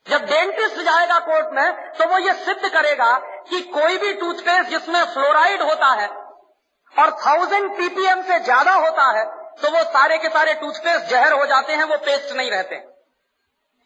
जब 0.06 0.26
डेंटिस्ट 0.26 0.80
जाएगा 0.82 1.18
कोर्ट 1.22 1.48
में 1.52 1.92
तो 1.94 2.06
वो 2.08 2.18
ये 2.18 2.32
सिद्ध 2.40 2.68
करेगा 2.68 3.12
कि 3.50 3.60
कोई 3.72 3.96
भी 3.98 4.12
टूथपेस्ट 4.14 4.70
जिसमें 4.70 5.02
फ्लोराइड 5.14 5.62
होता 5.62 5.88
है 5.92 6.08
और 6.94 7.10
थाउज़ेंड 7.22 7.70
पीपीएम 7.78 8.22
से 8.22 8.38
ज़्यादा 8.40 8.74
होता 8.74 9.06
है 9.18 9.24
तो 9.56 9.70
वो 9.70 9.82
सारे 9.90 10.18
के 10.18 10.28
सारे 10.30 10.54
टूथपेस्ट 10.54 11.10
जहर 11.10 11.32
हो 11.32 11.44
जाते 11.46 11.72
हैं, 11.72 11.84
वो 11.84 11.96
पेस्ट 11.98 12.32
नहीं 12.32 12.50
रहते। 12.50 12.76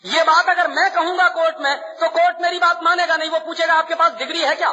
ये 0.05 0.23
बात 0.25 0.49
अगर 0.49 0.69
मैं 0.71 0.91
कहूँगा 0.93 1.29
कोर्ट 1.31 1.57
में 1.61 1.77
तो 1.97 2.09
कोर्ट 2.11 2.41
मेरी 2.43 2.59
बात 2.59 2.83
मानेगा 2.83 3.17
नहीं, 3.17 3.31
वो 3.31 3.39
पूछेगा, 3.41 3.75
आपके 3.75 3.95
पास 3.95 4.13
डिग्री 4.15 4.41
है 4.41 4.55
क्या? 4.57 4.73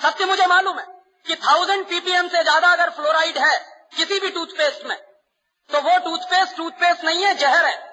सत्य 0.00 0.24
मुझे 0.26 0.46
मालूम 0.46 0.78
है 0.78 0.86
कि 1.26 1.34
थाउज़ेंड 1.38 1.84
पीपीएम 1.86 2.28
से 2.28 2.42
ज़्यादा 2.42 2.72
अगर 2.72 2.90
फ्लोराइड 2.92 3.38
है 3.38 3.58
किसी 3.96 4.20
भी 4.20 4.30
टूथपेस्ट 4.30 4.86
में 4.86 4.96
तो 5.70 5.80
वो 5.80 5.98
टूथपेस्ट 6.00 6.56
टूथपेस्ट 6.56 7.04
नहीं 7.04 7.24
है, 7.24 7.34
जहर 7.36 7.64
है। 7.66 7.89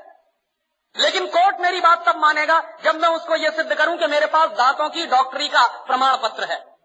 लेकिन 1.00 1.28
कोर्ट 1.28 1.60
मेरी 1.60 1.80
बात 1.80 2.10
तब 2.10 2.18
मानेगा 2.18 2.64
जब 2.84 2.96
मैं 2.96 3.10
उसको 3.10 3.36
यह 3.36 3.50
सिद्ध 3.50 3.74
करूँ 3.74 3.98
कि 3.98 4.08
मेरे 4.08 4.26
पास 4.26 4.50
दांतों 4.50 4.90
की 4.90 5.06
डॉक्टरी 5.06 5.48
का 5.48 5.68
प्रमाण 5.68 6.16
पत्र 6.16 6.44
है। 6.44 6.78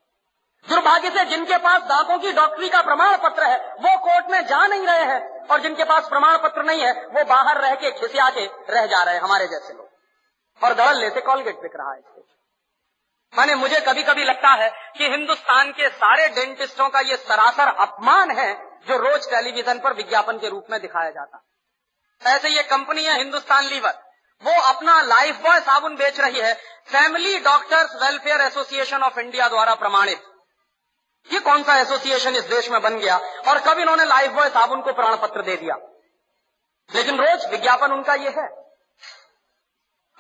दुर्भाग्य 0.68 1.10
से 1.10 1.24
जिनके 1.24 1.56
पास 1.56 1.82
दांतों 1.82 2.18
की 2.18 2.32
डॉक्टरी 2.32 2.68
का 2.68 2.82
प्रमाण 2.82 3.16
पत्र 3.16 3.42
है, 3.42 3.58
वो 3.58 3.98
कोर्ट 3.98 4.26
में 4.30 4.46
जा 4.46 4.66
नहीं 4.66 4.86
रहे 4.86 5.04
हैं, 5.04 5.46
और 5.46 5.60
जिनके 5.60 5.84
पास 5.84 6.08
प्रमाण 6.08 6.36
पत्र 6.36 6.62
नहीं 6.62 6.80
है, 6.80 6.92
वो 6.92 7.24
बाहर 7.24 7.60
रह 7.60 7.74
के 7.74 7.90
खिसिया 7.90 8.30
के 8.30 8.46
रह 8.46 8.86
जा 8.86 9.02
रहे 9.02 9.14
हैं, 9.14 9.22
हमारे 9.22 9.46
जैसे 9.46 9.74
लोग। 9.74 9.88
और 10.64 10.74
दड़ल 10.74 10.96
लेते 10.96 11.20
कॉलगेट 11.20 11.62
बिक 11.62 11.72
रहा 11.76 11.92
है 11.92 12.02
माने 13.36 13.54
मुझे 13.54 13.80
कभी 13.80 14.02
कभी 14.02 14.24
लगता 14.24 14.48
है 14.48 14.70
कि 14.98 15.04
हिंदुस्तान 15.04 15.70
के 15.72 15.88
सारे 15.88 16.28
डेंटिस्टों 16.28 16.88
का 16.88 17.00
ये 17.00 17.16
सरासर 17.16 17.68
अपमान 17.68 18.30
है 18.30 18.78
जो 18.88 18.96
रोज 18.96 19.26
टेलीविज़न 19.26 19.78
पर 19.78 19.92
विज्ञापन 19.92 20.38
के 20.38 20.48
रूप 20.48 20.66
में 20.70 20.80
दिखाया 20.80 21.10
जाता। 21.10 21.36
है 21.36 21.51
ऐसे 22.26 22.48
ये 22.48 22.62
कंपनी 22.62 23.04
है 23.04 23.16
हिंदुस्तान 23.16 23.64
लीवर। 23.64 23.98
वो 24.42 24.60
अपना 24.62 25.02
लाइफ 25.02 25.36
बॉय 25.36 25.60
साबुन 25.60 25.96
बेच 25.96 26.20
रही 26.20 26.40
है। 26.40 26.54
Family 26.86 27.38
doctors 27.38 28.02
welfare 28.02 28.40
association 28.40 29.02
of 29.02 29.20
India 29.20 29.48
द्वारा 29.48 29.74
प्रमाणित। 29.74 30.22
ये 31.32 31.40
कौन 31.40 31.62
सा 31.62 31.76
एसोसिएशन 31.76 32.36
इस 32.36 32.44
देश 32.44 32.70
में 32.70 32.82
बन 32.82 32.98
गया? 32.98 33.16
और 33.48 33.58
कब 33.58 33.78
इन्होंने 33.78 34.04
लाइफ 34.04 34.30
बॉय 34.30 34.48
साबुन 34.48 34.82
को 34.82 34.92
प्राण 34.92 35.16
पत्र 35.16 35.42
दे 35.42 35.56
दिया? 35.56 35.76
लेकिन 36.94 37.18
रोज 37.18 37.50
विज्ञापन 37.50 37.92
उनका 37.92 38.14
ये 38.14 38.30
है। 38.30 38.48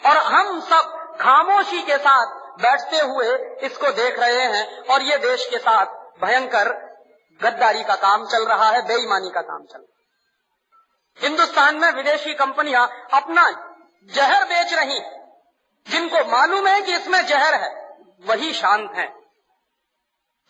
और 0.02 0.16
हम 0.16 0.60
सब 0.60 0.98
खामोशी 1.20 1.82
के 1.82 1.96
साथ 1.96 2.26
बैठते 2.62 2.96
हुए 2.96 3.58
इसको 3.66 3.90
देख 3.92 4.18
रहे 4.18 4.42
हैं 4.42 4.84
और 4.84 5.02
ये 5.02 5.18
देश 5.18 5.46
के 5.50 5.58
साथ 5.58 5.86
भयंकर 6.24 6.68
गद्दारी 7.42 7.84
का 7.84 7.94
काम 7.94 8.26
चल 8.26 8.46
रहा 8.46 8.70
है, 8.70 8.86
बेईमानी 8.86 9.30
का 9.30 9.40
काम 9.40 9.64
चल 9.64 9.78
रहा 9.78 9.98
है। 9.98 10.01
हिंदुस्तान 11.20 11.76
में 11.76 11.92
विदेशी 11.92 12.34
कंपनियाँ 12.34 13.06
अपना 13.12 13.50
जहर 14.10 14.44
बेच 14.44 14.74
रही 14.74 15.00
जिनको 15.86 16.30
मालूम 16.32 16.66
है 16.66 16.80
कि 16.80 16.94
इसमें 16.94 17.26
जहर 17.26 17.54
है, 17.54 17.96
वही 18.26 18.52
शांत 18.52 18.92
हैं। 18.94 19.22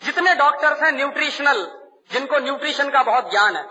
जितने 0.02 0.34
डॉक्टर्स 0.34 0.82
हैं 0.82 0.92
न्यूट्रिशनल, 0.92 1.80
जिनको 2.12 2.38
न्यूट्रिशन 2.38 2.90
का 2.90 3.02
बहुत 3.02 3.30
ज्ञान 3.30 3.56
है। 3.56 3.62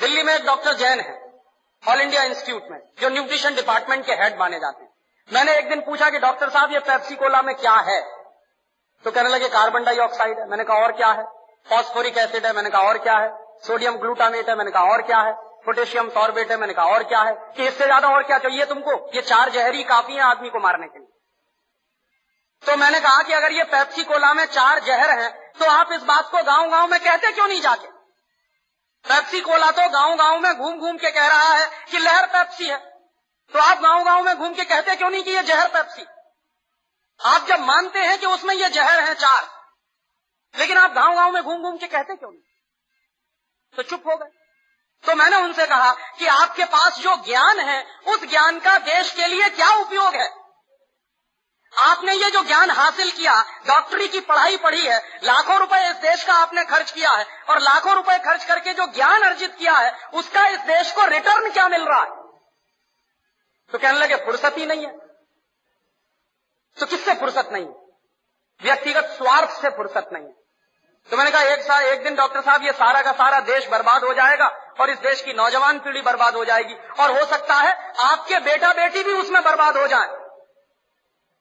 दिल्ली 0.00 0.22
में 0.22 0.34
एक 0.34 0.46
डॉक्टर 0.46 0.72
जैन 0.72 1.00
है, 1.00 1.32
ऑल 1.88 2.00
इंडिया 2.00 2.22
इंस्टीट्यूट 2.22 2.62
में, 2.70 2.80
जो 3.00 3.08
न्यूट्रिशन 3.08 3.54
डिपार्टमेंट 3.54 4.06
के 4.06 4.12
हेड 4.12 4.38
माने 4.38 4.58
जाते 4.58 4.84
हैं। 4.84 4.92
मैंने 5.32 5.58
एक 5.58 5.68
दिन 5.68 5.80
पूछा 5.80 6.10
कि 6.10 6.18
डॉक्टर 6.18 6.50
साहब, 6.50 6.72
ये 6.72 6.78
पेप्सी 6.78 7.16
कोला 7.16 7.42
में 7.42 7.54
क्या 7.54 7.72
है? 7.72 8.16
तो 9.04 9.10
कहने 9.10 9.28
लगे, 9.28 9.48
कार्बन 9.48 9.84
डाइऑक्साइड 9.84 10.38
है। 10.38 10.48
मैंने 10.48 10.64
कहा, 10.64 10.76
और 10.76 10.92
क्या 10.92 11.08
है? 11.08 11.24
फॉस्फोरिक 11.70 12.18
एसिड 12.18 12.46
है। 12.46 12.52
मैंने 12.52 12.70
कहा, 12.70 12.82
और 12.82 12.98
क्या 12.98 13.18
है? 13.18 13.30
सोडियम 13.66 13.96
ग्लूटामेट 13.96 14.48
है। 14.48 14.54
मैंने 14.54 14.70
कहा, 14.70 14.82
और 14.82 15.02
क्या 15.02 15.18
है? 15.18 15.45
पोटेशियम 15.66 16.08
सॉर्बेट 16.10 16.50
है, 16.50 16.56
मैंने 16.56 16.74
कहा, 16.74 16.84
और 16.86 17.02
क्या 17.04 17.20
है? 17.20 17.34
कि 17.56 17.66
इससे 17.66 17.84
ज़्यादा 17.84 18.08
और 18.08 18.22
क्या 18.24 18.38
चाहिए 18.38 18.64
तुमको? 18.66 18.94
ये 19.14 19.22
चार 19.24 19.50
जहरी 19.50 19.84
काफ़ी 19.84 20.14
है 20.14 20.22
आदमी 20.24 20.50
को 20.50 20.60
मारने 20.60 20.86
के 20.86 20.98
लिए। 20.98 21.08
तो 22.62 22.76
मैंने 22.76 23.00
कहा 23.00 23.22
कि 23.22 23.32
अगर 23.32 23.52
ये 23.52 23.64
पेप्सी 23.66 24.02
कोला 24.04 24.32
में 24.34 24.44
चार 24.46 24.78
जहर 24.84 25.10
हैं 25.18 25.30
तो 25.54 25.64
आप 25.66 25.92
इस 25.92 26.02
बात 26.04 26.30
को 26.30 26.42
गाँव 26.44 26.70
गाँव 26.70 26.88
में 26.88 26.98
कहते 27.00 27.32
क्यों 27.32 27.46
नहीं 27.48 27.60
जाके? 27.60 27.86
पेप्सी 29.04 29.40
कोला 29.42 29.70
तो 29.72 29.88
गाँव 29.90 30.16
गाँव 30.16 30.40
में 30.40 30.52
घूम 30.54 30.78
घूम 30.78 30.96
के 30.96 31.10
कह 31.10 31.26
रहा 31.26 31.52
है 31.52 31.68
कि 31.90 31.98
लहर 31.98 32.26
पेप्सी 32.28 32.68
है। 32.68 32.78
तो 33.52 33.58
आप 33.60 33.80
गाँव 33.80 34.04
गाँव 34.04 34.24
में 34.24 34.36
घूम 34.36 34.54
के 34.54 34.64
कहते 34.64 34.96
क्यों 34.96 35.10
नहीं 35.10 35.22
कि 35.24 35.30
ये 35.30 35.42
जहर 35.44 35.68
पेप्सी 35.70 36.06
आप 37.20 37.46
जब 37.48 37.60
मानते 37.62 37.98
हैं 38.00 38.18
कि 38.18 38.26
उसमें 38.28 38.54
ये 38.54 38.68
जहर 38.70 39.00
है 39.00 39.14
चार, 39.16 39.46
लेकिन 40.54 40.78
आप 40.78 40.92
गाँव 40.92 41.14
गाँव 41.14 41.32
में 41.32 41.42
घूम 41.42 41.62
घूम 41.62 41.76
के 41.76 41.86
कहते 41.86 42.16
क्यों 42.16 42.30
नहीं? 42.30 42.42
तो 43.74 43.82
चुप 43.84 44.06
हो 44.06 44.16
गए। 44.16 44.35
तो 45.06 45.14
मैंने 45.14 45.36
उनसे 45.36 45.66
कहा 45.66 45.92
कि 45.92 46.26
आपके 46.26 46.64
पास 46.64 46.98
जो 46.98 47.16
ज्ञान 47.16 47.60
है, 47.60 47.86
उस 48.06 48.24
ज्ञान 48.24 48.60
का 48.60 48.78
देश 48.78 49.12
के 49.12 49.26
लिए 49.26 49.48
क्या 49.48 49.68
उपयोग 49.68 50.14
है? 50.14 50.46
आपने 51.78 52.14
ये 52.14 52.30
जो 52.30 52.42
ज्ञान 52.42 52.70
हासिल 52.70 53.10
किया, 53.10 53.42
डॉक्टरी 53.42 54.08
की 54.08 54.20
पढ़ाई 54.20 54.56
पढ़ी 54.56 54.86
है, 54.86 55.20
लाखों 55.24 55.58
रुपए 55.58 55.90
इस 55.90 55.96
देश 55.96 56.24
का 56.24 56.34
आपने 56.34 56.64
खर्च 56.64 56.90
किया 56.90 57.10
है, 57.10 57.26
और 57.50 57.58
लाखों 57.58 57.94
रुपए 57.94 58.18
खर्च 58.18 58.44
करके 58.44 58.72
जो 58.72 58.86
ज्ञान 58.86 59.22
अर्जित 59.22 59.56
किया 59.58 59.72
है, 59.72 60.08
उसका 60.14 60.46
इस 60.46 60.58
देश 60.58 60.92
को 60.92 61.04
रिटर्न 61.04 61.50
क्या 61.50 61.68
मिल 61.68 61.82
रहा 61.82 62.02
है? 62.02 62.10
तो 63.72 63.78
कहने 63.78 63.98
लगे, 63.98 64.16
फुर्सत 64.16 64.54
ही 64.58 64.66
नहीं 64.66 64.86
है। 64.86 64.92
तो 66.80 66.86
किससे 66.86 67.14
फुर्सत 67.14 67.48
नहीं? 67.52 67.66
है 67.66 67.86
व्यक्तिगत 68.62 69.04
स्वार्थ 69.04 69.50
से 69.50 69.70
फुर्सत 69.70 70.10
नहीं 70.12 70.24
है। 70.24 70.32
तो 71.10 71.16
मैंने 71.16 71.30
कहा, 71.30 71.42
एक 71.42 71.60
साल 71.60 71.84
एक 71.84 72.04
दिन 72.04 72.14
डॉक्टर 72.14 72.40
साहब, 72.40 72.62
ये 72.62 72.72
सारा 72.72 73.02
का 73.02 73.12
सारा 73.12 73.40
देश 73.40 73.68
बर्बाद 73.68 74.04
हो 74.04 74.14
जाएगा। 74.14 74.65
और 74.80 74.90
इस 74.90 74.98
देश 74.98 75.22
की 75.22 75.32
नौजवान 75.32 75.78
पीढ़ी 75.78 76.00
बर्बाद 76.00 76.34
हो 76.34 76.44
जाएगी। 76.44 76.74
और 76.74 77.18
हो 77.18 77.26
सकता 77.26 77.54
है 77.54 77.92
आपके 78.00 78.38
बेटा 78.40 78.72
बेटी 78.72 79.02
भी 79.02 79.12
उसमें 79.12 79.42
बर्बाद 79.42 79.76
हो 79.76 79.86
जाए। 79.86 80.06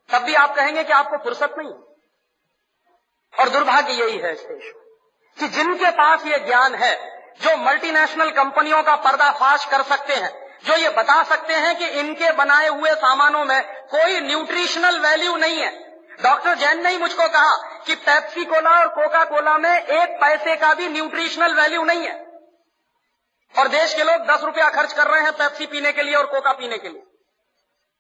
तब 0.09 0.21
भी 0.23 0.33
आप 0.33 0.55
कहेंगे 0.55 0.83
कि 0.83 0.93
आपको 0.93 1.17
फुर्सत 1.17 1.55
नहीं। 1.57 1.73
और 3.39 3.49
दुर्भाग्य 3.49 3.93
यही 3.93 4.17
है 4.17 4.33
इस 4.33 4.39
देश 4.39 4.73
में 4.75 4.85
कि 5.39 5.47
जिनके 5.47 5.91
पास 5.91 6.25
ये 6.25 6.39
ज्ञान 6.39 6.75
है, 6.75 7.15
जो 7.41 7.57
मल्टीनेशनल 7.57 8.29
कंपनियों 8.29 8.83
का 8.83 8.95
पर्दाफाश 8.95 9.65
कर 9.65 9.81
सकते 9.81 10.13
हैं, 10.13 10.59
जो 10.65 10.73
ये 10.73 10.89
बता 10.89 11.23
सकते 11.23 11.53
हैं 11.53 11.77
कि 11.77 11.85
इनके 11.85 12.31
बनाए 12.31 12.67
हुए 12.67 12.91
सामानों 12.91 13.45
में 13.45 13.85
कोई 13.85 14.19
न्यूट्रिशनल 14.19 14.99
वैल्यू 14.99 15.35
नहीं 15.35 15.57
है। 15.57 15.85
डॉक्टर 16.23 16.55
जैन 16.55 16.83
ने 16.83 16.89
ही 16.89 16.97
मुझको 16.97 17.27
कहा 17.27 17.81
कि 17.85 17.95
पेप्सी 17.95 18.45
कोला 18.45 18.69
और 18.69 18.87
कोका 18.87 19.23
कोला 19.23 19.57
में 19.57 19.83
एक 19.83 20.09
पैसे 20.21 20.55
का 20.55 20.73
भी 20.73 20.87
न्यूट्रिशनल 20.87 21.53
वैल्यू 21.53 21.83
नहीं 21.83 22.07
है। 22.07 22.24
और 23.55 23.67
देश 23.67 23.93
के 23.93 24.03
लोग 24.03 24.25
दस 24.27 24.43
रुपया 24.43 24.69
खर्च 24.69 24.93
कर 24.93 25.07
रहे 25.07 25.21
हैं 25.21 25.31
पेप्सी 25.33 25.65
पीने 25.65 25.91
के 25.91 26.03
लिए 26.03 26.15
और 26.15 26.25
कोका 26.25 26.51
पीने 26.53 26.77
के 26.77 26.89
लिए। 26.89 27.03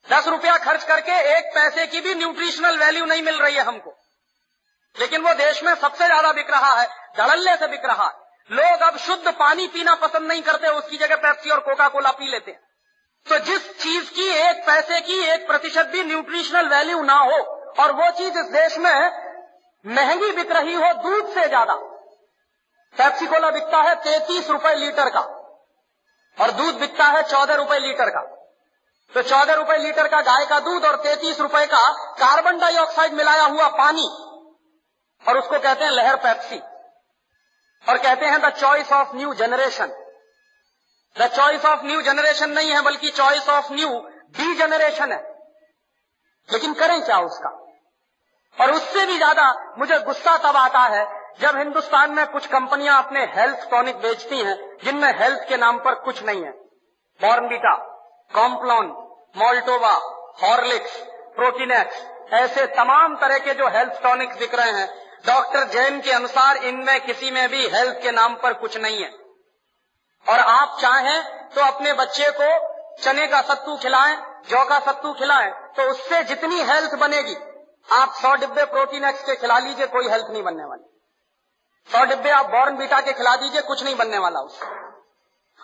दस 0.05 0.27
रुपया 0.27 0.57
खर्च 0.59 0.83
करके 0.83 1.19
एक 1.37 1.45
पैसे 1.55 1.85
की 1.87 2.01
भी 2.01 2.13
न्यूट्रिशनल 2.15 2.77
वैल्यू 2.77 3.05
नहीं 3.05 3.21
मिल 3.23 3.39
रही 3.39 3.55
है 3.55 3.63
हमको। 3.63 3.93
लेकिन 4.95 5.21
वो 5.21 5.33
देश 5.35 5.63
में 5.63 5.73
सबसे 5.75 6.05
ज़्यादा 6.05 6.31
बिक 6.31 6.49
रहा 6.51 6.73
है 6.73 6.87
धड़ल्ले 7.17 7.55
से 7.57 7.67
बिक 7.67 7.85
रहा 7.85 8.05
है। 8.05 8.23
लोग 8.49 8.81
अब 8.81 8.97
शुद्ध 8.97 9.31
पानी 9.33 9.67
पीना 9.67 9.95
पसंद 9.95 10.27
नहीं 10.27 10.41
करते, 10.41 10.67
उसकी 10.69 10.97
जगह 10.97 11.15
पेप्सी 11.17 11.49
और 11.49 11.59
कोका 11.59 11.87
कोला 11.87 12.11
पी 12.11 12.31
लेते 12.31 12.51
हैं। 12.51 12.59
तो 13.25 13.37
जिस 13.45 13.71
चीज़ 13.79 14.09
की 14.11 14.27
एक 14.39 14.65
पैसे 14.65 14.99
की 15.01 15.19
एक 15.25 15.47
प्रतिशत 15.47 15.85
भी 15.85 16.03
न्यूट्रिशनल 16.03 16.67
वैल्यू 16.67 17.01
ना 17.03 17.15
हो, 17.15 17.37
और 17.79 17.91
वो 17.91 18.09
चीज़ 18.11 18.37
इस 18.39 18.51
देश 18.51 18.77
में 18.77 18.93
महँगी 19.85 20.31
बिक 20.31 20.51
रही 20.51 20.73
हो 20.73 20.91
दूध 21.01 21.33
से 21.33 21.47
ज़्यादा, 21.47 21.75
पेप्सी 22.95 23.25
कोला 23.25 23.49
बिकता 23.51 23.81
है 23.81 23.95
तैतीस 23.95 24.49
रुपए 24.49 24.75
लीटर 24.75 25.09
का। 25.09 25.21
और 26.41 26.51
दूध 26.51 26.79
बिकता 26.79 27.05
है 27.05 27.23
चौदह 27.23 27.55
रुपए 27.55 27.79
लीटर 27.79 28.09
का। 28.09 28.21
तो 29.13 29.21
चौदह 29.21 29.53
रुपए 29.53 29.77
लीटर 29.77 30.07
का 30.07 30.21
गाय 30.21 30.45
का 30.45 30.59
दूध 30.59 30.85
और 30.85 30.95
तैतीस 30.95 31.39
रुपए 31.39 31.65
का 31.65 31.93
कार्बन 32.13 32.59
डाइऑक्साइड 32.59 33.13
मिलाया 33.13 33.43
हुआ 33.43 33.67
पानी। 33.67 34.07
और 35.29 35.37
उसको 35.37 35.59
कहते 35.59 35.83
हैं 35.83 35.91
लहर 35.91 36.15
पैप्सी। 36.15 36.59
और 37.89 37.97
कहते 37.97 38.25
हैं 38.25 38.41
the 38.41 38.49
choice 38.49 38.91
of 38.91 39.15
new 39.15 39.33
generation. 39.33 39.87
The 41.17 41.27
choice 41.27 41.65
of 41.65 41.85
new 41.85 42.01
generation 42.01 42.49
नहीं 42.49 42.71
है, 42.71 42.81
बल्कि 42.81 43.09
choice 43.09 43.49
of 43.49 43.73
new 43.73 43.99
D 44.37 44.55
generation 44.55 45.11
है। 45.11 45.35
लेकिन 46.51 46.73
करें 46.73 47.05
क्या 47.05 47.19
उसका? 47.19 47.49
और 48.61 48.71
उससे 48.71 49.05
भी 49.05 49.17
ज़्यादा 49.17 49.75
मुझे 49.77 49.99
गुस्सा 49.99 50.37
तब 50.37 50.57
आता 50.57 50.79
है 50.79 51.14
जब 51.39 51.57
हिंदुस्तान 51.57 52.11
में 52.11 52.25
कुछ 52.27 52.45
कंपनियाँ 52.47 52.97
अपने 53.03 53.23
हेल्थ 53.31 53.69
टॉनिक 53.71 53.95
बेचती 53.97 54.37
हैं, 54.39 54.55
जिनमें 54.83 55.11
हेल्थ 55.19 55.47
के 55.49 55.57
नाम 55.57 55.79
पर 55.79 55.95
कुछ 56.03 56.23
नहीं 56.23 56.43
है। 56.43 56.51
Bournvita 57.21 57.75
Complan, 58.31 58.85
Maltova, 59.37 59.93
Horlicks 60.41 60.97
Protinex 61.35 62.05
ऐसे 62.33 62.65
तमाम 62.75 63.15
तरह 63.15 63.37
के 63.37 63.53
जो 63.53 63.67
हेल्थ 63.69 64.01
टॉनिक्स 64.03 64.39
बिक 64.39 64.55
रहे 64.55 64.71
हैं, 64.71 64.87
डॉक्टर 65.25 65.67
जैन 65.67 65.99
के 66.01 66.11
अनुसार 66.11 66.57
इनमें 66.63 66.99
किसी 67.05 67.31
में 67.31 67.47
भी 67.49 67.67
हेल्थ 67.67 68.01
के 68.03 68.11
नाम 68.11 68.35
पर 68.35 68.53
कुछ 68.55 68.77
नहीं 68.77 69.03
है। 69.03 69.11
और 70.25 70.39
आप 70.39 70.77
चाहें 70.81 71.23
तो 71.49 71.61
अपने 71.63 71.93
बच्चे 71.93 72.31
को 72.31 72.49
चने 73.03 73.27
का 73.27 73.41
सत्तू 73.43 73.77
खिलाएँ, 73.77 74.15
जौ 74.49 74.63
का 74.65 74.79
सत्तू 74.81 75.13
खिलाएँ 75.13 75.51
तो 75.77 75.89
उससे 75.91 76.23
जितनी 76.23 76.63
हेल्थ 76.63 76.95
बनेगी, 76.99 77.35
आप 77.93 78.13
सौ 78.13 78.35
डिब्बे 78.35 78.65
प्रोटीन 78.65 79.03
एक्स 79.05 79.23
के 79.23 79.35
खिला 79.35 79.59
लीजिए, 79.59 79.87
कोई 79.87 80.09
हेल्थ 80.09 80.31
नहीं 80.31 80.43
बनने 80.43 80.63
वाली। 80.63 80.83
सौ 81.89 82.03
डिब्बे 82.05 82.29
आप 82.31 82.49
बॉर्न 82.51 82.77
बीटा 82.77 82.99
के 83.01 83.13
खिला 83.13 83.35
दीजिए, 83.35 83.61
कुछ 83.63 83.83
नहीं 83.83 83.95
बनने 83.95 84.17
वाला 84.19 84.39
उससे। 84.41 84.65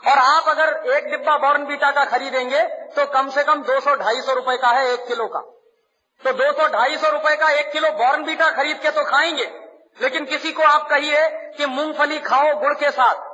और 0.03 0.17
आप 0.17 0.47
अगर 0.49 0.91
एक 0.91 1.09
डिब्बा 1.11 1.37
बॉर्न 1.37 1.65
बीटा 1.65 1.89
का 1.91 2.03
खरीदेंगे 2.07 2.61
तो 2.95 3.05
कम 3.13 3.29
से 3.29 3.43
कम 3.43 3.61
दो 3.63 3.79
सौ 3.79 3.95
ढाई 3.95 4.21
सौ 4.21 4.33
रुपए 4.33 4.57
का 4.57 4.69
है 4.69 4.87
एक 4.87 5.07
किलो 5.07 5.27
का। 5.27 5.39
तो 6.21 6.31
दो 6.33 6.51
सौ 6.53 6.67
ढाई 6.69 6.97
सौ 6.97 7.09
रुपए 7.09 7.35
का 7.35 7.49
एक 7.51 7.71
किलो 7.71 7.91
बॉर्न 7.97 8.23
बीटा 8.23 8.49
खरीद 8.51 8.79
के 8.79 8.91
तो 8.91 9.03
खाएँगे, 9.05 9.45
लेकिन 9.97 10.25
किसी 10.25 10.51
को 10.51 10.63
आप 10.63 10.87
कहिए 10.89 11.27
कि 11.57 11.65
मूंगफली 11.67 12.19
खाओ 12.21 12.53
गुड़ 12.59 12.73
के 12.75 12.91
साथ 12.91 13.29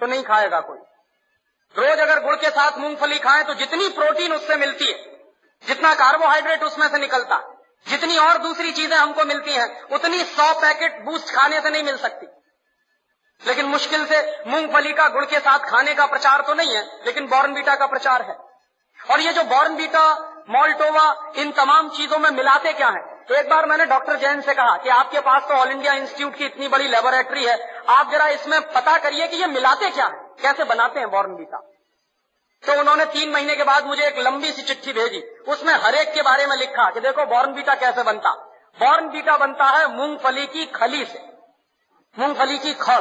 तो 0.00 0.06
नहीं 0.06 0.22
खाएगा 0.24 0.60
कोई। 0.62 0.78
रोज 1.74 2.00
अगर 2.00 2.20
गुड़ 2.20 2.36
के 2.36 2.50
साथ 2.50 2.78
मूंगफली 2.78 3.18
खाएँ 3.20 3.44
तो 3.44 3.54
जितनी 3.54 3.88
प्रोटीन 3.94 4.32
उससे 4.32 4.56
मिलती 4.56 4.84
है, 4.84 4.98
जितना 5.64 5.94
कार्बोहाइड्रेट 5.96 6.62
उसमें 6.64 6.88
से 6.88 6.98
निकलता 6.98 7.36
जितनी 7.86 8.16
और 8.18 8.38
दूसरी 8.38 8.72
चीज़ें 8.72 8.96
हमको 8.96 9.24
मिलती 9.24 9.52
हैं, 9.52 9.88
उतनी 9.88 10.22
सौ 10.26 10.52
पैकेट 10.60 11.04
बूस्ट 11.04 11.34
खाने 11.34 11.60
से 11.60 11.70
नहीं 11.70 11.82
मिल 11.82 11.96
सकती। 11.96 12.26
लेकिन 13.42 13.66
मुश्किल 13.66 14.04
से 14.06 14.20
मूंगफली 14.46 14.92
का 14.92 15.08
गुड़ 15.08 15.24
के 15.24 15.38
साथ 15.38 15.58
खाने 15.70 15.94
का 15.94 16.06
प्रचार 16.06 16.42
तो 16.42 16.54
नहीं 16.54 16.74
है, 16.74 16.82
लेकिन 17.06 17.26
बॉर्नबीटा 17.26 17.74
का 17.74 17.86
प्रचार 17.86 18.22
है। 18.22 18.36
और 19.00 19.20
ये 19.20 19.32
जो 19.32 19.44
बॉर्नबीटा 19.44 20.08
मॉल्टोवा, 20.50 21.32
इन 21.36 21.50
तमाम 21.52 21.88
चीज़ों 21.88 22.18
में 22.18 22.30
मिलाते 22.30 22.72
क्या 22.72 22.88
है? 22.88 23.00
तो 23.28 23.34
एक 23.34 23.48
बार 23.48 23.66
मैंने 23.66 23.84
डॉक्टर 23.86 24.16
जैन 24.16 24.40
से 24.40 24.54
कहा 24.54 24.76
कि 24.76 24.88
आपके 24.88 25.20
पास 25.20 25.42
तो 25.42 25.54
ऑल 25.54 25.70
इंडिया 25.70 25.92
इंस्टीट्यूट 25.94 26.36
की 26.36 26.44
इतनी 26.44 26.68
बड़ी 26.68 26.88
लेबोरेटरी 26.88 27.44
है, 27.44 27.58
आप 27.88 28.10
जरा 28.12 28.26
इसमें 28.28 28.60
पता 28.72 28.96
करिए 28.98 29.26
कि 29.26 29.36
ये 29.36 29.46
मिलाते 29.48 29.90
क्या 29.90 30.06
है? 30.06 30.18
कैसे 30.42 30.64
बनाते 30.64 31.00
हैं 31.00 31.10
बॉर्नबीटा 31.10 31.66
तो 32.66 32.80
उन्होंने 32.80 33.04
तीन 33.04 33.30
महीने 33.30 33.54
के 33.54 33.64
बाद 33.64 33.84
मुझे 33.84 34.06
एक 34.06 34.18
लंबी 34.18 34.52
सी 34.52 34.62
चिट्ठी 34.62 34.92
भेजी। 34.92 35.20
उसमें 35.48 35.74
हरेक 35.74 36.14
के 36.14 36.22
बारे 36.22 36.46
में 36.46 36.56
लिखा 36.56 36.90
कि 36.90 37.00
देखो 37.00 37.24
बॉर्नबीटा 37.24 37.74
कैसे 37.74 38.02
बनता। 38.02 38.34
बॉर्नबीटा 38.80 39.36
बनता 39.36 39.64
है 39.64 39.96
मूंगफली 39.96 40.46
की 40.46 40.66
खली 40.66 41.04
से। 41.04 41.28
मूंगफली 42.18 42.58
की 42.58 42.74
खड़। 42.74 43.00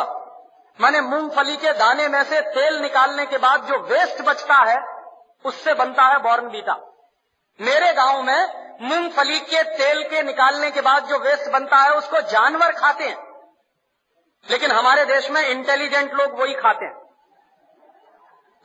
मैंने 0.81 1.02
मूंगफली 1.02 1.57
के 1.57 1.73
दाने 1.73 2.07
में 2.07 2.23
से 2.23 2.41
तेल 2.41 2.81
निकालने 2.81 3.26
के 3.26 3.38
बाद 3.38 3.64
जो 3.64 3.77
वेस्ट 3.77 4.22
बचता 4.22 4.56
है, 4.56 5.06
उससे 5.45 5.73
बनता 5.73 6.03
है 6.03 6.19
बॉर्नबीटा 6.19 6.86
मेरे 7.61 7.94
गाँव 7.94 8.23
में 8.23 8.69
मूंगफली 8.81 9.40
के 9.40 9.64
तेल 9.64 10.03
के 10.03 10.22
निकालने 10.23 10.72
के 10.72 10.81
बाद 10.81 11.06
जो 11.06 11.19
वेस्ट 11.19 11.52
बनता 11.52 11.77
है, 11.77 11.91
उसको 11.91 12.22
जानवर 12.22 12.72
खाते 12.72 13.03
हैं। 13.03 13.30
लेकिन 14.52 14.72
हमारे 14.72 15.06
देश 15.06 15.30
में 15.30 15.41
इंटेलिजेंट 15.41 16.14
लोग 16.14 16.40
वही 16.40 16.53
खाते 16.53 16.86
हैं। 16.86 17.09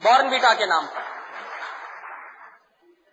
बॉर्नविटा 0.03 0.53
के 0.55 0.67
नाम 0.67 0.87
पर। 0.87 1.13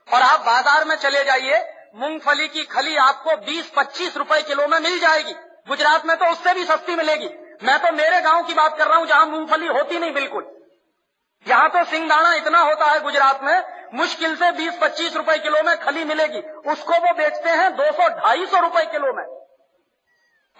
और 0.10 0.22
आप 0.22 0.40
बाज़ार 0.40 0.86
में 0.86 0.96
चले 0.96 1.24
जाइए, 1.24 1.60
मूंगफली 1.96 2.48
की 2.48 2.64
खली 2.64 2.96
आपको 2.98 3.36
20-25 3.38 4.18
रुपए 4.18 4.42
किलो 4.42 4.68
में 4.68 4.80
मिल 4.80 5.00
जाएगी। 5.00 5.34
गुजरात 5.68 6.06
में 6.06 6.16
तो 6.18 6.26
उससे 6.26 6.54
भी 6.54 6.64
सस्ती 6.66 6.96
मिलेगी। 6.96 7.30
मैं 7.64 7.78
तो 7.80 7.92
मेरे 7.92 8.22
गाँव 8.22 8.44
की 8.44 8.54
बात 8.54 8.78
कर 8.78 8.88
रहा 8.88 8.98
हूँ, 8.98 9.08
जहाँ 9.08 9.26
मूंगफली 9.26 9.68
होती 9.68 10.00
नहीं 10.00 10.14
बिल्कुल। 10.14 10.48
यहाँ 11.46 11.70
तो 11.70 11.84
सिंगदाना 11.84 12.34
इतना 12.34 12.60
होता 12.60 12.86
है 12.86 13.00
गुजरात 13.00 13.44
में, 13.44 13.64
मुश्किल 13.94 14.36
से 14.36 14.52
20-25 14.52 15.16
रुपए 15.16 15.38
किलो 15.38 15.62
में 15.64 15.76
खली 15.78 16.04
मिलेगी। 16.04 16.42
उसको 16.72 16.94
वो 16.94 17.14
बेचते 17.14 17.50
हैं 17.50 17.76
200-250 17.76 18.62
रुपए 18.62 18.86
किलो 18.86 19.14
में। 19.14 19.24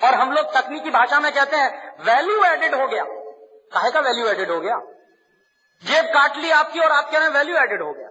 और 0.02 0.16
हम 0.16 0.32
लोग 0.32 0.54
तकनीकी 0.54 0.90
भाषा 0.90 1.20
में 1.20 1.32
कहते 1.32 1.58
हैं 1.58 1.96
वैल्यू 2.06 2.44
एडेड 2.44 2.76
हो 2.76 2.88
गया। 2.88 3.04
काहे 3.74 3.92
का 3.92 4.00
वैल्यू 4.00 4.28
एडेड 4.28 4.52
हो 4.52 4.60
गया? 4.60 4.76
जेब 5.84 6.06
काट 6.06 6.38
ली 6.38 6.52
आपकी 6.52 6.80
और 6.80 6.92
आपके 6.92 7.18
हैं 7.18 7.30
वैल्यू 7.30 7.58
एडेड 7.58 7.82
हो 7.82 7.94
गया। 7.94 8.10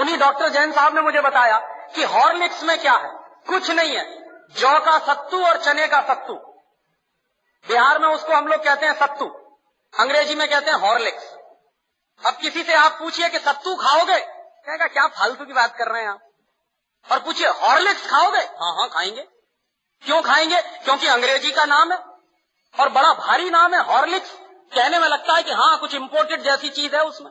उन्हीं 0.00 0.18
डॉक्टर 0.18 0.48
जैन 0.48 0.72
साहब 0.72 0.94
ने 0.94 1.00
मुझे 1.00 1.20
बताया 1.20 1.58
कि 1.94 2.04
हॉर्लिक्स 2.04 2.62
में 2.62 2.80
क्या 2.80 2.92
है। 2.92 3.10
कुछ 3.48 3.70
नहीं 3.70 3.96
है। 3.96 4.26
जौ 4.50 4.80
का 4.80 4.98
सत्तू 4.98 5.46
और 5.46 5.56
चने 5.56 5.86
का 5.86 6.00
सत्तू। 6.00 6.34
बिहार 7.68 7.98
में 7.98 8.08
उसको 8.08 8.32
हम 8.32 8.46
लोग 8.46 8.64
कहते 8.64 8.86
हैं 8.86 8.94
सत्तू। 8.94 9.26
अंग्रेज़ी 10.00 10.34
में 10.34 10.50
कहते 10.50 10.70
हैं 10.70 10.78
हॉर्लिक्स 10.78 11.36
अब 12.26 12.36
किसी 12.36 12.62
से 12.62 12.74
आप 12.74 12.92
पूछिए 12.92 13.28
कि 13.28 13.38
सत्तू 13.38 13.74
खाओगे? 13.74 14.18
कहेगा, 14.18 14.86
क्या 14.86 15.06
फालतू 15.06 15.44
की 15.44 15.52
बात 15.52 15.76
कर 15.76 15.84
रहे 15.84 16.02
हैं 16.02 16.08
आप? 16.08 16.20
और 17.12 17.18
पूछिए 17.18 17.48
हॉर्लिक्स 17.48 18.10
खाओगे? 18.10 18.38
हाँ 18.38 18.74
हाँ 18.74 18.88
खाएँगे। 18.88 19.22
क्यों 20.02 20.22
खाएँगे? 20.22 20.62
क्योंकि 20.62 21.06
अंग्रेज़ी 21.06 21.50
का 21.50 21.64
नाम 21.64 21.92
है 21.92 21.98
और 22.80 22.88
बड़ा 22.88 23.12
भारी 23.12 23.50
नाम 23.50 23.74
है 23.74 23.82
हॉर्लिक्स 23.82 24.38
कहने 24.72 24.98
में 24.98 25.08
लगता 25.08 25.34
है 25.34 25.42
कि 25.42 25.52
हाँ 25.52 25.78
कुछ 25.78 25.94
इंपोर्टेड 25.94 26.42
जैसी 26.42 26.68
चीज़ 26.68 26.96
है 26.96 27.02
उसमें। 27.04 27.30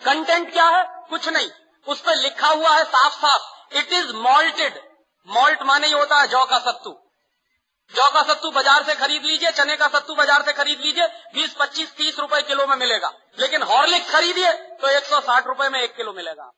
कंटेंट 0.00 0.52
क्या 0.52 0.68
है? 0.68 0.84
कुछ 1.10 1.28
नहीं। 1.28 1.48
उस 1.86 2.00
पर 2.00 2.16
लिखा 2.16 2.48
हुआ 2.48 2.76
है 2.76 2.84
साफ़ 2.84 3.14
साफ़। 3.14 3.76
इट 3.76 3.92
इज़ 3.92 4.12
मॉल्टेड 4.12 4.80
मॉल्ट 5.28 5.62
माने 5.62 5.86
ही 5.86 5.92
होता 5.92 6.20
है 6.20 6.28
जौ 6.28 6.44
का 6.44 6.58
सत्तू। 6.58 6.90
जौ 7.94 8.10
का 8.10 8.22
सत्तू 8.22 8.50
बाज़ार 8.50 8.82
से 8.82 8.94
खरीद 8.94 9.24
लीजिए 9.24 9.50
चने 9.52 9.76
का 9.76 9.88
सत्तू 9.88 10.14
बाज़ार 10.14 10.42
से 10.42 10.52
खरीद 10.52 10.80
लीजिए 10.80 11.06
20, 11.34 11.54
25, 11.54 11.94
30 11.96 12.18
रुपए 12.18 12.42
किलो 12.42 12.66
में 12.66 12.76
मिलेगा। 12.76 13.12
लेकिन 13.38 13.62
हॉर्लिक्स 13.62 14.10
खरीदिए 14.10 14.52
तो 14.52 14.88
160 14.88 15.46
रुपए 15.46 15.68
में 15.68 15.80
एक 15.80 15.96
किलो 15.96 16.12
मिलेगा। 16.12 16.50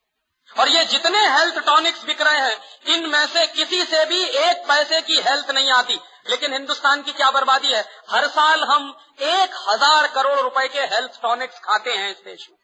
और 0.60 0.68
ये 0.68 0.84
जितने 0.84 1.18
हेल्थ 1.28 1.58
टॉनिक्स 1.58 2.04
बिक 2.04 2.20
रहे 2.20 2.40
हैं 2.40 2.56
इनमें 2.86 3.26
से 3.26 3.46
किसी 3.46 3.84
से 3.84 4.04
भी 4.04 4.22
एक 4.22 4.64
पैसे 4.68 5.00
की 5.00 5.20
हेल्थ 5.20 5.50
नहीं 5.50 5.70
आती। 5.70 5.98
लेकिन 6.30 6.52
हिंदुस्तान 6.52 7.02
की 7.02 7.12
क्या 7.12 7.30
बर्बादी 7.30 7.72
है? 7.72 7.84
हर 8.10 8.26
साल 8.28 8.64
हम 8.64 8.88
एक 9.20 9.54
हज़ार 9.68 10.06
करोड़ 10.06 10.38
रुपए 10.40 10.68
के 10.68 10.80
हेल्थ 10.80 11.20
टॉनिक्स 11.22 11.58
खाते 11.58 11.90
हैं 11.90 12.10
इस 12.10 12.16
देश 12.16 12.48
में। 12.50 12.56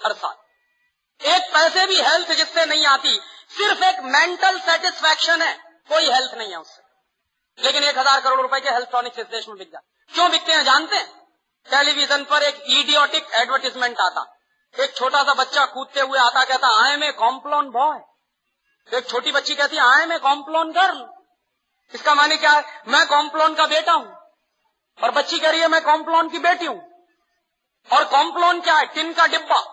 हर 0.00 0.12
साल। 0.12 0.34
एक 1.20 1.42
पैसे 1.54 1.86
भी 1.86 2.00
हेल्थ 2.00 2.32
जिससे 2.32 2.64
नहीं 2.66 2.86
आती, 2.86 3.20
सिर्फ़ 3.50 3.84
एक 3.84 4.00
मेंटल 4.04 4.58
सेटिस्फैक्शन 4.58 5.42
है। 5.42 5.54
कोई 5.90 6.10
हेल्थ 6.10 6.34
नहीं 6.34 6.50
है 6.50 6.56
उससे। 6.56 6.82
लेकिन 7.58 7.84
एक 7.84 7.98
हज़ार 7.98 8.20
करोड़ 8.20 8.40
रुपए 8.40 8.60
के 8.60 8.70
हेल्थ 8.70 8.90
टॉनिक्स 8.90 9.18
इस 9.18 9.26
देश 9.26 9.48
में 9.48 9.56
बिक 9.58 9.70
जाते 9.72 10.14
क्यों 10.14 10.30
बिकते 10.30 10.52
हैं, 10.52 10.64
जानते 10.64 10.96
हैं? 10.96 11.06
टेलीविज़न 11.68 12.24
पर 12.24 12.42
एक 12.42 12.62
ईडियोटिक 12.68 13.32
एडवर्टीजमेंट 13.34 14.00
आता। 14.00 14.32
एक 14.74 14.96
छोटा 14.96 15.22
सा 15.22 15.34
बच्चा 15.34 15.64
कूदते 15.64 16.00
हुए 16.00 16.18
आता, 16.18 16.44
कहता, 16.44 16.68
आए 16.84 16.96
में 16.96 17.12
कॉम्प्लोन 17.12 17.70
बॉय 17.70 17.98
एक 18.88 19.08
छोटी 19.08 19.32
बच्ची 19.32 19.54
कहती, 19.54 19.76
आए 19.76 20.04
में 20.06 20.18
कॉम्प्लोन 20.20 20.72
गर्ल 20.72 20.98
इसका 21.94 22.14
माने 22.14 22.36
क्या 22.36 22.50
है? 22.50 22.82
मैं 22.88 23.06
कॉम्प्लोन 23.06 23.54
का 23.54 23.66
बेटा 23.66 23.92
हूँ। 23.92 24.16
और 25.02 25.10
बच्ची 25.10 25.38
कह 25.38 25.50
रही 25.50 25.60
है, 25.60 25.68
मैं 25.68 25.82
कॉम्प्लोन 25.82 26.28
की 26.28 26.38
बेटी 26.38 26.66
हूँ। 26.66 27.06
और 27.92 28.04
कॉम्प्लोन 28.04 28.60
क्या 28.60 28.74
है? 28.74 28.86
टिन 28.86 29.12
का 29.12 29.26
डिब्बा। 29.26 29.72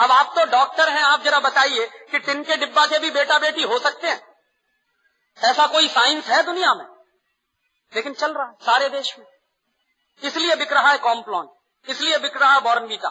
अब 0.00 0.12
आप 0.12 0.34
तो 0.38 0.44
डॉक्टर 0.44 0.88
हैं, 0.88 1.02
आप 1.02 1.22
जरा 1.22 1.40
बताइए 1.40 1.86
कि 2.10 2.18
टिन 2.18 2.44
के 2.44 2.56
डिब्बा 2.56 2.86
के 2.86 2.98
भी 2.98 3.10
बेटा 3.10 3.38
बेटी 3.38 3.62
हो 3.62 3.78
सकते 3.78 4.08
हैं? 4.08 4.36
ऐसा 5.44 5.66
कोई 5.66 5.88
साइंस 5.88 6.26
है 6.26 6.42
दुनिया 6.42 6.74
में? 6.74 6.86
लेकिन 7.96 8.14
चल 8.14 8.34
रहा 8.34 8.46
है, 8.46 8.52
सारे 8.52 8.88
देश 8.88 9.18
में। 9.18 9.26
इसलिए 10.22 10.56
बिक 10.56 10.72
रहा 10.72 10.90
है 10.90 10.98
कॉम्प्लॉन। 10.98 11.48
इसलिए 11.88 12.18
बिक 12.18 12.36
रहा 12.36 12.54
है 12.54 12.60
बॉर्नवीटा। 12.60 13.08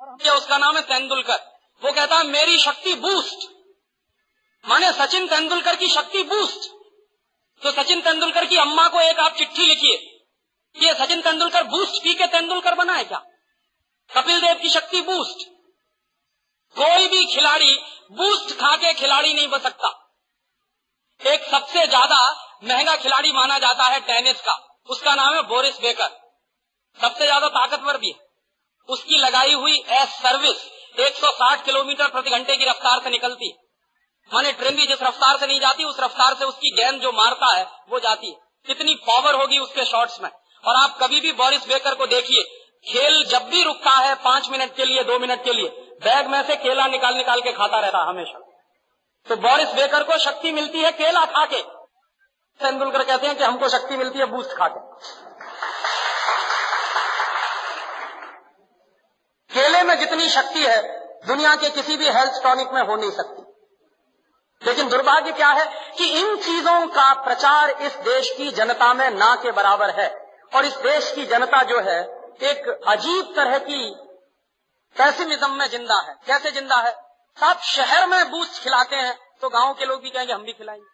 और 0.00 0.36
उसका 0.36 0.58
नाम 0.58 0.76
है? 0.76 0.82
तेंदुलकर। 0.82 1.58
वो 1.84 1.92
कहता 1.92 2.16
है, 2.16 2.24
मेरी 2.24 2.58
शक्ति 2.58 2.94
बूस्ट। 2.94 3.50
माने 4.68 4.92
सचिन 4.92 5.28
तेंदुलकर 5.28 5.76
की 5.76 5.88
शक्ति 5.88 6.22
बूस्ट। 6.22 6.81
तो 7.62 7.70
सचिन 7.72 8.00
तेंदुलकर 8.00 8.46
की 8.46 8.56
अम्मा 8.56 8.86
को 8.88 9.00
एक 9.00 9.18
आप 9.18 9.36
चिट्ठी 9.36 9.66
लिखिए। 9.66 9.96
कि 10.76 10.92
सचिन 10.94 11.20
तेंदुलकर 11.20 11.64
बूस्ट 11.64 12.02
पी 12.04 12.14
के 12.14 12.26
तेंदुलकर 12.26 12.74
बना 12.74 12.92
है 12.92 13.04
क्या? 13.04 13.18
कपिल 14.10 14.40
देव 14.40 14.54
की 14.54 14.70
शक्ति 14.70 15.00
बूस्ट 15.00 15.46
कोई 16.76 17.08
भी 17.08 17.24
खिलाड़ी 17.24 17.74
बूस्ट 18.12 18.54
खा 18.56 18.74
के 18.76 18.92
खिलाड़ी 18.94 19.32
नहीं 19.34 19.48
बन 19.48 19.58
सकता। 19.58 19.88
एक 21.20 21.44
सबसे 21.44 21.86
ज़्यादा 21.86 22.18
महँगा 22.64 22.96
खिलाड़ी 22.96 23.32
माना 23.32 23.58
जाता 23.58 23.84
है 23.84 24.00
टेनिस 24.00 24.40
का। 24.40 24.52
उसका 24.88 25.14
नाम 25.14 25.34
है 25.34 25.42
बोरिस 25.42 25.80
बेकर। 25.80 26.08
सबसे 27.00 27.24
ज़्यादा 27.24 27.48
ताकतवर 27.48 27.98
भी 27.98 28.10
है। 28.10 28.18
उसकी 28.88 29.18
लगाई 29.18 29.52
हुई 29.54 29.76
एस 29.92 30.08
सर्विस 30.22 30.64
160 31.00 31.64
किलोमीटर 31.64 32.08
प्रति 32.08 32.30
घंटे 32.30 32.56
की 32.56 32.64
रफ्तार 32.64 33.00
से 33.04 33.10
निकलती 33.10 33.48
है। 33.48 33.61
माने 34.34 34.52
ट्रेन 34.52 34.76
भी 34.76 34.86
जिस 34.86 35.02
रफ्तार 35.02 35.38
से 35.38 35.46
नहीं 35.46 35.60
जाती, 35.60 35.84
उस 35.84 36.00
रफ्तार 36.00 36.34
से 36.34 36.44
उसकी 36.44 36.70
गेंद 36.70 37.00
जो 37.00 37.12
मारता 37.12 37.58
है, 37.58 37.66
वो 37.90 37.98
जाती 37.98 38.26
है। 38.26 38.36
कितनी 38.66 38.94
पावर 38.94 39.34
होगी 39.34 39.58
उसके 39.58 39.84
शॉट्स 39.84 40.20
में। 40.22 40.30
और 40.68 40.76
आप 40.76 40.98
कभी 41.02 41.20
भी 41.20 41.32
बोरिस 41.32 41.68
बेकर 41.68 41.94
को 41.94 42.06
देखिए, 42.06 42.42
खेल 42.88 43.24
जब 43.24 43.42
भी 43.42 43.62
रुकता 43.62 43.90
है, 43.90 44.14
पाँच 44.14 44.48
मिनट 44.48 44.74
के 44.76 44.84
लिए, 44.84 45.04
दो 45.04 45.18
मिनट 45.18 45.44
के 45.44 45.52
लिए, 45.52 45.68
बैग 46.04 46.26
में 46.26 46.46
से 46.46 46.56
केला 46.56 46.86
निकाल 46.86 47.14
निकाल 47.14 47.40
के 47.40 47.52
खाता 47.52 47.80
रहता 47.80 47.98
हमेशा। 47.98 48.38
तो 49.28 49.36
बोरिस 49.36 49.68
बेकर 49.68 50.02
को 50.02 50.18
शक्ति 50.18 50.52
मिलती 50.52 50.80
है 50.80 50.92
केला 50.92 51.24
खा 51.24 51.46
के। 51.46 51.62
तेंदुलकर 52.60 53.04
कहते 53.04 53.26
हैं 53.26 53.38
कि 53.38 53.44
हमको 53.44 53.68
शक्ति 53.68 53.96
मिलती 53.96 54.18
है 54.18 54.24
बूस्ट 54.24 54.50
खा 54.50 54.68
के। 54.68 55.06
केले 59.54 59.82
में 59.82 59.98
जितनी 59.98 60.28
शक्ति 60.28 60.66
है, 60.66 61.06
दुनिया 61.26 61.54
के 61.54 61.70
किसी 61.70 61.96
भी 61.96 62.08
हेल्थ 62.08 62.42
टॉनिक 62.42 62.68
में 62.72 62.82
हो 62.82 62.96
नहीं 62.96 63.10
सकती। 63.10 63.51
लेकिन 64.62 64.88
दुर्भाग्य 64.88 65.32
क्या 65.32 65.48
है 65.50 65.64
कि 65.98 66.06
इन 66.20 66.36
चीज़ों 66.38 66.86
का 66.88 67.12
प्रचार 67.24 67.70
इस 67.70 67.96
देश 68.04 68.30
की 68.36 68.50
जनता 68.52 68.92
में 68.94 69.08
ना 69.10 69.34
के 69.34 69.52
बराबर 69.52 69.90
है। 69.90 70.08
और 70.52 70.64
इस 70.64 70.76
देश 70.78 71.10
की 71.12 71.24
जनता 71.26 71.62
जो 71.64 71.80
है, 71.80 72.00
एक 72.42 72.68
अजीब 72.88 73.32
तरह 73.36 73.58
की 73.60 73.90
पैसिमिज्म 74.96 75.50
में 75.50 75.66
ज़िंदा 75.68 76.00
है। 76.00 76.14
कैसे 76.26 76.50
ज़िंदा 76.50 76.76
है? 76.76 76.92
साहब, 77.38 77.58
शहर 77.64 78.06
में 78.06 78.30
बूस्ट 78.30 78.62
खिलाते 78.62 78.96
हैं 78.96 79.18
तो 79.42 79.48
गाँव 79.48 79.72
के 79.74 79.84
लोग 79.84 80.02
भी 80.02 80.10
कहेंगे, 80.10 80.32
हम 80.32 80.42
भी 80.42 80.52
खिलाएँगे। 80.52 80.90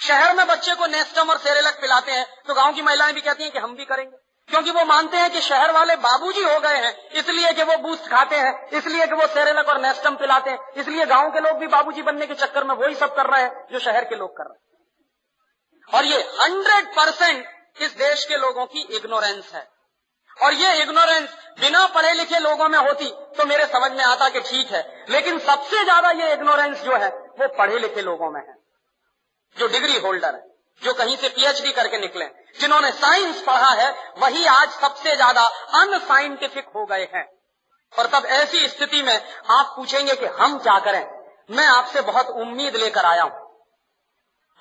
शहर 0.00 0.34
में 0.36 0.46
बच्चे 0.46 0.74
को 0.74 0.86
नेस्टम 0.86 1.30
और 1.30 1.38
सेरेलक 1.38 1.78
पिलाते 1.80 2.12
हैं 2.12 2.26
तो 2.46 2.54
गाँव 2.54 2.72
की 2.72 2.82
महिलाएँ 2.82 3.12
भी 3.12 3.20
कहती 3.20 3.42
हैं 3.42 3.52
कि 3.52 3.58
हम 3.58 3.74
भी 3.76 3.84
करेंगे। 3.84 4.16
क्योंकि 4.48 4.70
वो 4.70 4.84
मानते 4.84 5.16
हैं 5.16 5.30
कि 5.30 5.40
शहर 5.40 5.70
वाले 5.72 5.94
बाबूजी 5.98 6.42
हो 6.42 6.58
गए 6.60 6.76
हैं, 6.76 6.92
इसलिए 7.12 7.52
कि 7.52 7.62
वो 7.62 7.76
बूस्ट 7.78 8.10
खाते 8.10 8.36
हैं, 8.36 8.68
इसलिए 8.72 9.06
कि 9.06 9.14
वो 9.14 9.26
सेरेलक 9.28 9.68
और 9.68 9.80
नेस्टम 9.80 10.16
पिलाते 10.16 10.50
हैं, 10.50 10.58
इसलिए 10.76 11.06
गाँव 11.06 11.30
के 11.30 11.40
लोग 11.40 11.58
भी 11.58 11.66
बाबूजी 11.68 12.02
बनने 12.02 12.26
के 12.26 12.34
चक्कर 12.36 12.64
में 12.64 12.74
वही 12.76 12.94
सब 12.94 13.14
कर 13.16 13.26
रहे 13.26 13.42
हैं 13.42 13.66
जो 13.72 13.78
शहर 13.80 14.04
के 14.04 14.16
लोग 14.16 14.36
कर 14.36 14.44
रहे 14.44 14.54
हैं। 14.54 14.64
और 15.90 16.04
ये 16.04 16.22
हंड्रेड 16.38 16.86
परसेंट 16.94 17.44
इस 17.78 17.96
देश 17.96 18.24
के 18.24 18.36
लोगों 18.38 18.66
की 18.66 18.86
इग्नोरेंस 18.96 19.52
है। 19.54 19.68
और 20.36 20.52
ये 20.54 20.72
इग्नोरेंस 20.82 21.28
बिना 21.60 21.86
पढ़े 21.88 22.12
लिखे 22.14 22.38
लोगों 22.40 22.68
में 22.68 22.78
होती 22.78 23.10
तो 23.36 23.44
मेरे 23.46 23.66
समझ 23.68 23.90
में 23.92 24.04
आता 24.04 24.28
कि 24.28 24.40
ठीक 24.42 24.72
है, 24.72 24.82
लेकिन 25.10 25.38
सबसे 25.40 25.84
ज़्यादा 25.84 26.10
ये 26.12 26.32
इग्नोरेंस 26.32 26.82
जो 26.82 26.96
है, 26.96 27.08
वो 27.08 27.48
पढ़े 27.58 27.78
लिखे 27.78 28.02
लोगों 28.02 28.30
में 28.30 28.40
है, 28.40 28.54
जो 29.56 29.66
डिग्री 29.68 29.98
होल्डर 29.98 30.34
है। 30.34 30.44
जो 30.82 30.94
कहीं 30.94 31.16
से 31.16 31.28
पीएचडी 31.28 31.72
करके 31.72 31.98
निकले, 31.98 32.24
जिन्होंने 32.60 32.90
साइंस 32.90 33.42
पढ़ा 33.42 33.70
है, 33.70 34.12
वही 34.18 34.46
आज 34.46 34.68
सबसे 34.68 35.16
ज़्यादा 35.16 35.42
अनसाइंटिफिक 35.82 36.68
हो 36.76 36.86
गए 36.86 37.08
हैं। 37.14 37.28
और 37.98 38.06
तब 38.06 38.26
ऐसी 38.26 38.68
स्थिति 38.68 39.02
में 39.02 39.30
आप 39.50 39.72
पूछेंगे 39.76 40.14
कि 40.14 40.26
हम 40.26 40.58
क्या 40.58 40.78
करें? 40.78 41.06
मैं 41.50 41.66
आपसे 41.66 42.00
बहुत 42.00 42.26
उम्मीद 42.26 42.76
लेकर 42.76 43.04
आया 43.04 43.22
हूँ। 43.22 43.46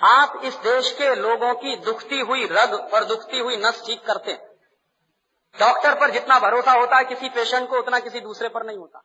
आप 0.01 0.41
इस 0.43 0.55
देश 0.55 0.91
के 0.91 1.15
लोगों 1.15 1.53
की 1.53 1.75
दुखती 1.75 2.19
हुई 2.19 2.47
रग 2.51 2.89
और 2.93 3.03
दुखती 3.03 3.39
हुई 3.39 3.57
नस 3.57 3.83
ठीक 3.85 4.05
करते 4.05 4.31
हैं। 4.31 4.49
डॉक्टर 5.59 5.95
पर 5.95 6.11
जितना 6.11 6.39
भरोसा 6.39 6.71
होता 6.71 6.97
है, 6.97 7.03
किसी 7.05 7.29
पेशेंट 7.29 7.69
को 7.69 7.77
उतना 7.79 7.99
किसी 7.99 8.19
दूसरे 8.19 8.49
पर 8.49 8.65
नहीं 8.65 8.77
होता। 8.77 9.01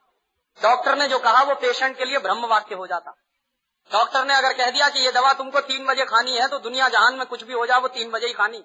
डॉक्टर 0.63 0.97
ने 0.97 1.09
जो 1.09 1.19
कहा, 1.19 1.43
वो 1.43 1.55
पेशेंट 1.55 1.99
के 1.99 2.05
लिए 2.05 2.19
ब्रह्म 2.19 2.47
वाक्य 2.47 2.75
हो 2.75 2.87
जाता। 2.87 3.15
डॉक्टर 3.91 4.25
ने 4.25 4.35
अगर 4.35 4.53
कह 4.55 4.71
दिया 4.71 4.89
कि 4.89 5.01
ये 5.01 5.11
दवा 5.13 5.33
तुमको 5.33 5.61
तीन 5.63 5.87
बजे 5.87 6.05
खानी 6.05 6.37
है 6.37 6.47
तो 6.49 6.59
दुनिया 6.61 6.89
जहान 6.89 7.15
में 7.15 7.27
कुछ 7.27 7.43
भी 7.45 7.53
हो 7.53 7.67
जाए, 7.67 7.81
वो 7.81 7.89
तीन 7.89 8.11
बजे 8.11 8.27
ही 8.27 8.33
खानी। 8.33 8.63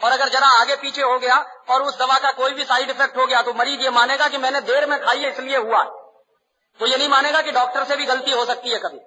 और 0.00 0.12
अगर 0.12 0.28
जरा 0.28 0.48
आगे 0.60 0.76
पीछे 0.76 1.02
हो 1.02 1.18
गया, 1.18 1.36
और 1.70 1.82
उस 1.82 1.98
दवा 1.98 2.18
का 2.18 2.30
कोई 2.32 2.52
भी 2.52 2.64
साइड 2.64 2.90
इफ़ेक्ट 2.90 3.16
हो 3.16 3.26
गया 3.26 3.42
तो 3.42 3.52
मरीज़ 3.54 3.80
ये 3.80 3.90
मानेगा 3.90 4.28
कि 4.28 4.38
मैंने 4.38 4.60
देर 4.62 4.86
में 4.86 4.98
खाई 5.00 5.18
है 5.18 5.30
इसलिए 5.30 5.56
हुआ। 5.58 5.82
तो 6.80 6.86
ये 6.86 6.96
नहीं 6.96 7.08
मानेगा 7.08 7.40
कि 7.42 7.52
डॉक्टर 7.52 7.84
से 7.84 7.96
भी 7.96 8.06
गलती 8.06 8.32
हो 8.32 8.44
सकती 8.44 8.70
है 8.70 8.78
कभी। 8.78 8.98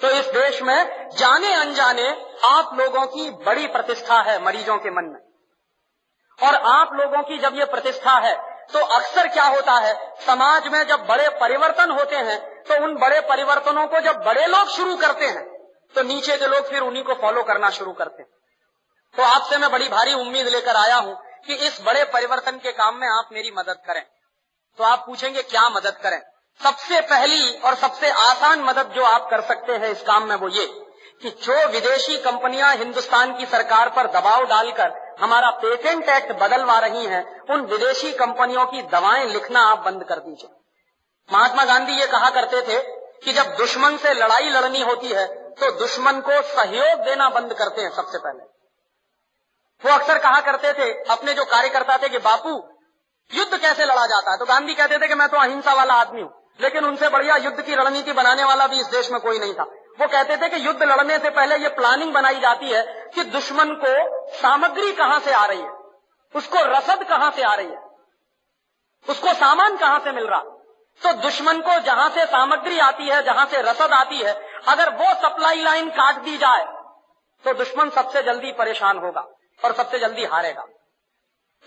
तो 0.00 0.10
इस 0.10 0.26
देश 0.32 0.62
में 0.62 1.10
जाने 1.16 1.52
अनजाने 1.54 2.08
आप 2.46 2.70
लोगों 2.74 3.06
की 3.08 3.30
बड़ी 3.44 3.66
प्रतिष्ठा 3.68 4.20
है 4.22 4.42
मरीजों 4.44 4.76
के 4.78 4.90
मन 4.90 5.04
में। 5.06 5.20
और 6.38 6.54
आप 6.70 6.92
लोगों 6.94 7.22
की 7.22 7.38
जब 7.38 7.58
ये 7.58 7.64
प्रतिष्ठा 7.66 8.18
है 8.20 8.34
तो 8.72 8.78
अक्सर 8.94 9.28
क्या 9.28 9.44
होता 9.46 9.72
है, 9.74 9.94
समाज 10.26 10.66
में 10.68 10.82
जब 10.86 11.06
बड़े 11.06 11.28
परिवर्तन 11.40 11.90
होते 11.90 12.16
हैं 12.18 12.38
तो 12.66 12.82
उन 12.84 12.94
बड़े 12.94 13.20
परिवर्तनों 13.20 13.86
को 13.86 14.00
जब 14.00 14.22
बड़े 14.24 14.46
लोग 14.46 14.68
शुरू 14.68 14.96
करते 14.96 15.26
हैं 15.26 15.44
तो 15.94 16.02
नीचे 16.02 16.36
के 16.36 16.46
लोग 16.46 16.70
फिर 16.70 16.80
उन्हीं 16.80 17.02
को 17.04 17.14
फॉलो 17.14 17.42
करना 17.42 17.70
शुरू 17.70 17.92
करते 17.92 18.22
हैं। 18.22 18.30
तो 19.14 19.22
आपसे 19.24 19.58
मैं 19.58 19.70
बड़ी 19.70 19.88
भारी 19.88 20.14
उम्मीद 20.14 20.48
लेकर 20.48 20.76
आया 20.76 20.96
हूँ 20.96 21.16
कि 21.46 21.54
इस 21.66 21.80
बड़े 21.82 22.04
परिवर्तन 22.04 22.58
के 22.58 22.72
काम 22.72 22.96
में 22.96 23.08
आप 23.08 23.28
मेरी 23.32 23.50
मदद 23.50 23.82
करें। 23.86 24.02
तो 24.78 24.84
आप 24.84 25.04
पूछेंगे, 25.06 25.42
क्या 25.42 25.68
मदद 25.68 25.98
करें? 26.02 26.20
सबसे 26.60 27.00
पहली 27.00 27.58
और 27.58 27.74
सबसे 27.74 28.10
आसान 28.10 28.62
मदद 28.62 28.92
जो 28.96 29.04
आप 29.04 29.28
कर 29.30 29.40
सकते 29.40 29.72
हैं 29.72 29.90
इस 29.90 30.02
काम 30.02 30.28
में 30.28 30.34
वो 30.36 30.48
ये 30.48 30.66
कि 31.22 31.30
जो 31.42 31.66
विदेशी 31.68 32.16
कंपनियाँ 32.16 32.74
हिंदुस्तान 32.76 33.36
की 33.36 33.46
सरकार 33.46 33.88
पर 33.90 34.06
दबाव 34.10 34.44
डालकर 34.44 34.92
हमारा 35.20 35.50
पेटेंट 35.62 36.08
एक्ट 36.08 36.32
बदलवा 36.32 36.78
रही 36.78 37.06
हैं, 37.06 37.24
उन 37.44 37.60
विदेशी 37.62 38.12
कंपनियों 38.14 38.66
की 38.66 38.82
दवाएँ 38.82 39.24
लिखना 39.24 39.60
आप 39.60 39.78
बंद 39.78 40.04
कर 40.04 40.18
दीजिए। 40.18 40.50
महात्मा 41.32 41.64
गांधी 41.64 41.92
ये 41.92 42.06
कहा 42.06 42.30
करते 42.30 42.62
थे 42.62 42.78
कि 43.24 43.32
जब 43.32 43.56
दुश्मन 43.56 43.96
से 43.96 44.14
लड़ाई 44.14 44.50
लड़नी 44.50 44.80
होती 44.80 45.08
है 45.08 45.44
तो 45.50 45.70
दुश्मन 45.70 46.20
को 46.20 46.42
सहयोग 46.42 47.00
देना 47.00 47.28
बंद 47.28 47.54
करते 47.54 47.80
हैं 47.80 47.90
सबसे 47.90 48.18
पहले। 48.18 48.54
वो 49.84 49.94
अक्सर 49.94 50.18
कहा 50.18 50.40
करते 50.40 50.72
थे, 50.72 50.92
अपने 51.10 51.34
जो 51.34 51.44
कार्यकर्ता 51.44 51.98
थे 51.98 52.08
कि, 52.08 52.18
बापू, 52.18 52.68
युद्ध 53.34 53.58
कैसे 53.60 53.84
लड़ा 53.84 54.06
जाता 54.06 54.32
है? 54.32 54.38
तो 54.38 54.44
गांधी 54.44 54.74
कहते 54.74 54.98
थे 54.98 55.08
कि, 55.08 55.14
मैं 55.14 55.28
तो 55.28 55.36
अहिंसा 55.36 55.74
वाला 55.74 55.94
आदमी 55.94 56.20
हूँ, 56.20 56.52
लेकिन 56.60 56.84
उनसे 56.84 57.08
बढ़िया 57.08 57.36
युद्ध 57.36 57.62
की 57.62 57.74
रणनीति 57.74 58.12
बनाने 58.12 58.44
वाला 58.44 58.66
भी 58.66 58.80
इस 58.80 58.86
देश 58.86 59.10
में 59.10 59.20
कोई 59.20 59.38
नहीं 59.38 59.54
था। 59.54 59.62
वो 60.00 60.08
कहते 60.08 60.36
थे 60.36 60.48
कि, 60.48 60.66
युद्ध 60.66 60.82
लड़ने 60.82 61.18
से 61.18 61.30
पहले 61.30 61.56
ये 61.56 61.68
प्लानिंग 61.68 62.12
बनाई 62.12 62.40
जाती 62.40 62.70
है 62.70 63.10
कि 63.14 63.24
दुश्मन 63.24 63.70
को 63.84 64.20
सामग्री 64.38 64.92
कहाँ 64.92 65.20
से 65.20 65.32
आ 65.32 65.46
रही 65.46 65.60
है? 65.60 65.70
उसको 66.36 66.58
रसद 66.58 67.04
कहाँ 67.08 67.30
से 67.30 67.42
आ 67.42 67.54
रही 67.54 67.68
है? 67.68 67.78
उसको 69.08 69.34
सामान 69.34 69.76
कहाँ 69.76 70.00
से 70.00 70.12
मिल 70.12 70.26
रहा? 70.26 70.42
तो 71.02 71.12
दुश्मन 71.12 71.60
को 71.60 71.78
जहाँ 71.80 72.08
से 72.10 72.24
सामग्री 72.26 72.78
आती 72.80 73.08
है, 73.08 73.22
जहाँ 73.22 73.46
से 73.46 73.62
रसद 73.62 73.92
आती 73.92 74.18
है, 74.18 74.32
अगर 74.68 74.90
वो 74.92 75.12
सप्लाई 75.22 75.62
लाइन 75.62 75.90
काट 75.90 76.22
दी 76.24 76.36
जाए 76.36 76.64
तो 77.44 77.52
दुश्मन 77.54 77.90
सबसे 77.90 78.22
जल्दी 78.22 78.52
परेशान 78.52 78.98
होगा 78.98 79.20
और 79.62 79.72
सबसे 79.72 79.98
जल्दी 79.98 80.24
हारेगा। 80.24 80.62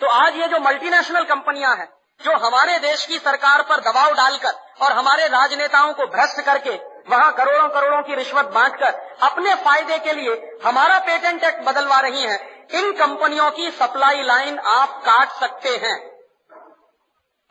तो 0.02 0.08
आज 0.10 0.36
ये 0.36 0.48
जो 0.48 0.60
मल्टीनेशनल 0.60 1.24
कंपनियाँ 1.26 1.76
हैं, 1.76 1.88
जो 2.22 2.38
हमारे 2.38 2.78
देश 2.80 3.06
की 3.06 3.18
सरकार 3.20 3.62
पर 3.62 3.80
दबाव 3.82 4.14
डालकर 4.14 4.86
और 4.86 4.92
हमारे 4.92 5.28
राजनेताओं 5.28 5.94
को 5.94 6.06
भ्रष्ट 6.08 6.42
करके 6.46 6.76
वहाँ 7.10 7.32
करोड़ों 7.34 7.68
करोड़ों 7.70 8.02
की 8.02 8.16
रिश्वत 8.16 8.46
बांटकर 8.46 8.94
अपने 9.24 9.54
फ़ायदे 9.56 9.98
के 10.00 10.14
लिए 10.14 10.60
हमारा 10.66 10.98
पेटेंट 11.02 11.44
एक्ट 11.44 11.64
बदलवा 11.64 12.00
रही 12.00 12.22
हैं, 12.22 12.40
इन 12.70 12.92
कंपनियों 12.96 13.50
की 13.52 13.70
सप्लाई 13.74 14.24
लाइन 14.24 14.60
आप 14.60 15.02
काट 15.06 15.30
सकते 15.40 15.76
हैं। 15.78 15.96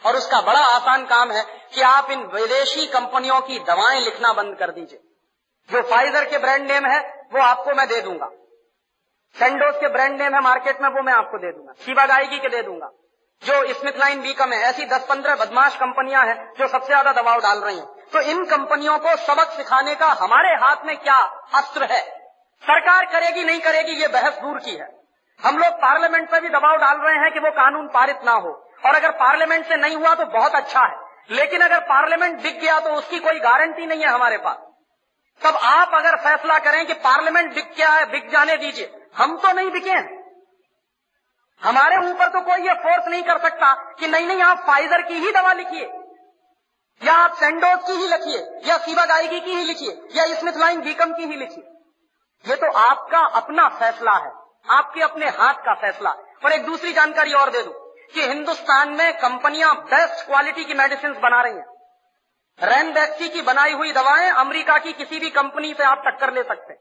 और 0.04 0.16
उसका 0.16 0.40
बड़ा 0.40 0.60
आसान 0.60 1.04
काम 1.06 1.30
है 1.32 1.42
कि 1.74 1.82
आप 1.82 2.10
इन 2.10 2.20
विदेशी 2.34 2.86
कंपनियों 2.86 3.40
की 3.40 3.58
दवाएँ 3.58 4.00
लिखना 4.00 4.32
बंद 4.32 4.56
कर 4.58 4.70
दीजिए। 4.70 5.00
जो 5.70 5.82
फाइजर 5.82 6.24
के 6.24 6.38
ब्रांड 6.38 6.70
नेम 6.72 6.86
है, 6.86 7.28
वो 7.34 7.42
आपको 7.42 7.74
मैं 7.74 7.88
दे 7.88 8.00
दूँगा। 8.00 8.30
सेंडोज 9.36 9.74
के 9.74 9.88
ब्रांड 9.88 10.22
नेम 10.22 10.34
है 10.34 10.40
मार्केट 10.40 10.80
में, 10.82 10.88
वो 10.88 11.02
मैं 11.02 11.12
आपको 11.12 11.38
दे 11.38 11.52
दूँगा। 11.52 11.72
शिवा 11.84 12.06
गायकी 12.06 12.38
के 12.38 12.48
दे 12.48 12.62
दूँगा। 12.62 12.90
जो 13.42 13.74
स्मिथ 13.74 13.98
लाइन 13.98 14.20
बीकम 14.20 14.52
है, 14.52 14.60
ऐसी 14.60 14.84
10-15 14.84 15.34
बदमाश 15.34 15.76
कंपनियाँ 15.76 16.26
हैं 16.26 16.52
जो 16.58 16.68
सबसे 16.68 16.86
ज़्यादा 16.86 17.12
दबाव 17.12 17.40
डाल 17.40 17.58
रही 17.58 17.76
हैं। 17.76 17.86
तो 17.86 18.20
इन 18.20 18.44
कंपनियों 18.44 18.98
को 18.98 19.16
सबक 19.16 19.50
सिखाने 19.50 19.94
का 19.94 20.06
हमारे 20.06 20.48
हाथ 20.48 20.76
में 20.84 20.96
क्या 20.96 21.16
अस्त्र 21.54 21.84
है? 21.84 22.00
सरकार 22.62 23.04
करेगी, 23.04 23.44
नहीं 23.44 23.60
करेगी, 23.60 23.92
ये 23.92 24.08
बहस 24.08 24.38
दूर 24.38 24.58
की 24.58 24.70
है। 24.70 24.88
हम 25.44 25.58
लोग 25.58 25.72
पार्लियामेंट 25.72 26.30
पर 26.30 26.40
भी 26.40 26.48
दबाव 26.48 26.76
डाल 26.76 26.96
रहे 26.96 27.14
हैं 27.14 27.32
कि 27.32 27.38
वो 27.38 27.50
कानून 27.50 27.88
पारित 27.88 28.20
ना 28.24 28.32
हो। 28.32 28.65
और 28.82 28.94
अगर 28.94 29.10
पार्लियामेंट 29.10 29.66
से 29.66 29.76
नहीं 29.76 29.96
हुआ 29.96 30.14
तो 30.14 30.24
बहुत 30.24 30.54
अच्छा 30.54 30.80
है। 30.80 31.04
लेकिन 31.30 31.60
अगर 31.60 31.80
पार्लियामेंट 31.80 32.42
बिक 32.42 32.60
गया 32.60 32.78
तो 32.80 32.90
उसकी 32.90 33.18
कोई 33.18 33.40
गारंटी 33.40 33.86
नहीं 33.86 34.00
है 34.00 34.08
हमारे 34.08 34.38
पास। 34.38 34.56
तब 35.40 35.56
आप 35.56 35.94
अगर 35.94 36.16
फैसला 36.16 36.58
करें 36.58 36.86
कि 36.86 36.94
पार्लियामेंट 36.94 37.54
बिक 37.54 37.72
गया 37.76 37.90
है 37.90 38.10
बिक 38.10 38.30
जाने 38.30 38.56
दीजिए। 38.56 38.92
हम 39.16 39.36
तो 39.36 39.52
नहीं 39.52 39.70
बिके 39.70 39.90
हमारे 41.62 41.96
ऊपर 42.10 42.28
तो 42.28 42.40
कोई 42.40 42.66
ये 42.66 42.74
फोर्स 42.74 43.06
नहीं 43.08 43.22
कर 43.22 43.38
सकता 43.38 43.72
कि 44.00 44.06
नहीं 44.06 44.26
नहीं, 44.26 44.42
आप 44.42 44.58
फाइजर 44.66 45.02
की 45.02 45.14
ही 45.14 45.32
दवा 45.32 45.52
लिखिए। 45.52 45.84
या 47.02 47.12
आप 47.12 47.34
सेंडोज 47.34 47.86
की 47.86 47.92
ही 47.92 48.08
लिखिए, 48.08 48.70
या 48.70 48.76
सीवा 48.76 49.04
गायगी 49.04 49.40
की 49.40 49.50
ही 49.50 49.64
लिखिए, 49.64 49.90
या 50.12 50.26
स्मिथ 50.34 50.56
लाइन 50.56 50.80
बीकम 50.80 51.12
की 51.12 51.22
ही 51.22 51.36
लिखिए। 51.36 51.64
ये 52.44 52.56
तो 52.56 52.70
आपका 52.72 53.18
अपना 53.18 53.68
फैसला 53.68 54.12
है। 54.12 54.30
आपके 54.70 55.02
अपने 55.02 55.26
हाथ 55.28 55.54
का 55.54 55.74
फैसला 55.74 56.10
और 56.44 56.52
एक 56.52 56.66
दूसरी 56.66 56.92
जानकारी 56.92 57.32
और 57.32 57.50
दे 57.50 57.62
दूँ। 57.62 57.74
कि 58.14 58.22
हिंदुस्तान 58.22 58.88
में 58.88 59.12
कंपनियाँ 59.12 59.74
बेस्ट 59.84 60.26
क्वालिटी 60.26 60.64
की 60.64 60.74
मेडिसिन 60.74 61.12
बना 61.12 61.40
रही 61.42 61.54
हैं। 61.54 61.66
रैनबैक्सी 62.60 63.28
की 63.28 63.42
बनाई 63.42 63.72
हुई 63.72 63.92
दवाएँ 63.92 64.30
अमेरिका 64.30 64.78
की 64.78 64.92
किसी 64.92 65.18
भी 65.20 65.30
कंपनी 65.30 65.72
से 65.74 65.84
आप 65.84 66.02
टक्कर 66.06 66.32
ले 66.34 66.42
सकते 66.42 66.72
हैं। 66.72 66.80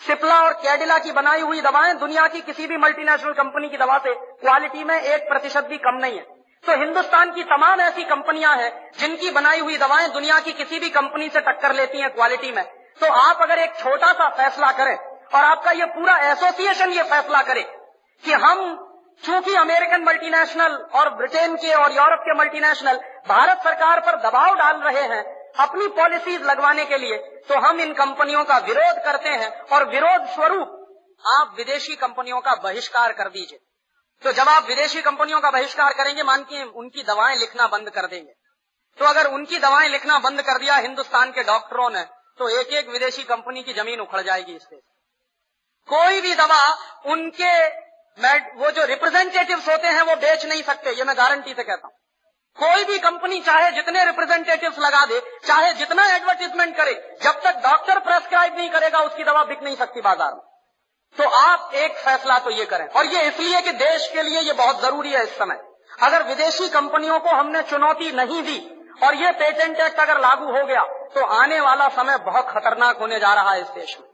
सिप्ला 0.00 0.40
और 0.42 0.52
कैडिला 0.52 0.98
की 0.98 1.12
बनाई 1.12 1.40
हुई 1.40 1.60
दवाएँ 1.60 1.94
दुनिया 1.94 2.26
की 2.26 2.40
किसी 2.40 2.66
भी 2.66 2.76
मल्टीनेशनल 2.76 3.32
कंपनी 3.32 3.68
की 3.68 3.76
दवा 3.76 3.98
से 3.98 4.14
क्वालिटी 4.14 4.84
में 4.84 5.00
एक 5.00 5.28
प्रतिशत 5.28 5.64
भी 5.64 5.78
कम 5.78 5.96
नहीं 5.96 6.18
है। 6.18 6.24
तो 6.64 6.76
हिंदुस्तान 6.76 7.32
की 7.32 7.44
तमाम 7.44 7.80
ऐसी 7.80 8.04
कंपनियाँ 8.04 8.56
हैं 8.56 8.70
जिनकी 8.98 9.30
बनाई 9.30 9.60
हुई 9.60 9.76
दवाएँ 9.76 10.08
दुनिया 10.08 10.38
की 10.40 10.52
किसी 10.52 10.80
भी 10.80 10.90
कंपनी 10.90 11.28
से 11.28 11.40
टक्कर 11.40 11.74
लेती 11.74 12.00
हैं 12.00 12.10
क्वालिटी 12.10 12.52
में। 12.52 12.64
तो 13.00 13.12
आप 13.12 13.42
अगर 13.42 13.58
एक 13.58 13.74
छोटा 13.74 14.12
सा 14.12 14.28
फैसला 14.28 14.70
करें 14.72 14.96
और 14.96 15.44
आपका 15.44 15.70
ये 15.70 15.84
पूरा 15.88 16.16
एसोसिएशन 16.30 16.90
ये 16.90 17.02
फैसला 17.02 17.42
करे 17.42 17.62
कि 18.24 18.32
हम 18.32 18.58
चूँकि 19.22 19.54
अमेरिकन 19.54 20.04
मल्टीनेशनल 20.04 20.76
और 20.94 21.08
ब्रिटेन 21.14 21.56
के 21.56 21.72
और 21.74 21.92
यूरोप 21.92 22.20
के 22.20 22.34
मल्टीनेशनल 22.34 23.00
भारत 23.28 23.62
सरकार 23.64 24.00
पर 24.00 24.16
दबाव 24.20 24.54
डाल 24.54 24.80
रहे 24.80 25.02
हैं 25.08 25.22
अपनी 25.58 25.86
पॉलिसीज़ 25.96 26.42
लगवाने 26.42 26.84
के 26.84 26.98
लिए 26.98 27.16
तो 27.48 27.60
हम 27.60 27.80
इन 27.80 27.92
कंपनियों 27.94 28.44
का 28.44 28.58
विरोध 28.58 29.02
करते 29.04 29.28
हैं 29.30 29.50
और 29.68 29.88
विरोध 29.88 30.26
स्वरूप 30.26 30.76
आप 31.24 31.54
विदेशी 31.58 31.94
कंपनियों 31.96 32.40
का 32.40 32.54
बहिष्कार 32.54 33.12
कर 33.12 33.28
दीजिए। 33.28 33.58
तो 34.22 34.32
जब 34.32 34.48
आप 34.48 34.68
विदेशी 34.68 35.00
कंपनियों 35.02 35.40
का 35.40 35.50
बहिष्कार 35.50 35.92
करेंगे, 35.92 36.22
मान 36.22 36.42
के 36.42 36.62
उनकी 36.62 37.02
दवाएँ 37.02 37.36
लिखना 37.36 37.66
बंद 37.66 37.90
कर 37.90 38.06
देंगे। 38.06 38.32
तो 38.98 39.04
अगर 39.04 39.26
उनकी 39.26 39.58
दवाएँ 39.58 39.88
लिखना 39.88 40.18
बंद 40.18 40.42
कर 40.42 40.58
दिया 40.58 40.76
हिंदुस्तान 40.76 41.30
के 41.30 41.42
डॉक्टरों 41.42 41.90
ने 41.90 42.04
तो 42.38 42.48
एक 42.60 42.72
एक 42.72 42.88
विदेशी 42.88 43.22
कंपनी 43.24 43.62
की 43.62 43.72
ज़मीन 43.72 44.00
उखड़ 44.00 44.20
जाएगी 44.20 44.52
इससे 44.52 44.76
कोई 45.88 46.20
भी 46.20 46.34
दवा 46.34 46.62
उनके 47.06 47.52
वो 48.56 48.70
जो 48.70 48.84
रिप्रेजेंटेटिव्स 48.86 49.68
होते 49.68 49.88
हैं, 49.88 50.02
वो 50.02 50.14
बेच 50.18 50.44
नहीं 50.46 50.62
सकते, 50.64 50.90
ये 50.90 51.04
मैं 51.04 51.16
गारंटी 51.18 51.54
से 51.54 51.62
कहता 51.62 51.86
हूँ। 51.86 51.94
कोई 52.58 52.84
भी 52.84 52.98
कंपनी 53.00 53.40
चाहे 53.40 53.70
जितने 53.72 54.04
रिप्रेजेंटेटिव्स 54.04 54.78
लगा 54.78 55.04
दे, 55.06 55.20
चाहे 55.44 55.72
जितना 55.74 56.06
एडवर्टीजमेंट 56.14 56.76
करे, 56.76 56.92
जब 57.22 57.40
तक 57.44 57.60
डॉक्टर 57.62 57.98
प्रेस्क्राइब 58.00 58.56
नहीं 58.56 58.70
करेगा, 58.70 58.98
उसकी 59.00 59.24
दवा 59.24 59.44
बिक 59.44 59.62
नहीं 59.62 59.76
सकती 59.76 60.00
बाज़ार 60.00 60.32
में। 60.32 60.40
तो 61.16 61.28
आप 61.36 61.70
एक 61.74 61.96
फैसला 61.98 62.38
तो 62.38 62.50
ये 62.52 62.64
करें। 62.66 62.86
और 62.88 63.06
ये 63.06 63.22
इसलिए 63.22 63.60
कि 63.60 63.72
देश 63.78 64.10
के 64.12 64.22
लिए 64.22 64.40
ये 64.40 64.52
बहुत 64.54 64.82
ज़रूरी 64.82 65.12
है 65.12 65.22
इस 65.22 65.38
समय। 65.38 65.60
अगर 66.02 66.22
विदेशी 66.24 66.68
कंपनियों 66.70 67.18
को 67.20 67.30
हमने 67.30 67.62
चुनौती 67.64 68.12
नहीं 68.12 68.42
दी, 68.42 68.58
और 69.02 69.14
ये 69.14 69.30
पेटेंट 69.34 69.80
एक्ट 69.80 70.00
अगर 70.00 70.20
लागू 70.20 70.52
हो 70.52 70.64
गया 70.66 70.82
तो 71.14 71.24
आने 71.34 71.60
वाला 71.60 71.88
समय 71.90 72.18
बहुत 72.24 72.48
खतरनाक 72.48 72.98
होने 72.98 73.18
जा 73.20 73.32
रहा 73.34 73.52
है 73.52 73.60
इस 73.60 73.68
देश 73.74 73.96
में। 74.00 74.08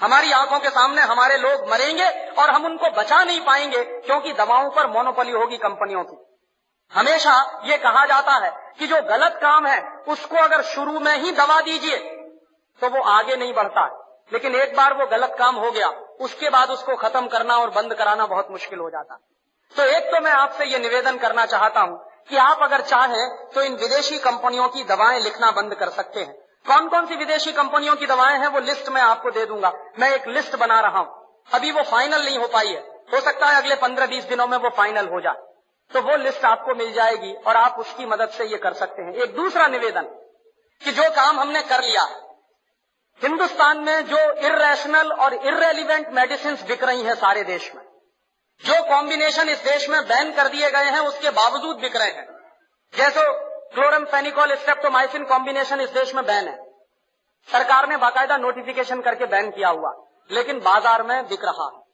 हमारी 0.00 0.32
आँखों 0.32 0.58
के 0.58 0.70
सामने 0.70 1.02
हमारे 1.04 1.36
लोग 1.38 1.68
मरेंगे 1.70 2.08
और 2.32 2.50
हम 2.50 2.64
उनको 2.64 2.90
बचा 2.92 3.22
नहीं 3.24 3.40
पाएँगे, 3.40 3.82
क्योंकि 4.00 4.32
दवाओं 4.34 4.70
पर 4.70 4.86
मोनोपोली 4.88 5.32
होगी 5.32 5.56
कंपनियों 5.58 6.04
की। 6.04 6.16
हमेशा 6.92 7.34
ये 7.64 7.76
कहा 7.78 8.04
जाता 8.06 8.34
है 8.36 8.50
कि 8.78 8.86
जो 8.86 9.00
गलत 9.08 9.38
काम 9.42 9.66
है, 9.66 9.80
उसको 10.08 10.36
अगर 10.36 10.62
शुरू 10.64 10.98
में 11.00 11.16
ही 11.16 11.32
दवा 11.32 11.60
दीजिए 11.62 11.96
तो 12.82 12.88
वो 12.88 13.02
आगे 13.10 13.36
नहीं 13.36 13.52
बढ़ता 13.54 13.82
है। 13.82 14.06
लेकिन 14.32 14.54
एक 14.56 14.76
बार 14.76 14.94
वो 14.94 15.06
गलत 15.06 15.34
काम 15.38 15.56
हो 15.56 15.70
गया, 15.70 15.88
उसके 16.20 16.50
बाद 16.50 16.70
उसको 16.70 16.96
खत्म 16.96 17.26
करना 17.28 17.56
और 17.56 17.70
बंद 17.70 17.94
कराना 17.94 18.26
बहुत 18.26 18.50
मुश्किल 18.50 18.78
हो 18.78 18.90
जाता 18.90 19.18
तो 19.72 19.84
एक 19.86 20.04
तो 20.04 20.20
मैं 20.20 20.30
आपसे 20.32 20.64
ये 20.64 20.78
निवेदन 20.78 21.16
करना 21.18 21.44
चाहता 21.46 21.80
हूँ 21.80 21.98
कि 22.28 22.36
आप 22.38 22.62
अगर 22.62 22.80
चाहें 22.82 23.46
तो 23.46 23.62
इन 23.62 23.74
विदेशी 23.74 24.18
कंपनियों 24.20 24.68
की 24.68 24.84
दवाएँ 24.84 25.20
लिखना 25.20 25.50
बंद 25.52 25.74
कर 25.74 25.88
सकते 25.90 26.20
हैं। 26.20 26.34
कौन 26.68 26.88
कौन 26.88 27.06
सी 27.06 27.16
विदेशी 27.16 27.52
कंपनियों 27.52 27.96
की 27.96 28.06
दवाएँ 28.06 28.38
हैं, 28.38 28.48
वो 28.48 28.60
लिस्ट 28.60 28.88
मैं 28.88 29.02
आपको 29.02 29.30
दे 29.30 29.44
दूँगा। 29.46 29.72
मैं 29.98 30.10
एक 30.14 30.28
लिस्ट 30.28 30.56
बना 30.56 30.80
रहा 30.80 30.98
हूँ। 30.98 31.44
अभी 31.54 31.70
वो 31.70 31.82
फाइनल 31.82 32.24
नहीं 32.24 32.38
हो 32.38 32.46
पाई 32.46 32.66
है। 32.66 32.80
हो 33.12 33.20
सकता 33.20 33.46
है 33.46 33.56
अगले 33.56 33.74
पंद्रह 33.74 34.06
बीस 34.06 34.24
दिनों 34.24 34.46
में 34.46 34.56
वो 34.58 34.70
फाइनल 34.70 35.08
हो 35.08 35.20
जाए। 35.20 35.46
तो 35.90 36.00
वो 36.00 36.16
लिस्ट 36.16 36.44
आपको 36.44 36.74
मिल 36.74 36.92
जाएगी 36.92 37.32
और 37.36 37.56
आप 37.56 37.78
उसकी 37.78 38.06
मदद 38.06 38.28
से 38.28 38.44
ये 38.44 38.56
कर 38.58 38.72
सकते 38.74 39.02
हैं। 39.02 39.14
एक 39.14 39.34
दूसरा 39.36 39.66
निवेदन 39.66 40.02
कि 40.82 40.92
जो 40.92 41.08
काम 41.10 41.40
हमने 41.40 41.62
कर 41.62 41.82
लिया, 41.82 42.02
हिंदुस्तान 43.20 43.78
में 43.78 44.06
जो 44.06 44.18
इरेशनल 44.46 45.12
और 45.12 45.34
इरेलीवेंट 45.34 46.08
मेडिसिन 46.12 46.54
बिक 46.68 46.84
रही 46.84 47.02
हैं 47.02 47.14
सारे 47.14 47.44
देश 47.44 47.70
में, 47.74 47.82
जो 48.62 48.82
कॉम्बिनेशन 48.84 49.48
इस 49.48 49.64
देश 49.64 49.88
में 49.88 50.00
बैन 50.02 50.32
कर 50.32 50.48
दिए 50.48 50.70
गए 50.70 50.84
हैं, 50.86 51.00
उसके 51.00 51.30
बावजूद 51.32 51.76
बिक 51.76 51.96
रहे 51.96 52.10
हैं। 52.10 52.26
जैसे 52.94 53.22
क्लोरम 53.72 54.04
फेनिकॉल 54.04 54.54
स्टेप्टोमाइसिन 54.54 55.24
कॉम्बिनेशन 55.24 55.80
इस 55.80 55.90
देश 55.90 56.14
में 56.14 56.24
बैन 56.26 56.48
है। 56.48 56.56
सरकार 57.48 57.88
ने 57.88 57.96
बाकायदा 57.96 58.36
नोटिफिकेशन 58.36 59.00
करके 59.00 59.26
बैन 59.26 59.50
किया 59.50 59.68
हुआ, 59.70 59.92
लेकिन 60.30 60.60
बाज़ार 60.60 61.02
में 61.02 61.28
बिक 61.28 61.44
रहा 61.44 61.66
है। 61.66 61.86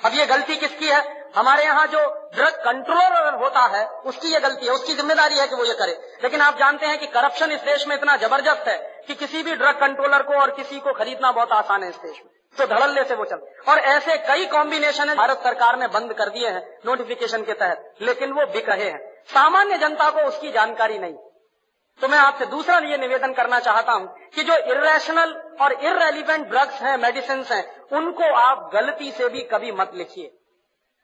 अब 0.00 0.14
ये 0.14 0.26
गलती 0.26 0.56
किसकी 0.56 0.88
है? 0.88 1.00
हमारे 1.36 1.64
यहाँ 1.64 1.86
जो 1.86 2.00
ड्रग 2.34 2.54
कंट्रोलर 2.64 3.34
होता 3.42 3.60
है, 3.68 3.84
उसकी 4.06 4.32
ये 4.32 4.40
गलती 4.40 4.66
है, 4.66 4.72
उसकी 4.72 4.94
ज़िम्मेदारी 4.94 5.38
है 5.38 5.46
कि 5.48 5.54
वो 5.54 5.64
ये 5.64 5.74
करे। 5.74 5.92
लेकिन 6.22 6.40
आप 6.40 6.58
जानते 6.58 6.86
हैं 6.86 6.98
कि 6.98 7.06
करप्शन 7.08 7.52
इस 7.52 7.60
देश 7.62 7.86
में 7.88 7.96
इतना 7.96 8.16
ज़बरदस्त 8.16 8.68
है 8.68 8.76
कि 9.08 9.14
किसी 9.14 9.42
भी 9.42 9.54
ड्रग 9.54 9.80
कंट्रोलर 9.80 10.22
को 10.22 10.34
और 10.34 10.50
किसी 10.50 10.80
को 10.80 10.92
खरीदना 10.92 11.32
बहुत 11.32 11.52
आसान 11.52 11.82
है 11.82 11.88
इस 11.90 11.96
देश 11.98 12.16
में। 12.16 12.30
तो 12.56 12.66
धड़ल्ले 12.66 13.04
से 13.04 13.14
वो 13.14 13.24
चल। 13.24 13.40
और 13.68 13.78
ऐसे 13.78 14.16
कई 14.26 14.46
कॉम्बिनेशन 14.48 15.14
भारत 15.14 15.40
सरकार 15.44 15.78
ने 15.78 15.88
बंद 15.90 16.12
कर 16.12 16.28
दिए 16.28 16.48
हैं 16.48 16.62
नोटिफिकेशन 16.86 17.42
के 17.42 17.52
तहत, 17.54 17.94
लेकिन 18.02 18.32
वो 18.32 18.46
बिक 18.52 18.68
रहे 18.68 18.90
हैं। 18.90 19.00
सामान्य 19.28 19.78
जनता 19.78 20.10
को 20.10 20.18
उसकी 20.18 20.52
जानकारी 20.52 20.98
नहीं। 20.98 21.14
तो 22.00 22.08
मैं 22.08 22.18
आपसे 22.18 22.46
दूसरा 22.46 22.78
ये 22.78 22.98
निवेदन 22.98 23.32
करना 23.32 23.60
चाहता 23.60 23.92
हूँ 23.92 24.18
कि 24.34 24.42
जो 24.42 24.54
इरेशनल 24.54 25.42
और 25.60 25.72
इरेलीवेंट 25.72 26.46
ड्रग्स 26.46 26.82
हैं 26.82 26.96
मेडिसिन 26.98 27.42
हैं, 27.42 27.80
उनको 27.92 28.34
आप 28.34 28.70
गलती 28.74 29.12
से 29.12 29.28
भी 29.28 29.40
कभी 29.40 29.72
मत 29.72 29.90
लिखिए। 29.94 30.38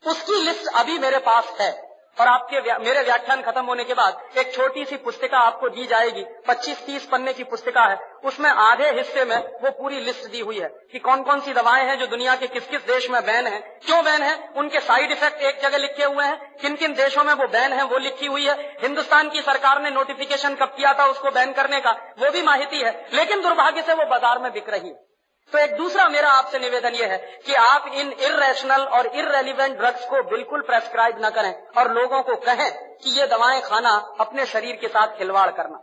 उसकी 0.07 0.43
लिस्ट 0.43 0.67
अभी 0.75 0.99
मेरे 0.99 1.19
पास 1.19 1.57
है। 1.61 1.88
और 2.21 2.29
आपके 2.29 2.61
व्या, 2.61 2.79
मेरे 2.79 3.03
व्याख्यान 3.03 3.43
खत्म 3.43 3.65
होने 3.65 3.85
के 3.85 3.95
बाद 3.95 4.39
एक 4.39 4.53
छोटी 4.55 4.85
सी 4.85 4.97
पुस्तिका 4.99 5.39
आपको 5.41 5.69
दी 5.69 5.87
जाएगी। 5.87 6.25
25-30 6.49 7.05
पन्ने 7.07 7.33
की 7.33 7.45
पुस्तिका 7.45 7.85
है। 7.85 7.97
उसमें 8.25 8.49
आधे 8.51 8.91
हिस्से 8.91 9.25
में 9.25 9.37
वो 9.63 9.71
पूरी 9.73 10.01
लिस्ट 10.01 10.31
दी 10.31 10.41
हुई 10.41 10.59
है 10.61 10.69
कि 10.93 10.99
कौन 10.99 11.23
कौन 11.23 11.41
सी 11.41 11.53
दवाएँ 11.53 11.85
हैं 11.85 11.99
जो 11.99 12.07
दुनिया 12.07 12.35
के 12.37 12.47
किस 12.47 12.67
किस 12.67 12.87
देश 12.87 13.11
में 13.11 13.21
बैन 13.27 13.47
है। 13.47 13.59
क्यों 13.87 14.03
बैन 14.05 14.23
है? 14.23 14.37
उनके 14.57 14.81
साइड 14.81 15.13
इफ़ेक्ट 15.13 15.43
एक 15.43 15.61
जगह 15.63 15.79
लिखे 15.79 16.05
हुए 16.05 16.25
हैं। 16.25 16.57
किन 16.57 16.75
किन 16.77 16.95
देशों 16.95 17.25
में 17.25 17.33
वो 17.35 17.47
बैन 17.49 17.73
है 17.73 17.85
वो 17.85 17.99
लिखी 17.99 18.27
हुई 18.27 18.47
है। 18.47 18.57
हिंदुस्तान 18.83 19.31
की 19.31 19.43
सरकार 19.43 19.83
ने 19.83 19.91
नोटिफिकेशन 19.91 20.55
कब 20.55 20.75
किया 20.77 20.93
था 20.93 21.07
उसको 21.07 21.31
बैन 21.31 21.53
करने 21.53 21.81
का 21.81 21.93
वो 22.19 22.31
भी 22.31 22.43
माहिती 22.43 22.81
है। 22.81 22.93
लेकिन 23.15 23.43
दुर्भाग्य 23.43 23.83
से 23.83 23.95
वो 23.95 24.05
बाज़ार 24.07 24.39
में 24.39 24.53
बिक 24.53 24.71
रही 24.71 24.89
है। 24.89 25.08
तो 25.53 25.59
एक 25.59 25.77
दूसरा 25.77 26.09
मेरा 26.09 26.31
आपसे 26.31 26.59
निवेदन 26.59 26.95
यह 26.95 27.13
है 27.13 27.19
कि 27.47 27.55
आप 27.55 27.87
इन 27.95 28.13
इरेशनल 28.13 28.83
और 28.89 29.07
इरेलीवेंट 29.07 29.77
ड्रग्स 29.79 30.05
को 30.05 30.23
बिल्कुल 30.31 30.61
प्रेस्क्राइब 30.61 31.25
न 31.25 31.31
करें 31.31 31.53
और 31.79 31.93
लोगों 31.95 32.23
को 32.23 32.37
कहें 32.37 32.71
कि 32.99 33.11
ये 33.11 33.27
दवाएँ 33.27 33.61
खाना 33.61 33.91
अपने 34.21 34.47
शरीर 34.47 34.77
के 34.77 34.89
साथ 34.89 35.17
खिलवाड़ 35.19 35.51
करना। 35.51 35.79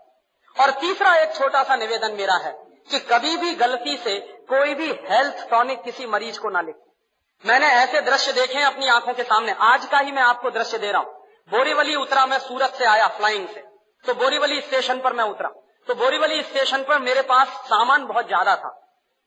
और 0.56 0.72
तीसरा 0.72 1.16
एक 1.16 1.34
छोटा 1.36 1.64
सा 1.64 1.76
निवेदन 1.76 2.14
मेरा 2.14 2.36
है 2.36 2.52
कि 2.90 3.00
कभी 3.12 3.36
भी 3.38 3.56
गलती 3.56 3.98
से 3.98 4.20
कोई 4.50 4.74
भी 4.74 4.92
हेल्थ 5.10 5.50
टॉनिक 5.50 5.82
किसी 5.84 6.06
मरीज़ 6.06 6.40
को 6.40 6.50
ना 6.50 6.62
लिखे। 6.62 7.50
मैंने 7.50 7.68
ऐसे 7.74 8.02
दृश्य 8.02 8.34
देखे 8.34 8.58
हैं 8.60 8.66
अपनी 8.66 8.88
आँखों 8.90 9.14
के 9.14 9.24
सामने। 9.24 9.56
आज 9.64 9.86
का 9.86 9.98
ही 9.98 10.12
मैं 10.12 10.22
आपको 10.22 10.50
दृश्य 10.52 10.78
दे 10.78 10.92
रहा 10.92 11.02
हूँ। 11.02 11.14
बोरीवली 11.52 11.96
उतरा 11.96 12.26
मैं 12.26 12.40
सूरत 12.40 12.76
से 12.76 12.86
आया 12.86 13.08
फ्लाइंग 13.08 13.48
से। 13.48 13.64
तो 14.06 14.14
बोरीवली 14.14 14.62
स्टेशन 14.62 15.00
पर 15.00 15.14
मैं 15.14 15.24
उतरा। 15.24 15.50
तो 15.88 15.96
बोरीवली 15.96 16.42
स्टेशन 16.44 16.84
पर 16.84 17.00
मेरे 17.00 17.22
पास 17.22 17.48
सामान 17.66 18.06
बहुत 18.06 18.28
ज़्यादा 18.28 18.56
था। 18.56 18.82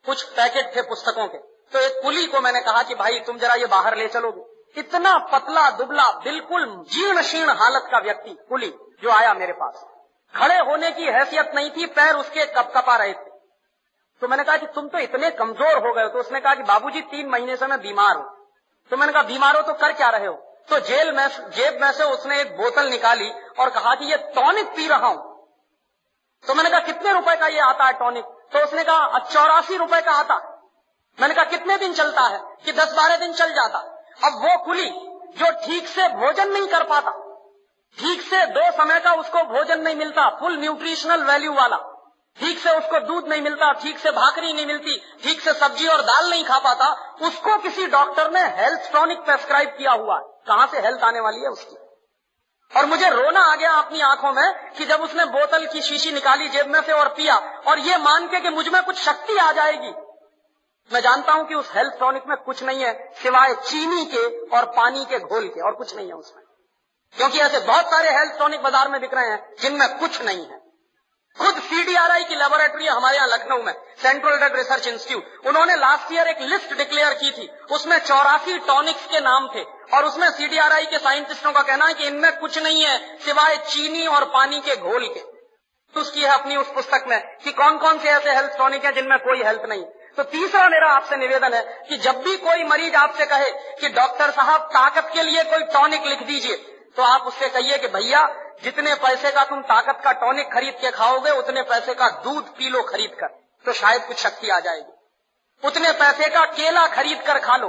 कुछ 0.07 0.23
पैकेट 0.31 0.77
थे 0.77 0.83
पुस्तकों 0.83 1.27
के। 1.29 1.39
तो 1.73 1.79
एक 1.79 2.01
कुली 2.03 2.27
को 2.27 2.41
मैंने 2.41 2.61
कहा 2.61 2.83
कि 2.83 2.95
भाई, 2.95 3.19
तुम 3.21 3.39
जरा 3.39 3.55
ये 3.55 3.67
बाहर 3.67 3.97
ले 3.97 4.09
चलोगे। 4.09 4.81
इतना 4.81 5.17
पतला 5.33 5.71
दुबला, 5.71 6.05
बिल्कुल 6.25 6.65
जीर्ण 6.91 7.23
शीर्ण 7.23 7.51
हालत 7.51 7.89
का 7.91 7.99
व्यक्ति, 7.99 8.37
कुली, 8.49 8.73
जो 9.03 9.11
आया 9.11 9.35
मेरे 9.35 9.53
पास। 9.53 9.85
खड़े 10.35 10.59
होने 10.61 10.91
की 10.91 11.05
हैसियत 11.05 11.53
नहीं 11.55 11.71
थी, 11.71 11.87
पैर 11.87 12.15
उसके 12.15 12.45
कप 12.47 12.73
कपा 12.77 12.97
रहे 12.97 13.13
थे। 13.13 13.31
तो 14.23 14.29
मैंने 14.29 14.45
कहा 14.45 14.57
कि 14.57 14.67
तुम 14.67 14.89
तो 14.89 14.99
इतने 14.99 15.31
कमज़ोर 15.31 15.87
हो 15.87 15.93
गए 15.95 16.09
तो 16.09 16.21
उसने 16.21 16.41
कहा 16.41 16.55
कि 16.55 16.63
बाबूजी, 16.63 17.01
तीन 17.01 17.29
महीने 17.29 17.57
से 17.57 17.67
मैं 17.67 17.81
बीमार 17.81 18.17
हूँ। 18.17 18.27
तो 18.91 18.97
मैंने 18.97 19.13
कहा, 19.13 19.23
बीमार 19.23 19.57
हो 19.57 19.63
तो 19.63 19.73
कर 19.73 19.93
क्या 19.93 20.09
रहे 20.09 20.27
हो? 20.27 20.35
तो 20.69 20.79
जेल 20.81 21.13
में, 21.13 21.27
जेब 21.29 21.81
में 21.83 21.93
से 21.93 22.05
उसने 22.05 22.41
एक 22.41 22.57
बोतल 22.57 22.89
निकाली 22.89 23.31
और 23.61 23.71
कहा 23.71 23.95
कि 23.95 24.05
ये 24.05 24.17
टॉनिक 24.35 24.67
पी 24.67 24.89
रहा 24.89 25.07
हूँ। 25.07 25.37
तो 26.45 26.55
मैंने 26.55 26.71
कहा, 26.71 26.81
कितने 26.81 27.13
रुपए 27.13 27.37
का 27.37 27.47
ये 27.47 27.61
आता 27.61 27.85
है 27.85 27.93
टॉनिक? 27.93 28.25
तो 28.53 28.59
उसने 28.59 28.85
कहा 28.85 29.19
चौरासी 29.25 29.77
रुपए 29.77 30.01
का 30.01 30.13
आता। 30.13 30.37
मैंने 31.19 31.35
कहा, 31.35 31.45
कितने 31.45 31.77
दिन 31.77 31.93
चलता 31.93 32.23
है? 32.23 32.41
कि 32.65 32.73
दस 32.73 32.93
बारह 32.93 33.17
दिन 33.17 33.33
चल 33.33 33.53
जाता। 33.53 33.79
अब 34.25 34.43
वो 34.43 34.57
कुली 34.65 34.91
जो 35.37 35.51
ठीक 35.67 35.89
से 35.89 36.09
भोजन 36.09 36.49
नहीं 36.49 36.67
कर 36.69 36.83
पाता, 36.85 37.11
ठीक 37.99 38.21
से 38.23 38.45
दो 38.47 38.71
समय 38.73 39.01
का 39.01 39.13
उसको 39.13 39.43
भोजन 39.45 39.81
नहीं 39.81 39.97
मिलता, 39.97 40.29
फुल 40.41 40.59
न्यूट्रिशनल 40.59 41.23
वैल्यू 41.23 41.53
वाला, 41.53 41.77
ठीक 42.39 42.59
से 42.59 42.71
उसको 42.71 43.01
दूध 43.01 43.29
नहीं 43.29 43.43
मिलता, 43.43 43.73
ठीक 43.73 43.99
से 43.99 44.11
भाकरी 44.11 44.53
नहीं 44.53 44.67
मिलती, 44.67 44.97
ठीक 45.23 45.41
से 45.41 45.53
सब्ज़ी 45.53 45.89
और 45.89 46.03
दाल 46.03 46.31
नहीं 46.31 46.45
खा 46.45 46.59
पाता, 46.59 46.93
उसको 47.23 47.57
किसी 47.59 47.87
डॉक्टर 47.87 48.31
ने 48.31 48.43
हेल्थ 48.57 48.93
टॉनिक 48.93 49.19
प्रेस्क्राइब 49.19 49.69
किया 49.69 49.93
हुआ 49.93 50.19
कहाँ 50.49 50.67
से 50.67 50.81
हेल्थ 50.81 51.05
आने 51.05 51.21
वाली 51.21 51.41
है 51.41 51.49
उसकी? 51.49 51.77
और 52.77 52.87
मुझे 52.87 53.11
रोना 53.11 53.41
आ 53.41 53.55
गया 53.57 53.71
अपनी 53.71 54.01
आँखों 54.01 54.33
में 54.33 54.73
कि 54.79 54.85
जब 54.85 55.01
उसने 55.01 55.25
बोतल 55.25 55.67
की 55.67 55.83
शीशी 55.83 56.13
निकाली 56.13 56.49
जेब 56.49 56.67
में 56.67 56.83
से 56.83 56.93
और 56.93 57.09
पिया, 57.09 57.37
और 57.69 57.79
ये 57.79 57.97
मान 57.97 58.27
के 58.27 58.41
कि 58.41 58.51
मुझमें 58.51 58.83
कुछ 58.83 58.97
शक्ति 58.97 59.37
आ 59.37 59.53
जाएगी। 59.53 59.93
मैं 60.93 61.01
जानता 61.01 61.33
हूँ 61.33 61.47
कि 61.47 61.55
उस 61.55 61.71
हेल्थ 61.75 61.93
टॉनिक 62.01 62.23
में 62.29 62.37
कुछ 62.37 62.63
नहीं 62.63 62.81
है, 62.81 63.13
सिवाय 63.23 63.55
चीनी 63.55 64.05
के 64.05 64.47
और 64.57 64.65
पानी 64.65 65.05
के 65.05 65.19
घोल 65.19 65.49
के, 65.49 65.61
और 65.61 65.73
कुछ 65.73 65.97
नहीं 65.97 66.09
है 66.09 66.15
उसमें। 66.15 66.45
क्योंकि 67.17 67.39
ऐसे 67.39 67.59
बहुत 67.59 67.85
सारे 67.87 68.11
हेल्थ 68.11 68.39
टॉनिक 68.39 68.63
बाज़ार 68.63 68.89
में 68.89 69.01
बिक 69.01 69.15
रहे 69.15 69.31
हैं, 69.31 69.55
जिनमें 69.61 69.99
कुछ 69.99 70.23
नहीं 70.23 70.47
है। 70.47 70.58
खुद 71.39 71.59
सीडीआरआई 71.63 72.25
की 72.25 72.35
लेबोरेटरी 72.35 72.87
हमारे 72.87 73.17
यहाँ 73.17 73.29
लखनऊ 73.29 73.63
में 73.63 73.73
सेंट्रल 74.03 74.37
ड्रग 74.39 74.57
रिसर्च 74.57 74.87
इंस्टीट्यूट 74.89 75.47
उन्होंने 75.47 75.75
लास्ट 75.77 76.13
ईयर 76.13 76.29
एक 76.29 76.41
लिस्ट 76.43 76.75
डिक्लेयर 76.77 77.15
की 77.15 77.31
थी, 77.31 77.49
उसमें 77.71 77.99
चौरासी 78.01 78.59
टॉनिक्स 78.67 79.07
के 79.07 79.21
नाम 79.21 79.49
थे, 79.49 79.63
और 79.95 80.05
उसमें 80.05 80.29
सीडीआरआई 80.31 80.87
के 80.87 80.99
साइंटिस्टों 80.99 81.53
का 81.53 81.63
कहना 81.63 81.87
है 81.87 81.95
कि 81.95 82.07
इनमें 82.07 82.39
कुछ 82.39 82.59
नहीं 82.59 82.83
है, 82.83 82.99
सिवाय 83.19 83.57
चीनी 83.69 84.07
और 84.09 84.25
पानी 84.35 84.61
के 84.61 84.77
घोल 84.77 85.07
के। 85.07 85.23
उसकी 85.95 86.21
है 86.21 86.33
अपनी 86.33 86.57
उस 86.57 86.73
पुस्तक 86.75 87.05
में 87.09 87.21
कि 87.45 87.53
कौन 87.53 87.79
कौन 87.79 87.99
से 87.99 88.09
ऐसे 88.09 88.35
हेल्थ 88.35 88.59
टॉनिक 88.59 88.85
है 88.85 88.93
जिनमें 88.93 89.19
कोई 89.21 89.43
हेल्थ 89.43 89.63
नहीं 89.69 89.85
तो 90.17 90.23
तीसरा 90.27 90.69
मेरा 90.69 90.89
आपसे 90.89 91.17
निवेदन 91.17 91.55
है 91.55 91.63
कि 91.89 91.97
जब 91.99 92.21
भी 92.23 92.37
कोई 92.39 92.65
मरीज़ 92.65 92.95
आपसे 92.97 93.27
कहे 93.27 93.51
कि 93.81 93.89
डॉक्टर 93.95 94.31
साहब 94.31 94.69
ताकत 94.73 95.11
के 95.15 95.23
लिए 95.23 95.43
कोई 95.45 95.65
टॉनिक 95.73 96.07
लिख 96.07 96.23
दीजिए 96.27 96.57
तो 96.97 97.03
आप 97.05 97.27
उससे 97.27 97.49
कहिए 97.49 97.79
कि 97.79 97.89
भैया 97.89 98.27
जितने 98.63 98.95
पैसे 98.97 99.31
का 99.33 99.45
तुम 99.45 99.61
ताकत 99.65 100.01
का 100.05 100.13
टॉनिक 100.21 100.53
खरीद 100.53 100.75
के 100.81 100.91
खाओगे, 100.93 101.31
उतने 101.33 101.63
पैसे 101.65 101.95
का 101.95 102.09
दूध 102.23 102.49
पी 102.49 102.71
लो 102.71 102.83
खरीद 102.85 103.17
कर 103.21 103.27
तो 103.65 103.73
शायद 103.75 104.03
कुछ 104.03 104.17
शक्ति 104.19 104.51
आ 104.51 104.59
जाएगी। 104.61 104.93
उतने 105.63 105.93
पैसे 105.95 106.29
का 106.31 106.45
केला 106.47 106.87
खरीद 106.89 107.23
कर 107.23 107.39
खा 107.41 107.57
लो, 107.57 107.69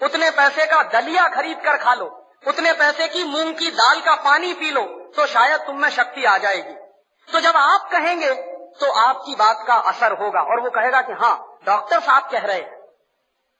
उतने 0.00 0.30
पैसे 0.32 0.66
का 0.66 0.82
दलिया 0.92 1.26
खरीद 1.30 1.60
कर 1.64 1.76
खा 1.78 1.94
लो, 1.94 2.06
उतने 2.44 2.72
पैसे 2.74 3.08
की 3.08 3.24
मूंग 3.26 3.54
की 3.54 3.70
दाल 3.72 4.00
का 4.00 4.14
पानी 4.22 4.52
पी 4.54 4.70
लो 4.70 4.82
तो 5.16 5.26
शायद 5.28 5.60
तुम 5.60 5.76
में 5.76 5.88
शक्ति 5.90 6.24
आ 6.24 6.36
जाएगी। 6.38 6.74
तो 7.28 7.40
जब 7.40 7.56
आप 7.56 7.88
कहेंगे 7.92 8.32
तो 8.80 8.90
आपकी 9.00 9.34
बात 9.36 9.64
का 9.66 9.74
असर 9.90 10.12
होगा, 10.14 10.40
और 10.42 10.60
वो 10.60 10.70
कहेगा 10.70 11.00
कि 11.02 11.12
हाँ 11.14 11.36
डॉक्टर 11.66 12.00
साहब 12.00 12.28
कह 12.32 12.46
रहे 12.46 12.56
हैं। 12.56 12.78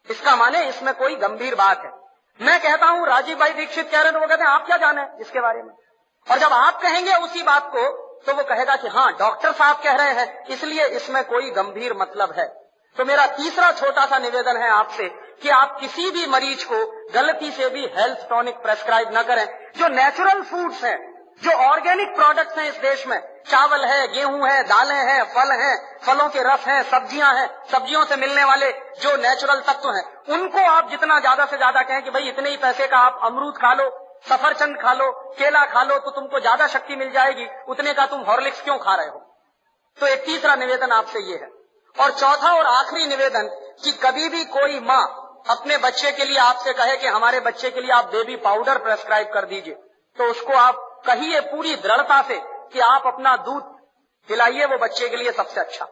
इसका 0.08 0.34
माने 0.36 0.64
इसमें 0.68 0.92
कोई 0.94 1.16
गंभीर 1.18 1.54
बात 1.56 1.84
है। 1.84 1.90
मैं 2.40 2.58
कहता 2.60 2.86
हूँ, 2.86 3.06
राजीव 3.06 3.38
भाई 3.38 3.52
दीक्षित 3.52 3.90
कह 3.90 3.96
रहे 3.96 4.04
हैं 4.04 4.12
तो 4.12 4.20
वो 4.20 4.26
कहते 4.26 4.44
हैं, 4.44 4.50
आप 4.50 4.66
क्या 4.66 4.76
जाने 4.78 5.06
इसके 5.20 5.40
बारे 5.40 5.62
में? 5.62 5.72
और 6.26 6.38
जब 6.38 6.52
आप 6.52 6.80
कहेंगे 6.82 7.14
उसी 7.16 7.42
बात 7.42 7.70
को 7.72 7.88
तो 8.26 8.32
वो 8.34 8.42
कहेगा 8.44 8.74
कि 8.76 8.88
हाँ 8.88 9.10
डॉक्टर 9.18 9.52
साहब 9.52 9.76
कह 9.84 9.94
रहे 9.94 10.12
हैं, 10.12 10.44
इसलिए 10.48 10.86
इसमें 10.96 11.22
कोई 11.24 11.50
गंभीर 11.50 11.92
मतलब 11.96 12.34
है। 12.38 12.46
तो 12.96 13.04
मेरा 13.04 13.26
तीसरा 13.36 13.70
छोटा 13.72 14.04
सा 14.06 14.18
निवेदन 14.18 14.56
है 14.56 14.70
आपसे 14.70 15.08
कि 15.42 15.48
आप 15.50 15.76
किसी 15.80 16.10
भी 16.10 16.26
मरीज़ 16.26 16.64
को 16.64 16.84
गलती 17.14 17.50
से 17.50 17.68
भी 17.68 17.86
हेल्थ 17.96 18.28
टॉनिक 18.30 18.56
प्रेस्क्राइब 18.62 19.16
न 19.16 19.22
करें। 19.22 19.46
जो 19.78 19.88
नेचुरल 19.90 20.42
फूड्स 20.42 20.82
हैं, 20.84 20.98
जो 21.42 21.50
ऑर्गेनिक 21.62 22.14
प्रोडक्ट्स 22.16 22.58
हैं 22.58 22.68
इस 22.68 22.76
देश 22.78 23.06
में, 23.06 23.18
चावल 23.46 23.84
है, 23.84 24.06
गेहूँ 24.08 24.48
है, 24.48 24.62
दालें 24.64 24.94
हैं, 24.94 25.22
फल 25.34 25.52
हैं, 25.54 25.76
फलों 26.02 26.28
के 26.28 26.42
रस 26.44 26.66
हैं, 26.66 26.82
सब्ज़ियाँ 26.90 27.32
हैं, 27.34 27.48
सब्जियों 27.72 28.04
से 28.04 28.16
मिलने 28.16 28.44
वाले 28.44 28.70
जो 29.02 29.16
नेचुरल 29.18 29.60
तत्व 29.68 29.90
हैं, 29.90 30.04
उनको 30.30 30.66
आप 30.70 30.90
जितना 30.90 31.18
ज़्यादा 31.20 31.46
से 31.46 31.56
ज़्यादा 31.56 31.82
कहें 31.82 32.02
कि 32.02 32.10
भाई 32.10 32.28
इतने 32.28 32.50
ही 32.50 32.56
पैसे 32.58 32.86
का 32.86 32.98
आप 32.98 33.20
अमरूद 33.24 33.56
खा 33.56 33.72
लो 33.74 33.88
सफरचंद 34.24 34.76
खा 34.78 34.92
लो, 34.92 35.10
केला 35.38 35.64
खा 35.66 35.82
लो 35.82 35.98
तो 35.98 36.10
तुमको 36.10 36.40
ज़्यादा 36.40 36.66
शक्ति 36.68 36.96
मिल 36.96 37.10
जाएगी। 37.12 37.46
उतने 37.68 37.92
का 37.92 38.06
तुम 38.06 38.20
हॉर्लिक्स 38.22 38.62
क्यों 38.62 38.78
खा 38.78 38.94
रहे 38.94 39.08
हो? 39.08 39.18
तो 39.98 40.06
एक 40.06 40.24
तीसरा 40.24 40.54
निवेदन 40.56 40.92
आपसे 40.92 41.20
ये 41.22 41.36
है। 41.36 41.48
और 41.96 42.10
चौथा 42.12 42.52
और 42.54 42.66
आखिरी 42.66 43.06
निवेदन 43.06 43.48
कि 43.84 43.92
कभी 44.02 44.28
भी 44.28 44.44
कोई 44.50 44.80
माँ 44.82 45.02
अपने 45.50 45.76
बच्चे 45.78 46.10
के 46.12 46.24
लिए 46.24 46.38
आपसे 46.40 46.72
कहे 46.74 46.96
कि 46.96 47.06
हमारे 47.08 47.40
बच्चे 47.40 47.70
के 47.70 47.80
लिए 47.80 47.90
आप 47.92 48.10
बेबी 48.12 48.36
पाउडर 48.38 48.78
प्रेस्क्राइब 48.78 49.30
कर 49.34 49.44
दीजिए 49.46 49.74
तो 50.18 50.30
उसको 50.30 50.56
आप 50.58 50.86
कहिए 51.06 51.40
पूरी 51.42 51.74
दृढ़ता 51.76 52.20
से 52.22 52.38
कि 52.72 52.80
आप 52.82 53.06
अपना 53.06 53.36
दूध 53.38 53.62
पिलाइए, 54.28 54.64
वो 54.64 54.78
बच्चे 54.78 55.08
के 55.08 55.16
लिए 55.16 55.32
सबसे 55.32 55.60
अच्छा। 55.60 55.84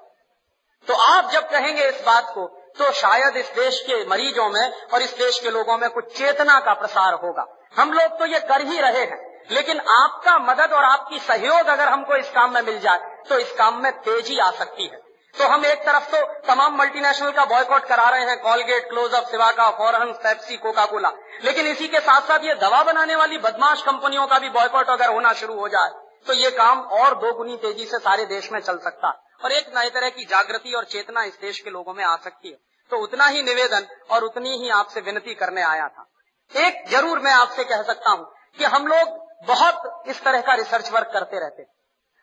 तो 0.88 0.94
आप 1.04 1.30
जब 1.30 1.48
कहेंगे 1.50 1.88
इस 1.88 2.02
बात 2.06 2.30
को 2.34 2.46
तो 2.78 2.90
शायद 2.94 3.36
इस 3.36 3.52
देश 3.54 3.80
के 3.82 4.04
मरीजों 4.08 4.48
में 4.48 4.72
और 4.84 5.02
इस 5.02 5.16
देश 5.18 5.38
के 5.40 5.50
लोगों 5.50 5.78
में 5.78 5.88
कुछ 5.90 6.16
चेतना 6.18 6.58
का 6.60 6.74
प्रसार 6.74 7.14
होगा। 7.14 7.46
हम 7.74 7.92
लोग 7.92 8.18
तो 8.18 8.26
ये 8.26 8.38
कर 8.42 8.60
ही 8.62 8.80
रहे 8.80 9.02
हैं। 9.02 9.26
लेकिन 9.50 9.80
आपका 9.80 10.38
मदद 10.40 10.72
और 10.72 10.84
आपकी 10.84 11.18
सहयोग 11.18 11.66
अगर 11.68 11.88
हमको 11.88 12.16
इस 12.16 12.30
काम 12.30 12.54
में 12.54 12.62
मिल 12.62 12.78
जाए 12.80 12.98
तो 13.28 13.38
इस 13.38 13.52
काम 13.52 13.82
में 13.82 13.92
तेज़ी 14.00 14.38
आ 14.38 14.50
सकती 14.52 14.86
है। 14.86 15.00
तो 15.34 15.46
हम 15.48 15.64
एक 15.66 15.78
तरफ़ 15.78 16.10
तो 16.10 16.22
तमाम 16.46 16.76
मल्टीनेशनल 16.78 17.30
का 17.30 17.44
बॉयकॉट 17.44 17.84
करा 17.84 18.08
रहे 18.08 18.24
हैं 18.24 18.40
Colgate 18.42 18.88
Closeup 18.88 19.26
Cibaca 19.26 19.70
Forhans 19.70 20.12
Pepsi 20.22 20.56
Coca 20.56 20.84
Cola 20.86 21.12
लेकिन 21.44 21.66
इसी 21.66 21.88
के 21.88 22.00
साथ 22.00 22.20
साथ 22.22 22.44
ये 22.44 22.54
दवा 22.56 22.82
बनाने 22.82 23.16
वाली 23.16 23.38
बदमाश 23.38 23.82
कंपनियों 23.82 24.26
का 24.26 24.38
भी 24.38 24.50
बॉयकॉट 24.50 24.90
अगर 24.90 25.12
होना 25.12 25.32
शुरू 25.32 25.54
हो 25.54 25.68
जाए 25.68 25.90
तो 26.26 26.32
ये 26.34 26.50
काम 26.50 26.80
और 26.98 27.14
दोगुनी 27.14 27.56
तेज़ी 27.56 27.84
से 27.84 27.98
सारे 27.98 28.24
देश 28.26 28.50
में 28.52 28.60
चल 28.60 28.78
सकता 28.78 29.08
है। 29.08 29.44
और 29.44 29.52
एक 29.52 29.72
नए 29.76 29.90
तरह 29.90 30.08
की 30.08 30.24
जागृति 30.24 30.72
और 30.72 30.84
चेतना 30.86 31.22
इस 31.22 31.38
देश 31.40 31.60
के 31.60 31.70
लोगों 31.70 31.94
में 31.94 32.04
आ 32.04 32.16
सकती 32.16 32.48
है। 32.48 32.56
तो 32.90 32.96
उतना 32.96 33.26
ही 33.26 33.42
निवेदन 33.42 33.86
और 34.10 34.24
उतनी 34.24 34.56
ही 34.56 34.70
आपसे 34.70 35.00
विनती 35.00 35.34
करने 35.34 35.62
आया 35.62 35.86
था। 35.88 36.06
एक 36.54 36.84
ज़रूर 36.90 37.18
मैं 37.18 37.32
आपसे 37.32 37.64
कह 37.64 37.82
सकता 37.82 38.10
हूँ 38.10 38.24
कि 38.58 38.64
हम 38.66 38.86
लोग 38.86 39.16
बहुत 39.46 40.04
इस 40.08 40.22
तरह 40.24 40.40
का 40.40 40.54
रिसर्च 40.54 40.90
वर्क 40.92 41.10
करते 41.12 41.40
रहते 41.40 41.66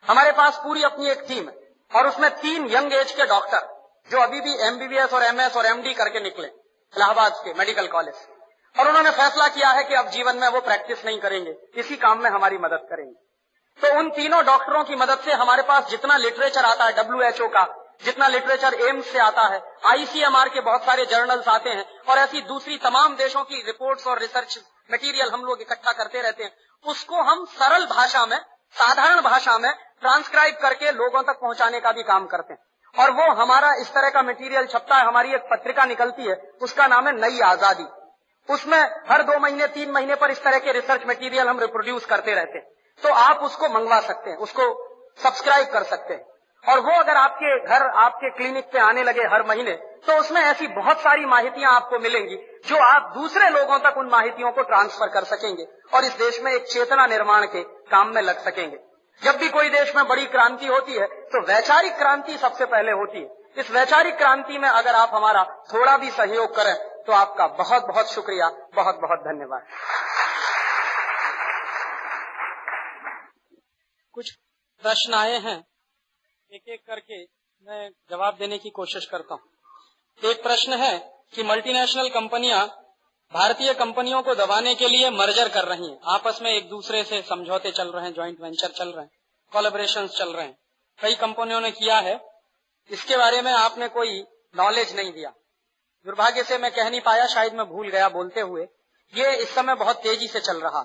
हमारे 0.04 0.32
पास 0.32 0.60
पूरी 0.64 0.82
अपनी 0.82 1.10
एक 1.10 1.24
टीम 1.28 1.48
है 1.48 1.54
और 1.92 2.06
उसमें 2.06 2.30
तीन 2.36 2.66
यंग 2.70 2.92
एज 2.92 3.12
के 3.12 3.26
डॉक्टर 3.26 3.68
जो 4.10 4.18
अभी 4.18 4.40
भी 4.40 4.54
एमबीबीएस 4.66 5.12
और 5.12 5.22
एमएस 5.22 5.56
और 5.56 5.66
एमडी 5.66 5.94
करके 5.94 6.20
निकले, 6.20 6.46
इलाहाबाद 6.46 7.32
के 7.44 7.52
मेडिकल 7.54 7.86
कॉलेज 7.86 8.14
और 8.76 8.88
उन्होंने 8.88 9.10
फैसला 9.12 9.48
किया 9.48 9.70
है 9.70 9.84
कि 9.84 9.94
अब 9.94 10.08
जीवन 10.10 10.36
में 10.36 10.48
वो 10.48 10.60
प्रैक्टिस 10.60 11.04
नहीं 11.04 11.18
करेंगे, 11.20 11.54
इसी 11.76 11.96
काम 11.96 12.18
में 12.18 12.30
हमारी 12.30 12.58
मदद 12.58 12.86
करेंगे। 12.90 13.14
तो 13.80 13.98
उन 13.98 14.10
तीनों 14.10 14.44
डॉक्टरों 14.46 14.82
की 14.84 14.96
मदद 14.96 15.18
से 15.18 15.32
हमारे 15.34 15.62
पास 15.62 15.88
जितना 15.90 16.16
लिटरेचर 16.16 16.64
आता 16.64 16.84
है 16.84 16.92
डब्ल्यूएचओ 16.92 17.48
का 17.48 17.64
जितना 18.02 18.28
लिटरेचर 18.28 18.74
एम्स 18.74 19.06
से 19.06 19.18
आता 19.18 19.42
है, 19.42 19.60
आईसीएमआर 19.86 20.48
के 20.48 20.60
बहुत 20.60 20.84
सारे 20.84 21.04
जर्नल्स 21.04 21.48
आते 21.48 21.70
हैं, 21.70 21.84
और 22.08 22.18
ऐसी 22.18 22.40
दूसरी 22.40 22.76
तमाम 22.78 23.16
देशों 23.16 23.42
की 23.42 23.62
रिपोर्ट्स 23.62 24.06
और 24.06 24.18
रिसर्च 24.18 24.58
मटेरियल 24.92 25.30
हम 25.30 25.44
लोग 25.44 25.60
इकट्ठा 25.60 25.92
करते 25.92 26.22
रहते 26.22 26.44
हैं, 26.44 26.52
उसको 26.84 27.22
हम 27.22 27.44
सरल 27.44 27.86
भाषा 27.86 28.26
में, 28.26 28.38
साधारण 28.76 29.20
भाषा 29.20 29.58
में 29.58 29.72
ट्रांसक्राइब 30.00 30.54
करके 30.54 30.92
लोगों 30.92 31.22
तक 31.22 31.40
पहुँचाने 31.40 31.80
का 31.80 31.92
भी 31.92 32.02
काम 32.02 32.26
करते 32.26 32.52
हैं। 32.52 32.60
और 32.94 33.10
वो 33.10 33.32
हमारा 33.34 33.72
इस 33.74 33.92
तरह 33.94 34.10
का 34.10 34.22
मटेरियल 34.22 34.66
छपता 34.66 34.96
है, 34.96 35.06
हमारी 35.06 35.34
एक 35.34 35.48
पत्रिका 35.50 35.84
निकलती 35.84 36.22
है, 36.22 36.36
उसका 36.62 36.86
नाम 36.86 37.06
है 37.06 37.12
नई 37.20 37.40
आज़ादी। 37.40 37.86
उसमें 38.48 38.78
हर 39.10 39.22
दो 39.22 39.38
महीने, 39.38 39.66
तीन 39.66 39.90
महीने 39.90 40.14
पर 40.14 40.30
इस 40.30 40.42
तरह 40.42 40.58
के 40.58 40.72
रिसर्च 40.72 41.06
मटेरियल 41.06 41.48
हम 41.48 41.60
रिप्रोड्यूस 41.60 42.04
करते 42.06 42.34
रहते 42.34 42.58
हैं। 42.58 42.66
तो 43.02 43.12
आप 43.14 43.42
उसको 43.42 43.68
मंगवा 43.68 44.00
सकते 44.00 44.30
हैं, 44.30 44.36
उसको 44.36 44.62
सब्सक्राइब 45.22 45.68
कर 45.68 45.82
सकते 45.82 46.14
हैं। 46.14 46.24
और 46.66 46.80
वो 46.80 46.92
अगर 46.92 47.16
आपके 47.16 47.58
घर, 47.58 47.82
आपके 47.96 48.30
क्लिनिक 48.32 48.64
पे 48.72 48.78
आने 48.80 49.02
लगे 49.04 49.22
हर 49.32 49.42
महीने 49.46 49.72
तो 50.06 50.18
उसमें 50.20 50.40
ऐसी 50.40 50.66
बहुत 50.70 51.00
सारी 51.00 51.24
माहितियाँ 51.26 51.74
आपको 51.74 51.98
मिलेंगी, 51.98 52.36
जो 52.66 52.76
आप 52.78 53.12
दूसरे 53.14 53.48
लोगों 53.50 53.78
तक 53.80 53.96
उन 53.98 54.08
माहितियों 54.08 54.50
को 54.52 54.62
ट्रांसफ़र 54.64 55.08
कर 55.10 55.24
सकेंगे 55.26 55.66
और 55.94 56.04
इस 56.04 56.16
देश 56.18 56.40
में 56.42 56.52
एक 56.52 56.66
चेतना 56.66 57.06
निर्माण 57.06 57.46
के 57.46 57.62
काम 57.90 58.14
में 58.14 58.22
लग 58.22 58.38
सकेंगे। 58.40 58.78
जब 59.22 59.36
भी 59.38 59.48
कोई 59.50 59.68
देश 59.70 59.94
में 59.96 60.06
बड़ी 60.08 60.26
क्रांति 60.26 60.66
होती 60.66 60.92
है 60.92 61.06
तो 61.26 61.40
वैचारिक 61.44 61.96
क्रांति 61.98 62.36
सबसे 62.38 62.64
पहले 62.66 62.92
होती 62.92 63.18
है। 63.18 63.28
इस 63.58 63.70
वैचारिक 63.70 64.16
क्रांति 64.16 64.58
में 64.58 64.68
अगर 64.68 64.94
आप 64.94 65.14
हमारा 65.14 65.44
थोड़ा 65.72 65.96
भी 65.96 66.10
सहयोग 66.12 66.56
करें 66.56 66.74
तो 67.06 67.12
आपका 67.12 67.46
बहुत 67.54 67.86
बहुत 67.86 68.12
शुक्रिया 68.12 68.48
बहुत 68.74 68.98
बहुत 69.02 69.20
धन्यवाद। 69.22 69.62
कुछ 74.14 74.30
प्रश्न 74.82 75.14
आए 75.14 75.38
हैं? 75.40 75.62
एक 76.56 76.68
एक 76.68 76.80
करके 76.86 77.16
मैं 77.66 77.88
जवाब 78.10 78.36
देने 78.38 78.58
की 78.58 78.70
कोशिश 78.70 79.06
करता 79.06 79.34
हूँ। 79.34 80.30
एक 80.30 80.42
प्रश्न 80.42 80.72
है 80.72 80.98
कि 81.34 81.42
मल्टीनेशनल 81.42 82.08
कंपनियाँ 82.08 82.66
भारतीय 83.32 83.74
कंपनियों 83.74 84.22
को 84.22 84.34
दबाने 84.34 84.74
के 84.74 84.88
लिए 84.88 85.10
मर्जर 85.10 85.48
कर 85.48 85.64
रही 85.64 85.88
हैं। 85.88 85.98
आपस 86.08 86.38
में 86.42 86.50
एक 86.50 86.68
दूसरे 86.68 87.04
से 87.04 87.22
समझौते 87.22 87.70
चल 87.70 87.88
रहे 87.88 88.04
हैं 88.04 88.12
ज्वाइंट 88.14 88.40
वेंचर 88.40 88.68
चल 88.68 88.88
रहे 88.88 89.04
हैं 89.04 89.10
कोलेबोरेशन 89.52 90.06
चल 90.08 90.32
रहे 90.32 90.46
हैं। 90.46 90.56
कई 90.98 91.14
कंपनियों 91.14 91.60
ने 91.60 91.70
किया 91.70 91.98
है। 91.98 92.18
इसके 92.90 93.16
बारे 93.16 93.42
में 93.42 93.52
आपने 93.52 93.88
कोई 93.88 94.20
नॉलेज 94.56 94.96
नहीं 94.96 95.12
दिया। 95.12 95.30
दुर्भाग्य 96.06 96.42
से 96.42 96.58
मैं 96.58 96.70
कह 96.70 96.90
नहीं 96.90 97.00
पाया, 97.00 97.26
शायद 97.26 97.54
मैं 97.54 97.66
भूल 97.66 97.88
गया 97.88 98.08
बोलते 98.08 98.40
हुए। 98.40 98.68
ये 99.14 99.36
इस 99.36 99.54
समय 99.54 99.74
बहुत 99.74 99.96
तेज़ी 99.96 100.28
से 100.28 100.40
चल 100.40 100.60
रहा 100.60 100.82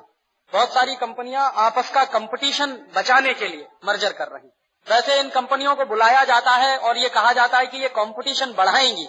बहुत 0.54 0.74
सारी 0.74 0.96
कंपनियाँ 0.96 1.52
आपस 1.58 1.92
का 1.92 2.04
कंपटीशन 2.06 2.74
बचाने 2.96 3.34
के 3.34 3.48
लिए 3.48 3.68
मर्जर 3.86 4.14
कर 4.14 4.28
रही 4.28 4.50
वैसे 4.88 5.20
इन 5.20 5.30
कंपनियों 5.30 5.76
को 5.76 5.86
बुलाया 5.86 6.24
जाता 6.26 6.52
है 6.56 6.78
और 6.80 6.98
ये 6.98 7.10
कहा 7.10 7.32
जाता 7.34 7.58
है 7.58 7.68
कि 7.68 7.78
ये 7.78 7.90
कंपटीशन 7.92 8.54
बढ़ाएँगी। 8.54 9.08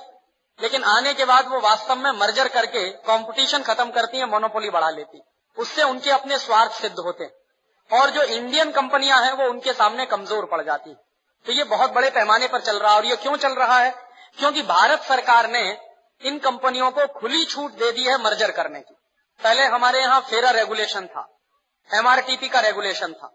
लेकिन 0.58 0.84
आने 0.86 1.12
के 1.14 1.24
बाद 1.24 1.46
वो 1.48 1.60
वास्तव 1.60 1.96
में 1.96 2.10
मर्जर 2.12 2.48
करके 2.48 2.88
कंपटीशन 3.02 3.62
खत्म 3.62 3.90
करती 3.90 4.18
है 4.18 4.26
मोनोपोली 4.30 4.70
बढ़ा 4.70 4.90
लेती 4.90 5.22
उससे 5.58 5.82
उनके 5.82 6.10
अपने 6.10 6.38
स्वार्थ 6.38 6.72
सिद्ध 6.72 6.98
होते 6.98 7.24
हैं। 7.24 8.00
और 8.00 8.10
जो 8.10 8.22
इंडियन 8.24 8.70
कंपनियाँ 8.72 9.20
हैं, 9.22 9.32
वो 9.32 9.48
उनके 9.50 9.72
सामने 9.72 10.06
कमज़ोर 10.06 10.44
पड़ 10.44 10.62
जाती 10.62 10.94
तो 11.46 11.52
ये 11.52 11.64
बहुत 11.66 11.92
बड़े 11.92 12.10
पैमाने 12.10 12.48
पर 12.48 12.60
चल 12.60 12.78
रहा 12.78 12.90
है। 12.90 12.96
और 12.96 13.06
ये 13.06 13.16
क्यों 13.16 13.36
चल 13.36 13.54
रहा 13.54 13.78
है? 13.78 13.90
क्योंकि 14.38 14.62
भारत 14.62 15.02
सरकार 15.02 15.50
ने 15.50 15.62
इन 16.22 16.38
कंपनियों 16.38 16.90
को 16.90 17.06
खुली 17.12 17.44
छूट 17.44 17.72
दे 17.72 17.90
दी 17.92 18.04
है 18.04 18.16
मर्जर 18.24 18.50
करने 18.50 18.80
की। 18.80 18.94
पहले 19.40 19.64
हमारे 19.66 20.00
यहाँ 20.00 20.20
फेरा 20.20 20.50
रेगुलेशन 20.50 21.06
था। 21.06 21.28
एमआरटीपी 21.90 22.48
का 22.48 22.60
रेगुलेशन 22.60 23.12
था। 23.12 23.32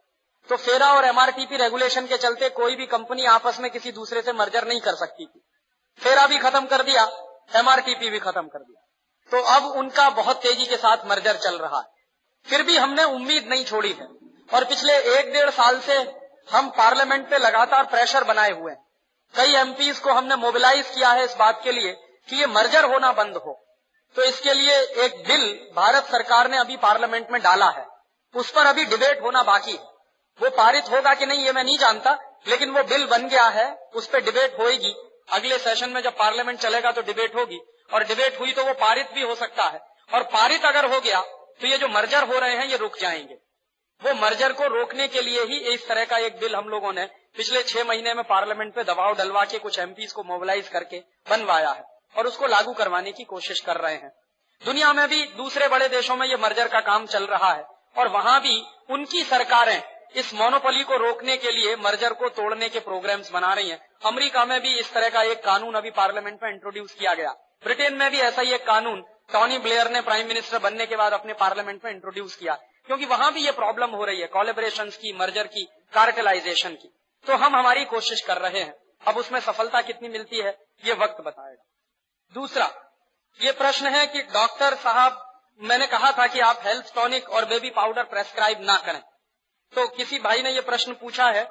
तो 0.49 0.57
फेरा 0.57 0.93
और 0.93 1.05
एमआरटीपी 1.05 1.57
रेगुलेशन 1.57 2.07
के 2.07 2.17
चलते 2.17 2.49
कोई 2.49 2.75
भी 2.75 2.85
कंपनी 2.85 3.25
आपस 3.25 3.59
में 3.59 3.71
किसी 3.71 3.91
दूसरे 3.91 4.21
से 4.21 4.33
मर्जर 4.33 4.67
नहीं 4.67 4.81
कर 4.81 4.95
सकती 4.95 5.25
थी। 5.25 5.45
फेरा 5.99 6.27
भी 6.27 6.37
खत्म 6.37 6.65
कर 6.65 6.83
दिया 6.83 7.03
एमआरटीपी 7.55 8.09
भी 8.09 8.19
खत्म 8.19 8.41
कर 8.41 8.59
दिया। 8.59 8.83
तो 9.31 9.43
अब 9.43 9.63
उनका 9.63 10.09
बहुत 10.09 10.41
तेज़ी 10.41 10.65
के 10.65 10.77
साथ 10.77 10.97
मर्जर 11.05 11.37
चल 11.37 11.57
रहा 11.57 11.77
है। 11.77 11.85
फिर 12.49 12.63
भी 12.63 12.77
हमने 12.77 13.03
उम्मीद 13.03 13.47
नहीं 13.47 13.65
छोड़ी 13.65 13.91
है। 13.91 14.07
और 14.53 14.63
पिछले 14.63 15.19
एक 15.19 15.33
डेढ़ 15.33 15.49
साल 15.49 15.79
से 15.79 15.97
हम 16.51 16.69
पार्लियामेंट 16.69 17.29
पे 17.29 17.37
लगातार 17.37 17.85
प्रेशर 17.85 18.23
बनाए 18.23 18.51
हुए 18.51 18.71
हैं। 18.71 18.87
कई 19.35 19.53
एमपीज 19.53 19.99
को 19.99 20.13
हमने 20.13 20.35
मोबिलाइज 20.35 20.87
किया 20.95 21.09
है 21.09 21.23
इस 21.23 21.35
बात 21.35 21.61
के 21.63 21.71
लिए 21.71 21.93
कि 22.29 22.35
ये 22.35 22.45
मर्जर 22.45 22.85
होना 22.85 23.11
बंद 23.11 23.37
हो। 23.37 23.65
तो 24.15 24.23
इसके 24.23 24.53
लिए 24.53 24.79
एक 24.79 25.27
बिल 25.27 25.73
भारत 25.75 26.03
सरकार 26.03 26.49
ने 26.49 26.57
अभी 26.57 26.77
पार्लियामेंट 26.77 27.31
में 27.31 27.41
डाला 27.41 27.69
है। 27.69 27.85
उस 28.35 28.51
पर 28.51 28.65
अभी 28.65 28.85
डिबेट 28.85 29.21
होना 29.21 29.43
बाकी 29.43 29.71
है। 29.71 29.96
वो 30.39 30.49
पारित 30.49 30.89
होगा 30.91 31.13
कि 31.13 31.25
नहीं, 31.25 31.45
ये 31.45 31.51
मैं 31.51 31.63
नहीं 31.63 31.77
जानता, 31.77 32.17
लेकिन 32.47 32.69
वो 32.69 32.83
बिल 32.83 33.05
बन 33.07 33.27
गया 33.27 33.47
है, 33.49 33.71
उस 33.95 34.07
पर 34.07 34.21
डिबेट 34.21 34.59
होगी 34.59 34.93
अगले 35.29 35.57
सेशन 35.57 35.89
में 35.89 36.01
जब 36.01 36.17
पार्लियामेंट 36.17 36.59
चलेगा 36.59 36.91
तो 36.91 37.01
डिबेट 37.01 37.35
होगी, 37.35 37.59
और 37.89 38.03
डिबेट 38.03 38.39
हुई 38.39 38.51
तो 38.51 38.63
वो 38.63 38.73
पारित 38.75 39.11
भी 39.13 39.21
हो 39.21 39.35
सकता 39.35 39.63
है। 39.63 39.79
और 40.09 40.23
पारित 40.33 40.65
अगर 40.65 40.85
हो 40.85 40.99
गया 40.99 41.21
तो 41.61 41.67
ये 41.67 41.77
जो 41.77 41.87
मर्जर 41.87 42.23
हो 42.23 42.39
रहे 42.39 42.55
हैं, 42.55 42.65
ये 42.65 42.77
रुक 42.77 42.97
जाएँगे। 42.99 43.37
वो 44.01 44.13
मर्जर 44.15 44.53
को 44.53 44.67
रोकने 44.69 45.07
के 45.07 45.21
लिए 45.21 45.43
ही 45.43 45.57
इस 45.73 45.87
तरह 45.87 46.05
का 46.05 46.17
एक 46.17 46.39
बिल 46.39 46.55
हम 46.55 46.69
लोगों 46.69 46.91
ने 46.93 47.05
पिछले 47.37 47.63
छह 47.63 47.83
महीने 47.83 48.13
में 48.13 48.23
पार्लियामेंट 48.23 48.73
पे 48.75 48.83
दबाव 48.83 49.15
डलवा 49.15 49.43
के 49.45 49.59
कुछ 49.59 49.79
एमपीज 49.79 50.11
को 50.11 50.23
मोबिलाइज 50.23 50.67
करके 50.69 50.99
बनवाया 51.27 51.69
है, 51.69 51.83
और 52.15 52.27
उसको 52.27 52.47
लागू 52.47 52.73
करवाने 52.73 53.11
की 53.11 53.23
कोशिश 53.23 53.59
कर 53.59 53.77
रहे 53.77 53.93
हैं। 53.93 54.11
दुनिया 54.61 54.93
में 54.93 55.07
भी 55.07 55.23
दूसरे 55.37 55.67
बड़े 55.67 55.87
देशों 55.89 56.15
में 56.15 56.27
ये 56.27 56.37
मर्जर 56.37 56.67
का 56.67 56.79
काम 56.83 57.05
चल 57.05 57.25
रहा 57.25 57.51
है, 57.53 57.63
और 57.97 58.07
वहाँ 58.09 58.39
भी 58.41 58.61
उनकी 58.89 59.23
सरकारें 59.23 59.81
इस 60.15 60.33
मोनोपोली 60.33 60.83
को 60.83 60.97
रोकने 60.97 61.37
के 61.37 61.51
लिए 61.51 61.75
मर्जर 61.75 62.13
को 62.13 62.29
तोड़ने 62.29 62.69
के 62.69 62.79
प्रोग्राम्स 62.79 63.31
बना 63.31 63.53
रही 63.53 63.69
हैं। 63.69 63.89
अमेरिका 64.05 64.45
में 64.45 64.61
भी 64.61 64.79
इस 64.79 64.93
तरह 64.93 65.09
का 65.09 65.21
एक 65.21 65.43
कानून 65.43 65.73
अभी 65.73 65.91
पार्लियामेंट 65.91 66.39
में 66.43 66.51
इंट्रोड्यूस 66.51 66.93
किया 66.93 67.13
गया। 67.13 67.31
ब्रिटेन 67.63 67.93
में 67.93 68.11
भी 68.11 68.19
ऐसा 68.19 68.41
ही 68.41 68.53
एक 68.53 68.67
कानून 68.67 69.05
टॉनी 69.33 69.57
ब्लेयर 69.57 69.91
ने 69.91 70.01
प्राइम 70.01 70.27
मिनिस्टर 70.27 70.59
बनने 70.59 70.85
के 70.85 70.95
बाद 70.95 71.13
अपने 71.13 71.33
पार्लियामेंट 71.33 71.85
में 71.85 71.91
इंट्रोड्यूस 71.91 72.35
किया। 72.35 72.57
क्योंकि 72.85 73.05
वहाँ 73.05 73.33
भी 73.33 73.45
ये 73.45 73.51
प्रॉब्लम 73.51 73.89
हो 73.89 74.05
रही 74.05 74.21
है 74.21 74.27
कॉलेबरेशन 74.27 74.89
की 74.89 75.13
मर्जर 75.13 75.47
की 75.47 75.63
कार्टेलाइजेशन 75.93 76.69
की। 76.69 76.93
तो 77.27 77.35
हम 77.35 77.55
हमारी 77.55 77.85
कोशिश 77.85 78.21
कर 78.21 78.37
रहे 78.37 78.61
हैं। 78.61 78.75
अब 79.07 79.17
उसमें 79.17 79.39
सफलता 79.39 79.81
कितनी 79.81 80.09
मिलती 80.09 80.37
है, 80.37 80.57
ये 80.85 80.93
वक्त 80.93 81.21
बताएगा। 81.21 81.65
दूसरा, 82.33 82.71
ये 83.41 83.51
प्रश्न 83.51 83.87
है 83.87 84.07
कि 84.07 84.21
डॉक्टर 84.21 84.75
साहब, 84.75 85.23
मैंने 85.61 85.87
कहा 85.87 86.11
था 86.11 86.27
कि 86.27 86.39
आप 86.39 86.59
हेल्थ 86.63 86.95
टॉनिक 86.95 87.29
और 87.29 87.45
बेबी 87.45 87.69
पाउडर 87.69 88.03
प्रेस्क्राइब 88.03 88.57
ना 88.61 88.77
करें। 88.77 89.01
तो 89.73 89.87
किसी 89.87 90.19
भाई 90.19 90.41
ने 90.41 90.51
ये 90.51 90.61
प्रश्न 90.61 90.93
पूछा 90.93 91.29
है 91.29 91.43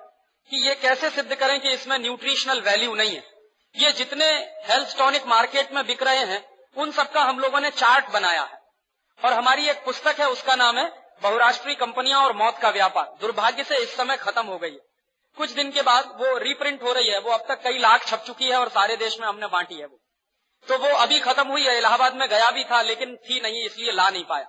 कि 0.50 0.68
ये 0.68 0.74
कैसे 0.74 1.10
सिद्ध 1.10 1.34
करें 1.34 1.60
कि 1.60 1.70
इसमें 1.70 1.98
न्यूट्रिशनल 1.98 2.60
वैल्यू 2.60 2.94
नहीं 2.94 3.10
है? 3.10 3.24
ये 3.76 3.92
जितने 3.92 4.26
हेल्थ 4.64 4.98
टॉनिक 4.98 5.26
मार्केट 5.26 5.72
में 5.72 5.86
बिक 5.86 6.02
रहे 6.02 6.24
हैं, 6.24 6.48
उन 6.76 6.92
सबका 6.92 7.22
हम 7.22 7.38
लोगों 7.38 7.60
ने 7.60 7.70
चार्ट 7.70 8.10
बनाया 8.10 8.42
है। 8.42 8.60
और 9.24 9.32
हमारी 9.32 9.68
एक 9.68 9.84
पुस्तक 9.84 10.20
है, 10.20 10.28
उसका 10.28 10.54
नाम 10.54 10.78
है 10.78 11.06
बहुराष्ट्रीय 11.22 11.74
कंपनियाँ 11.74 12.22
और 12.22 12.36
मौत 12.36 12.58
का 12.58 12.70
व्यापार। 12.70 13.16
दुर्भाग्य 13.20 13.64
से 13.64 13.76
इस 13.76 13.96
समय 13.96 14.16
खत्म 14.16 14.46
हो 14.46 14.58
गई 14.58 14.72
है। 14.72 14.80
कुछ 15.36 15.50
दिन 15.50 15.70
के 15.70 15.82
बाद 15.82 16.04
वो 16.06 16.38
रीप्रिंट 16.38 16.82
हो 16.82 16.92
रही 16.92 17.08
है। 17.08 17.20
वो 17.20 17.30
अब 17.30 17.44
तक 17.48 17.62
कई 17.62 17.78
लाख 17.78 18.06
छप 18.06 18.24
चुकी 18.26 18.44
है 18.44 18.56
और 18.56 18.68
सारे 18.68 18.96
देश 18.96 19.20
में 19.20 19.26
हमने 19.28 19.46
बांटी 19.46 19.74
है 19.74 19.86
वो। 19.86 20.00
तो 20.68 20.78
वो 20.78 20.88
अभी 20.88 21.20
खत्म 21.20 21.48
हुई 21.48 21.62
है। 21.62 21.78
इलाहाबाद 21.78 22.14
में 22.14 22.28
गया 22.28 22.50
भी 22.50 22.64
था, 22.64 22.82
लेकिन 22.82 23.16
थी 23.16 23.40
नहीं, 23.40 23.64
इसलिए 23.64 23.92
ला 23.92 24.08
नहीं 24.08 24.24
पाया। 24.24 24.46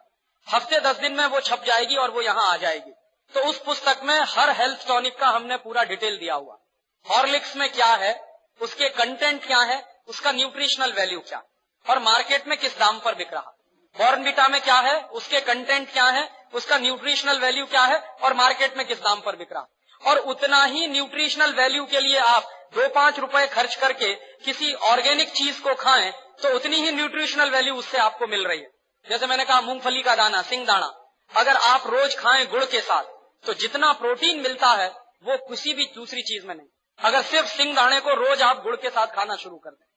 हफ़्ते 0.48 0.80
दस 0.80 0.96
दिन 0.96 1.14
में 1.14 1.26
वो 1.26 1.40
छप 1.40 1.64
जाएगी 1.66 1.96
और 1.96 2.12
वो 2.12 2.22
यहाँ 2.22 2.54
आ 2.54 2.58
जाएगी। 2.58 2.92
तो 3.34 3.40
उस 3.40 3.60
पुस्तक 3.60 4.00
में 4.04 4.20
हर 4.20 4.50
हेल्थ 4.50 4.88
टॉनिक 4.88 5.18
का 5.18 5.28
हमने 5.28 5.58
पूरा 5.58 5.84
डिटेल 5.84 6.18
दिया 6.18 6.34
हुआ। 6.34 6.58
हॉर्लिक्स 7.06 7.56
में 7.56 7.72
क्या 7.72 7.94
है? 7.96 8.40
उसके 8.62 8.90
कंटेंट 8.90 9.46
क्या 9.46 9.60
है? 9.60 10.02
उसका 10.08 10.32
न्यूट्रिशनल 10.32 10.92
वैल्यू 10.92 11.20
क्या? 11.20 11.44
और 11.90 12.00
मार्केट 12.00 12.48
में 12.48 12.58
किस 12.58 12.78
दाम 12.80 13.00
पर 13.00 13.16
बिक 13.16 13.34
रहा? 13.34 13.54
बॉर्नविटा 13.98 14.48
में 14.48 14.62
क्या 14.62 14.76
है? 14.76 15.02
उसके 15.02 15.42
कंटेंट 15.42 15.92
क्या 15.92 16.06
है? 16.06 16.30
उसका 16.54 16.78
न्यूट्रिशनल 16.78 17.40
वैल्यू 17.40 17.66
क्या 17.66 17.84
है? 17.84 18.00
और 18.24 18.34
मार्केट 18.34 18.78
में 18.78 18.88
किस 18.88 19.00
दाम 19.00 19.22
पर 19.22 19.36
बिक 19.36 19.54
रहा? 19.54 19.68
और 20.02 20.18
उतना 20.18 20.64
ही 20.64 20.88
न्यूट्रिशनल 20.88 21.54
वैल्यू 21.54 21.86
के 21.86 22.00
लिए 22.00 22.18
आप 22.18 22.70
दो 22.76 22.88
पाँच 22.88 23.20
रुपए 23.20 23.48
खर्च 23.48 23.76
करके 23.76 24.14
किसी 24.46 24.74
ऑर्गेनिक 24.74 25.30
चीज़ 25.30 25.62
को 25.62 25.76
खाएँ 25.76 26.12
तो 26.12 26.56
उतनी 26.56 26.76
ही 26.76 26.92
न्यूट्रिशनल 26.92 27.50
वैल्यू 27.50 27.76
उससे 27.76 27.98
आपको 27.98 28.28
मिल 28.28 28.48
रही 28.48 28.60
है। 28.60 28.70
जैसे 29.06 29.28
मैंने 29.28 29.46
कहा, 29.46 29.62
मूंगफली 29.62 30.02
का 30.02 30.16
दाना, 30.16 30.42
सिंग 30.42 30.66
दाना। 30.68 30.94
अगर 31.32 31.56
आप 31.56 31.88
रोज 31.88 32.16
खाएँ 32.16 32.46
गुड़ 32.46 32.64
के 32.66 32.82
साथ 32.82 33.17
तो 33.46 33.54
जितना 33.54 33.94
प्रोटीन 33.94 34.40
मिलता 34.40 34.68
है, 34.68 34.90
वो 35.24 35.38
किसी 35.38 35.74
भी 35.74 35.86
दूसरी 35.96 36.22
चीज़ 36.22 36.48
में 36.48 36.56
नहीं। 36.56 36.68
अगर 37.00 37.22
सिर्फ़ 37.22 37.48
सिंग 37.48 37.76
दाने 37.76 38.00
को 38.00 38.10
रोज 38.10 38.42
आप 38.42 38.64
गुड़ 38.64 38.76
के 38.76 38.90
साथ 38.90 39.08
खाना 39.08 39.36
शुरू 39.36 39.58
कर 39.58 39.70
दें। 39.70 39.88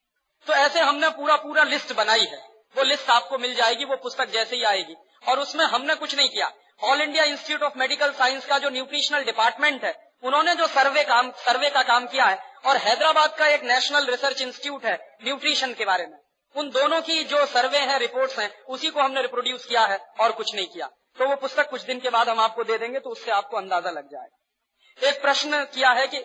तो 0.46 0.52
ऐसे 0.52 0.80
हमने 0.80 1.08
पूरा 1.08 1.36
पूरा 1.36 1.62
लिस्ट 1.62 1.92
बनाई 1.92 2.24
है। 2.24 2.38
वो 2.76 2.82
लिस्ट 2.82 3.10
आपको 3.10 3.38
मिल 3.38 3.54
जाएगी, 3.54 3.84
वो 3.84 3.96
पुस्तक 3.96 4.28
जैसे 4.28 4.56
ही 4.56 4.64
आएगी। 4.64 4.94
और 5.28 5.40
उसमें 5.40 5.64
हमने 5.64 5.94
कुछ 5.94 6.16
नहीं 6.16 6.28
किया। 6.28 6.52
All 6.84 7.00
India 7.00 7.24
Institute 7.24 7.62
of 7.62 7.78
Medical 7.78 8.12
Science 8.12 8.46
का 8.46 8.58
जो 8.58 8.70
न्यूट्रिशनल 8.70 9.24
डिपार्टमेंट 9.24 9.84
है, 9.84 10.12
उन्होंने 10.22 10.54
जो 10.54 10.66
सर्वे 10.66 11.04
काम, 11.04 11.30
सर्वे 11.30 11.70
का 11.70 11.82
काम 11.82 12.06
किया 12.06 12.24
है, 12.24 12.52
और 12.66 12.76
हैदराबाद 12.76 13.36
का 13.36 13.46
एक 13.46 13.62
नेशनल 13.62 14.06
रिसर्च 14.06 14.42
इंस्टीट्यूट 14.42 14.84
है 14.84 15.18
न्यूट्रिशन 15.24 15.74
के 15.74 15.84
बारे 15.84 16.06
में। 16.06 16.18
उन 16.56 16.70
दोनों 16.70 17.02
की 17.02 17.24
जो 17.24 17.46
सर्वे 17.46 17.78
है 17.78 17.98
रिपोर्ट्स 17.98 18.38
हैं, 18.38 18.62
उसी 18.62 18.90
को 18.90 19.00
हमने 19.00 19.22
रिप्रोड्यूस 19.22 19.64
किया 19.64 19.86
है, 19.86 19.98
और 20.20 20.32
कुछ 20.32 20.54
नहीं 20.54 20.66
किया। 20.66 20.90
तो 21.16 21.28
वो 21.28 21.36
पुस्तक 21.36 21.70
कुछ 21.70 21.82
दिन 21.84 22.00
के 22.00 22.10
बाद 22.10 22.28
हम 22.28 22.40
आपको 22.40 22.64
दे 22.64 22.78
देंगे 22.78 22.98
तो 22.98 23.10
उससे 23.10 23.30
आपको 23.32 23.56
अंदाज़ा 23.56 23.90
लग 23.90 24.08
जाएगा। 24.08 25.08
एक 25.08 25.20
प्रश्न 25.22 25.64
किया 25.74 25.90
है 25.92 26.06
कि 26.06 26.18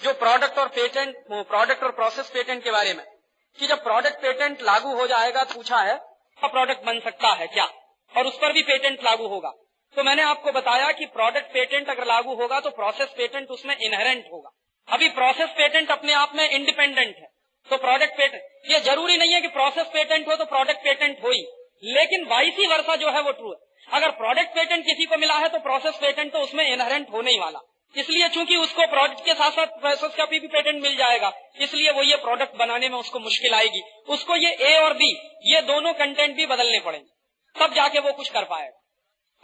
जो 0.00 0.12
प्रोडक्ट 0.16 0.58
और 0.58 0.68
पेटेंट 0.70 1.16
प्रोडक्ट 1.28 1.82
और 1.84 1.90
प्रोसेस 1.92 2.30
पेटेंट 2.30 2.62
के 2.64 2.70
बारे 2.70 2.94
में, 2.94 3.04
कि 3.58 3.66
जब 3.66 3.82
प्रोडक्ट 3.84 4.22
पेटेंट 4.22 4.62
लागू 4.62 4.94
हो 4.96 5.06
जाएगा, 5.06 5.44
पूछा 5.46 5.80
है 5.80 5.96
तो 5.96 6.48
प्रोडक्ट 6.48 6.84
बन 6.84 7.00
सकता 7.00 7.32
है 7.34 7.46
क्या? 7.48 7.64
और 8.14 8.26
उस 8.26 8.38
पर 8.38 8.52
भी 8.52 8.62
पेटेंट 8.64 9.04
लागू 9.04 9.26
होगा। 9.28 9.52
तो 9.96 10.02
मैंने 10.04 10.22
आपको 10.24 10.52
बताया 10.52 10.90
कि 10.92 11.06
प्रोडक्ट 11.08 11.52
पेटेंट 11.52 11.88
अगर 11.90 12.06
लागू 12.06 12.34
होगा 12.34 12.60
तो 12.60 12.70
प्रोसेस 12.72 13.08
पेटेंट 13.16 13.48
उसमें 13.50 13.76
इनहेरेंट 13.76 14.24
होगा। 14.32 14.50
अभी 14.88 15.08
प्रोसेस 15.10 15.50
पेटेंट 15.58 15.90
अपने 15.90 16.12
आप 16.14 16.32
में 16.34 16.48
इंडिपेंडेंट 16.48 17.16
है। 17.16 17.26
तो 17.68 17.76
प्रोडक्ट 17.78 18.16
पेटेंट 18.16 18.70
ये 18.70 18.80
ज़रूरी 18.82 19.16
नहीं 19.16 19.32
है 19.34 19.40
कि 19.40 19.48
प्रोसेस 19.50 19.86
पेटेंट 19.92 20.28
हो 20.28 20.36
तो 20.36 20.44
प्रोडक्ट 20.46 20.84
पेटेंट 20.84 21.24
हो 21.24 21.30
ही। 21.30 21.42
लेकिन 21.90 22.26
वाइसी 22.30 22.66
वर्षा 22.66 22.96
जो 22.96 23.10
है 23.10 23.20
वो 23.22 23.32
ट्रू 23.32 23.50
है। 23.50 23.58
अगर 23.92 24.10
प्रोडक्ट 24.16 24.54
पेटेंट 24.54 24.84
किसी 24.84 25.04
को 25.04 25.16
मिला 25.16 25.34
है 25.36 25.48
तो 25.48 25.58
प्रोसेस 25.60 25.96
पेटेंट 26.00 26.32
तो 26.32 26.38
उसमें 26.40 26.64
इनहेरेंट 26.66 27.10
होने 27.12 27.30
ही 27.30 27.38
वाला। 27.38 27.60
इसलिए 27.94 28.28
चूँकि 28.28 28.56
उसको 28.58 28.86
प्रोडक्ट 28.88 29.24
के 29.24 29.34
साथ 29.34 29.50
साथ 29.52 29.78
प्रोसेस 29.80 30.14
का 30.16 30.24
भी, 30.24 30.38
पेटेंट 30.40 30.82
मिल 30.82 30.96
जाएगा 30.96 31.32
इसलिए 31.60 31.90
वो 31.92 32.02
ये 32.02 32.16
प्रोडक्ट 32.18 32.56
बनाने 32.56 32.88
में 32.88 32.98
उसको 32.98 33.18
मुश्किल 33.20 33.54
आएगी। 33.54 33.82
उसको 34.08 34.36
ये 34.36 34.50
ए 34.64 34.76
और 34.78 34.92
बी 34.94 35.10
ये 35.46 35.62
दोनों 35.64 35.92
कंटेंट 35.94 36.36
भी 36.36 36.46
बदलने 36.48 36.78
पड़ेंगे। 36.80 37.08
तब 37.56 37.74
जाके 37.74 37.98
वो 38.00 38.12
कुछ 38.12 38.28
कर 38.30 38.44
पाएगा। 38.46 38.78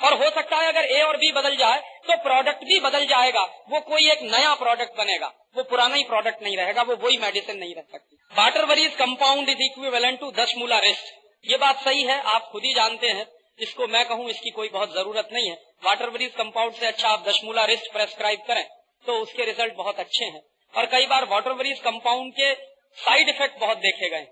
और 0.01 0.15
हो 0.15 0.29
सकता 0.31 0.57
है 0.57 0.67
अगर 0.69 0.85
ए 0.87 1.01
और 1.03 1.17
बी 1.17 1.31
बदल 1.33 1.57
जाए 1.57 1.81
तो 2.07 2.17
प्रोडक्ट 2.23 2.65
भी 2.65 2.79
बदल 2.81 3.07
जाएगा। 3.07 3.43
वो 3.71 3.81
कोई 3.83 4.11
एक 4.11 4.23
नया 4.25 4.55
प्रोडक्ट 4.57 4.99
बनेगा। 4.99 5.33
वो 5.57 5.63
पुराना 5.65 5.95
ही 5.95 6.05
प्रोडक्ट 6.05 6.43
नहीं 6.43 6.57
रहेगा 6.57 6.83
वो 6.83 6.97
वही 6.97 7.17
मेडिसिन 7.19 7.59
नहीं 7.59 7.75
रह 7.75 7.83
सकती। 7.83 8.19
Water 8.33 8.65
varies 8.65 8.95
compound 8.97 9.49
is 9.49 9.63
equivalent 9.65 10.21
to 10.21 10.31
Dashmularishta 10.81 11.15
ये 11.45 11.57
बात 11.59 11.81
सही 11.81 12.03
है 12.05 12.21
आप 12.29 12.49
खुद 12.53 12.65
ही 12.65 12.73
जानते 12.75 13.09
हैं। 13.09 13.27
इसको 13.59 13.87
मैं 13.89 14.05
कहूँ, 14.09 14.29
इसकी 14.31 14.51
कोई 14.51 14.69
बहुत 14.71 14.95
ज़रूरत 14.95 15.29
नहीं 15.33 15.49
है। 15.49 15.57
वाटर 15.85 16.11
वरीज 16.11 16.35
कंपाउंड 16.35 16.75
से 16.75 16.87
अच्छा 16.87 17.09
आप 17.09 17.25
दशमूला 17.29 17.65
रेस्ट 17.67 17.93
प्रेस्क्राइब 17.93 18.41
करें 18.49 18.65
तो 19.05 19.19
उसके 19.23 19.45
रिज़ल्ट 19.45 19.75
बहुत 19.75 19.99
अच्छे 20.01 20.25
हैं। 20.27 20.41
और 20.75 20.87
कई 20.89 21.07
बार 21.07 21.25
वाटर 21.27 21.53
वरीज 21.55 21.81
कंपाउंड 21.81 22.33
के 22.33 22.55
साइड 22.99 23.29
इफ़ेक्ट 23.29 23.61
बहुत 23.61 23.79
देखे 23.81 24.09
गए। 24.11 24.27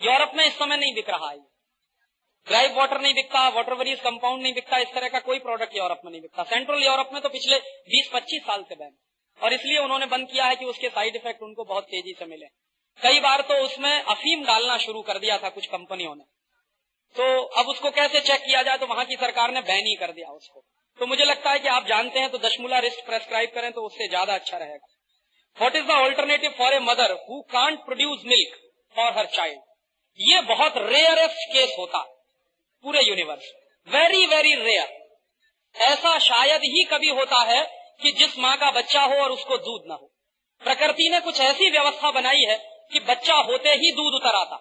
यूरोप 0.00 0.32
में 0.34 0.44
इस 0.44 0.52
समय 0.54 0.76
नहीं 0.76 0.94
बिक 0.94 1.10
रहा 1.10 1.30
है। 1.30 1.38
ड्राइव 2.46 2.76
वाटर 2.76 3.00
नहीं 3.00 3.14
बिकता 3.14 3.48
वाटर 3.48 3.74
वरीज 3.74 4.00
कंपाउंड 4.00 4.42
नहीं 4.42 4.54
बिकता, 4.54 4.78
इस 4.78 4.88
तरह 4.94 5.08
का 5.08 5.18
कोई 5.20 5.38
प्रोडक्ट 5.38 5.76
यूरोप 5.76 6.00
में 6.04 6.10
नहीं 6.10 6.20
बिकता। 6.20 6.42
सेंट्रल 6.44 6.82
यूरोप 6.82 7.10
में 7.12 7.22
तो 7.22 7.28
पिछले 7.30 7.58
20-25 7.88 8.42
साल 8.42 8.62
से 8.62 8.74
बैन 8.74 8.92
और 9.40 9.52
इसलिए 9.52 9.78
उन्होंने 9.78 10.06
बंद 10.08 10.28
किया 10.28 10.44
है 10.44 10.56
कि 10.56 10.64
उसके 10.66 10.88
साइड 10.90 11.16
इफ़ेक्ट 11.16 11.42
उनको 11.42 11.64
बहुत 11.64 11.84
तेज़ी 11.86 12.14
से 12.18 12.26
मिले। 12.26 12.46
कई 13.00 13.20
बार 13.20 13.40
तो 13.42 13.54
उसमें 13.64 13.92
अफीम 13.92 14.44
डालना 14.44 14.76
शुरू 14.78 15.02
कर 15.02 15.18
दिया 15.18 15.38
था 15.38 15.48
कुछ 15.50 15.66
कंपनियों 15.68 16.14
ने। 16.14 16.24
तो 17.16 17.26
अब 17.60 17.68
उसको 17.68 17.90
कैसे 17.92 18.20
चेक 18.22 18.40
किया 18.42 18.62
जाए 18.62 18.78
तो 18.78 18.86
वहाँ 18.86 19.04
की 19.04 19.16
सरकार 19.16 19.52
ने 19.52 19.60
बैन 19.62 19.86
ही 19.86 19.94
कर 19.96 20.12
दिया 20.12 20.30
उसको। 20.30 20.64
तो 20.98 21.06
मुझे 21.06 21.24
लगता 21.24 21.50
है 21.50 21.58
कि 21.58 21.68
आप 21.70 21.86
जानते 21.86 22.20
हैं 22.20 22.30
तो 22.30 22.38
दशमूला 22.40 22.78
रिस्ट 22.80 23.04
प्रेस्क्राइब 23.06 23.50
करें 23.54 23.70
तो 23.72 23.86
उससे 23.86 24.08
ज़्यादा 24.08 24.34
अच्छा 24.34 24.58
रहेगा। 24.58 24.86
What 25.56 25.76
is 25.76 25.84
the 25.84 25.90
alternative 25.98 26.54
for 26.58 26.74
a 26.74 26.78
mother 26.82 27.12
who 27.22 27.40
can't 27.50 27.78
produce 27.84 28.22
milk 28.26 28.58
for 28.94 29.12
her 29.18 29.26
child 29.34 29.60
ये 30.20 30.40
बहुत 30.44 30.76
रेयरेस्ट 30.84 31.48
केस 31.52 31.74
होता 31.78 31.98
पूरे 32.84 33.00
यूनिवर्स 33.02 33.50
वेरी 33.88 34.26
वेरी 34.26 34.54
रेयर 34.56 35.84
ऐसा 35.86 36.18
शायद 36.20 36.60
ही 36.66 36.84
कभी 36.90 37.10
होता 37.12 37.42
है 37.44 37.64
कि 38.02 38.12
जिस 38.18 38.38
माँ 38.38 38.56
का 38.56 38.70
बच्चा 38.70 39.02
हो 39.02 39.22
और 39.22 39.30
उसको 39.30 39.56
दूध 39.58 39.82
न 39.86 39.92
हो। 39.92 40.10
प्रकृति 40.62 41.08
ने 41.10 41.20
कुछ 41.20 41.40
ऐसी 41.42 41.70
व्यवस्था 41.70 42.10
बनाई 42.12 42.42
है 42.42 42.56
कि 42.92 43.00
बच्चा 43.08 43.34
होते 43.42 43.74
ही 43.74 43.90
दूध 43.92 44.14
उतर 44.14 44.36
आता। 44.36 44.56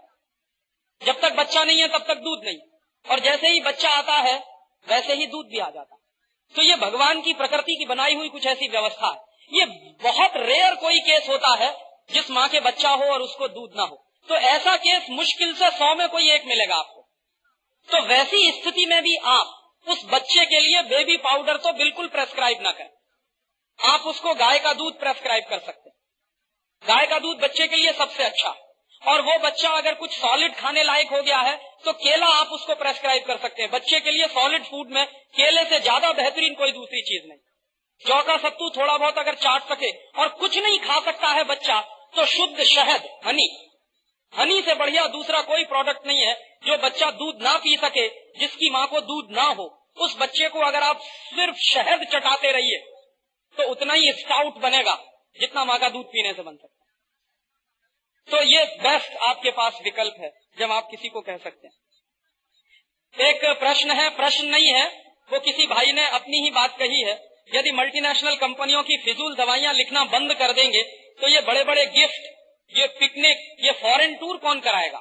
जब 1.01 1.19
तक 1.21 1.33
बच्चा 1.33 1.63
नहीं 1.63 1.81
है, 1.81 1.87
तब 1.87 2.05
तक 2.07 2.15
दूध 2.15 2.45
नहीं। 2.45 2.57
और 3.05 3.19
जैसे 3.19 3.47
ही 3.47 3.59
बच्चा 3.59 3.89
आता 3.89 4.13
है, 4.13 4.37
वैसे 4.87 5.13
ही 5.13 5.25
दूध 5.25 5.45
भी 5.45 5.59
आ 5.59 5.69
जाता 5.69 5.97
तो 6.55 6.61
ये 6.61 6.75
भगवान 6.75 7.21
की 7.21 7.33
प्रकृति 7.33 7.75
की 7.75 7.85
बनाई 7.85 8.15
हुई 8.15 8.29
कुछ 8.29 8.45
ऐसी 8.47 8.67
व्यवस्था 8.67 9.07
है। 9.07 9.57
ये 9.59 9.65
बहुत 10.03 10.31
रेयर 10.37 10.75
कोई 10.75 10.99
केस 10.99 11.29
होता 11.29 11.55
है, 11.55 11.71
जिस 12.11 12.29
माँ 12.31 12.47
के 12.49 12.59
बच्चा 12.59 12.89
हो 12.89 13.05
और 13.05 13.21
उसको 13.21 13.47
दूध 13.47 13.71
ना 13.77 13.83
हो। 13.83 14.05
तो 14.29 14.35
ऐसा 14.35 14.75
केस 14.75 15.09
मुश्किल 15.09 15.53
से 15.53 15.69
सौ 15.69 15.93
में 15.95 16.07
कोई 16.09 16.31
एक 16.31 16.45
मिलेगा 16.45 16.75
आपको। 16.75 17.01
तो 17.89 18.01
वैसी 18.01 18.51
स्थिति 18.51 18.85
में 18.85 19.03
भी 19.03 19.15
आप, 19.15 19.73
उस 19.87 20.05
बच्चे 20.05 20.45
के 20.45 20.59
लिए 20.59 20.81
बेबी 20.81 21.17
पाउडर 21.17 21.57
तो 21.57 21.73
बिल्कुल 21.73 22.07
प्रेस्क्राइब 22.07 22.61
ना 22.61 22.71
करें। 22.71 23.91
आप 23.91 24.01
उसको 24.01 24.33
गाय 24.33 24.59
का 24.59 24.73
दूध 24.73 24.99
प्रेस्क्राइब 24.99 25.43
कर 25.49 25.59
सकते 25.59 25.89
हैं। 25.89 25.95
गाय 26.83 27.07
का 27.07 27.19
दूध 27.19 27.37
बच्चे 27.37 27.67
के 27.67 27.75
लिए 27.75 27.93
सबसे 27.93 28.23
अच्छा 28.23 28.49
और 29.05 29.21
वो 29.21 29.37
बच्चा 29.39 29.69
अगर 29.77 29.93
कुछ 29.95 30.11
सॉलिड 30.13 30.55
खाने 30.55 30.83
लायक 30.83 31.11
हो 31.11 31.21
गया 31.21 31.39
है 31.39 31.55
तो 31.85 31.91
केला 31.95 32.27
आप 32.35 32.51
उसको 32.51 32.75
प्रेस्क्राइब 32.75 33.23
कर 33.23 33.37
सकते 33.39 33.61
हैं। 33.61 33.71
बच्चे 33.71 33.99
के 33.99 34.11
लिए 34.11 34.27
सॉलिड 34.29 34.63
फ़ूड 34.65 34.91
में 34.91 35.05
केले 35.35 35.63
से 35.65 35.79
ज़्यादा 35.81 36.11
बेहतरीन 36.13 36.53
कोई 36.55 36.71
दूसरी 36.73 37.01
चीज़ 37.03 37.27
नहीं। 37.27 37.39
जौ 38.01 38.21
का 38.23 38.37
सत्तू 38.39 38.69
थोड़ा 38.71 38.97
बहुत 38.97 39.17
अगर 39.17 39.35
चाट 39.41 39.69
सके 39.69 39.91
और 40.13 40.27
कुछ 40.39 40.57
नहीं 40.57 40.79
खा 40.81 40.99
सकता 41.01 41.27
है 41.29 41.43
बच्चा 41.45 41.79
तो 42.15 42.25
शुद्ध 42.27 42.63
शहद 42.65 43.09
हनी 43.25 43.47
हनी 44.33 44.61
से 44.61 44.73
बढ़िया 44.75 45.05
दूसरा 45.09 45.41
कोई 45.43 45.63
प्रोडक्ट 45.65 46.07
नहीं 46.07 46.21
है 46.21 46.33
जो 46.65 46.77
बच्चा 46.79 47.09
दूध 47.13 47.41
ना 47.41 47.55
पी 47.57 47.75
सके, 47.77 48.07
जिसकी 48.39 48.69
माँ 48.69 48.85
को 48.87 48.99
दूध 49.03 49.27
ना 49.31 49.43
हो। 49.49 49.65
उस 49.97 50.15
बच्चे 50.19 50.47
को 50.49 50.59
अगर 50.61 50.83
आप 50.83 51.01
सिर्फ़ 51.01 51.57
शहद 51.63 52.03
चटाते 52.13 52.51
रहिए 52.51 52.79
तो 53.57 53.69
उतना 53.71 53.93
ही 53.93 54.11
स्टाउट 54.13 54.57
बनेगा, 54.59 54.95
जितना 55.37 55.63
माँ 55.65 55.77
का 55.79 55.89
दूध 55.89 56.05
पीने 56.07 56.33
से 56.33 56.41
बन 56.41 56.55
सकता 56.55 56.74
तो 58.27 58.41
ये 58.43 58.63
बेस्ट 58.81 59.15
आपके 59.21 59.51
पास 59.51 59.79
विकल्प 59.83 60.15
है, 60.19 60.31
जब 60.57 60.71
आप 60.71 60.87
किसी 60.91 61.09
को 61.09 61.21
कह 61.21 61.37
सकते 61.37 61.67
हैं। 61.67 63.27
एक 63.27 63.45
प्रश्न 63.59 63.91
है, 63.91 64.09
प्रश्न 64.09 64.45
नहीं 64.45 64.73
है, 64.73 64.85
वो 65.31 65.39
किसी 65.39 65.67
भाई 65.67 65.91
ने 65.91 66.07
अपनी 66.09 66.41
ही 66.43 66.49
बात 66.51 66.77
कही 66.79 67.01
है। 67.01 67.13
यदि 67.53 67.71
मल्टीनेशनल 67.71 68.35
कंपनियों 68.35 68.81
की 68.83 68.97
फिजूल 68.97 69.35
दवाइयाँ 69.35 69.73
लिखना 69.73 70.03
बंद 70.05 70.33
कर 70.33 70.51
देंगे 70.51 70.81
तो 71.21 71.27
ये 71.27 71.41
बड़े 71.41 71.63
बड़े 71.63 71.85
गिफ्ट 71.85 72.33
ये 72.71 72.87
पिकनिक 72.99 73.65
ये 73.65 73.71
फॉरेन 73.71 74.15
टूर 74.15 74.37
कौन 74.37 74.59
कराएगा? 74.59 74.99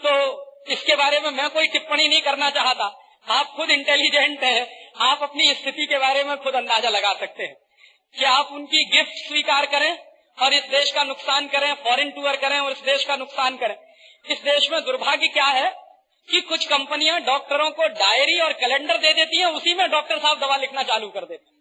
तो 0.00 0.72
इसके 0.72 0.96
बारे 0.96 1.20
में 1.20 1.30
मैं 1.30 1.48
कोई 1.50 1.66
टिप्पणी 1.66 2.08
नहीं 2.08 2.20
करना 2.22 2.50
चाहता। 2.50 2.84
आप 3.28 3.52
खुद 3.56 3.70
इंटेलिजेंट 3.70 4.42
है, 4.44 4.90
आप 5.00 5.22
अपनी 5.22 5.54
स्थिति 5.54 5.86
के 5.86 5.98
बारे 5.98 6.24
में 6.24 6.36
खुद 6.36 6.54
अंदाज़ा 6.54 6.88
लगा 6.88 7.12
सकते 7.14 7.42
हैं। 7.42 7.54
कि 8.14 8.24
आप 8.24 8.52
उनकी 8.52 8.84
गिफ्ट 8.86 9.12
स्वीकार 9.28 9.66
करें? 9.66 9.92
और 10.38 10.54
इस 10.54 10.64
देश 10.70 10.92
का 10.92 11.02
नुकसान 11.04 11.46
करें 11.48 11.72
फॉरेन 11.84 12.10
टूर 12.12 12.36
करें 12.38 12.58
और 12.58 12.70
इस 12.72 12.80
देश 12.84 13.04
का 13.04 13.16
नुकसान 13.16 13.56
करें। 13.56 13.76
इस 14.24 14.42
देश 14.42 14.70
में 14.70 14.80
दुर्भाग्य 14.84 15.28
क्या 15.30 15.46
है 15.46 15.68
कि 16.28 16.40
कुछ 16.42 16.64
कंपनियाँ 16.68 17.20
डॉक्टरों 17.22 17.70
को 17.72 17.88
डायरी 17.96 18.38
और 18.40 18.52
कैलेंडर 18.54 18.96
दे 18.98 19.12
देती 19.14 19.38
हैं, 19.38 19.46
उसी 19.48 19.74
में 19.74 19.90
डॉक्टर 19.90 20.18
साहब 20.18 20.40
दवा 20.40 20.56
लिखना 20.58 20.82
चालू 20.84 21.08
कर 21.10 21.24
देते 21.26 21.54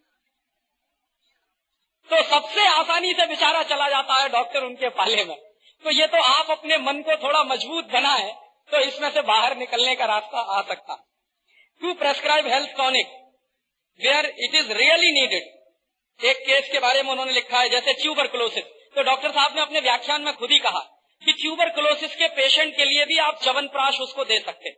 तो 2.09 2.21
सबसे 2.25 2.65
आसानी 2.69 3.13
से 3.13 3.25
बेचारा 3.27 3.61
चला 3.65 3.89
जाता 3.89 4.15
है 4.15 4.29
डॉक्टर 4.29 4.63
उनके 4.63 4.89
पाले 4.97 5.23
में। 5.25 5.35
तो 5.85 5.91
ये 5.91 6.07
तो 6.07 6.21
आप 6.23 6.51
अपने 6.51 6.77
मन 6.79 7.01
को 7.01 7.15
थोड़ा 7.17 7.43
मज़बूत 7.45 7.85
बनाए 7.93 8.31
तो 8.69 8.79
इसमें 8.81 9.09
से 9.11 9.21
बाहर 9.23 9.55
निकलने 9.57 9.95
का 9.95 10.05
रास्ता 10.07 10.41
आ 10.51 10.61
सकता। 10.63 10.95
To 11.81 11.93
prescribe 11.95 12.47
health 12.47 12.75
tonic 12.77 13.07
where 13.99 14.25
it 14.25 14.55
is 14.55 14.71
really 14.73 15.11
needed 15.11 15.53
एक 16.19 16.37
केस 16.39 16.69
के 16.71 16.79
बारे 16.79 17.01
में 17.03 17.11
उन्होंने 17.11 17.31
लिखा 17.33 17.59
है, 17.59 17.69
जैसे 17.69 17.93
ट्यूबर 17.93 18.27
क्लोसिस 18.27 18.63
तो 18.95 19.03
डॉक्टर 19.03 19.31
साहब 19.31 19.55
ने 19.55 19.61
अपने 19.61 19.79
व्याख्यान 19.81 20.21
में 20.21 20.33
खुद 20.35 20.51
ही 20.51 20.59
कहा 20.59 20.79
कि 21.21 21.33
ट्यूबर 21.33 21.69
क्लोसिस 21.71 22.15
के 22.15 22.27
पेशेंट 22.35 22.75
के 22.75 22.85
लिए 22.85 23.05
भी 23.05 23.17
आप 23.19 23.39
चवनप्राश 23.43 23.99
उसको 24.01 24.23
दे 24.25 24.39
सकते 24.41 24.73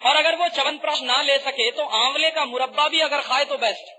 और 0.00 0.16
अगर 0.16 0.36
वो 0.36 0.48
चवनप्राश 0.56 1.02
ना 1.04 1.20
ले 1.22 1.36
सके 1.40 1.70
तो 1.72 1.84
आंवले 1.98 2.30
का 2.30 2.44
मुरब्बा 2.46 2.88
भी 2.88 3.00
अगर 3.00 3.20
खाए 3.22 3.44
तो 3.44 3.58
बेस्ट 3.58 3.92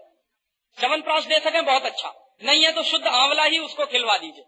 चवनप्राश 0.78 1.26
दे 1.26 1.40
सके, 1.40 1.62
बहुत 1.64 1.86
अच्छा। 1.86 2.14
नहीं 2.42 2.64
है 2.66 2.72
तो 2.72 2.84
शुद्ध 2.86 3.06
आंवला 3.10 3.44
ही 3.46 3.60
उसको 3.60 3.86
खिलवा 3.88 4.18
दीजिए। 4.18 4.44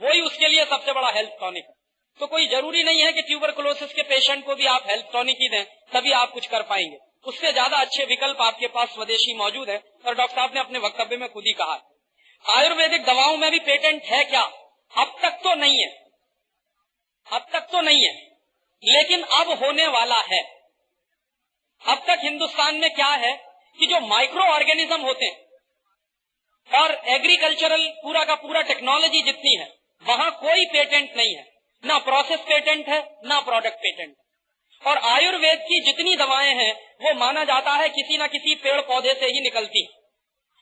वही 0.00 0.20
उसके 0.20 0.48
लिए 0.48 0.64
सबसे 0.66 0.92
बड़ा 0.92 1.10
हेल्थ 1.10 1.30
टॉनिक 1.40 1.64
है। 1.64 1.74
तो 2.20 2.26
कोई 2.28 2.46
ज़रूरी 2.48 2.82
नहीं 2.82 3.00
है 3.00 3.12
कि 3.12 3.22
ट्यूबरकुलोसिस 3.22 3.92
के 3.92 4.02
पेशेंट 4.04 4.44
को 4.46 4.54
भी 4.54 4.66
आप 4.68 4.88
हेल्थ 4.88 5.12
टॉनिक 5.12 5.36
ही 5.40 5.48
दें, 5.48 5.64
तभी 5.92 6.12
आप 6.14 6.32
कुछ 6.32 6.46
कर 6.46 6.62
पाएँगे। 6.64 6.98
उससे 7.26 7.52
ज़्यादा 7.52 7.76
अच्छे 7.78 8.04
विकल्प 8.06 8.40
आपके 8.42 8.66
पास 8.68 8.88
स्वदेशी 8.90 9.34
मौजूद 9.36 9.70
है। 9.70 9.78
और 10.08 10.14
डॉक्टर 10.14 10.36
साहब 10.36 10.54
ने 10.54 10.60
अपने 10.60 10.78
वक्तव्य 10.78 11.16
में 11.16 11.28
खुद 11.28 11.44
ही 11.46 11.52
कहा 11.52 11.94
आयुर्वेदिक 12.50 13.04
दवाओं 13.04 13.36
में 13.36 13.50
भी 13.50 13.58
पेटेंट 13.58 14.02
है 14.02 14.24
क्या? 14.24 14.42
अब 14.98 15.18
तक 15.22 15.30
तो 15.30 15.54
नहीं 15.54 15.80
है। 15.80 16.10
अब 17.32 17.46
तक 17.52 17.60
तो 17.60 17.80
नहीं 17.80 18.06
है। 18.06 18.38
लेकिन 18.84 19.22
अब 19.22 19.64
होने 19.64 19.86
वाला 19.86 20.20
है। 20.20 20.42
अब 21.86 21.98
तक 21.98 22.18
हिंदुस्तान 22.22 22.74
में 22.74 22.94
क्या 22.94 23.06
है 23.06 23.36
कि 23.78 23.86
जो 23.86 24.00
माइक्रो 24.00 24.42
ऑर्गेनिज्म 24.42 25.00
होते 25.00 25.24
हैं, 25.24 25.48
और 26.82 27.02
एग्रीकल्चरल 27.08 27.88
पूरा 27.88 28.24
का 28.24 28.34
पूरा 28.34 28.62
टेक्नोलॉजी 28.62 29.22
जितनी 29.22 29.56
है, 29.56 29.74
वहाँ 30.06 30.30
कोई 30.30 30.64
पेटेंट 30.64 31.16
नहीं 31.16 31.36
है। 31.36 31.52
ना 31.84 31.98
प्रोसेस 31.98 32.40
पेटेंट 32.40 32.88
है, 32.88 33.16
ना 33.24 33.40
प्रोडक्ट 33.40 33.76
पेटेंट 33.76 34.16
और 34.86 34.98
आयुर्वेद 34.98 35.58
की 35.58 35.80
जितनी 35.80 36.16
दवाएँ 36.16 36.54
हैं, 36.54 36.96
वो 37.02 37.14
माना 37.14 37.44
जाता 37.44 37.70
है 37.70 37.88
किसी 37.88 38.16
न 38.16 38.26
किसी 38.26 38.54
पेड़ 38.54 38.80
पौधे 38.80 39.14
से 39.14 39.26
ही 39.26 39.40
निकलती 39.40 39.97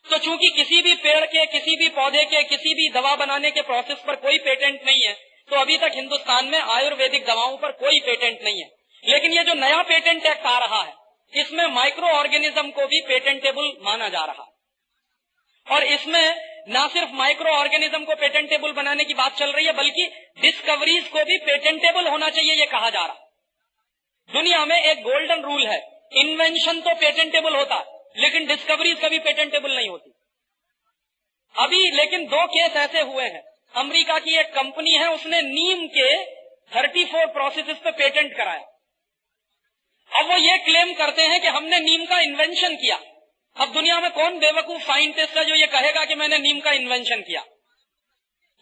तो 0.07 0.19
चूँकि 0.19 0.51
किसी 0.57 0.81
भी 0.83 0.95
पेड़ 0.97 1.25
के, 1.27 1.45
किसी 1.49 1.77
भी 1.77 1.89
पौधे 1.91 2.25
के, 2.25 2.43
किसी 2.45 2.75
भी 2.75 2.89
दवा 2.91 3.15
बनाने 3.17 3.51
के 3.51 3.63
प्रोसेस 3.63 4.03
पर 4.07 4.17
कोई 4.19 4.39
पेटेंट 4.41 4.81
नहीं 4.87 5.07
है 5.07 5.15
तो 5.49 5.57
अभी 5.57 5.77
तक 5.79 5.93
हिंदुस्तान 5.95 6.47
में 6.47 6.59
आयुर्वेदिक 6.59 7.27
दवाओं 7.27 7.57
पर 7.57 7.73
कोई 7.75 7.99
पेटेंट 8.01 8.39
नहीं 8.45 8.61
है। 8.61 8.69
लेकिन 9.03 9.33
ये 9.33 9.43
जो 9.45 9.55
नया 9.57 9.83
पेटेंट 9.85 10.27
एक्ट 10.27 10.47
आ 10.47 10.59
रहा 10.59 10.81
है, 10.83 10.93
इसमें 11.33 11.67
माइक्रो 11.75 12.07
ऑर्गेनिज्म 12.11 12.71
को 12.71 12.87
भी 12.87 13.01
पेटेंटेबल 13.09 13.71
माना 13.83 14.09
जा 14.09 14.25
रहा 14.25 14.43
है। 14.43 15.75
और 15.75 15.85
इसमें 15.85 16.25
न 16.71 16.87
सिर्फ़ 16.89 17.13
माइक्रो 17.15 17.51
ऑर्गेनिज्म 17.53 18.05
को 18.05 18.15
पेटेंटेबल 18.17 18.73
बनाने 18.73 19.05
की 19.05 19.15
बात 19.15 19.37
चल 19.39 19.53
रही 19.53 19.67
है, 19.67 19.73
बल्कि 19.75 20.07
डिस्कवरीज 20.41 21.09
को 21.09 21.25
भी 21.25 21.39
पेटेंटेबल 21.47 22.09
होना 22.09 22.31
चाहिए, 22.31 22.55
ये 22.55 22.67
कहा 22.69 22.91
जा 22.91 23.05
रहा 23.05 23.25
दुनिया 24.31 24.65
में 24.65 24.77
एक 24.77 25.03
गोल्डन 25.03 25.43
रूल 25.43 25.67
है 25.67 25.79
इन्वेंशन 26.17 26.81
तो 26.81 26.95
पेटेंटेबल 26.97 27.57
होता 27.57 27.77
लेकिन 28.17 28.47
डिस्कवरीज 28.47 29.01
कभी 29.05 29.19
पेटेंटेबल 29.19 29.77
नहीं 29.77 29.89
होती। 29.89 30.13
अभी 31.59 31.91
लेकिन 31.91 32.27
दो 32.27 32.47
केस 32.47 32.77
ऐसे 32.77 33.01
हुए 33.01 33.25
हैं। 33.25 33.43
अमेरिका 33.75 34.19
की 34.19 34.37
एक 34.37 34.47
कंपनी 34.47 34.91
है, 34.91 35.13
उसने 35.13 35.43
नीम 35.43 35.87
के 35.87 36.25
34 36.73 37.27
प्रोसेस 37.27 37.77
पे 37.77 37.91
पेटेंट 37.91 38.37
कराया। 38.37 38.65
अब 40.13 40.31
वो 40.31 40.37
ये 40.37 40.59
क्लेम 40.59 40.95
करते 40.95 41.23
हैं 41.23 41.41
कि 41.41 41.47
हमने 41.47 41.79
नीम 41.79 42.05
का 42.05 42.21
इन्वेंशन 42.21 42.77
किया। 42.77 43.01
अब 43.57 43.73
दुनिया 43.73 44.01
में 44.01 44.11
कौन 44.11 44.39
बेवकूफ़ 44.39 44.83
साइंटिस्ट 44.83 45.37
है 45.37 45.45
जो 45.45 45.55
ये 45.55 45.67
कहेगा 45.67 46.05
कि 46.05 46.15
मैंने 46.15 46.39
नीम 46.39 46.61
का 46.61 46.73
इन्वेंशन 46.73 47.21
किया? 47.21 47.45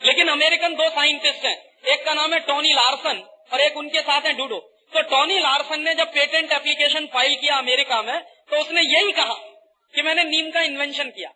लेकिन 0.03 0.29
अमेरिकन 0.29 0.75
दो 0.75 0.91
साइंटिस्ट 0.91 1.45
हैं। 1.45 1.65
एक 1.89 2.05
का 2.05 2.15
नाम 2.15 2.35
है 2.35 2.41
टोनी 2.41 2.73
लार्सन 2.73 3.29
और 3.53 3.61
एक 3.61 3.77
उनके 3.77 4.01
साथ 4.01 4.21
है 4.21 4.33
डूडो 4.33 4.59
तो 4.95 5.03
टोनी 5.03 5.39
लार्सन 5.39 5.81
ने 5.81 5.95
जब 5.95 6.13
पेटेंट 6.13 6.53
एप्लीकेशन 6.53 7.07
फ़ाइल 7.07 7.35
किया 7.37 7.57
अमेरिका 7.57 8.03
में 8.03 8.34
तो 8.51 8.61
उसने 8.61 8.81
यही 8.81 9.13
कहा 9.13 9.35
कि 9.95 10.03
मैंने 10.03 10.25
नीम 10.25 10.51
का 10.51 10.61
इन्वेंशन 10.61 11.11
किया। 11.11 11.31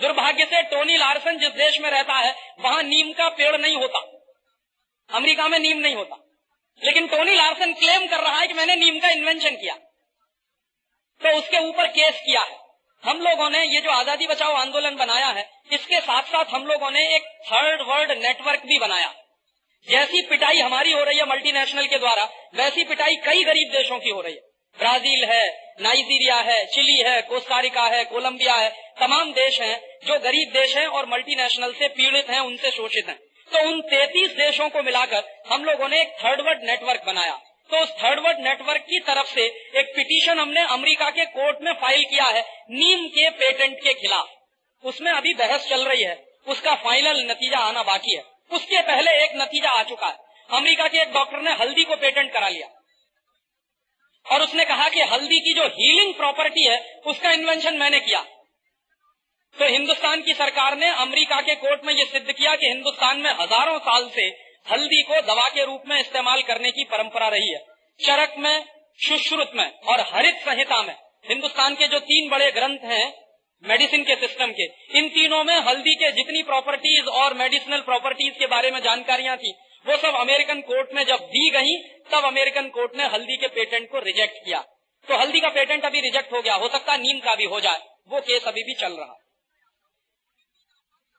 दुर्भाग्य 0.00 0.44
से 0.44 0.62
टोनी 0.62 0.96
लार्सन 0.96 1.38
जिस 1.38 1.50
देश 1.50 1.80
में 1.80 1.90
रहता 1.90 2.14
है, 2.14 2.34
वहाँ 2.60 2.82
नीम 2.82 3.12
का 3.12 3.28
पेड़ 3.28 3.56
नहीं 3.56 3.76
होता। 3.76 3.98
अमेरिका 5.16 5.48
में 5.48 5.58
नीम 5.58 5.78
नहीं 5.78 5.94
होता। 5.94 6.16
लेकिन 6.84 7.06
टोनी 7.06 7.34
लार्सन 7.34 7.72
क्लेम 7.72 8.06
कर 8.06 8.20
रहा 8.20 8.38
है 8.38 8.46
कि 8.46 8.54
मैंने 8.54 8.76
नीम 8.76 8.98
का 8.98 9.08
इन्वेंशन 9.08 9.56
किया। 9.56 9.74
तो 11.20 11.38
उसके 11.38 11.58
ऊपर 11.58 11.86
केस 11.86 12.20
किया 12.26 12.40
है। 12.40 12.58
हम 13.04 13.20
लोगों 13.20 13.50
ने 13.50 13.64
ये 13.64 13.80
जो 13.80 13.90
आज़ादी 13.90 14.26
बचाओ 14.26 14.52
आंदोलन 14.52 14.96
बनाया 14.96 15.26
है, 15.26 15.50
इसके 15.72 16.00
साथ 16.00 16.22
साथ 16.22 16.44
हम 16.44 16.66
लोगों 16.66 16.90
ने 16.90 17.16
एक 17.16 17.22
थर्ड 17.22 17.80
वर्ल्ड 17.80 18.12
नेटवर्क 18.12 18.62
भी 18.66 18.78
बनाया। 18.78 19.14
जैसी 19.88 20.22
पिटाई 20.22 20.58
हमारी 20.58 20.92
हो 20.92 21.04
रही 21.04 21.18
है 21.18 21.26
मल्टीनेशनल 21.26 21.86
के 21.86 21.98
द्वारा, 21.98 22.24
वैसी 22.54 22.84
पिटाई 22.84 23.16
कई 23.16 23.44
गरीब 23.44 23.72
देशों 23.72 23.98
की 23.98 24.10
हो 24.10 24.20
रही 24.20 24.34
है। 24.34 24.51
ब्राज़ील 24.78 25.24
है, 25.24 25.74
नाइजीरिया 25.80 26.36
है, 26.36 26.66
चिली 26.66 27.02
है 27.06 27.22
कोस्टारिका 27.22 27.82
है, 27.82 28.04
कोलंबिया 28.04 28.54
है, 28.54 28.70
तमाम 29.00 29.32
देश 29.32 29.60
हैं 29.60 29.80
जो 30.06 30.18
गरीब 30.18 30.48
देश 30.48 30.76
हैं 30.76 30.86
और 30.86 31.06
मल्टीनेशनल 31.06 31.72
से 31.72 31.88
पीड़ित 31.88 32.30
हैं, 32.30 32.40
उनसे 32.40 32.70
शोषित 32.70 33.08
हैं। 33.08 33.18
तो 33.52 33.68
उन 33.68 33.80
33 33.80 34.30
देशों 34.30 34.68
को 34.68 34.82
मिलाकर 34.82 35.24
हम 35.52 35.64
लोगों 35.64 35.88
ने 35.88 36.00
एक 36.00 36.08
थर्ड 36.08 36.40
वर्ल्ड 36.40 36.62
नेटवर्क 36.64 37.02
बनाया। 37.06 37.40
तो 37.70 37.78
उस 37.78 37.90
थर्ड 37.90 38.20
वर्ल्ड 38.20 38.38
नेटवर्क 38.40 38.80
की 38.80 38.98
तरफ़ 38.98 39.26
से 39.26 39.42
एक 39.76 39.92
पिटीशन 39.96 40.38
हमने 40.38 40.60
अमेरिका 40.60 41.10
के 41.10 41.24
कोर्ट 41.24 41.56
में 41.62 41.72
फ़ाइल 41.72 42.04
किया 42.04 42.24
है, 42.24 42.40
नीम 42.70 43.08
के 43.08 43.30
पेटेंट 43.30 43.78
के 43.78 43.94
खिलाफ। 43.94 44.28
उसमें 44.84 45.12
अभी 45.12 45.34
बहस 45.34 45.68
चल 45.68 45.84
रही 45.84 46.02
है, 46.02 46.24
उसका 46.48 46.74
फाइनल 46.74 47.30
नतीजा 47.30 47.58
आना 47.58 47.82
बाकी 47.82 48.14
है। 48.14 48.24
उसके 48.52 48.82
पहले 48.82 49.24
एक 49.24 49.30
नतीजा 49.36 49.70
आ 49.70 49.82
चुका 49.82 50.06
है। 50.06 50.16
अमेरिका 50.50 50.88
के 50.88 50.98
एक 50.98 51.12
डॉक्टर 51.12 51.38
ने 51.38 51.52
हल्दी 51.52 51.84
को 51.84 51.96
पेटेंट 51.96 52.32
करा 52.32 52.48
लिया। 52.48 52.81
और 54.26 54.42
उसने 54.42 54.64
कहा 54.64 54.88
कि 54.88 55.00
हल्दी 55.02 55.38
की 55.40 55.54
जो 55.54 55.66
हीलिंग 55.70 56.14
प्रॉपर्टी 56.14 56.68
है, 56.68 56.78
उसका 57.06 57.30
इन्वेंशन 57.30 57.76
मैंने 57.76 58.00
किया। 58.00 58.20
तो 59.56 59.66
हिंदुस्तान 59.68 60.22
की 60.22 60.32
सरकार 60.32 60.76
ने 60.76 60.88
अमेरिका 60.88 61.40
के 61.40 61.54
कोर्ट 61.54 61.84
में 61.84 61.92
यह 61.94 62.04
सिद्ध 62.04 62.32
किया 62.32 62.54
कि 62.56 62.66
हिंदुस्तान 62.66 63.18
में 63.18 63.30
हज़ारों 63.30 63.78
साल 63.78 64.08
से 64.08 64.26
हल्दी 64.70 65.02
को 65.02 65.20
दवा 65.22 65.48
के 65.48 65.64
रूप 65.64 65.82
में 65.86 65.98
इस्तेमाल 66.00 66.42
करने 66.42 66.70
की 66.70 66.84
परंपरा 66.84 67.28
रही 67.28 67.52
है। 67.52 67.58
चरक 68.00 68.34
में, 68.38 68.64
सुश्रुत 68.98 69.50
में 69.54 69.66
और 69.66 70.00
हरित 70.12 70.36
संहिता 70.38 70.82
में। 70.82 70.94
हिंदुस्तान 71.28 71.74
के 71.74 71.86
जो 71.88 71.98
तीन 71.98 72.30
बड़े 72.30 72.50
ग्रंथ 72.50 72.84
हैं 72.84 73.12
मेडिसिन 73.64 74.02
के 74.02 74.14
सिस्टम 74.16 74.52
के, 74.52 74.64
इन 74.98 75.08
तीनों 75.08 75.42
में 75.44 75.54
हल्दी 75.56 75.94
के 75.94 76.10
जितनी 76.12 76.42
प्रॉपर्टीज़ 76.42 77.08
और 77.16 77.34
मेडिसिनल 77.34 77.80
प्रॉपर्टीज़ 77.80 78.38
के 78.38 78.46
बारे 78.46 78.70
में 78.70 78.80
जानकारियाँ 78.80 79.36
थी 79.36 79.52
वो 79.86 79.96
सब 79.98 80.14
अमेरिकन 80.16 80.60
कोर्ट 80.62 80.92
में 80.94 81.04
जब 81.04 81.20
दी 81.28 81.48
गई, 81.50 81.76
तब 82.12 82.24
अमेरिकन 82.24 82.68
कोर्ट 82.70 82.96
ने 82.96 83.06
हल्दी 83.08 83.36
के 83.36 83.48
पेटेंट 83.54 83.90
को 83.90 83.98
रिजेक्ट 84.00 84.44
किया। 84.44 84.60
तो 85.08 85.16
हल्दी 85.16 85.40
का 85.40 85.48
पेटेंट 85.50 85.84
अभी 85.84 86.00
रिजेक्ट 86.00 86.32
हो 86.32 86.40
गया, 86.42 86.54
हो 86.54 86.68
सकता 86.68 86.96
नीम 86.98 87.18
का 87.20 87.34
भी 87.34 87.44
हो 87.46 87.60
जाए, 87.60 87.80
वो 88.08 88.20
केस 88.22 88.44
अभी 88.44 88.62
भी 88.62 88.74
चल 88.74 88.92
रहा। 88.94 89.18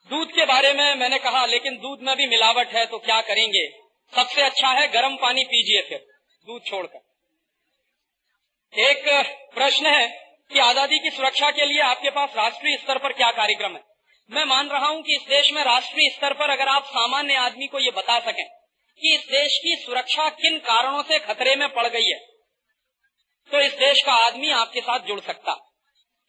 दूध 0.10 0.32
के 0.32 0.46
बारे 0.46 0.74
में 0.74 0.96
मैंने 0.96 1.18
कहा, 1.20 1.46
लेकिन 1.48 1.78
दूध 1.78 2.02
में 2.02 2.16
भी 2.18 2.28
मिलावट 2.28 2.68
है 2.70 2.86
तो 2.86 2.98
क्या 3.00 3.20
करेंगे? 3.24 3.68
सबसे 4.14 4.42
अच्छा 4.42 4.72
है 4.72 4.88
गर्म 4.90 5.16
पानी 5.18 5.44
पीजिए 5.46 5.82
फिर, 5.82 6.06
दूध 6.48 6.62
छोड़कर। 6.64 7.00
एक 8.74 9.04
प्रश्न 9.56 9.88
है 9.88 10.08
कि 10.52 10.60
आज़ादी 10.62 11.00
की 11.00 11.10
सुरक्षा 11.10 11.50
के 11.52 11.66
लिए 11.66 11.82
आपके 11.84 12.10
पास 12.12 12.30
राष्ट्रीय 12.36 12.78
स्तर 12.78 12.98
पर 12.98 13.14
क्या 13.14 13.32
कार्यक्रम 13.34 13.72
है? 13.72 13.82
मैं 14.30 14.44
मान 14.46 14.70
रहा 14.70 14.88
हूँ 14.88 15.02
कि 15.02 15.16
इस 15.16 15.26
देश 15.30 15.52
में 15.54 15.64
राष्ट्रीय 15.64 16.10
स्तर 16.10 16.34
पर 16.34 16.50
अगर 16.50 16.68
आप 16.68 16.84
सामान्य 16.86 17.36
आदमी 17.38 17.68
को 17.68 17.80
ये 17.80 17.92
बता 17.92 18.20
सकें 18.20 18.46
कि 19.02 19.14
इस 19.16 19.26
देश 19.28 19.58
की 19.58 19.76
सुरक्षा 19.76 20.30
किन 20.30 20.58
कारणों 20.60 21.04
से 21.04 21.20
खतरे 21.20 21.56
में 21.56 21.68
पड़ 21.70 21.88
गई 21.88 22.10
है 22.10 22.20
तो 23.52 23.60
इस 23.60 23.74
देश 23.74 24.02
का 24.06 24.14
आदमी 24.26 24.50
आपके 24.52 24.82
साथ 24.82 25.00
जुड़ 25.00 25.20
सकता। 25.20 25.54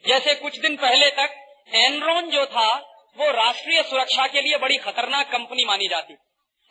जैसे 0.04 0.34
कुछ 0.34 0.58
दिन 0.60 0.76
पहले 0.76 1.10
तक 1.10 1.34
एनरॉन 1.74 2.30
जो 2.30 2.44
था, 2.46 2.74
वो 3.18 3.30
राष्ट्रीय 3.30 3.82
सुरक्षा 3.82 4.26
के 4.26 4.40
लिए 4.40 4.58
बड़ी 4.58 4.76
खतरनाक 4.78 5.30
कंपनी 5.32 5.64
मानी 5.64 5.88
जाती। 5.88 6.14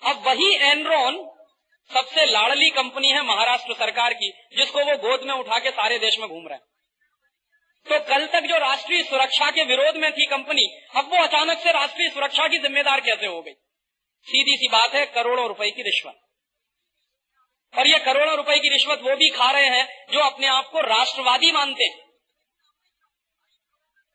अब 0.02 0.28
वही 0.28 0.54
एनरॉन 0.64 1.18
सबसे 1.92 2.26
लाड़ली 2.26 2.70
कंपनी 2.72 3.10
है 3.10 3.22
महाराष्ट्र 3.22 3.74
सरकार 3.74 4.14
की, 4.14 4.32
जिसको 4.58 4.80
वो 4.80 4.98
गोद 5.00 5.24
में 5.24 5.34
उठा 5.36 5.60
के 5.60 5.72
सारे 5.72 5.98
देश 6.00 6.20
में 6.20 6.30
घूम 6.30 6.48
रहे 6.48 6.58
हैं। 6.58 6.66
तो 7.90 8.00
कल 8.00 8.28
तक 8.28 8.42
जो 8.42 8.58
राष्ट्रीय 8.58 9.04
सुरक्षा 9.04 9.52
के 9.52 9.64
विरोध 9.64 9.96
में 9.96 10.12
थी 10.12 10.26
कंपनी, 10.26 10.82
अब 10.96 11.14
वो 11.14 11.24
अचानक 11.24 11.58
से 11.58 11.72
राष्ट्रीय 11.72 12.10
सुरक्षा 12.10 12.48
की 12.48 12.58
जिम्मेदार 12.58 13.02
कैसे 13.02 13.26
हो 13.26 13.42
गई? 13.42 13.52
सीधी 14.24 14.56
सी 14.56 14.68
बात 14.68 14.94
है, 14.94 15.06
करोड़ों 15.06 15.48
रुपए 15.48 15.72
की 15.72 15.82
रिश्वत। 15.82 16.20
और 17.78 17.88
ये 17.88 18.00
करोड़ों 18.00 18.36
रुपए 18.36 18.60
की 18.60 18.70
रिश्वत 18.70 19.00
वो 19.04 19.16
भी 19.16 19.30
खा 19.30 19.52
रहे 19.52 19.70
हैं 19.70 20.06
जो 20.12 20.20
अपने 20.20 20.48
आप 20.48 20.70
को 20.70 20.82
राष्ट्रवादी 20.82 21.52
मानते 21.52 21.86
हैं। 21.86 22.00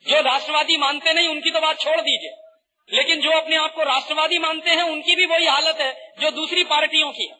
जो 0.08 0.20
राष्ट्रवादी 0.20 0.76
मानते 0.76 1.12
नहीं, 1.12 1.28
उनकी 1.28 1.50
तो 1.50 1.60
बात 1.60 1.80
छोड़ 1.80 2.00
दीजिए। 2.00 2.30
लेकिन 2.96 3.20
जो 3.20 3.30
अपने 3.30 3.56
आप 3.56 3.74
को 3.74 3.82
राष्ट्रवादी 3.82 4.38
मानते 4.38 4.70
हैं, 4.70 4.82
उनकी 4.82 5.16
भी 5.16 5.26
वही 5.26 5.46
हालत 5.46 5.76
है 5.80 6.14
जो 6.20 6.30
दूसरी 6.30 6.64
पार्टियों 6.64 7.12
की 7.12 7.26
है। 7.26 7.36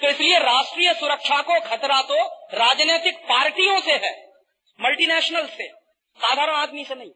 तो 0.00 0.08
इसलिए 0.08 0.38
राष्ट्रीय 0.38 0.94
सुरक्षा 0.94 1.42
को 1.42 1.60
खतरा 1.60 2.02
तो 2.02 2.14
राजनीतिक 2.56 3.18
पार्टियों 3.18 3.80
से 3.80 3.92
है। 3.92 4.29
मल्टीनेशनल 4.80 5.46
से, 5.46 5.68
साधारण 6.18 6.54
आदमी 6.54 6.84
से 6.84 6.94
नहीं। 6.94 7.10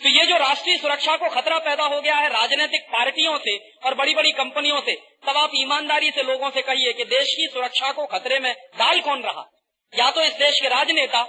तो 0.00 0.08
ये 0.08 0.26
जो 0.26 0.36
राष्ट्रीय 0.36 0.76
सुरक्षा 0.78 1.16
को 1.16 1.28
खतरा 1.28 1.58
पैदा 1.58 1.84
हो 1.84 2.00
गया 2.00 2.14
है 2.14 2.28
राजनीतिक 2.28 2.82
पार्टियों 2.82 3.38
से 3.38 3.56
और 3.84 3.94
बड़ी 3.94 4.14
बड़ी 4.14 4.32
कंपनियों 4.32 4.80
से, 4.80 4.94
तब 5.26 5.36
आप 5.36 5.50
ईमानदारी 5.54 6.10
से 6.10 6.22
लोगों 6.22 6.50
से 6.50 6.62
कहिए 6.62 6.92
कि 6.92 7.04
देश 7.04 7.34
की 7.36 7.48
सुरक्षा 7.52 7.92
को 7.92 8.06
खतरे 8.06 8.38
में 8.38 8.54
डाल 8.78 9.00
कौन 9.00 9.22
रहा? 9.22 9.50
या 9.98 10.10
तो 10.10 10.22
इस 10.22 10.32
देश 10.32 10.60
के 10.60 10.68
राजनेता 10.68 11.22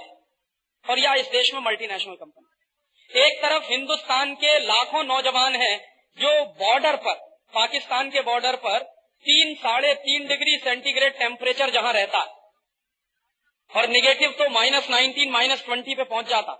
और 0.90 0.98
या 0.98 1.14
इस 1.14 1.26
देश 1.26 1.54
में 1.54 1.60
मल्टीनेशनल 1.60 2.14
कंपनी 2.14 2.44
एक 3.20 3.42
तरफ़ 3.42 3.64
हिंदुस्तान 3.64 4.34
के 4.34 4.58
लाखों 4.58 5.04
नौजवान 5.04 5.56
हैं 5.56 5.76
जो 6.18 6.44
बॉर्डर 6.44 6.96
पर, 6.96 7.14
पाकिस्तान 7.54 8.10
के 8.10 8.20
बॉर्डर 8.20 8.56
पर 8.56 8.78
तीन 9.24 9.54
साढ़े 9.54 9.94
तीन 9.94 10.28
डिग्री 10.28 10.58
सेंटीग्रेड 10.58 11.18
टेम्परेचर 11.18 11.70
जहाँ 11.70 11.92
रहता 11.92 12.18
है। 12.18 12.37
और 13.72 13.88
निगेटिव 13.88 14.34
तो 14.38 14.48
माइनस 14.50 14.88
नाइनटीन 14.90 15.30
माइनस 15.30 15.64
ट्वेंटी 15.64 15.94
पे 15.94 16.04
पहुँच 16.04 16.28
जाता। 16.28 16.52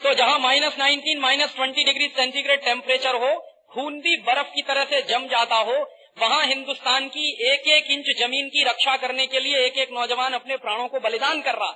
तो 0.00 0.14
जहाँ 0.14 0.38
minus 0.38 0.78
nineteen 0.78 1.18
minus 1.20 1.54
twenty 1.56 1.84
degree 1.84 2.06
centigrade 2.10 2.64
temperature 2.64 3.14
हो 3.16 3.38
खून 3.72 3.98
भी 4.00 4.16
बर्फ़ 4.22 4.46
की 4.46 4.62
तरह 4.62 4.84
से 4.84 5.00
जम 5.08 5.26
जाता 5.28 5.56
हो, 5.58 5.74
वहाँ 6.18 6.46
हिंदुस्तान 6.46 7.08
की 7.08 7.28
एक 7.50 7.68
एक 7.68 7.90
इंच 7.90 8.06
ज़मीन 8.18 8.48
की 8.48 8.64
रक्षा 8.64 8.96
करने 8.98 9.26
के 9.26 9.40
लिए 9.40 9.58
एक 9.66 9.76
एक 9.78 9.90
नौजवान 9.92 10.32
अपने 10.32 10.56
प्राणों 10.58 10.88
को 10.88 11.00
बलिदान 11.00 11.42
कर 11.42 11.54
रहा 11.54 11.70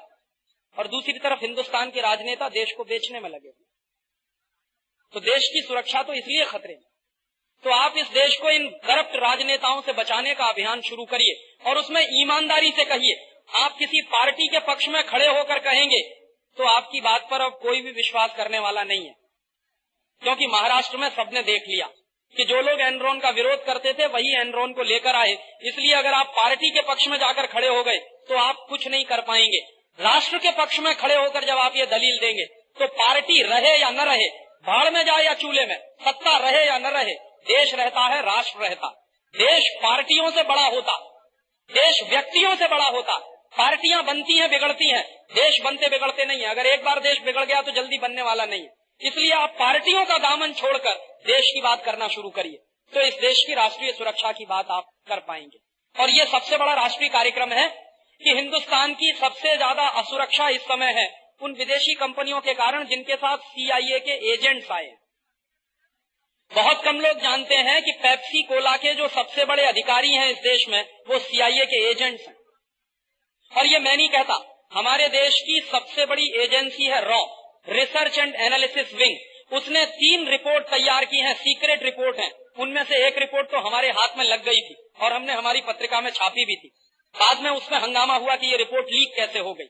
और 0.76 0.88
दूसरी 0.88 1.18
तरफ़ 1.18 1.40
हिंदुस्तान 1.40 1.90
के 1.90 2.00
राजनेता 2.00 2.48
देश 2.50 2.72
को 2.72 2.84
बेचने 2.84 3.20
में 3.20 3.28
लगे 3.30 3.52
तो 5.14 5.20
देश 5.22 5.48
की 5.48 5.60
सुरक्षा 5.62 6.02
तो 6.02 6.14
इसलिए 6.14 6.44
खतरे 6.46 6.74
में। 6.74 6.82
तो 7.64 7.70
आप 7.72 7.96
इस 7.96 8.08
देश 8.12 8.36
को 8.36 8.50
इन 8.50 8.68
करप्ट 8.84 9.16
राजनेताओं 9.18 9.80
से 9.82 9.92
बचाने 9.92 10.34
का 10.34 10.46
अभियान 10.46 10.80
शुरू 10.80 11.04
करिए 11.04 11.68
और 11.68 11.78
उसमें 11.78 12.02
ईमानदारी 12.22 12.70
से 12.70 12.84
कहिए 12.86 13.14
आप 13.48 13.76
किसी 13.78 14.00
पार्टी 14.02 14.46
के 14.48 14.58
पक्ष 14.58 14.88
में 14.88 15.02
खड़े 15.06 15.26
होकर 15.28 15.58
कहेंगे 15.58 16.00
तो 16.58 16.64
आपकी 16.66 17.00
बात 17.00 17.28
पर 17.30 17.40
अब 17.40 17.58
कोई 17.62 17.80
भी 17.80 17.90
विश्वास 17.90 18.34
करने 18.36 18.58
वाला 18.58 18.82
नहीं 18.82 19.06
है। 19.06 19.14
क्योंकि 20.22 20.46
महाराष्ट्र 20.46 20.96
में 20.96 21.08
सबने 21.08 21.42
देख 21.42 21.62
लिया 21.68 21.86
कि 22.36 22.44
जो 22.44 22.60
लोग 22.60 22.80
एनरोन 22.80 23.18
का 23.20 23.30
विरोध 23.30 23.64
करते 23.64 23.92
थे, 23.92 24.06
वही 24.06 24.34
एनरोन 24.40 24.72
को 24.72 24.82
लेकर 24.82 25.14
आए। 25.14 25.32
इसलिए 25.62 25.94
अगर 25.94 26.12
आप 26.12 26.32
पार्टी 26.36 26.70
के 26.70 26.82
पक्ष 26.82 27.06
में 27.08 27.18
जाकर 27.18 27.46
खड़े 27.46 27.68
हो 27.68 27.82
गए 27.82 27.98
तो 28.28 28.36
आप 28.36 28.64
कुछ 28.68 28.86
नहीं 28.88 29.04
कर 29.04 29.20
पाएँगे। 29.20 29.58
राष्ट्र 29.98 30.38
के 30.38 30.50
पक्ष 30.52 30.78
में 30.78 30.94
खड़े 30.94 31.14
होकर 31.14 31.44
जब 31.44 31.58
आप 31.58 31.76
ये 31.76 31.86
दलील 31.86 32.18
देंगे 32.20 32.44
तो 32.78 32.86
पार्टी 32.94 33.42
रहे 33.42 33.76
या 33.78 33.90
न 33.90 34.00
रहे 34.00 34.28
भाड़ 34.66 34.90
में 34.90 35.02
जाए 35.04 35.24
या 35.24 35.34
चूल्हे 35.34 35.66
में, 35.66 35.76
सत्ता 36.00 36.36
रहे 36.40 36.64
या 36.66 36.78
न 36.78 36.86
रहे, 36.86 37.14
देश 37.46 37.74
रहता 37.74 38.00
है, 38.04 38.20
राष्ट्र 38.22 38.58
रहता। 38.58 38.88
देश 39.34 39.64
पार्टियों 39.82 40.30
से 40.30 40.42
बड़ा 40.42 40.66
होता, 40.66 40.96
देश 41.70 42.02
व्यक्तियों 42.04 42.54
से 42.56 42.68
बड़ा 42.68 42.84
होता। 42.86 43.16
पार्टियाँ 43.54 44.02
बनती 44.04 44.38
हैं, 44.38 44.48
बिगड़ती 44.50 44.90
हैं। 44.90 45.02
देश 45.34 45.60
बनते 45.64 45.88
बिगड़ते 45.88 46.24
नहीं 46.24 46.40
है। 46.40 46.50
अगर 46.50 46.66
एक 46.66 46.84
बार 46.84 47.00
देश 47.00 47.20
बिगड़ 47.20 47.44
गया 47.44 47.60
तो 47.62 47.72
जल्दी 47.72 47.98
बनने 47.98 48.22
वाला 48.22 48.44
नहीं 48.44 48.62
है। 48.62 48.72
इसलिए 49.00 49.32
आप 49.32 49.54
पार्टियों 49.58 50.04
का 50.04 50.18
दामन 50.18 50.52
छोड़कर 50.52 50.94
देश 51.26 51.50
की 51.54 51.60
बात 51.60 51.84
करना 51.84 52.08
शुरू 52.08 52.30
करिए। 52.30 52.58
तो 52.92 53.00
इस 53.00 53.14
देश 53.20 53.44
की 53.46 53.54
राष्ट्रीय 53.54 53.92
सुरक्षा 53.92 54.32
की 54.32 54.44
बात 54.44 54.70
आप 54.70 54.90
कर 55.08 55.20
पाएँगे। 55.20 55.58
और 55.96 56.10
ये 56.10 56.24
सबसे 56.26 56.56
बड़ा 56.56 56.74
राष्ट्रीय 56.74 57.08
कार्यक्रम 57.08 57.52
है 57.52 57.68
कि 58.20 58.34
हिंदुस्तान 58.34 58.94
की 58.94 59.12
सबसे 59.12 59.56
ज़्यादा 59.56 59.86
असुरक्षा 60.00 60.48
इस 60.48 60.60
समय 60.62 60.92
है। 60.92 61.08
उन 61.42 61.54
विदेशी 61.54 61.94
कंपनियों 61.94 62.40
के 62.40 62.54
कारण 62.54 62.84
जिनके 62.84 63.16
साथ 63.16 63.38
सीआईए 63.46 63.98
के 64.00 64.12
एजेंट्स 64.32 64.70
आए 64.70 64.92
बहुत 66.52 66.82
कम 66.84 67.00
लोग 67.00 67.20
जानते 67.20 67.56
हैं 67.56 67.82
कि 67.82 67.92
पेप्सी 68.02 68.42
कोला 68.42 68.76
के 68.76 68.94
जो 68.94 69.08
सबसे 69.08 69.44
बड़े 69.44 69.64
अधिकारी 69.64 70.12
हैं 70.14 70.28
इस 70.30 70.38
देश 70.38 70.64
में, 70.68 70.82
वो 71.08 71.18
सीआईए 71.18 71.64
के 71.64 71.82
एजेंट्स 71.90 72.26
हैं। 72.28 72.34
और 73.56 73.66
ये 73.66 73.78
मैं 73.78 73.96
नहीं 73.96 74.08
कहता। 74.08 74.40
हमारे 74.72 75.08
देश 75.08 75.40
की 75.40 75.60
सबसे 75.72 76.06
बड़ी 76.06 76.26
एजेंसी 76.42 76.84
है 76.84 77.00
रॉ, 77.04 77.20
रिसर्च 77.68 78.18
एंड 78.18 78.34
एनालिसिस 78.34 78.94
विंग। 78.94 79.16
उसने 79.52 79.84
तीन 79.86 80.28
रिपोर्ट 80.28 80.64
तैयार 80.64 81.04
की 81.04 81.18
हैं, 81.18 81.34
सीक्रेट 81.34 81.82
रिपोर्ट 81.82 82.18
हैं। 82.18 82.32
उनमें 82.58 82.84
से 82.84 83.06
एक 83.06 83.18
रिपोर्ट 83.18 83.50
तो 83.50 83.58
हमारे 83.58 83.90
हाथ 83.90 84.18
में 84.18 84.24
लग 84.24 84.44
गई 84.44 84.60
थी 84.60 84.74
और 85.00 85.12
हमने 85.12 85.32
हमारी 85.32 85.60
पत्रिका 85.60 86.00
में 86.00 86.10
छापी 86.10 86.44
भी 86.44 86.56
थी। 86.56 86.68
बाद 87.14 87.40
में 87.40 87.50
उसमें 87.50 87.78
हंगामा 87.78 88.16
हुआ 88.16 88.36
कि 88.36 88.46
ये 88.46 88.56
रिपोर्ट 88.56 88.86
लीक 88.86 89.16
कैसे 89.16 89.38
हो 89.38 89.54
गई। 89.54 89.64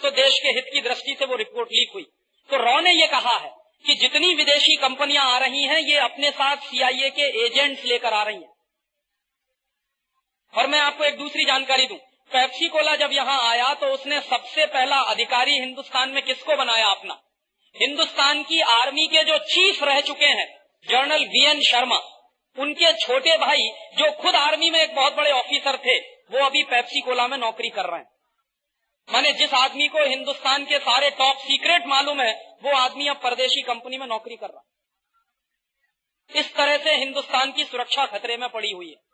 तो 0.00 0.10
देश 0.10 0.38
के 0.38 0.48
हित 0.48 0.64
की 0.72 0.80
दृष्टि 0.80 1.16
से 1.18 1.24
वो 1.24 1.36
रिपोर्ट 1.36 1.68
लीक 1.72 1.90
हुई। 1.94 2.02
तो 2.50 2.56
रॉ 2.56 2.80
ने 2.80 2.92
ये 2.92 3.06
कहा 3.06 3.36
है 3.36 3.50
कि 3.86 3.94
जितनी 3.94 4.34
विदेशी 4.34 4.76
कंपनियाँ 4.76 5.24
आ 5.24 5.38
रही 5.38 5.64
हैं, 5.64 5.78
ये 5.78 5.96
अपने 5.96 6.30
साथ 6.30 6.56
सीआईए 6.56 7.10
के 7.10 7.46
एजेंट्स 7.46 7.84
लेकर 7.84 8.12
आ 8.12 8.22
रही 8.22 8.36
हैं। 8.36 8.52
और 10.54 10.66
मैं 10.66 10.80
आपको 10.80 11.04
एक 11.04 11.18
दूसरी 11.18 11.44
जानकारी 11.44 11.86
दूँ। 11.86 11.98
पेप्सी 12.32 12.68
कोला 12.68 12.94
जब 12.96 13.12
यहाँ 13.12 13.38
आया 13.50 13.72
तो 13.74 13.86
उसने 13.86 14.20
सबसे 14.20 14.66
पहला 14.66 14.96
अधिकारी 15.10 15.58
हिंदुस्तान 15.58 16.10
में 16.10 16.22
किसको 16.22 16.56
बनाया 16.56 16.86
अपना? 16.86 17.20
हिंदुस्तान 17.76 18.42
की 18.42 18.60
आर्मी 18.60 19.06
के 19.06 19.24
जो 19.24 19.38
चीफ 19.38 19.82
रह 19.82 20.00
चुके 20.00 20.26
हैं 20.26 20.46
जनरल 20.88 21.24
वी 21.24 21.44
एन 21.44 21.60
शर्मा, 21.60 21.96
उनके 22.58 22.92
छोटे 22.92 23.36
भाई 23.38 23.68
जो 23.94 24.10
खुद 24.12 24.34
आर्मी 24.34 24.70
में 24.70 24.80
एक 24.80 24.94
बहुत 24.94 25.14
बड़े 25.14 25.30
ऑफिसर 25.30 25.76
थे, 25.76 25.98
वो 25.98 26.46
अभी 26.46 26.62
पैप्सी 26.62 27.00
कोला 27.00 27.26
में 27.28 27.38
नौकरी 27.38 27.68
कर 27.68 27.84
रहे 27.84 28.00
हैं। 28.00 28.08
माने 29.08 29.32
जिस 29.32 29.54
आदमी 29.54 29.88
को 29.88 30.04
हिंदुस्तान 30.04 30.64
के 30.64 30.78
सारे 30.78 31.10
टॉप 31.10 31.36
सीक्रेट 31.36 31.86
मालूम 31.86 32.20
है, 32.20 32.58
वो 32.62 32.76
आदमी 32.76 33.08
अब 33.08 33.20
परदेशी 33.22 33.62
कंपनी 33.62 33.98
में 33.98 34.06
नौकरी 34.06 34.36
कर 34.36 34.46
रहा 34.46 34.60
है। 34.60 36.40
इस 36.40 36.54
तरह 36.54 36.76
से 36.78 36.94
हिंदुस्तान 36.94 37.52
की 37.52 37.64
सुरक्षा 37.64 38.06
खतरे 38.06 38.36
में 38.36 38.48
पड़ी 38.48 38.70
हुई 38.70 38.90
है। 38.90 39.09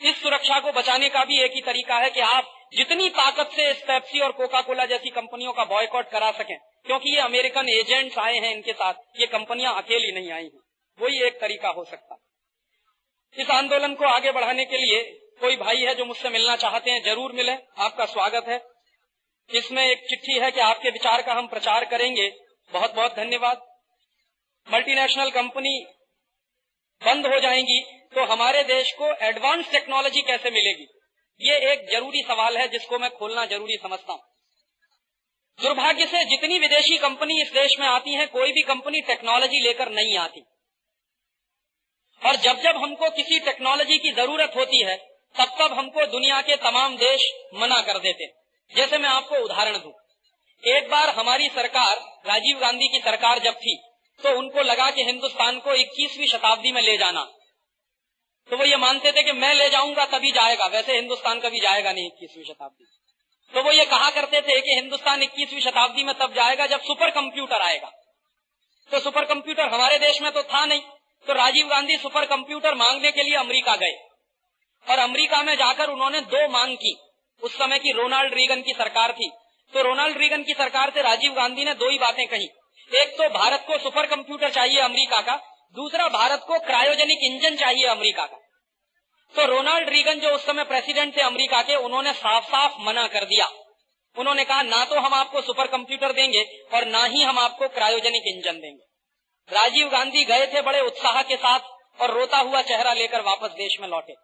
इस 0.00 0.20
सुरक्षा 0.22 0.58
को 0.60 0.72
बचाने 0.72 1.08
का 1.08 1.24
भी 1.24 1.40
एक 1.40 1.52
ही 1.54 1.60
तरीका 1.62 1.98
है 1.98 2.10
कि 2.10 2.20
आप 2.20 2.52
जितनी 2.76 3.08
ताकत 3.10 3.50
से 3.52 3.70
इस 3.70 3.82
पेप्सी 3.82 4.20
और 4.20 4.32
कोका 4.32 4.60
कोला 4.60 4.84
जैसी 4.86 5.10
कंपनियों 5.10 5.52
का 5.52 5.64
बॉयकॉट 5.64 6.10
करा 6.10 6.30
सकें, 6.32 6.56
क्योंकि 6.86 7.14
ये 7.14 7.20
अमेरिकन 7.20 7.68
एजेंट्स 7.70 8.18
आए 8.18 8.38
हैं 8.38 8.52
इनके 8.52 8.72
साथ, 8.72 8.94
ये 9.20 9.26
कंपनियाँ 9.26 9.74
अकेली 9.74 10.12
नहीं 10.12 10.30
आई 10.32 10.44
हैं। 10.44 10.60
वही 10.98 11.22
एक 11.22 11.40
तरीका 11.40 11.68
हो 11.68 11.84
सकता। 11.84 12.18
इस 13.36 13.50
आंदोलन 13.50 13.94
को 13.94 14.04
आगे 14.06 14.32
बढ़ाने 14.32 14.64
के 14.64 14.76
लिए 14.76 15.02
कोई 15.40 15.56
भाई 15.56 15.82
है 15.82 15.94
जो 15.94 16.04
मुझसे 16.04 16.28
मिलना 16.28 16.56
चाहते 16.56 16.90
हैं, 16.90 17.02
ज़रूर 17.04 17.32
मिले। 17.32 17.52
आपका 17.78 18.04
स्वागत 18.06 18.48
है। 18.48 18.60
इसमें 19.50 19.84
एक 19.84 20.06
चिट्ठी 20.10 20.38
है 20.40 20.50
कि 20.50 20.60
आपके 20.60 20.90
विचार 20.90 21.22
का 21.22 21.32
हम 21.32 21.46
प्रचार 21.46 21.84
करेंगे। 21.84 22.28
बहुत 22.70 22.94
बहुत 22.94 23.16
धन्यवाद। 23.16 23.60
मल्टीनेशनल 24.66 25.30
कंपनी 25.30 25.74
बंद 27.02 27.26
हो 27.26 27.40
जाएँगी 27.40 27.80
तो 28.14 28.24
हमारे 28.24 28.62
देश 28.64 28.92
को 28.92 29.06
एडवांस 29.26 29.70
टेक्नोलॉजी 29.70 30.20
कैसे 30.22 30.50
मिलेगी? 30.50 30.86
ये 31.40 31.72
एक 31.72 31.90
ज़रूरी 31.92 32.22
सवाल 32.22 32.56
है 32.56 32.68
जिसको 32.68 32.98
मैं 32.98 33.10
खोलना 33.10 33.46
ज़रूरी 33.46 33.76
समझता 33.82 34.12
हूँ। 34.12 34.20
दुर्भाग्य 35.62 36.06
से 36.06 36.24
जितनी 36.24 36.58
विदेशी 36.58 36.98
कंपनी 36.98 37.42
इस 37.42 37.50
देश 37.52 37.78
में 37.80 37.86
आती 37.86 38.14
है, 38.14 38.26
कोई 38.26 38.52
भी 38.52 38.62
कंपनी 38.62 39.00
टेक्नोलॉजी 39.00 39.60
लेकर 39.60 39.88
नहीं 39.88 40.18
आती। 40.18 40.40
और 42.26 42.36
जब 42.36 42.60
जब 42.60 42.76
हमको 42.76 43.10
किसी 43.10 43.40
टेक्नोलॉजी 43.40 43.98
की 43.98 44.12
ज़रूरत 44.12 44.52
होती 44.56 44.82
है, 44.82 44.96
तब 45.36 45.56
तब 45.58 45.72
हमको 45.72 46.06
दुनिया 46.06 46.40
के 46.40 46.56
तमाम 46.56 46.96
देश 46.96 47.30
मना 47.54 47.80
कर 47.82 47.98
देते 47.98 48.24
हैं। 48.24 48.32
जैसे 48.76 48.98
मैं 48.98 49.08
आपको 49.08 49.36
उदाहरण 49.36 49.78
दूँ। 49.78 49.92
एक 50.64 50.90
बार 50.90 51.08
हमारी 51.08 51.48
सरकार, 51.48 51.96
राजीव 52.26 52.58
गांधी 52.58 52.88
की 52.88 52.98
सरकार 52.98 53.38
जब 53.38 53.54
थी 53.54 53.85
तो 54.22 54.38
उनको 54.38 54.62
लगा 54.62 54.90
कि 54.90 55.04
हिंदुस्तान 55.04 55.60
को 55.60 55.74
21वीं 55.74 56.26
शताब्दी 56.26 56.72
में 56.72 56.82
ले 56.82 56.96
जाना। 56.96 57.22
तो 58.50 58.56
वो 58.56 58.64
ये 58.64 58.76
मानते 58.76 59.12
थे 59.12 59.22
कि 59.22 59.32
मैं 59.32 59.54
ले 59.54 59.70
जाऊँगा, 59.70 60.06
तभी 60.06 60.30
जाएगा। 60.30 60.66
वैसे 60.66 60.94
हिंदुस्तान 60.94 61.40
कभी 61.40 61.60
जाएगा 61.60 61.92
नहीं 61.92 62.06
इक्कीसवीं 62.06 62.44
शताब्दी। 62.44 62.84
तो 63.54 63.62
वो 63.62 63.72
ये 63.72 63.84
कहा 63.84 64.10
करते 64.10 64.40
थे 64.40 64.60
कि 64.60 64.74
हिंदुस्तान 64.74 65.22
इक्कीसवीं 65.22 65.60
शताब्दी 65.60 66.04
में 66.04 66.14
तब 66.14 66.34
जाएगा 66.34 66.66
जब 66.66 66.80
सुपर 66.80 67.10
कंप्यूटर 67.10 67.60
आएगा। 67.60 67.92
तो 68.90 69.00
सुपर 69.00 69.24
कंप्यूटर 69.24 69.68
हमारे 69.68 69.98
देश 69.98 70.22
में 70.22 70.32
तो 70.32 70.42
था 70.42 70.66
नहीं। 70.66 70.80
तो 71.26 71.32
राजीव 71.32 71.68
गांधी 71.68 71.96
सुपर 71.96 72.24
कंप्यूटर 72.24 72.74
मांगने 72.74 73.12
के 73.12 73.22
लिए 73.22 73.34
अमेरिका 73.34 73.76
गए। 73.76 74.08
और 74.90 74.98
अमेरिका 74.98 75.42
में 75.42 75.56
जाकर 75.56 75.90
उन्होंने 75.90 76.20
दो 76.20 76.48
मांग 76.48 76.76
की। 76.76 76.98
उस 77.42 77.54
समय 77.54 77.78
की 77.78 77.92
रोनाल्ड 77.92 78.34
रीगन 78.34 78.62
की 78.62 78.72
सरकार 78.72 79.12
थी। 79.12 79.30
तो 79.72 79.82
रोनाल्ड 79.82 80.18
रीगन 80.18 80.42
की 80.42 80.54
सरकार 80.54 80.90
से 80.90 81.02
राजीव 81.02 81.32
गांधी 81.32 81.64
ने 81.64 81.74
दो 81.74 81.90
ही 81.90 81.98
बातें 81.98 82.26
कही। 82.26 82.48
एक 82.94 83.18
तो 83.18 83.28
भारत 83.28 83.64
को 83.66 83.78
सुपर 83.78 84.06
कंप्यूटर 84.06 84.50
चाहिए 84.50 84.80
अमेरिका 84.80 85.20
का, 85.20 85.36
दूसरा 85.76 86.08
भारत 86.08 86.44
को 86.46 86.58
क्रायोजेनिक 86.58 87.18
इंजन 87.22 87.56
चाहिए 87.56 87.86
अमेरिका 87.86 88.26
का। 88.26 88.36
तो 89.34 89.46
रोनाल्ड 89.46 89.88
रीगन 89.88 90.20
जो 90.20 90.28
उस 90.30 90.46
समय 90.46 90.64
प्रेसिडेंट 90.64 91.16
थे 91.16 91.20
अमेरिका 91.20 91.62
के, 91.62 91.76
उन्होंने 91.76 92.12
साफ़ 92.12 92.44
साफ़ 92.44 92.72
मना 92.80 93.06
कर 93.06 93.24
दिया। 93.24 93.48
उन्होंने 94.16 94.44
कहा, 94.44 94.62
ना 94.62 94.84
तो 94.84 95.00
हम 95.00 95.14
आपको 95.14 95.40
सुपर 95.40 95.66
कंप्यूटर 95.66 96.12
देंगे 96.12 96.66
और 96.74 96.84
ना 96.84 97.04
ही 97.04 97.22
हम 97.22 97.38
आपको 97.38 97.68
क्रायोजेनिक 97.68 98.22
इंजन 98.26 98.60
देंगे। 98.60 98.86
राजीव 99.54 99.88
गांधी 99.88 100.24
गए 100.24 100.46
थे 100.46 100.62
बड़े 100.62 100.80
उत्साह 100.80 101.22
के 101.22 101.36
साथ 101.36 101.60
और 102.00 102.10
रोता 102.10 102.38
हुआ 102.38 102.62
चेहरा 102.62 102.92
लेकर 102.92 103.20
वापस 103.20 103.48
देश 103.48 103.76
में 103.80 103.88
लौटे। 103.88 104.14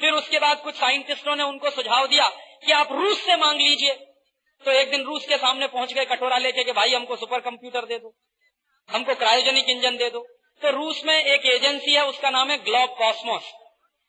फिर 0.00 0.12
उसके 0.12 0.38
बाद 0.38 0.60
कुछ 0.60 0.74
साइंटिस्टों 0.74 1.36
ने 1.36 1.42
उनको 1.42 1.70
सुझाव 1.70 2.06
दिया 2.06 2.28
कि 2.66 2.72
आप 2.72 2.92
रूस 2.92 3.26
से 3.26 3.36
मांग 3.36 3.60
लीजिए। 3.60 4.06
तो 4.64 4.70
एक 4.72 4.90
दिन 4.90 5.04
रूस 5.04 5.26
के 5.26 5.36
सामने 5.38 5.66
पहुँच 5.68 5.92
गए, 5.92 6.04
कटोरा 6.06 6.38
लेके 6.38 6.64
कि 6.64 6.72
भाई 6.72 6.92
हमको 6.92 7.16
सुपर 7.16 7.40
कंप्यूटर 7.42 7.86
दे 7.86 7.98
दो, 7.98 8.12
हमको 8.88 9.14
क्रायोजेनिक 9.16 9.68
इंजन 9.70 9.96
दे 9.96 10.10
दो। 10.10 10.26
तो 10.62 10.70
रूस 10.72 11.02
में 11.04 11.14
एक 11.14 11.46
एजेंसी 11.46 11.92
है, 11.92 12.04
उसका 12.06 12.30
नाम 12.30 12.50
है 12.50 12.56
ग्लोब 12.64 12.94
कॉस्मोस। 12.98 13.52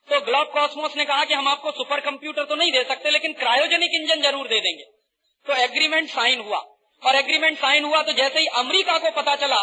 तो 0.07 0.19
ग्लोब 0.21 0.51
कॉस्मोस 0.53 0.95
ने 0.97 1.05
कहा 1.05 1.25
कि 1.25 1.33
हम 1.33 1.47
आपको 1.47 1.71
सुपर 1.73 1.99
कंप्यूटर 2.01 2.45
तो 2.45 2.55
नहीं 2.55 2.71
दे 2.71 2.83
सकते, 2.85 3.11
लेकिन 3.11 3.33
क्रायोजेनिक 3.35 3.91
इंजन 3.93 4.21
ज़रूर 4.21 4.47
दे 4.47 4.59
देंगे। 4.59 4.83
तो 5.45 5.61
एग्रीमेंट 5.63 6.09
साइन 6.09 6.39
हुआ। 6.41 6.57
और 7.01 7.15
एग्रीमेंट 7.15 7.57
साइन 7.57 7.85
हुआ 7.85 8.01
तो 8.03 8.13
जैसे 8.13 8.39
ही 8.39 8.47
अमेरिका 8.57 8.97
को 8.97 9.11
पता 9.11 9.35
चला 9.35 9.61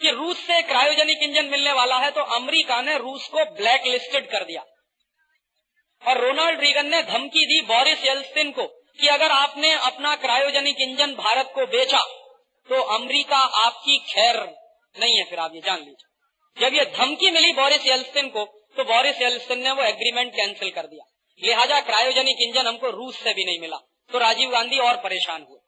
कि 0.00 0.10
रूस 0.12 0.46
से 0.46 0.60
क्रायोजेनिक 0.64 1.22
इंजन 1.22 1.46
मिलने 1.46 1.72
वाला 1.72 1.96
है 1.98 2.10
तो 2.10 2.22
अमेरिका 2.34 2.80
ने 2.82 2.96
रूस 2.98 3.28
को 3.28 3.44
ब्लैक 3.54 3.86
लिस्टेड 3.86 4.30
कर 4.30 4.44
दिया। 4.44 4.64
और 6.02 6.18
रोनाल्ड 6.18 6.60
रीगन 6.60 6.86
ने 6.86 7.02
धमकी 7.04 7.46
दी 7.46 7.60
बोरिस 7.66 8.04
येल्सिन 8.04 8.50
को। 8.50 8.66
कि 8.98 9.08
अगर 9.08 9.30
आपने 9.32 9.72
अपना 9.86 10.14
क्रायोजेनिक 10.16 10.76
इंजन 10.80 11.14
भारत 11.14 11.50
को 11.54 11.66
बेचा 11.68 12.00
तो 12.68 12.82
अमेरिका 12.92 13.38
आपकी 13.58 13.98
खैर 14.06 14.36
नहीं 14.94 15.16
है। 15.16 15.24
फिर 15.24 15.38
आप 15.38 15.52
ये 15.54 15.60
जान 15.60 15.78
लीजिए। 15.78 16.04
जब 16.56 16.74
ये 16.74 16.84
धमकी 16.96 17.30
मिली 17.30 17.52
बोरिस 17.52 17.86
येल्सिन 17.86 18.28
को 18.28 18.44
तो 18.76 18.84
बोरिस 18.84 19.20
येल्सिन 19.20 19.62
ने 19.62 19.70
वो 19.70 19.82
एग्रीमेंट 19.84 20.32
कैंसिल 20.32 20.70
कर 20.70 20.86
दिया। 20.86 21.04
लिहाजा 21.42 21.80
क्रायोजेनिक 21.80 22.36
इंजन 22.40 22.66
हमको 22.66 22.90
रूस 22.92 23.18
से 23.18 23.34
भी 23.34 23.44
नहीं 23.44 23.60
मिला 23.60 23.76
तो 24.10 24.18
राजीव 24.18 24.50
गांधी 24.50 24.78
और 24.78 24.96
परेशान 24.96 25.42
हुए। 25.42 25.58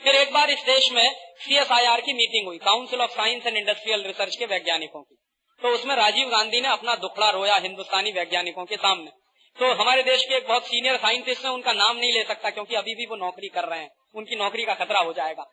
फिर 0.00 0.14
एक 0.14 0.32
बार 0.32 0.50
इस 0.50 0.62
देश 0.66 0.90
में 0.92 1.14
सीएसआईआर 1.40 2.00
की 2.00 2.12
मीटिंग 2.12 2.46
हुई 2.46 2.58
council 2.58 3.00
of 3.00 3.10
science 3.10 3.46
and 3.46 3.56
industrial 3.56 4.02
research 4.02 4.36
के 4.36 4.46
वैज्ञानिकों 4.46 5.02
की। 5.02 5.16
तो 5.60 5.68
उसमें 5.68 5.94
राजीव 5.96 6.28
गांधी 6.28 6.60
ने 6.60 6.68
अपना 6.68 6.94
दुखड़ा 6.96 7.30
रोया 7.30 7.56
हिंदुस्तानी 7.56 8.12
वैज्ञानिकों 8.12 8.64
के 8.64 8.76
सामने। 8.76 9.10
तो 9.58 9.72
हमारे 9.74 10.02
देश 10.02 10.24
के 10.24 10.36
एक 10.36 10.46
बहुत 10.48 10.66
सीनियर 10.66 10.96
साइंटिस्ट 10.96 11.44
है 11.44 11.50
उनका 11.50 11.72
नाम 11.72 11.96
नहीं 11.96 12.12
ले 12.12 12.22
सकता 12.24 12.50
क्योंकि 12.50 12.74
अभी 12.74 12.94
भी 12.94 13.06
वो 13.06 13.16
नौकरी 13.16 13.48
कर 13.48 13.68
रहे 13.68 13.80
हैं 13.80 13.90
उनकी 14.14 14.36
नौकरी 14.36 14.64
का 14.64 14.74
खतरा 14.74 15.00
हो 15.00 15.12
जाएगा 15.12 15.44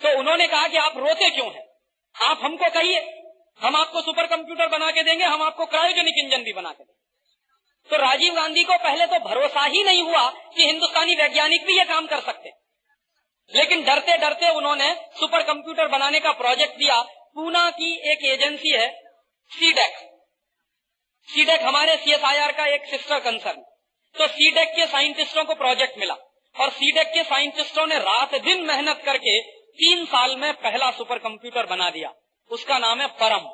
तो 0.00 0.18
उन्होंने 0.18 0.46
कहा 0.46 0.68
कि 0.68 0.76
आप 0.76 0.96
रोते 0.98 1.28
क्यों 1.30 1.46
हैं 1.52 1.64
आप 2.14 2.40
हमको 2.42 2.70
कहिए 2.70 3.00
हम 3.60 3.76
आपको 3.76 4.00
सुपर 4.02 4.26
कंप्यूटर 4.26 4.68
बना 4.68 4.90
के 4.90 5.02
देंगे 5.02 5.24
हम 5.24 5.42
आपको 5.42 5.66
क्रायोजेनिक 5.66 6.18
इंजन 6.24 6.44
भी 6.44 6.52
बना 6.52 6.70
के 6.70 6.84
देंगे 6.84 7.02
तो 7.90 7.96
राजीव 7.96 8.34
गांधी 8.34 8.64
को 8.64 8.76
पहले 8.78 9.06
तो 9.06 9.18
भरोसा 9.20 9.64
ही 9.66 9.82
नहीं 9.82 10.02
हुआ 10.02 10.28
कि 10.56 10.64
हिंदुस्तानी 10.64 11.14
वैज्ञानिक 11.14 11.66
भी 11.66 11.76
ये 11.78 11.84
काम 11.84 12.06
कर 12.06 12.20
सकते 12.20 12.52
लेकिन 13.50 13.84
डरते 13.84 14.16
डरते 14.18 14.50
उन्होंने 14.54 14.92
सुपर 15.20 15.42
कंप्यूटर 15.42 15.88
बनाने 15.88 16.20
का 16.20 16.32
प्रोजेक्ट 16.32 16.78
दिया 16.78 17.00
पूना 17.34 17.68
की 17.70 17.92
एक 18.12 18.24
एजेंसी 18.24 18.70
है 18.70 18.88
सीडेक 19.50 19.96
सीडेक 21.28 21.62
हमारे 21.62 21.96
सीएसआईआर 21.96 22.52
का 22.52 22.66
एक 22.66 22.84
सिस्टर 22.86 23.18
कंसर्न 23.20 23.62
तो 24.14 24.26
सीडेक 24.28 24.68
के 24.70 24.86
साइंटिस्टों 24.86 25.44
को 25.44 25.54
प्रोजेक्ट 25.56 25.98
मिला। 25.98 26.14
और 26.56 26.70
सीडेक 26.72 27.06
के 27.08 27.22
साइंटिस्टों 27.24 27.86
ने 27.86 27.98
रात 28.00 28.34
दिन 28.42 28.62
मेहनत 28.66 29.00
करके 29.04 29.40
तीन 29.78 30.04
साल 30.06 30.36
में 30.36 30.52
पहला 30.56 30.90
सुपर 30.90 31.18
कंप्यूटर 31.20 31.66
बना 31.66 31.88
दिया। 31.90 32.12
उसका 32.50 32.78
नाम 32.78 33.00
है 33.00 33.06
परम। 33.20 33.48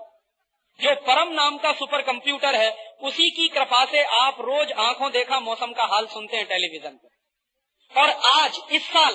जो 0.81 0.95
परम 1.07 1.33
नाम 1.35 1.57
का 1.59 1.73
सुपर 1.75 2.03
कंप्यूटर 2.03 2.55
है, 2.55 2.71
उसी 3.03 3.31
की 3.31 3.49
कृपा 3.49 3.85
से 3.85 4.03
आप 4.17 4.41
रोज 4.41 4.73
आँखों 4.81 5.11
देखा 5.13 5.41
मौसम 5.41 5.73
का 5.73 5.85
हाल 5.87 6.07
सुनते 6.09 6.37
हैं 6.37 6.47
टेलीविज़न 6.47 6.97
पर 6.97 8.01
और 8.01 8.11
आज, 8.33 8.61
इस 8.73 8.83
साल, 8.89 9.15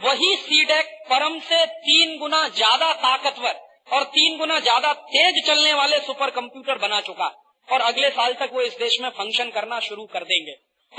वही 0.00 0.34
सीडेक 0.38 0.90
परम 1.10 1.38
से 1.42 1.64
तीन 1.84 2.18
गुना 2.18 2.46
ज़्यादा 2.50 2.92
ताकतवर 3.00 3.60
और 3.92 4.04
तीन 4.10 4.38
गुना 4.38 4.58
ज़्यादा 4.60 4.92
तेज 5.10 5.46
चलने 5.46 5.72
वाले 5.74 5.98
सुपर 6.02 6.30
कंप्यूटर 6.32 6.78
बना 6.78 7.00
चुका 7.02 7.30
और 7.72 7.80
अगले 7.80 8.10
साल 8.10 8.34
तक 8.34 8.50
वो 8.52 8.62
इस 8.62 8.72
देश 8.72 9.00
में 9.00 9.10
फ़ंक्शन 9.10 9.50
करना 9.50 9.80
शुरू 9.80 10.06
कर 10.06 10.24
देंगे। 10.24 10.52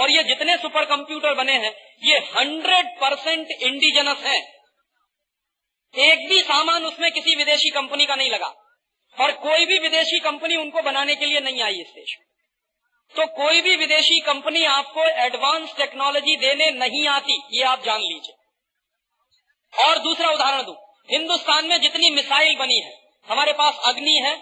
और 0.04 0.12
ये 0.12 0.24
जितने 0.24 0.58
सुपर 0.58 0.86
कंप्यूटर 0.86 1.34
बने 1.34 1.54
हैं, 1.54 1.74
ये 2.04 2.18
हंड्रेड 2.18 2.86
परसेंट 2.86 3.48
इंडिजनस 3.62 4.18
है। 4.18 4.64
एक 5.96 6.30
भी 6.30 6.42
सामान 6.42 6.86
उसमें 6.86 7.12
किसी 7.12 7.36
विदेशी 7.36 7.70
कंपनी 7.70 8.06
का 8.06 8.16
नहीं 8.16 8.30
लगा। 8.30 8.48
और 9.22 9.32
कोई 9.32 9.66
भी 9.66 9.80
विदेशी 9.80 10.20
कंपनी 10.20 10.56
उनको 10.56 10.82
बनाने 10.82 11.16
के 11.16 11.26
लिए 11.26 11.40
नहीं 11.40 11.62
आई 11.62 11.74
इस 11.74 11.88
देश 11.88 12.18
में। 12.20 12.28
तो 13.16 13.34
कोई 13.34 13.62
भी 13.62 13.76
विदेशी 13.76 14.20
कंपनी 14.20 14.66
आपको 14.66 15.04
एडवांस 15.04 15.76
टेक्नोलॉजी 15.78 16.36
देने 16.36 16.72
नहीं 16.72 17.08
आती, 17.08 17.44
ये 17.52 17.64
आप 17.64 17.84
जान 17.84 18.00
लीजिए। 18.00 18.36
और 19.86 19.98
दूसरा 19.98 20.30
उदाहरण 20.30 20.64
दू, 20.64 20.76
हिंदुस्तान 21.12 21.66
में 21.66 21.82
जितनी 21.82 22.10
मिसाइल 22.10 22.56
बनी 22.56 22.80
है, 22.80 22.94
हमारे 23.30 23.54
पास 23.54 23.80
अग्नि 23.86 24.22
है, 24.26 24.36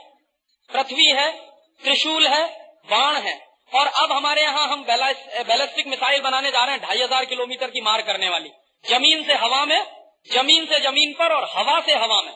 पृथ्वी 0.70 1.06
है 1.06 1.51
त्रिशूल 1.84 2.28
है, 2.28 2.44
बाण 2.90 3.16
है। 3.18 3.40
और 3.72 3.88
अब 3.88 4.12
हमारे 4.12 4.42
यहाँ 4.42 4.68
हम 4.68 4.84
बैलिस्टिक 4.84 5.88
मिसाइल 5.88 6.22
बनाने 6.22 6.50
जा 6.52 6.64
रहे 6.66 6.76
हैं, 6.76 6.82
ढाई 6.82 6.98
हज़ार 6.98 7.26
किलोमीटर 7.26 7.70
की 7.70 7.82
मार 7.82 8.02
करने 8.04 8.30
वाली। 8.30 8.50
ज़मीन 8.84 9.24
से 9.24 9.34
हवा 9.36 9.66
में, 9.66 9.82
ज़मीन 10.28 10.66
से 10.66 10.80
ज़मीन 10.82 11.14
पर 11.20 11.34
और 11.34 11.50
हवा 11.52 11.80
से 11.82 11.94
हवा 11.96 12.22
में। 12.22 12.34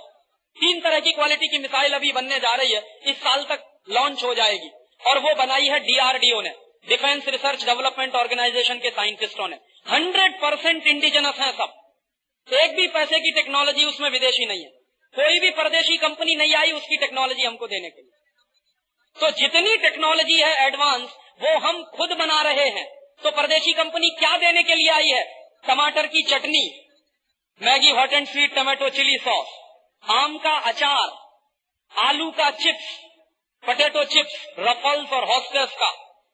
तीन 0.58 0.80
तरह 0.82 1.00
की 1.00 1.12
क्वालिटी 1.14 1.48
की 1.48 1.58
मिसाइल 1.60 1.94
अभी 1.94 2.12
बनने 2.14 2.40
जा 2.40 2.54
रही 2.54 2.74
है, 2.74 2.82
इस 3.04 3.18
साल 3.20 3.44
तक 3.46 3.66
लॉन्च 3.90 4.24
हो 4.24 4.34
जाएगी। 4.36 4.70
और 5.02 5.20
वो 5.20 5.34
बनाई 5.36 5.68
है 5.68 5.80
डीआरडीओ 5.82 6.42
ने 6.42 6.54
डिफेंस 6.88 7.28
रिसर्च 7.30 7.66
डेवलपमेंट 7.66 8.16
ऑर्गेनाइजेशन 8.16 8.80
के 8.80 8.90
साइंटिस्टों 8.92 9.48
ने। 9.48 9.56
हंड्रेड 9.86 10.40
परसेंट 10.42 10.88
इंडिजिनस 10.88 11.40
है 11.40 11.52
सब। 11.54 11.74
एक 12.48 12.76
भी 12.76 12.88
पैसे 12.90 13.20
की 13.20 13.32
टेक्नोलॉजी 13.34 13.86
उसमें 13.86 14.10
विदेशी 14.10 14.46
नहीं 14.46 14.64
है। 14.64 14.70
कोई 15.14 15.40
भी 15.40 15.50
परदेशी 15.54 15.98
कंपनी 16.00 16.36
नहीं 16.36 16.56
आई 16.56 16.72
उसकी 16.74 16.98
टेक्नोलॉजी 16.98 17.44
हमको 17.44 17.68
देने 17.68 17.90
के 17.90 18.02
तो 19.18 19.30
जितनी 19.34 19.76
टेक्नोलॉजी 19.80 20.40
है 20.40 20.66
एडवांस 20.66 21.10
वो 21.42 21.58
हम 21.60 21.84
खुद 21.96 22.18
बना 22.18 22.42
रहे 22.42 22.70
हैं। 22.70 22.86
तो 23.24 23.32
परदेशी 23.32 23.74
कंपनी 23.74 24.10
क्या 24.20 24.36
देने 24.38 24.64
के 24.64 24.76
लिए 24.76 24.90
आई 24.92 25.10
है? 25.10 25.24
टमाटर 25.64 26.08
की 26.08 26.24
चटनी, 26.24 26.64
Maggi 27.62 27.92
hot 27.92 28.14
and 28.14 28.28
sweet 28.28 28.56
tomato 28.56 28.90
chilli 28.92 29.18
sauce 29.20 29.54
आम 30.04 30.38
का 30.38 30.54
अचार, 30.70 31.12
आलू 31.92 32.30
का 32.32 32.50
चिप्स 32.54 32.88
पटेटो 33.64 34.04
चिप्स 34.06 34.34
रफल्स 34.60 35.14
और 35.14 35.24
हॉस्टेस 35.30 35.76
का 35.76 35.90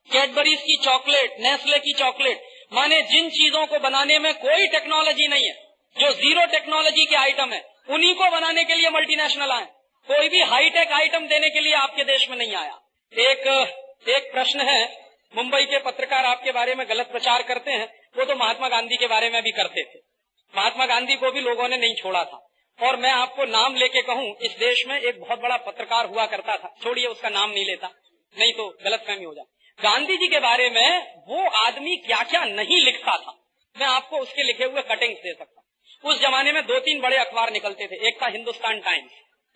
कैडबरीज 0.10 0.62
की 0.62 0.76
चॉकलेट 0.84 1.36
नेस्ले 1.40 1.78
की 1.80 1.94
चॉकलेट 1.94 2.48
माने 2.74 3.02
जिन 3.04 3.30
चीज़ों 3.32 3.66
को 3.68 3.80
बनाने 3.80 4.18
में 4.20 4.34
कोई 4.36 4.68
टेक्नोलॉजी 4.70 5.28
नहीं 5.28 5.46
है, 5.46 5.54
जो 5.96 6.12
ज़ीरो 6.14 6.46
टेक्नोलॉजी 6.48 7.06
के 7.06 7.16
आइटम 7.18 7.54
है, 7.54 7.62
उन्हीं 7.90 8.14
को 8.16 8.30
बनाने 8.32 8.64
के 8.64 8.76
लिए 8.76 8.90
मल्टीनेशनल 8.90 9.52
आए। 9.52 9.68
कोई 10.08 10.30
भी 10.30 10.40
हाईटेक 10.42 10.92
आइटम 10.92 11.28
देने 11.28 11.50
के 11.50 11.62
लिए 11.62 11.74
आपके 11.74 12.04
देश 12.04 12.30
में 12.30 12.38
नहीं 12.38 12.56
आया। 12.56 12.80
एक 13.14 13.48
एक 14.10 14.32
प्रश्न 14.32 14.62
है, 14.62 14.82
मुंबई 15.34 15.66
के 15.66 15.80
पत्रकार 15.80 16.26
आपके 16.26 16.52
बारे 16.52 16.76
में 16.76 16.88
गलत 16.90 17.12
प्रचार 17.12 17.44
करते 17.44 17.72
हैं, 17.72 17.88
वो 18.18 18.26
तो 18.26 18.36
महात्मा 18.36 18.70
गांधी 18.70 18.98
के 18.98 19.08
बारे 19.08 19.30
में 19.30 19.42
भी 19.44 19.52
करते 19.52 19.84
थे। 19.84 20.00
महात्मा 20.54 20.86
गांधी 20.86 21.16
को 21.16 21.32
भी 21.32 21.42
लोगों 21.42 21.68
ने 21.68 21.78
नहीं 21.78 21.96
छोड़ा 21.96 22.24
था। 22.24 22.48
और 22.80 22.96
मैं 22.98 23.12
आपको 23.12 23.46
नाम 23.46 23.76
लेके 23.76 24.02
कहूँ, 24.02 24.36
इस 24.42 24.58
देश 24.60 24.84
में 24.88 25.00
एक 25.00 25.20
बहुत 25.20 25.40
बड़ा 25.40 25.58
पत्रकार 25.58 26.06
हुआ 26.06 26.26
करता 26.26 26.58
था। 26.58 26.74
छोड़िए, 26.84 27.06
उसका 27.08 27.30
नाम 27.30 27.50
नहीं 27.50 27.66
लेता। 27.66 27.88
नहीं 28.36 28.52
तो 28.54 28.68
गलत 28.84 29.04
फहमी 29.08 29.24
हो 29.24 29.34
जाए 29.34 29.46
गांधी 29.80 30.18
जी 30.18 30.28
के 30.28 30.40
बारे 30.40 30.70
में 30.70 31.16
वो 31.28 31.48
आदमी 31.58 31.96
क्या 31.98 32.22
क्या 32.24 32.44
नहीं 32.46 32.84
लिखता 32.86 33.18
था। 33.18 33.34
मैं 33.76 33.88
आपको 33.88 34.18
उसके 34.18 34.44
लिखे 34.44 34.64
हुए 34.64 34.82
कटिंग्स 34.90 35.20
दे 35.20 35.34
सकता 35.34 35.62
उस 36.04 36.22
जमाने 36.22 36.52
में 36.52 36.62
दो 36.66 36.80
तीन 36.80 37.02
बड़े 37.02 37.18
अखबार 37.18 37.52
निकलते 37.52 37.88
थे। 37.88 38.08
एक 38.08 38.22
था 38.22 38.28
हिंदुस्तान 38.28 38.80
टाइम्स। 38.80 39.12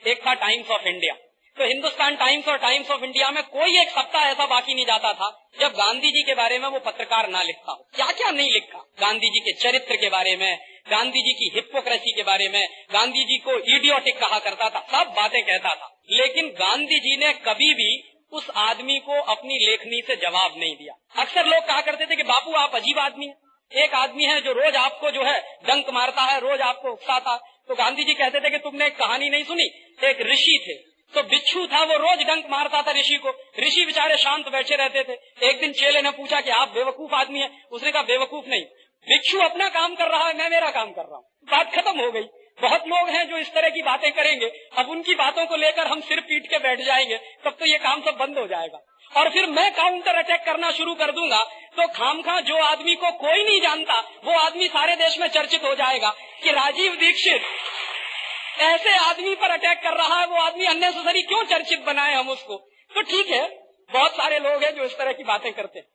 एक 0.07 0.27
था 0.27 0.33
टाइम्स 0.33 0.69
ऑफ़ 0.69 0.87
इंडिया 0.87 1.13
तो 1.57 1.65
हिंदुस्तान 1.65 2.15
टाइम्स 2.15 2.47
और 2.47 2.57
टाइम्स 2.57 2.91
ऑफ़ 2.91 3.03
इंडिया 3.03 3.31
में 3.31 3.43
कोई 3.43 3.81
एक 3.81 3.89
सप्ताह 3.89 4.25
ऐसा 4.25 4.45
बाकी 4.45 4.73
नहीं 4.73 4.85
जाता 4.85 5.13
था 5.13 5.49
जब 5.59 5.67
गांधी 5.67 6.11
जी 6.11 6.21
के 6.21 6.33
बारे 6.33 6.59
में 6.59 6.69
वो 6.69 6.79
पत्रकार 6.79 7.29
ना 7.29 7.41
लिखता 7.41 7.71
हो। 7.71 7.87
क्या 7.95 8.11
क्या 8.11 8.31
नहीं 8.31 8.51
लिखा? 8.51 8.85
गांधी 8.99 9.29
जी 9.29 9.39
के 9.39 9.51
चरित्र 9.51 9.95
के 9.95 10.09
बारे 10.09 10.35
में, 10.35 10.59
गांधी 10.91 11.21
जी 11.21 11.33
की 11.33 11.51
हिपोक्रेसी 11.55 12.11
के 12.11 12.23
बारे 12.23 12.49
में, 12.49 12.67
गांधी 12.93 13.23
जी 13.23 13.37
को 13.37 13.51
इडियोटिक 13.51 14.19
कहा 14.19 14.39
करता 14.39 14.69
था, 14.69 14.79
सब 14.79 15.11
बातें 15.11 15.43
कहता 15.43 15.75
था। 15.75 16.01
लेकिन 16.11 16.47
गांधी 16.47 16.99
जी 16.99 17.17
ने 17.17 17.33
कभी 17.33 17.73
भी 17.73 18.19
उस 18.31 18.49
आदमी 18.55 18.99
को 18.99 19.21
अपनी 19.21 19.57
लेखनी 19.65 20.01
से 20.07 20.15
जवाब 20.15 20.53
नहीं 20.57 20.75
दिया। 20.75 21.21
अक्सर 21.21 21.45
लोग 21.45 21.67
कहा 21.67 21.81
करते 21.81 22.05
थे 22.05 22.15
कि, 22.15 22.23
बापू, 22.23 22.51
आप 22.51 22.75
अजीब 22.75 22.99
आदमी 22.99 23.27
है। 23.27 23.44
एक 23.71 23.93
आदमी 23.93 24.23
है 24.23 24.41
जो 24.41 24.51
रोज 24.51 24.75
आपको 24.75 25.11
जो 25.11 25.23
है 25.23 25.41
डंक 25.41 25.85
मारता 25.89 26.21
है, 26.21 26.39
रोज 26.39 26.61
आपको 26.61 26.91
उकसाता 26.91 27.51
तो 27.67 27.75
गांधी 27.75 28.03
जी 28.03 28.13
कहते 28.13 28.39
थे 28.39 28.49
कि 28.49 28.57
तुमने 28.57 28.85
एक 28.85 28.95
कहानी 28.95 29.29
नहीं 29.29 29.43
सुनी, 29.43 29.63
एक 30.03 30.21
ऋषि 30.21 30.65
थे। 30.67 30.95
तो 31.13 31.23
बिच्छू 31.23 31.67
था, 31.67 31.83
वो 31.83 31.93
रोज 31.93 32.27
डंक 32.27 32.45
मारता 32.49 32.81
था 32.81 32.91
ऋषि 32.91 33.15
को। 33.17 33.29
ऋषि 33.59 33.85
बेचारे 33.85 34.17
शांत 34.17 34.49
बैठे 34.49 34.75
रहते 34.75 35.03
थे। 35.03 35.47
एक 35.49 35.59
दिन 35.59 35.71
चेले 35.73 36.01
ने 36.01 36.11
पूछा 36.11 36.41
कि 36.41 36.49
आप 36.49 36.69
बेवकूफ़ 36.69 37.13
आदमी 37.13 37.39
है? 37.39 37.49
उसने 37.71 37.91
कहा, 37.91 38.01
बेवकूफ़ 38.01 38.45
नहीं। 38.45 38.61
भिक्षु 39.09 39.39
अपना 39.39 39.69
काम 39.69 39.95
कर 39.95 40.07
रहा 40.07 40.27
है, 40.27 40.37
मैं 40.37 40.49
मेरा 40.49 40.71
काम 40.71 40.91
कर 40.91 41.01
रहा 41.01 41.15
हूँ। 41.15 41.25
बात 41.51 41.75
खत्म 41.75 41.99
हो 41.99 42.11
गई। 42.11 42.23
बहुत 42.61 42.87
लोग 42.87 43.09
हैं 43.09 43.29
जो 43.29 43.37
इस 43.37 43.53
तरह 43.53 43.69
की 43.69 43.81
बातें 43.81 44.11
करेंगे। 44.11 44.45
अब 44.77 44.89
उनकी 44.89 45.15
बातों 45.15 45.45
को 45.45 45.55
लेकर 45.55 45.87
हम 45.87 46.01
सिर 46.01 46.19
पीट 46.19 46.49
के 46.49 46.57
बैठ 46.57 46.81
जाएँगे। 46.81 47.17
तब 47.17 47.51
तो 47.51 47.65
ये 47.65 47.77
काम 47.77 48.01
सब 48.01 48.17
बंद 48.17 48.37
हो 48.37 48.47
जाएगा। 48.47 48.94
और 49.15 49.29
फिर 49.29 49.45
मैं 49.47 49.71
काउंटर 49.73 50.15
अटैक 50.15 50.43
करना 50.45 50.71
शुरू 50.71 50.93
कर 50.95 51.11
दूँगा 51.11 51.43
तो 51.77 51.87
खामखा 51.87 52.39
जो 52.41 52.57
आदमी 52.57 52.95
को 52.95 53.11
कोई 53.11 53.43
नहीं 53.43 53.61
जानता, 53.61 53.99
वो 54.25 54.37
आदमी 54.39 54.67
सारे 54.67 54.95
देश 54.95 55.17
में 55.19 55.27
चर्चित 55.27 55.63
हो 55.63 55.73
जाएगा 55.75 56.09
कि 56.43 56.51
राजीव 56.51 56.95
दीक्षित 56.95 57.41
ऐसे 58.61 58.95
आदमी 58.99 59.35
पर 59.35 59.49
अटैक 59.49 59.81
कर 59.83 59.97
रहा 59.97 60.19
है, 60.19 60.27
वो 60.27 60.35
आदमी 60.35 60.65
अननेसेसरी 60.65 61.21
क्यों 61.21 61.43
चर्चित 61.43 61.79
बनाए 61.79 62.13
हम 62.13 62.29
उसको? 62.29 62.57
तो 62.91 63.01
ठीक 63.01 63.29
है, 63.29 63.47
बहुत 63.93 64.11
सारे 64.11 64.39
लोग 64.39 64.63
हैं 64.63 64.75
जो 64.75 64.83
इस 64.83 64.97
तरह 64.97 65.11
की 65.11 65.23
बातें 65.23 65.51
करते 65.53 65.79
हैं। 65.79 65.85